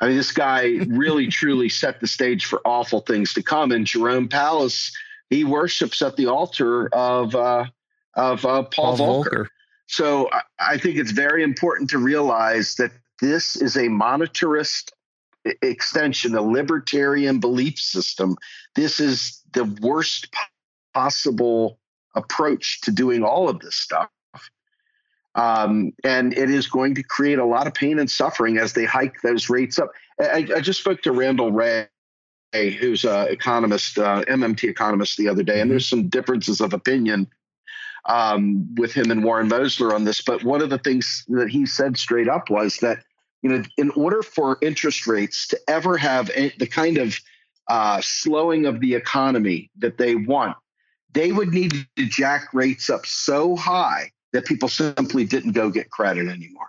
I 0.00 0.08
mean, 0.08 0.16
this 0.16 0.32
guy 0.32 0.78
really, 0.88 1.26
truly 1.40 1.68
set 1.68 2.00
the 2.00 2.08
stage 2.08 2.46
for 2.46 2.60
awful 2.64 3.00
things 3.00 3.32
to 3.34 3.42
come. 3.42 3.70
And 3.70 3.86
Jerome 3.86 4.28
Paulos, 4.28 4.92
he 5.30 5.44
worships 5.44 6.02
at 6.02 6.16
the 6.16 6.26
altar 6.26 6.88
of 6.92 7.34
uh, 7.36 7.66
of 8.14 8.44
uh, 8.44 8.64
Paul, 8.64 8.96
Paul 8.96 8.98
Volcker. 8.98 9.24
Volcker. 9.24 9.46
So 9.86 10.28
I, 10.32 10.42
I 10.58 10.78
think 10.78 10.96
it's 10.96 11.12
very 11.12 11.42
important 11.42 11.90
to 11.90 11.98
realize 11.98 12.74
that 12.76 12.90
this 13.20 13.56
is 13.56 13.76
a 13.76 13.88
monetarist 13.88 14.90
extension, 15.44 16.34
a 16.34 16.42
libertarian 16.42 17.40
belief 17.40 17.78
system. 17.78 18.36
This 18.74 19.00
is 19.00 19.42
the 19.52 19.64
worst 19.80 20.34
possible 20.94 21.78
approach 22.14 22.80
to 22.82 22.90
doing 22.90 23.22
all 23.22 23.48
of 23.48 23.60
this 23.60 23.76
stuff. 23.76 24.10
Um, 25.34 25.92
and 26.02 26.36
it 26.36 26.50
is 26.50 26.66
going 26.66 26.94
to 26.96 27.02
create 27.02 27.38
a 27.38 27.44
lot 27.44 27.66
of 27.66 27.74
pain 27.74 27.98
and 27.98 28.10
suffering 28.10 28.58
as 28.58 28.72
they 28.72 28.84
hike 28.84 29.20
those 29.22 29.48
rates 29.48 29.78
up. 29.78 29.90
I, 30.20 30.48
I 30.56 30.60
just 30.60 30.80
spoke 30.80 31.02
to 31.02 31.12
Randall 31.12 31.52
Wray, 31.52 31.86
who's 32.52 33.04
an 33.04 33.28
economist, 33.28 33.98
uh, 33.98 34.22
MMT 34.22 34.64
economist, 34.64 35.16
the 35.16 35.28
other 35.28 35.44
day, 35.44 35.60
and 35.60 35.70
there's 35.70 35.88
some 35.88 36.08
differences 36.08 36.60
of 36.60 36.72
opinion 36.72 37.28
um, 38.06 38.74
with 38.76 38.92
him 38.92 39.10
and 39.10 39.22
Warren 39.22 39.48
Mosler 39.48 39.92
on 39.92 40.04
this. 40.04 40.20
But 40.22 40.42
one 40.42 40.62
of 40.62 40.70
the 40.70 40.78
things 40.78 41.24
that 41.28 41.50
he 41.50 41.66
said 41.66 41.96
straight 41.96 42.28
up 42.28 42.50
was 42.50 42.78
that 42.78 43.04
you 43.42 43.50
know, 43.50 43.62
in 43.76 43.90
order 43.90 44.22
for 44.22 44.58
interest 44.60 45.06
rates 45.06 45.48
to 45.48 45.58
ever 45.68 45.96
have 45.96 46.30
a, 46.34 46.52
the 46.58 46.66
kind 46.66 46.98
of 46.98 47.16
uh, 47.68 48.00
slowing 48.02 48.66
of 48.66 48.80
the 48.80 48.94
economy 48.94 49.70
that 49.78 49.98
they 49.98 50.14
want, 50.14 50.56
they 51.12 51.32
would 51.32 51.52
need 51.52 51.72
to 51.96 52.06
jack 52.06 52.52
rates 52.52 52.90
up 52.90 53.06
so 53.06 53.56
high 53.56 54.10
that 54.32 54.44
people 54.44 54.68
simply 54.68 55.24
didn't 55.24 55.52
go 55.52 55.70
get 55.70 55.90
credit 55.90 56.28
anymore. 56.28 56.68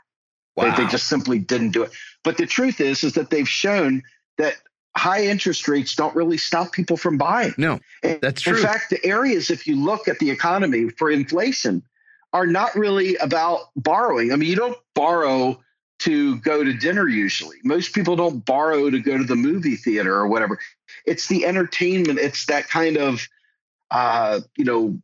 Wow. 0.55 0.75
They, 0.75 0.83
they 0.83 0.89
just 0.89 1.07
simply 1.07 1.39
didn't 1.39 1.71
do 1.71 1.83
it. 1.83 1.91
But 2.23 2.37
the 2.37 2.45
truth 2.45 2.79
is, 2.81 3.03
is 3.03 3.13
that 3.13 3.29
they've 3.29 3.49
shown 3.49 4.03
that 4.37 4.55
high 4.95 5.25
interest 5.25 5.67
rates 5.67 5.95
don't 5.95 6.15
really 6.15 6.37
stop 6.37 6.71
people 6.71 6.97
from 6.97 7.17
buying. 7.17 7.53
No, 7.57 7.79
that's 8.01 8.41
true. 8.41 8.57
In 8.57 8.63
fact, 8.63 8.89
the 8.89 9.03
areas, 9.05 9.49
if 9.49 9.67
you 9.67 9.75
look 9.75 10.07
at 10.07 10.19
the 10.19 10.29
economy 10.29 10.89
for 10.89 11.09
inflation, 11.09 11.83
are 12.33 12.47
not 12.47 12.75
really 12.75 13.15
about 13.17 13.69
borrowing. 13.75 14.31
I 14.31 14.35
mean, 14.35 14.49
you 14.49 14.55
don't 14.55 14.77
borrow 14.93 15.59
to 15.99 16.37
go 16.37 16.63
to 16.63 16.73
dinner 16.73 17.07
usually. 17.07 17.57
Most 17.63 17.93
people 17.93 18.15
don't 18.15 18.45
borrow 18.45 18.89
to 18.89 18.99
go 18.99 19.17
to 19.17 19.23
the 19.23 19.35
movie 19.35 19.75
theater 19.75 20.15
or 20.15 20.27
whatever. 20.27 20.59
It's 21.05 21.27
the 21.27 21.45
entertainment, 21.45 22.19
it's 22.19 22.45
that 22.47 22.69
kind 22.69 22.97
of 22.97 23.27
uh, 23.91 24.41
you 24.55 24.65
know, 24.65 24.99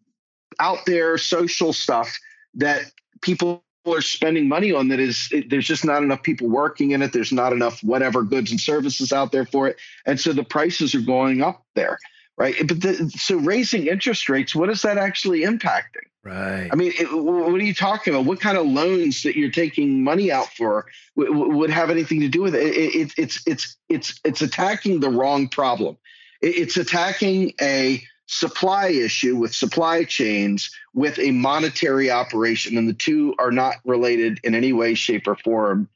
out 0.60 0.86
there 0.86 1.18
social 1.18 1.74
stuff 1.74 2.18
that 2.54 2.92
people 3.22 3.64
are 3.86 4.02
spending 4.02 4.48
money 4.48 4.72
on 4.72 4.88
that 4.88 5.00
is 5.00 5.28
it, 5.32 5.50
there's 5.50 5.68
just 5.68 5.86
not 5.86 6.02
enough 6.02 6.24
people 6.24 6.48
working 6.48 6.92
in 6.92 7.02
it. 7.02 7.12
There's 7.12 7.32
not 7.32 7.52
enough 7.52 7.84
whatever 7.84 8.24
goods 8.24 8.52
and 8.52 8.60
services 8.60 9.12
out 9.12 9.32
there 9.32 9.46
for 9.46 9.68
it. 9.68 9.78
And 10.06 10.20
so 10.20 10.34
the 10.34 10.44
prices 10.44 10.96
are 10.96 11.02
going 11.02 11.42
up 11.42 11.66
there 11.76 12.00
right? 12.38 12.56
But 12.68 12.82
the, 12.82 13.12
so 13.16 13.38
raising 13.38 13.88
interest 13.88 14.30
rates 14.30 14.56
what 14.56 14.70
is 14.70 14.82
that 14.82 14.98
actually 14.98 15.42
impacting 15.42 16.08
Right. 16.26 16.70
I 16.72 16.76
mean, 16.76 16.92
it, 16.98 17.06
what 17.14 17.54
are 17.54 17.64
you 17.64 17.76
talking 17.76 18.12
about? 18.12 18.26
What 18.26 18.40
kind 18.40 18.58
of 18.58 18.66
loans 18.66 19.22
that 19.24 19.38
you're 19.38 19.52
taking 19.52 20.04
money 20.04 20.32
out 20.32 20.48
for 20.48 20.88
would, 21.16 21.30
would 21.30 21.70
have 21.70 21.92
anything 21.92 22.22
to 22.22 22.28
do 22.28 22.42
with 22.42 22.56
it? 22.56 22.64
it, 22.64 22.96
it 22.96 23.14
it's 23.16 23.44
it's 23.46 23.78
it's 23.90 24.20
it's 24.24 24.42
attacking 24.42 25.02
the 25.02 25.10
wrong 25.10 25.48
problem. 25.48 25.98
it's 26.42 26.78
attacking 26.78 27.54
a 27.62 28.02
supply 28.26 28.88
issue 28.88 29.36
with 29.36 29.54
supply 29.54 30.04
chains 30.04 30.72
with 30.96 31.20
a 31.20 31.30
monetary 31.30 32.10
operation, 32.10 32.76
and 32.76 32.90
the 32.90 32.94
two 32.94 33.36
are 33.38 33.52
not 33.52 33.76
related 33.86 34.40
in 34.44 34.56
any 34.56 34.74
way, 34.74 34.96
shape, 34.96 35.28
or 35.28 35.36
form. 35.36 35.88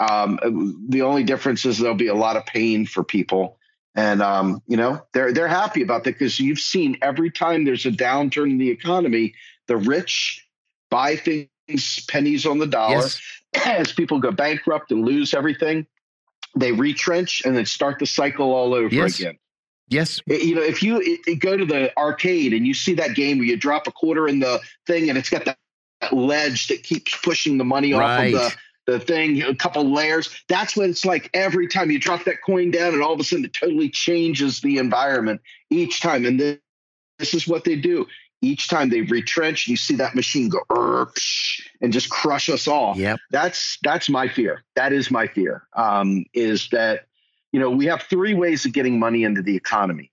Um, 0.00 0.84
the 0.88 1.02
only 1.02 1.22
difference 1.22 1.64
is 1.64 1.78
there'll 1.78 1.94
be 1.94 2.08
a 2.08 2.14
lot 2.14 2.36
of 2.36 2.44
pain 2.44 2.86
for 2.86 3.04
people 3.04 3.56
and 3.96 4.20
um, 4.20 4.62
you 4.66 4.76
know 4.76 5.00
they're 5.14 5.32
they're 5.32 5.48
happy 5.48 5.82
about 5.82 6.04
that 6.04 6.12
because 6.12 6.38
you've 6.38 6.58
seen 6.58 6.98
every 7.00 7.30
time 7.30 7.64
there's 7.64 7.86
a 7.86 7.90
downturn 7.90 8.50
in 8.50 8.58
the 8.58 8.68
economy, 8.68 9.34
the 9.68 9.76
rich 9.76 10.46
buy 10.90 11.16
things 11.16 11.48
pennies 12.08 12.46
on 12.46 12.58
the 12.58 12.66
dollar. 12.66 12.96
Yes. 12.96 13.20
As 13.66 13.92
people 13.92 14.20
go 14.20 14.30
bankrupt 14.30 14.90
and 14.92 15.04
lose 15.04 15.34
everything, 15.34 15.86
they 16.56 16.72
retrench 16.72 17.42
and 17.44 17.56
then 17.56 17.66
start 17.66 17.98
the 17.98 18.06
cycle 18.06 18.52
all 18.52 18.74
over 18.74 18.94
yes. 18.94 19.18
again. 19.18 19.38
Yes. 19.88 20.20
You 20.26 20.56
know, 20.56 20.62
if 20.62 20.82
you 20.82 21.00
it, 21.00 21.20
it 21.26 21.34
go 21.36 21.56
to 21.56 21.64
the 21.64 21.96
arcade 21.96 22.52
and 22.52 22.66
you 22.66 22.74
see 22.74 22.94
that 22.94 23.14
game 23.14 23.38
where 23.38 23.46
you 23.46 23.56
drop 23.56 23.86
a 23.86 23.92
quarter 23.92 24.28
in 24.28 24.40
the 24.40 24.60
thing 24.86 25.08
and 25.08 25.16
it's 25.16 25.30
got 25.30 25.44
that, 25.44 25.58
that 26.00 26.12
ledge 26.12 26.66
that 26.68 26.82
keeps 26.82 27.16
pushing 27.22 27.56
the 27.56 27.64
money 27.64 27.92
right. 27.92 28.34
off 28.34 28.44
of 28.44 28.50
the 28.50 28.56
the 28.86 29.00
thing, 29.00 29.42
a 29.42 29.54
couple 29.54 29.92
layers. 29.92 30.30
That's 30.48 30.76
what 30.76 30.88
it's 30.88 31.04
like 31.04 31.28
every 31.34 31.66
time 31.66 31.90
you 31.90 31.98
drop 31.98 32.24
that 32.24 32.36
coin 32.44 32.70
down, 32.70 32.94
and 32.94 33.02
all 33.02 33.12
of 33.12 33.20
a 33.20 33.24
sudden 33.24 33.44
it 33.44 33.52
totally 33.52 33.90
changes 33.90 34.60
the 34.60 34.78
environment 34.78 35.40
each 35.70 36.00
time. 36.00 36.24
And 36.24 36.38
this, 36.38 36.58
this 37.18 37.34
is 37.34 37.48
what 37.48 37.64
they 37.64 37.76
do 37.76 38.06
each 38.42 38.68
time 38.68 38.90
they 38.90 39.02
retrench, 39.02 39.66
you 39.66 39.76
see 39.76 39.96
that 39.96 40.14
machine 40.14 40.48
go 40.48 41.06
and 41.80 41.92
just 41.92 42.10
crush 42.10 42.48
us 42.48 42.68
all. 42.68 42.96
Yep. 42.96 43.18
That's 43.30 43.78
that's 43.82 44.08
my 44.08 44.28
fear. 44.28 44.64
That 44.74 44.92
is 44.92 45.10
my 45.10 45.26
fear. 45.26 45.66
Um, 45.74 46.24
is 46.34 46.68
that 46.70 47.06
you 47.52 47.60
know 47.60 47.70
we 47.70 47.86
have 47.86 48.02
three 48.02 48.34
ways 48.34 48.64
of 48.66 48.72
getting 48.72 48.98
money 48.98 49.24
into 49.24 49.42
the 49.42 49.56
economy. 49.56 50.12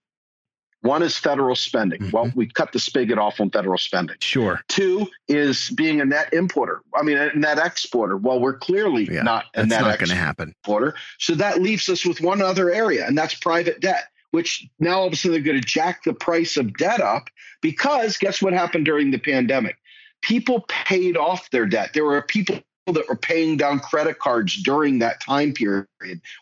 One 0.82 1.02
is 1.02 1.18
federal 1.18 1.56
spending. 1.56 2.02
Mm-hmm. 2.02 2.12
Well, 2.12 2.32
we 2.36 2.46
cut 2.46 2.74
the 2.74 2.80
spigot 2.80 3.18
off 3.18 3.40
on 3.40 3.50
federal 3.52 3.78
spending. 3.78 4.18
Sure. 4.20 4.60
Two 4.68 5.08
is 5.30 5.70
being 5.70 6.02
a 6.02 6.06
net 6.06 6.34
importer. 6.34 6.82
I 6.94 7.04
mean, 7.04 7.18
a 7.18 7.34
net 7.34 7.58
exporter. 7.58 8.18
Well, 8.18 8.42
we're 8.42 8.58
clearly 8.58 9.08
yeah, 9.10 9.22
not 9.22 9.46
a 9.56 9.66
net 9.66 9.82
not 9.82 9.98
going 9.98 10.10
to 10.10 10.16
happen. 10.16 10.50
Exporter. 10.50 10.96
So 11.20 11.36
that 11.36 11.62
leaves 11.62 11.88
us 11.88 12.06
with 12.06 12.20
one 12.20 12.42
other 12.42 12.70
area, 12.70 13.08
and 13.08 13.18
that's 13.18 13.34
private 13.34 13.80
debt 13.80 14.10
which 14.34 14.68
now 14.80 14.98
all 14.98 15.08
of 15.08 15.14
a 15.14 15.16
sudden 15.16 15.34
they're 15.34 15.54
going 15.54 15.62
to 15.62 15.68
jack 15.68 16.04
the 16.04 16.14
price 16.14 16.58
of 16.58 16.76
debt 16.76 17.00
up 17.00 17.30
because 17.62 18.18
guess 18.18 18.42
what 18.42 18.52
happened 18.52 18.84
during 18.84 19.12
the 19.12 19.20
pandemic? 19.20 19.78
People 20.24 20.66
paid 20.68 21.16
off 21.16 21.52
their 21.52 21.68
debt. 21.68 21.92
There 21.94 22.04
were 22.04 22.20
people 22.24 22.60
that 22.88 23.08
were 23.08 23.16
paying 23.16 23.58
down 23.58 23.80
credit 23.80 24.18
cards 24.18 24.62
during 24.64 24.98
that 25.00 25.22
time 25.22 25.54
period 25.54 25.86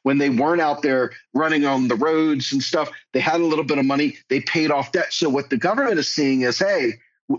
when 0.04 0.20
they 0.20 0.30
weren't 0.30 0.62
out 0.62 0.82
there 0.82 1.12
running 1.34 1.66
on 1.66 1.90
the 1.90 1.96
roads 1.96 2.54
and 2.54 2.64
stuff. 2.64 2.90
They 3.12 3.20
had 3.20 3.42
a 3.42 3.46
little 3.46 3.66
bit 3.66 3.78
of 3.78 3.86
money, 3.86 4.18
they 4.30 4.40
paid 4.40 4.72
off 4.72 4.94
debt. 4.94 5.12
So, 5.12 5.30
what 5.30 5.50
the 5.50 5.58
government 5.58 6.00
is 6.00 6.08
seeing 6.08 6.44
is 6.44 6.60
hey, 6.60 6.94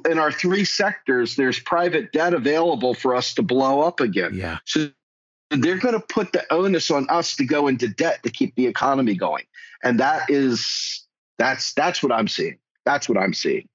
in 0.07 0.19
our 0.19 0.31
three 0.31 0.66
sectors, 0.66 1.35
there's 1.35 1.61
private 1.61 2.12
debt 2.12 2.35
available 2.35 2.93
for 2.93 3.16
us 3.16 3.33
to 3.35 3.43
blow 3.43 3.81
up 3.81 4.01
again. 4.01 4.35
Yeah. 4.35 4.59
So, 4.66 4.91
they're 5.49 5.79
going 5.79 5.95
to 5.95 6.07
put 6.07 6.33
the 6.33 6.45
onus 6.53 6.91
on 6.91 7.09
us 7.09 7.37
to 7.37 7.45
go 7.47 7.69
into 7.69 7.89
debt 7.89 8.23
to 8.23 8.31
keep 8.31 8.55
the 8.55 8.66
economy 8.66 9.15
going 9.15 9.45
and 9.83 10.01
that 10.01 10.29
is 10.29 11.07
that's 11.39 11.73
that's 11.75 12.03
what 12.03 12.13
i'm 12.13 12.29
seeing 12.29 12.59
that's 12.85 13.09
what 13.09 13.19
i'm 13.19 13.35
seeing 13.35 13.67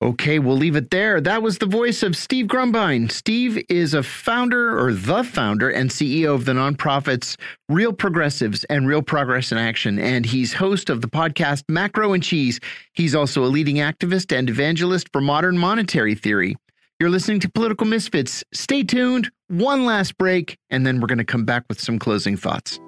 Okay, 0.00 0.38
we'll 0.38 0.56
leave 0.56 0.76
it 0.76 0.90
there. 0.90 1.20
That 1.20 1.42
was 1.42 1.58
the 1.58 1.66
voice 1.66 2.04
of 2.04 2.16
Steve 2.16 2.46
Grumbine. 2.46 3.10
Steve 3.10 3.60
is 3.68 3.94
a 3.94 4.02
founder 4.04 4.78
or 4.78 4.92
the 4.92 5.24
founder 5.24 5.70
and 5.70 5.90
CEO 5.90 6.36
of 6.36 6.44
the 6.44 6.52
nonprofits 6.52 7.36
Real 7.68 7.92
Progressives 7.92 8.62
and 8.64 8.86
Real 8.86 9.02
Progress 9.02 9.50
in 9.50 9.58
Action. 9.58 9.98
And 9.98 10.24
he's 10.24 10.52
host 10.52 10.88
of 10.88 11.00
the 11.00 11.08
podcast 11.08 11.64
Macro 11.68 12.12
and 12.12 12.22
Cheese. 12.22 12.60
He's 12.92 13.16
also 13.16 13.44
a 13.44 13.46
leading 13.46 13.76
activist 13.76 14.36
and 14.36 14.48
evangelist 14.48 15.08
for 15.12 15.20
modern 15.20 15.58
monetary 15.58 16.14
theory. 16.14 16.54
You're 17.00 17.10
listening 17.10 17.40
to 17.40 17.50
Political 17.50 17.88
Misfits. 17.88 18.44
Stay 18.54 18.84
tuned. 18.84 19.30
One 19.48 19.84
last 19.84 20.16
break, 20.16 20.56
and 20.70 20.86
then 20.86 21.00
we're 21.00 21.08
going 21.08 21.18
to 21.18 21.24
come 21.24 21.44
back 21.44 21.64
with 21.68 21.80
some 21.80 21.98
closing 21.98 22.36
thoughts. 22.36 22.78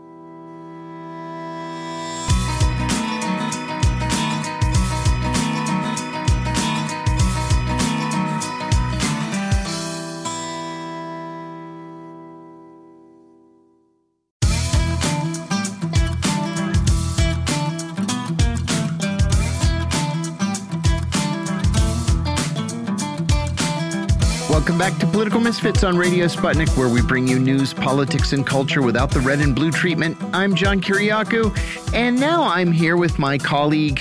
Back 24.81 24.97
to 24.97 25.07
Political 25.09 25.41
Misfits 25.41 25.85
on 25.85 25.99
Radio 25.99 26.25
Sputnik, 26.25 26.75
where 26.75 26.89
we 26.89 27.03
bring 27.03 27.29
you 27.29 27.39
news, 27.39 27.75
politics, 27.75 28.33
and 28.33 28.47
culture 28.47 28.81
without 28.81 29.11
the 29.11 29.21
red 29.21 29.41
and 29.41 29.55
blue 29.55 29.71
treatment. 29.71 30.17
I'm 30.33 30.55
John 30.55 30.81
Kiriakou, 30.81 31.93
and 31.93 32.19
now 32.19 32.45
I'm 32.45 32.73
here 32.73 32.97
with 32.97 33.19
my 33.19 33.37
colleague, 33.37 34.01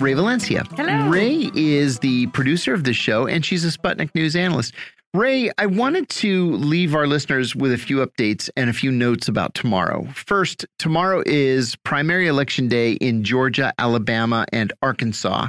Ray 0.00 0.14
Valencia. 0.14 0.64
Hello. 0.78 1.10
Ray 1.10 1.50
is 1.54 1.98
the 1.98 2.26
producer 2.28 2.72
of 2.72 2.84
the 2.84 2.94
show, 2.94 3.26
and 3.26 3.44
she's 3.44 3.66
a 3.66 3.68
Sputnik 3.68 4.14
News 4.14 4.34
analyst. 4.34 4.72
Ray, 5.12 5.50
I 5.58 5.66
wanted 5.66 6.08
to 6.08 6.52
leave 6.52 6.94
our 6.94 7.06
listeners 7.06 7.54
with 7.54 7.74
a 7.74 7.78
few 7.78 7.98
updates 7.98 8.48
and 8.56 8.70
a 8.70 8.72
few 8.72 8.90
notes 8.90 9.28
about 9.28 9.52
tomorrow. 9.52 10.08
First, 10.14 10.64
tomorrow 10.78 11.22
is 11.26 11.76
primary 11.76 12.28
election 12.28 12.66
day 12.66 12.92
in 12.92 13.24
Georgia, 13.24 13.74
Alabama, 13.78 14.46
and 14.54 14.72
Arkansas. 14.80 15.48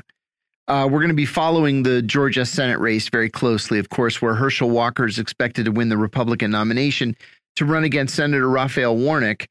Uh, 0.69 0.85
we're 0.85 0.99
going 0.99 1.09
to 1.09 1.15
be 1.15 1.25
following 1.25 1.81
the 1.81 1.99
Georgia 2.03 2.45
Senate 2.45 2.77
race 2.77 3.09
very 3.09 3.27
closely, 3.27 3.79
of 3.79 3.89
course, 3.89 4.21
where 4.21 4.35
Herschel 4.35 4.69
Walker 4.69 5.07
is 5.07 5.17
expected 5.17 5.65
to 5.65 5.71
win 5.71 5.89
the 5.89 5.97
Republican 5.97 6.51
nomination 6.51 7.15
to 7.55 7.65
run 7.65 7.83
against 7.83 8.15
Senator 8.15 8.47
Raphael 8.47 8.95
Warnock, 8.95 9.47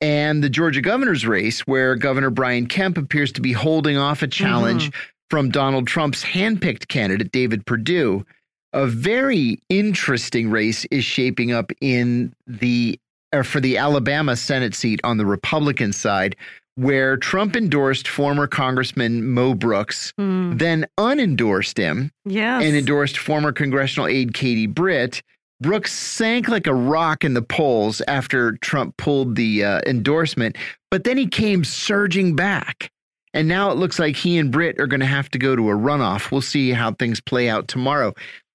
and 0.00 0.44
the 0.44 0.48
Georgia 0.48 0.80
governor's 0.80 1.26
race, 1.26 1.66
where 1.66 1.96
Governor 1.96 2.30
Brian 2.30 2.66
Kemp 2.66 2.96
appears 2.98 3.32
to 3.32 3.40
be 3.40 3.52
holding 3.52 3.98
off 3.98 4.22
a 4.22 4.28
challenge 4.28 4.86
mm 4.86 4.90
-hmm. 4.90 5.28
from 5.28 5.50
Donald 5.50 5.88
Trump's 5.88 6.22
handpicked 6.22 6.86
candidate, 6.86 7.32
David 7.32 7.66
Perdue. 7.66 8.24
A 8.72 8.86
very 8.86 9.58
interesting 9.68 10.52
race 10.52 10.86
is 10.92 11.04
shaping 11.04 11.52
up 11.52 11.72
in 11.80 12.32
the 12.60 12.98
for 13.42 13.60
the 13.60 13.76
Alabama 13.76 14.36
Senate 14.36 14.74
seat 14.74 15.00
on 15.02 15.18
the 15.18 15.26
Republican 15.26 15.92
side, 15.92 16.36
where 16.80 17.18
Trump 17.18 17.56
endorsed 17.56 18.08
former 18.08 18.46
Congressman 18.46 19.34
Mo 19.34 19.52
Brooks, 19.52 20.14
mm. 20.18 20.58
then 20.58 20.86
unendorsed 20.96 21.76
him, 21.76 22.10
yes. 22.24 22.64
and 22.64 22.74
endorsed 22.74 23.18
former 23.18 23.52
congressional 23.52 24.08
aide 24.08 24.32
Katie 24.32 24.66
Britt. 24.66 25.22
Brooks 25.60 25.92
sank 25.92 26.48
like 26.48 26.66
a 26.66 26.72
rock 26.72 27.22
in 27.22 27.34
the 27.34 27.42
polls 27.42 28.00
after 28.08 28.52
Trump 28.62 28.96
pulled 28.96 29.36
the 29.36 29.62
uh, 29.62 29.80
endorsement, 29.86 30.56
but 30.90 31.04
then 31.04 31.18
he 31.18 31.26
came 31.26 31.64
surging 31.64 32.34
back. 32.34 32.90
And 33.34 33.46
now 33.46 33.70
it 33.70 33.76
looks 33.76 33.98
like 33.98 34.16
he 34.16 34.38
and 34.38 34.50
Britt 34.50 34.80
are 34.80 34.86
going 34.86 35.00
to 35.00 35.06
have 35.06 35.30
to 35.32 35.38
go 35.38 35.54
to 35.54 35.68
a 35.68 35.74
runoff. 35.74 36.32
We'll 36.32 36.40
see 36.40 36.70
how 36.70 36.92
things 36.92 37.20
play 37.20 37.50
out 37.50 37.68
tomorrow. 37.68 38.14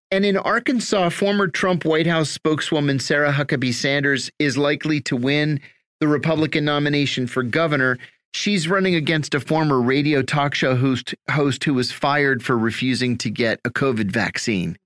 And 0.10 0.26
in 0.26 0.36
Arkansas, 0.36 1.10
former 1.10 1.48
Trump 1.48 1.86
White 1.86 2.08
House 2.08 2.32
spokeswoman 2.32 2.98
Sarah 2.98 3.32
Huckabee 3.32 3.74
Sanders 3.74 4.32
is 4.40 4.58
likely 4.58 5.00
to 5.02 5.16
win 5.16 5.62
the 6.00 6.08
Republican 6.08 6.66
nomination 6.66 7.28
for 7.28 7.44
governor. 7.44 7.98
She's 8.36 8.68
running 8.68 8.96
against 8.96 9.34
a 9.34 9.40
former 9.40 9.80
radio 9.80 10.22
talk 10.22 10.54
show 10.56 10.76
host, 10.76 11.16
host 11.32 11.64
who 11.64 11.74
was 11.74 11.94
fired 11.94 12.44
for 12.44 12.58
refusing 12.58 13.18
to 13.20 13.30
get 13.30 13.62
a 13.64 13.70
COVID 13.70 14.12
vaccine. 14.12 14.78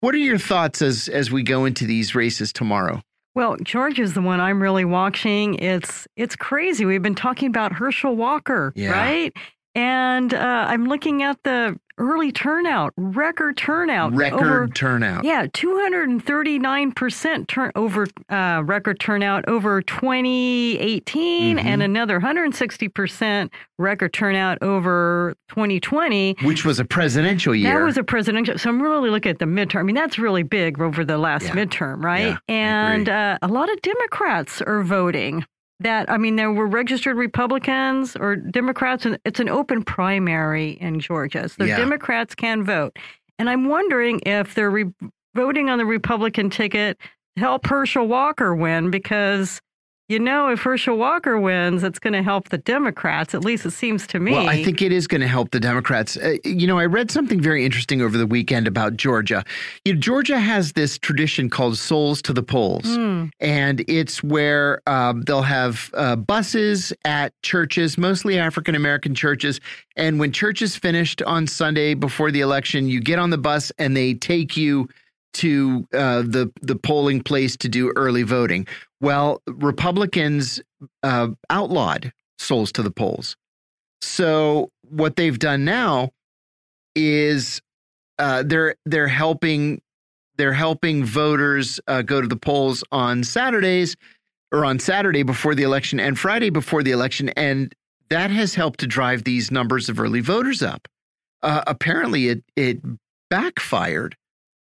What 0.00 0.16
are 0.16 0.18
your 0.18 0.36
thoughts 0.36 0.82
as 0.82 1.06
as 1.06 1.30
we 1.30 1.44
go 1.44 1.64
into 1.64 1.86
these 1.86 2.16
races 2.16 2.52
tomorrow? 2.52 3.00
Well, 3.36 3.56
George 3.62 4.00
is 4.00 4.14
the 4.14 4.20
one 4.20 4.40
I'm 4.40 4.60
really 4.60 4.84
watching. 4.84 5.54
It's 5.60 6.08
it's 6.16 6.34
crazy. 6.34 6.84
We've 6.84 7.00
been 7.00 7.14
talking 7.14 7.46
about 7.46 7.72
Herschel 7.72 8.16
Walker, 8.16 8.72
yeah. 8.74 8.90
right? 8.90 9.32
And 9.76 10.34
uh, 10.34 10.64
I'm 10.66 10.86
looking 10.86 11.22
at 11.22 11.40
the 11.44 11.78
early 11.98 12.32
turnout, 12.32 12.92
record 12.96 13.56
turnout. 13.56 14.14
Record 14.14 14.40
over, 14.40 14.68
turnout. 14.68 15.24
Yeah, 15.24 15.46
239% 15.46 17.46
turn 17.46 17.72
over 17.74 18.06
uh, 18.28 18.62
record 18.64 19.00
turnout 19.00 19.48
over 19.48 19.82
2018 19.82 21.56
mm 21.56 21.60
-hmm. 21.60 21.66
and 21.66 21.82
another 21.82 22.20
160% 22.20 23.50
record 23.78 24.12
turnout 24.12 24.62
over 24.62 25.34
2020. 25.48 26.36
Which 26.42 26.64
was 26.64 26.80
a 26.80 26.84
presidential 26.84 27.54
year. 27.54 27.78
That 27.78 27.84
was 27.84 27.98
a 27.98 28.04
presidential. 28.04 28.58
So 28.58 28.70
I'm 28.70 28.82
really 28.82 29.10
looking 29.10 29.30
at 29.30 29.38
the 29.38 29.46
midterm. 29.46 29.80
I 29.80 29.82
mean, 29.82 29.96
that's 29.96 30.18
really 30.18 30.42
big 30.42 30.80
over 30.80 31.04
the 31.04 31.18
last 31.18 31.46
yeah. 31.46 31.54
midterm, 31.54 32.04
right? 32.04 32.36
Yeah, 32.48 32.48
and 32.48 33.08
uh, 33.08 33.38
a 33.42 33.48
lot 33.48 33.70
of 33.72 33.80
Democrats 33.82 34.62
are 34.62 34.82
voting 34.82 35.44
that 35.80 36.10
I 36.10 36.18
mean 36.18 36.36
there 36.36 36.52
were 36.52 36.66
registered 36.66 37.16
Republicans 37.16 38.16
or 38.16 38.36
Democrats 38.36 39.06
and 39.06 39.18
it's 39.24 39.40
an 39.40 39.48
open 39.48 39.82
primary 39.82 40.72
in 40.80 41.00
Georgia. 41.00 41.48
So 41.48 41.64
yeah. 41.64 41.76
Democrats 41.76 42.34
can 42.34 42.64
vote. 42.64 42.98
And 43.38 43.48
I'm 43.48 43.68
wondering 43.68 44.20
if 44.26 44.54
they're 44.54 44.84
voting 45.34 45.70
on 45.70 45.78
the 45.78 45.86
Republican 45.86 46.50
ticket 46.50 46.98
to 47.36 47.40
help 47.40 47.66
Herschel 47.66 48.08
Walker 48.08 48.54
win 48.54 48.90
because 48.90 49.60
you 50.08 50.18
know, 50.18 50.48
if 50.48 50.60
Herschel 50.60 50.96
Walker 50.96 51.38
wins, 51.38 51.84
it's 51.84 51.98
going 51.98 52.14
to 52.14 52.22
help 52.22 52.48
the 52.48 52.56
Democrats. 52.56 53.34
At 53.34 53.44
least 53.44 53.66
it 53.66 53.72
seems 53.72 54.06
to 54.06 54.18
me. 54.18 54.32
Well, 54.32 54.48
I 54.48 54.64
think 54.64 54.80
it 54.80 54.90
is 54.90 55.06
going 55.06 55.20
to 55.20 55.28
help 55.28 55.50
the 55.50 55.60
Democrats. 55.60 56.16
Uh, 56.16 56.36
you 56.44 56.66
know, 56.66 56.78
I 56.78 56.86
read 56.86 57.10
something 57.10 57.38
very 57.40 57.62
interesting 57.66 58.00
over 58.00 58.16
the 58.16 58.26
weekend 58.26 58.66
about 58.66 58.96
Georgia. 58.96 59.44
You 59.84 59.92
know, 59.92 60.00
Georgia 60.00 60.40
has 60.40 60.72
this 60.72 60.98
tradition 60.98 61.50
called 61.50 61.76
Souls 61.76 62.22
to 62.22 62.32
the 62.32 62.42
Polls, 62.42 62.86
mm. 62.86 63.30
and 63.40 63.84
it's 63.86 64.22
where 64.22 64.80
um, 64.86 65.22
they'll 65.22 65.42
have 65.42 65.90
uh, 65.92 66.16
buses 66.16 66.90
at 67.04 67.34
churches, 67.42 67.98
mostly 67.98 68.38
African 68.38 68.74
American 68.74 69.14
churches. 69.14 69.60
And 69.94 70.18
when 70.18 70.32
church 70.32 70.62
is 70.62 70.74
finished 70.74 71.20
on 71.22 71.46
Sunday 71.46 71.92
before 71.92 72.30
the 72.30 72.40
election, 72.40 72.88
you 72.88 73.02
get 73.02 73.18
on 73.18 73.28
the 73.28 73.38
bus 73.38 73.70
and 73.78 73.94
they 73.94 74.14
take 74.14 74.56
you 74.56 74.88
to 75.34 75.86
uh, 75.92 76.22
the 76.22 76.50
the 76.62 76.76
polling 76.76 77.22
place 77.22 77.56
to 77.58 77.68
do 77.68 77.92
early 77.96 78.22
voting. 78.22 78.66
Well, 79.00 79.42
Republicans 79.46 80.60
uh, 81.02 81.28
outlawed 81.50 82.12
souls 82.38 82.72
to 82.72 82.82
the 82.82 82.90
polls. 82.90 83.36
So 84.00 84.70
what 84.82 85.16
they've 85.16 85.38
done 85.38 85.64
now 85.64 86.10
is 86.94 87.60
uh, 88.18 88.42
they're 88.44 88.74
they're 88.84 89.08
helping 89.08 89.80
they're 90.36 90.52
helping 90.52 91.04
voters 91.04 91.80
uh, 91.86 92.02
go 92.02 92.20
to 92.20 92.28
the 92.28 92.36
polls 92.36 92.82
on 92.92 93.24
Saturdays 93.24 93.96
or 94.52 94.64
on 94.64 94.78
Saturday 94.78 95.22
before 95.22 95.54
the 95.54 95.62
election 95.62 96.00
and 96.00 96.18
Friday 96.18 96.50
before 96.50 96.82
the 96.82 96.92
election, 96.92 97.28
and 97.30 97.74
that 98.08 98.30
has 98.30 98.54
helped 98.54 98.80
to 98.80 98.86
drive 98.86 99.24
these 99.24 99.50
numbers 99.50 99.88
of 99.88 100.00
early 100.00 100.20
voters 100.20 100.62
up. 100.62 100.88
Uh, 101.42 101.62
apparently, 101.66 102.28
it 102.28 102.44
it 102.56 102.80
backfired 103.30 104.16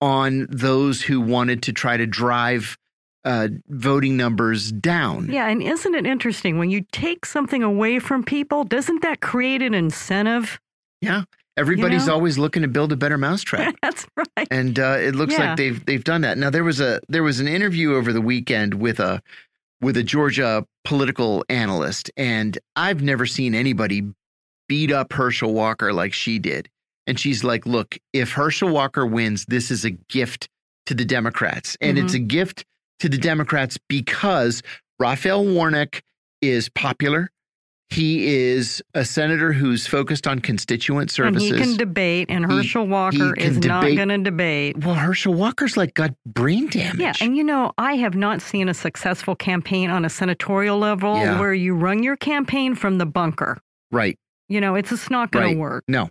on 0.00 0.46
those 0.50 1.02
who 1.02 1.20
wanted 1.20 1.62
to 1.62 1.72
try 1.72 1.96
to 1.96 2.06
drive 2.06 2.76
uh, 3.24 3.48
voting 3.68 4.16
numbers 4.16 4.72
down. 4.72 5.30
Yeah, 5.30 5.48
and 5.48 5.62
isn't 5.62 5.94
it 5.94 6.06
interesting 6.06 6.58
when 6.58 6.70
you 6.70 6.84
take 6.92 7.26
something 7.26 7.62
away 7.62 7.98
from 7.98 8.24
people? 8.24 8.64
Doesn't 8.64 9.02
that 9.02 9.20
create 9.20 9.62
an 9.62 9.74
incentive? 9.74 10.60
Yeah, 11.00 11.22
everybody's 11.56 12.02
you 12.02 12.08
know? 12.08 12.14
always 12.14 12.38
looking 12.38 12.62
to 12.62 12.68
build 12.68 12.92
a 12.92 12.96
better 12.96 13.18
mousetrap. 13.18 13.74
That's 13.82 14.06
right. 14.16 14.48
And 14.50 14.78
uh, 14.78 14.96
it 14.98 15.14
looks 15.14 15.34
yeah. 15.34 15.48
like 15.48 15.56
they've 15.56 15.84
they've 15.84 16.04
done 16.04 16.22
that. 16.22 16.38
Now 16.38 16.50
there 16.50 16.64
was 16.64 16.80
a 16.80 17.00
there 17.08 17.22
was 17.22 17.40
an 17.40 17.48
interview 17.48 17.94
over 17.94 18.12
the 18.12 18.20
weekend 18.20 18.74
with 18.74 19.00
a 19.00 19.22
with 19.80 19.96
a 19.96 20.02
Georgia 20.02 20.64
political 20.84 21.44
analyst, 21.48 22.10
and 22.16 22.58
I've 22.76 23.02
never 23.02 23.26
seen 23.26 23.54
anybody 23.54 24.02
beat 24.68 24.92
up 24.92 25.12
Herschel 25.12 25.52
Walker 25.52 25.92
like 25.92 26.12
she 26.12 26.38
did. 26.38 26.68
And 27.06 27.18
she's 27.18 27.42
like, 27.42 27.64
look, 27.64 27.96
if 28.12 28.32
Herschel 28.32 28.68
Walker 28.68 29.06
wins, 29.06 29.46
this 29.46 29.70
is 29.70 29.84
a 29.84 29.90
gift 29.90 30.48
to 30.86 30.94
the 30.94 31.06
Democrats. 31.06 31.76
And 31.80 31.96
mm 31.96 32.00
-hmm. 32.00 32.04
it's 32.04 32.14
a 32.14 32.18
mm-hmm. 32.18 32.26
gift 32.26 32.64
to 33.00 33.08
the 33.08 33.18
Democrats 33.18 33.78
because 33.88 34.62
Raphael 34.98 35.44
Warnock 35.44 36.02
is 36.40 36.68
popular. 36.68 37.30
He 37.90 38.26
is 38.26 38.82
a 38.92 39.02
senator 39.02 39.54
who's 39.54 39.86
focused 39.86 40.26
on 40.26 40.40
constituent 40.40 41.10
services. 41.10 41.50
And 41.50 41.58
he 41.58 41.64
can 41.64 41.76
debate, 41.78 42.26
and 42.28 42.44
Herschel 42.44 42.84
he, 42.84 42.90
Walker 42.90 43.34
he 43.34 43.44
is 43.44 43.54
debate. 43.54 43.68
not 43.68 43.82
going 43.96 44.08
to 44.10 44.18
debate. 44.18 44.84
Well, 44.84 44.94
Herschel 44.94 45.32
Walker's 45.32 45.74
like 45.74 45.94
got 45.94 46.12
brain 46.26 46.68
damage. 46.68 47.00
Yeah, 47.00 47.14
and 47.22 47.34
you 47.34 47.42
know, 47.42 47.72
I 47.78 47.94
have 47.94 48.14
not 48.14 48.42
seen 48.42 48.68
a 48.68 48.74
successful 48.74 49.34
campaign 49.34 49.88
on 49.88 50.04
a 50.04 50.10
senatorial 50.10 50.78
level 50.78 51.16
yeah. 51.16 51.40
where 51.40 51.54
you 51.54 51.74
run 51.74 52.02
your 52.02 52.16
campaign 52.16 52.74
from 52.74 52.98
the 52.98 53.06
bunker. 53.06 53.58
Right. 53.90 54.18
You 54.48 54.60
know, 54.60 54.74
it's 54.74 54.90
just 54.90 55.10
not 55.10 55.30
going 55.30 55.44
right. 55.44 55.54
to 55.54 55.58
work. 55.58 55.84
No, 55.88 56.10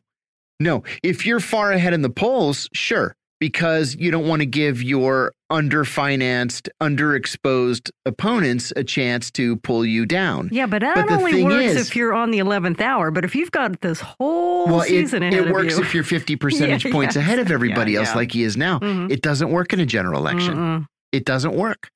no, 0.60 0.84
if 1.04 1.28
you're 1.28 1.40
far 1.40 1.72
ahead 1.72 1.94
in 1.94 2.02
the 2.02 2.10
polls, 2.10 2.70
sure, 2.74 3.16
because 3.40 3.96
you 3.96 4.12
don't 4.12 4.28
want 4.28 4.42
to 4.42 4.46
give 4.46 4.82
your 4.82 5.34
underfinanced, 5.52 6.70
underexposed 6.82 7.90
opponents 8.06 8.74
a 8.76 8.84
chance 8.84 9.32
to 9.32 9.56
pull 9.58 9.86
you 9.86 10.06
down. 10.06 10.50
Yeah, 10.52 10.66
but 10.66 10.82
that 10.82 11.08
but 11.08 11.12
only 11.12 11.44
works 11.44 11.66
is, 11.66 11.90
if 11.90 11.96
you're 11.96 12.14
on 12.14 12.32
the 12.32 12.40
11th 12.40 12.82
hour. 12.82 13.12
But 13.12 13.24
if 13.24 13.36
you've 13.36 13.52
got 13.52 13.82
this 13.82 14.02
whole 14.02 14.68
well, 14.68 14.82
season 14.82 15.24
it, 15.24 15.34
ahead 15.34 15.48
it 15.48 15.54
works 15.54 15.78
you. 15.78 15.84
if 15.84 15.94
you're 15.94 16.04
50 16.18 16.36
percentage 16.36 16.86
yeah, 16.86 16.92
points 16.92 17.16
ahead 17.16 17.40
of 17.40 17.52
everybody 17.52 17.94
yeah, 17.94 18.00
else, 18.00 18.10
yeah. 18.10 18.16
like 18.16 18.32
he 18.32 18.44
is 18.44 18.58
now. 18.58 18.80
Mm 18.80 18.98
-hmm. 18.98 19.12
It 19.12 19.22
doesn't 19.22 19.50
work 19.50 19.74
in 19.74 19.80
a 19.80 19.86
general 19.86 20.20
election. 20.20 20.54
Mm 20.54 20.76
-mm. 20.76 20.86
It 21.12 21.26
doesn't 21.26 21.56
work. 21.56 21.90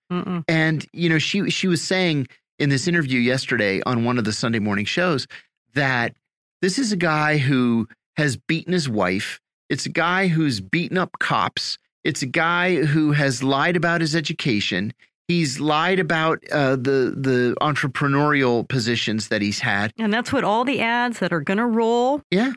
And 0.48 0.86
you 0.94 1.10
know, 1.10 1.20
she 1.20 1.50
she 1.50 1.68
was 1.68 1.82
saying 1.82 2.28
in 2.60 2.70
this 2.70 2.88
interview 2.88 3.20
yesterday 3.20 3.82
on 3.86 4.06
one 4.06 4.20
of 4.20 4.26
the 4.26 4.32
Sunday 4.32 4.60
morning 4.60 4.88
shows 4.88 5.28
that 5.74 6.14
this 6.62 6.78
is 6.78 6.92
a 6.92 6.96
guy 6.96 7.38
who 7.38 7.88
has 8.18 8.38
beaten 8.38 8.74
his 8.74 8.88
wife. 8.88 9.40
It's 9.72 9.86
a 9.86 9.90
guy 9.90 10.28
who's 10.28 10.60
beaten 10.60 10.98
up 10.98 11.18
cops. 11.20 11.78
It's 12.04 12.22
a 12.22 12.26
guy 12.26 12.84
who 12.84 13.14
has 13.14 13.42
lied 13.42 13.78
about 13.78 14.02
his 14.02 14.18
education. 14.18 14.94
He's 15.30 15.62
lied 15.62 15.98
about 15.98 16.44
uh, 16.52 16.76
the 16.76 17.16
the 17.16 17.56
entrepreneurial 17.62 18.68
positions 18.68 19.30
that 19.30 19.42
he's 19.42 19.60
had, 19.60 19.94
and 19.98 20.12
that's 20.12 20.34
what 20.34 20.44
all 20.44 20.66
the 20.66 20.82
ads 20.82 21.20
that 21.20 21.32
are 21.32 21.40
going 21.40 21.60
to 21.60 21.66
roll, 21.66 22.22
yeah, 22.32 22.52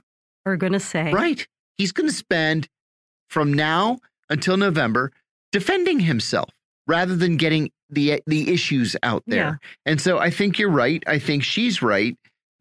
are 0.44 0.56
going 0.56 0.72
to 0.72 0.80
say. 0.80 1.12
Right. 1.12 1.46
He's 1.78 1.92
going 1.92 2.08
to 2.08 2.14
spend 2.14 2.68
from 3.28 3.52
now 3.52 3.98
until 4.28 4.56
November 4.56 5.12
defending 5.52 6.00
himself 6.00 6.50
rather 6.88 7.14
than 7.14 7.36
getting 7.36 7.70
the 7.90 8.22
the 8.26 8.52
issues 8.52 8.96
out 9.04 9.22
there. 9.28 9.60
Yeah. 9.62 9.68
And 9.86 10.00
so 10.00 10.18
I 10.18 10.30
think 10.30 10.58
you're 10.58 10.68
right. 10.68 11.00
I 11.06 11.20
think 11.20 11.44
she's 11.44 11.80
right 11.80 12.16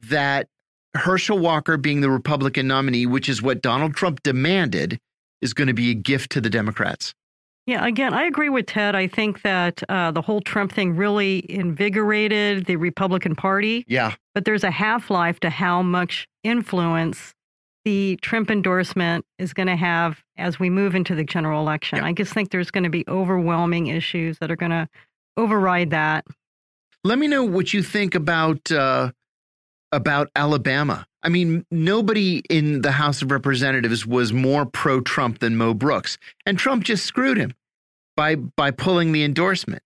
that 0.09 0.47
Herschel 0.95 1.39
Walker 1.39 1.77
being 1.77 2.01
the 2.01 2.09
Republican 2.09 2.67
nominee, 2.67 3.05
which 3.05 3.27
is 3.27 3.41
what 3.41 3.61
Donald 3.61 3.95
Trump 3.95 4.21
demanded, 4.23 4.99
is 5.41 5.53
going 5.53 5.67
to 5.67 5.73
be 5.73 5.91
a 5.91 5.95
gift 5.95 6.31
to 6.31 6.41
the 6.41 6.49
Democrats. 6.49 7.13
Yeah, 7.65 7.85
again, 7.85 8.13
I 8.13 8.23
agree 8.23 8.49
with 8.49 8.65
Ted. 8.65 8.93
I 8.93 9.07
think 9.07 9.41
that 9.43 9.81
uh, 9.87 10.11
the 10.11 10.21
whole 10.21 10.41
Trump 10.41 10.73
thing 10.73 10.97
really 10.97 11.49
invigorated 11.49 12.65
the 12.65 12.75
Republican 12.75 13.35
Party. 13.35 13.85
Yeah. 13.87 14.15
But 14.35 14.43
there's 14.43 14.65
a 14.65 14.71
half 14.71 15.09
life 15.09 15.39
to 15.41 15.49
how 15.49 15.81
much 15.81 16.27
influence 16.43 17.33
the 17.85 18.17
Trump 18.21 18.51
endorsement 18.51 19.25
is 19.39 19.53
going 19.53 19.67
to 19.67 19.75
have 19.77 20.21
as 20.37 20.59
we 20.59 20.69
move 20.69 20.93
into 20.93 21.15
the 21.15 21.23
general 21.23 21.61
election. 21.61 21.99
Yeah. 21.99 22.05
I 22.05 22.13
just 22.13 22.33
think 22.33 22.51
there's 22.51 22.71
going 22.71 22.83
to 22.83 22.89
be 22.89 23.05
overwhelming 23.07 23.87
issues 23.87 24.39
that 24.39 24.51
are 24.51 24.55
going 24.57 24.71
to 24.71 24.89
override 25.37 25.91
that. 25.91 26.25
Let 27.05 27.17
me 27.17 27.27
know 27.27 27.43
what 27.43 27.73
you 27.73 27.81
think 27.81 28.15
about 28.15 28.71
uh, 28.71 29.11
about 29.93 30.29
Alabama. 30.35 31.05
I 31.23 31.29
mean, 31.29 31.65
nobody 31.71 32.39
in 32.49 32.81
the 32.81 32.91
House 32.91 33.21
of 33.21 33.31
Representatives 33.31 34.05
was 34.05 34.33
more 34.33 34.65
pro-Trump 34.65 35.39
than 35.39 35.55
Mo 35.55 35.73
Brooks, 35.73 36.17
and 36.45 36.57
Trump 36.59 36.83
just 36.83 37.05
screwed 37.05 37.37
him 37.37 37.53
by 38.17 38.35
by 38.35 38.71
pulling 38.71 39.11
the 39.13 39.23
endorsement. 39.23 39.81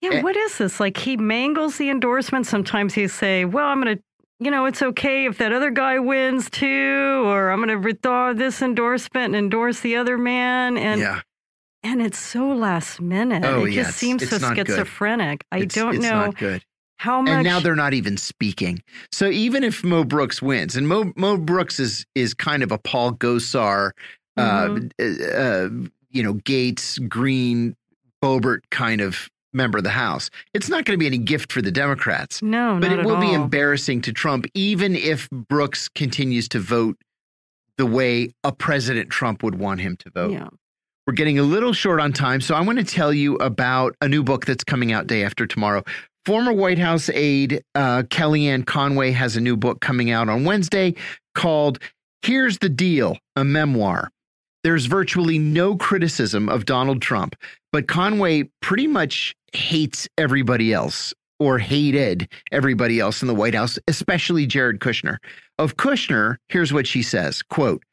Yeah, 0.00 0.10
Eh. 0.14 0.22
what 0.22 0.36
is 0.36 0.58
this? 0.58 0.78
Like 0.78 0.96
he 0.98 1.16
mangles 1.16 1.78
the 1.78 1.90
endorsement. 1.90 2.46
Sometimes 2.46 2.94
he 2.94 3.08
say, 3.08 3.44
"Well, 3.44 3.66
I'm 3.66 3.82
going 3.82 3.96
to, 3.96 4.02
you 4.38 4.50
know, 4.50 4.66
it's 4.66 4.82
okay 4.82 5.26
if 5.26 5.38
that 5.38 5.52
other 5.52 5.70
guy 5.70 5.98
wins 5.98 6.48
too, 6.50 7.22
or 7.26 7.50
I'm 7.50 7.58
going 7.58 7.68
to 7.70 7.84
withdraw 7.84 8.32
this 8.32 8.62
endorsement 8.62 9.34
and 9.34 9.36
endorse 9.36 9.80
the 9.80 9.96
other 9.96 10.16
man." 10.18 10.76
And 10.78 11.00
yeah, 11.00 11.22
and 11.82 12.00
it's 12.00 12.18
so 12.18 12.46
last 12.52 13.00
minute. 13.00 13.44
Oh, 13.44 13.64
it 13.64 13.72
yeah, 13.72 13.82
just 13.84 13.96
seems 13.98 14.28
so 14.28 14.36
not 14.38 14.54
good. 14.54 14.66
schizophrenic. 14.68 15.44
I 15.50 15.56
It's- 15.60 15.74
don't 15.74 15.96
it's 15.96 16.04
know 16.04 16.26
Not 16.26 16.36
good. 16.36 16.62
How 16.98 17.20
much. 17.22 17.30
And 17.32 17.44
now 17.44 17.60
they're 17.60 17.74
not 17.76 17.94
even 17.94 18.16
speaking. 18.16 18.82
So 19.12 19.28
even 19.28 19.62
if 19.64 19.84
Mo 19.84 20.04
Brooks 20.04 20.40
wins, 20.40 20.76
and 20.76 20.88
Mo 20.88 21.12
Mo 21.16 21.36
Brooks 21.36 21.78
is 21.78 22.04
is 22.14 22.32
kind 22.34 22.62
of 22.62 22.72
a 22.72 22.78
Paul 22.78 23.12
Gosar, 23.12 23.90
Mhm. 24.38 24.90
uh, 25.00 25.34
uh, 25.36 25.88
you 26.10 26.22
know, 26.22 26.34
Gaetz, 26.34 27.06
Greene, 27.08 27.74
Boebert 28.22 28.60
kind 28.70 29.00
of 29.00 29.28
member 29.52 29.78
of 29.78 29.84
the 29.84 29.90
House. 29.90 30.30
It's 30.54 30.68
not 30.68 30.84
going 30.84 30.98
to 30.98 31.00
be 31.00 31.06
any 31.06 31.18
gift 31.18 31.50
for 31.52 31.62
the 31.62 31.70
Democrats, 31.70 32.42
no, 32.42 32.78
but 32.80 32.92
it 32.92 33.04
will 33.04 33.16
be 33.20 33.32
embarrassing 33.32 34.02
to 34.02 34.12
Trump, 34.12 34.46
even 34.54 34.94
if 34.96 35.28
Brooks 35.30 35.88
continues 35.88 36.48
to 36.50 36.60
vote 36.60 36.96
the 37.78 37.86
way 37.86 38.32
a 38.44 38.52
President 38.52 39.10
Trump 39.10 39.42
would 39.42 39.54
want 39.56 39.80
him 39.80 39.96
to 39.98 40.10
vote. 40.10 40.32
Yeah. 40.32 40.48
We're 41.06 41.12
getting 41.14 41.38
a 41.38 41.42
little 41.42 41.72
short 41.72 42.00
on 42.00 42.12
time, 42.12 42.40
so 42.40 42.54
I 42.54 42.60
want 42.62 42.78
to 42.78 42.84
tell 42.84 43.12
you 43.12 43.36
about 43.36 43.94
a 44.00 44.08
new 44.08 44.22
book 44.22 44.44
that's 44.44 44.64
coming 44.64 44.92
out 44.92 45.06
day 45.06 45.22
after 45.24 45.46
tomorrow. 45.46 45.82
Former 46.26 46.52
White 46.52 46.80
House 46.80 47.08
aide 47.10 47.62
uh, 47.76 48.02
Kellyanne 48.02 48.66
Conway 48.66 49.12
has 49.12 49.36
a 49.36 49.40
new 49.40 49.56
book 49.56 49.80
coming 49.80 50.10
out 50.10 50.28
on 50.28 50.44
Wednesday 50.44 50.96
called 51.36 51.78
Here's 52.22 52.58
the 52.58 52.68
Deal, 52.68 53.16
a 53.36 53.44
memoir. 53.44 54.10
There's 54.64 54.86
virtually 54.86 55.38
no 55.38 55.76
criticism 55.76 56.48
of 56.48 56.64
Donald 56.64 57.00
Trump, 57.00 57.36
but 57.70 57.86
Conway 57.86 58.50
pretty 58.60 58.88
much 58.88 59.36
hates 59.52 60.08
everybody 60.18 60.72
else 60.72 61.14
or 61.38 61.60
hated 61.60 62.28
everybody 62.50 62.98
else 62.98 63.22
in 63.22 63.28
the 63.28 63.34
White 63.34 63.54
House, 63.54 63.78
especially 63.86 64.46
Jared 64.46 64.80
Kushner. 64.80 65.18
Of 65.60 65.76
Kushner, 65.76 66.38
here's 66.48 66.72
what 66.72 66.88
she 66.88 67.04
says, 67.04 67.40
quote, 67.40 67.84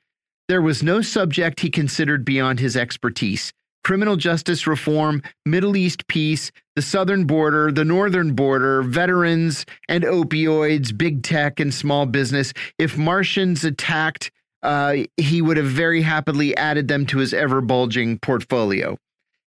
there 0.50 0.64
was 0.64 0.82
no 0.82 1.04
subject 1.04 1.60
he 1.60 1.70
considered 1.70 2.26
beyond 2.26 2.60
his 2.60 2.76
expertise. 2.76 3.54
Criminal 3.84 4.16
justice 4.16 4.66
reform, 4.66 5.22
Middle 5.46 5.76
East 5.76 6.08
peace, 6.08 6.52
the 6.76 6.82
southern 6.82 7.26
border, 7.26 7.72
the 7.72 7.86
northern 7.86 8.34
border, 8.34 8.82
veterans 8.82 9.66
and 9.90 10.04
opioids, 10.04 10.98
big 10.98 11.22
tech 11.24 11.60
and 11.60 11.74
small 11.74 12.06
business. 12.06 12.54
If 12.80 12.98
Martians 12.98 13.64
attacked, 13.64 14.32
uh, 14.64 14.98
he 15.18 15.42
would 15.42 15.58
have 15.58 15.66
very 15.66 16.02
happily 16.02 16.56
added 16.56 16.88
them 16.88 17.06
to 17.08 17.18
his 17.18 17.34
ever 17.34 17.62
bulging 17.62 18.20
portfolio. 18.20 18.98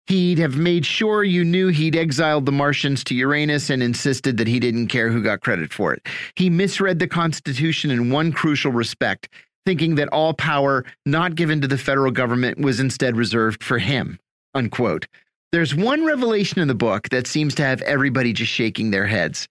He'd 0.07 0.39
have 0.39 0.57
made 0.57 0.85
sure 0.85 1.23
you 1.23 1.45
knew 1.45 1.69
he'd 1.69 1.95
exiled 1.95 2.45
the 2.45 2.51
Martians 2.51 3.03
to 3.05 3.15
Uranus 3.15 3.69
and 3.69 3.81
insisted 3.81 4.37
that 4.37 4.47
he 4.47 4.59
didn't 4.59 4.87
care 4.87 5.09
who 5.09 5.23
got 5.23 5.41
credit 5.41 5.71
for 5.71 5.93
it. 5.93 6.05
He 6.35 6.49
misread 6.49 6.99
the 6.99 7.07
Constitution 7.07 7.89
in 7.89 8.09
one 8.11 8.33
crucial 8.33 8.71
respect, 8.71 9.29
thinking 9.65 9.95
that 9.95 10.09
all 10.09 10.33
power 10.33 10.83
not 11.05 11.35
given 11.35 11.61
to 11.61 11.67
the 11.67 11.77
federal 11.77 12.11
government 12.11 12.59
was 12.59 12.81
instead 12.81 13.15
reserved 13.15 13.63
for 13.63 13.77
him. 13.77 14.19
Unquote. 14.53 15.07
There's 15.51 15.75
one 15.75 16.05
revelation 16.05 16.61
in 16.61 16.67
the 16.67 16.75
book 16.75 17.09
that 17.09 17.27
seems 17.27 17.55
to 17.55 17.63
have 17.63 17.81
everybody 17.83 18.33
just 18.33 18.51
shaking 18.51 18.91
their 18.91 19.05
heads. 19.05 19.47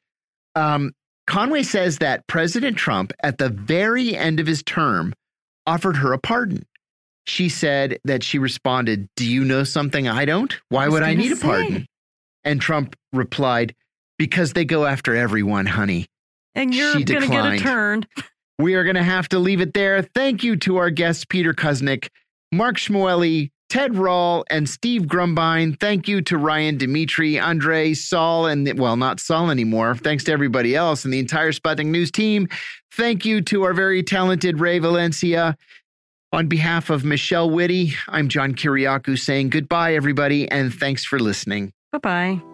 Um, 0.55 0.93
Conway 1.27 1.62
says 1.62 1.99
that 1.99 2.27
President 2.27 2.77
Trump, 2.77 3.12
at 3.23 3.39
the 3.39 3.49
very 3.49 4.16
end 4.16 4.41
of 4.41 4.47
his 4.47 4.62
term, 4.62 5.15
offered 5.66 5.97
her 5.99 6.12
a 6.12 6.19
pardon. 6.19 6.66
She 7.24 7.49
said 7.49 7.99
that 8.05 8.24
she 8.24 8.39
responded, 8.39 9.09
Do 9.16 9.24
you 9.24 9.45
know 9.45 9.62
something 9.62 10.09
I 10.09 10.24
don't? 10.24 10.55
Why 10.70 10.89
would 10.89 11.05
I 11.05 11.15
need 11.15 11.33
a 11.33 11.37
pardon? 11.37 11.87
And 12.43 12.61
Trump 12.61 12.97
replied, 13.12 13.74
Because 14.19 14.55
they 14.55 14.65
go 14.65 14.85
after 14.85 15.15
everyone, 15.15 15.66
honey. 15.66 16.07
And 16.55 16.74
you're 16.74 16.95
going 16.95 17.23
to 17.23 17.29
get 17.29 17.55
a 17.55 17.59
turn. 17.59 18.07
We 18.59 18.74
are 18.74 18.85
going 18.85 18.97
to 18.97 19.03
have 19.03 19.29
to 19.31 19.39
leave 19.39 19.61
it 19.61 19.73
there. 19.73 20.03
Thank 20.03 20.43
you 20.43 20.57
to 20.57 20.77
our 20.77 20.91
guests, 20.91 21.24
Peter 21.24 21.55
Kuznick, 21.55 22.09
Mark 22.51 22.77
Shmueli, 22.77 23.51
Ted 23.73 23.97
Rall, 23.97 24.44
and 24.51 24.69
Steve 24.69 25.05
Grumbine. 25.05 25.81
Thank 25.81 26.07
you 26.07 26.20
to 26.20 26.36
Ryan 26.36 26.77
Dimitri, 26.77 27.39
Andre, 27.39 27.94
Saul, 27.94 28.44
and 28.44 28.78
well, 28.78 28.99
not 28.99 29.19
Saul 29.19 29.51
anymore. 29.51 29.94
Thanks 29.94 30.24
to 30.24 30.32
everybody 30.32 30.77
else 30.77 31.07
and 31.07 31.15
the 31.15 31.19
entire 31.19 31.53
Sputnik 31.53 31.86
News 31.86 32.11
team. 32.11 32.49
Thank 32.93 33.24
you 33.24 33.40
to 33.40 33.62
our 33.62 33.73
very 33.73 34.03
talented 34.03 34.61
Ray 34.61 34.78
Valencia. 34.78 35.57
On 36.35 36.49
behalf 36.49 36.90
of 36.90 37.03
Michelle 37.03 37.49
Witte, 37.49 37.94
I'm 38.09 38.28
John 38.28 38.55
Kiriakou 38.55 39.19
saying 39.19 39.49
goodbye, 39.49 39.94
everybody, 39.94 40.51
and 40.51 40.70
thanks 40.70 41.03
for 41.07 41.19
listening. 41.19 41.73
Bye 41.93 41.99
bye. 41.99 42.52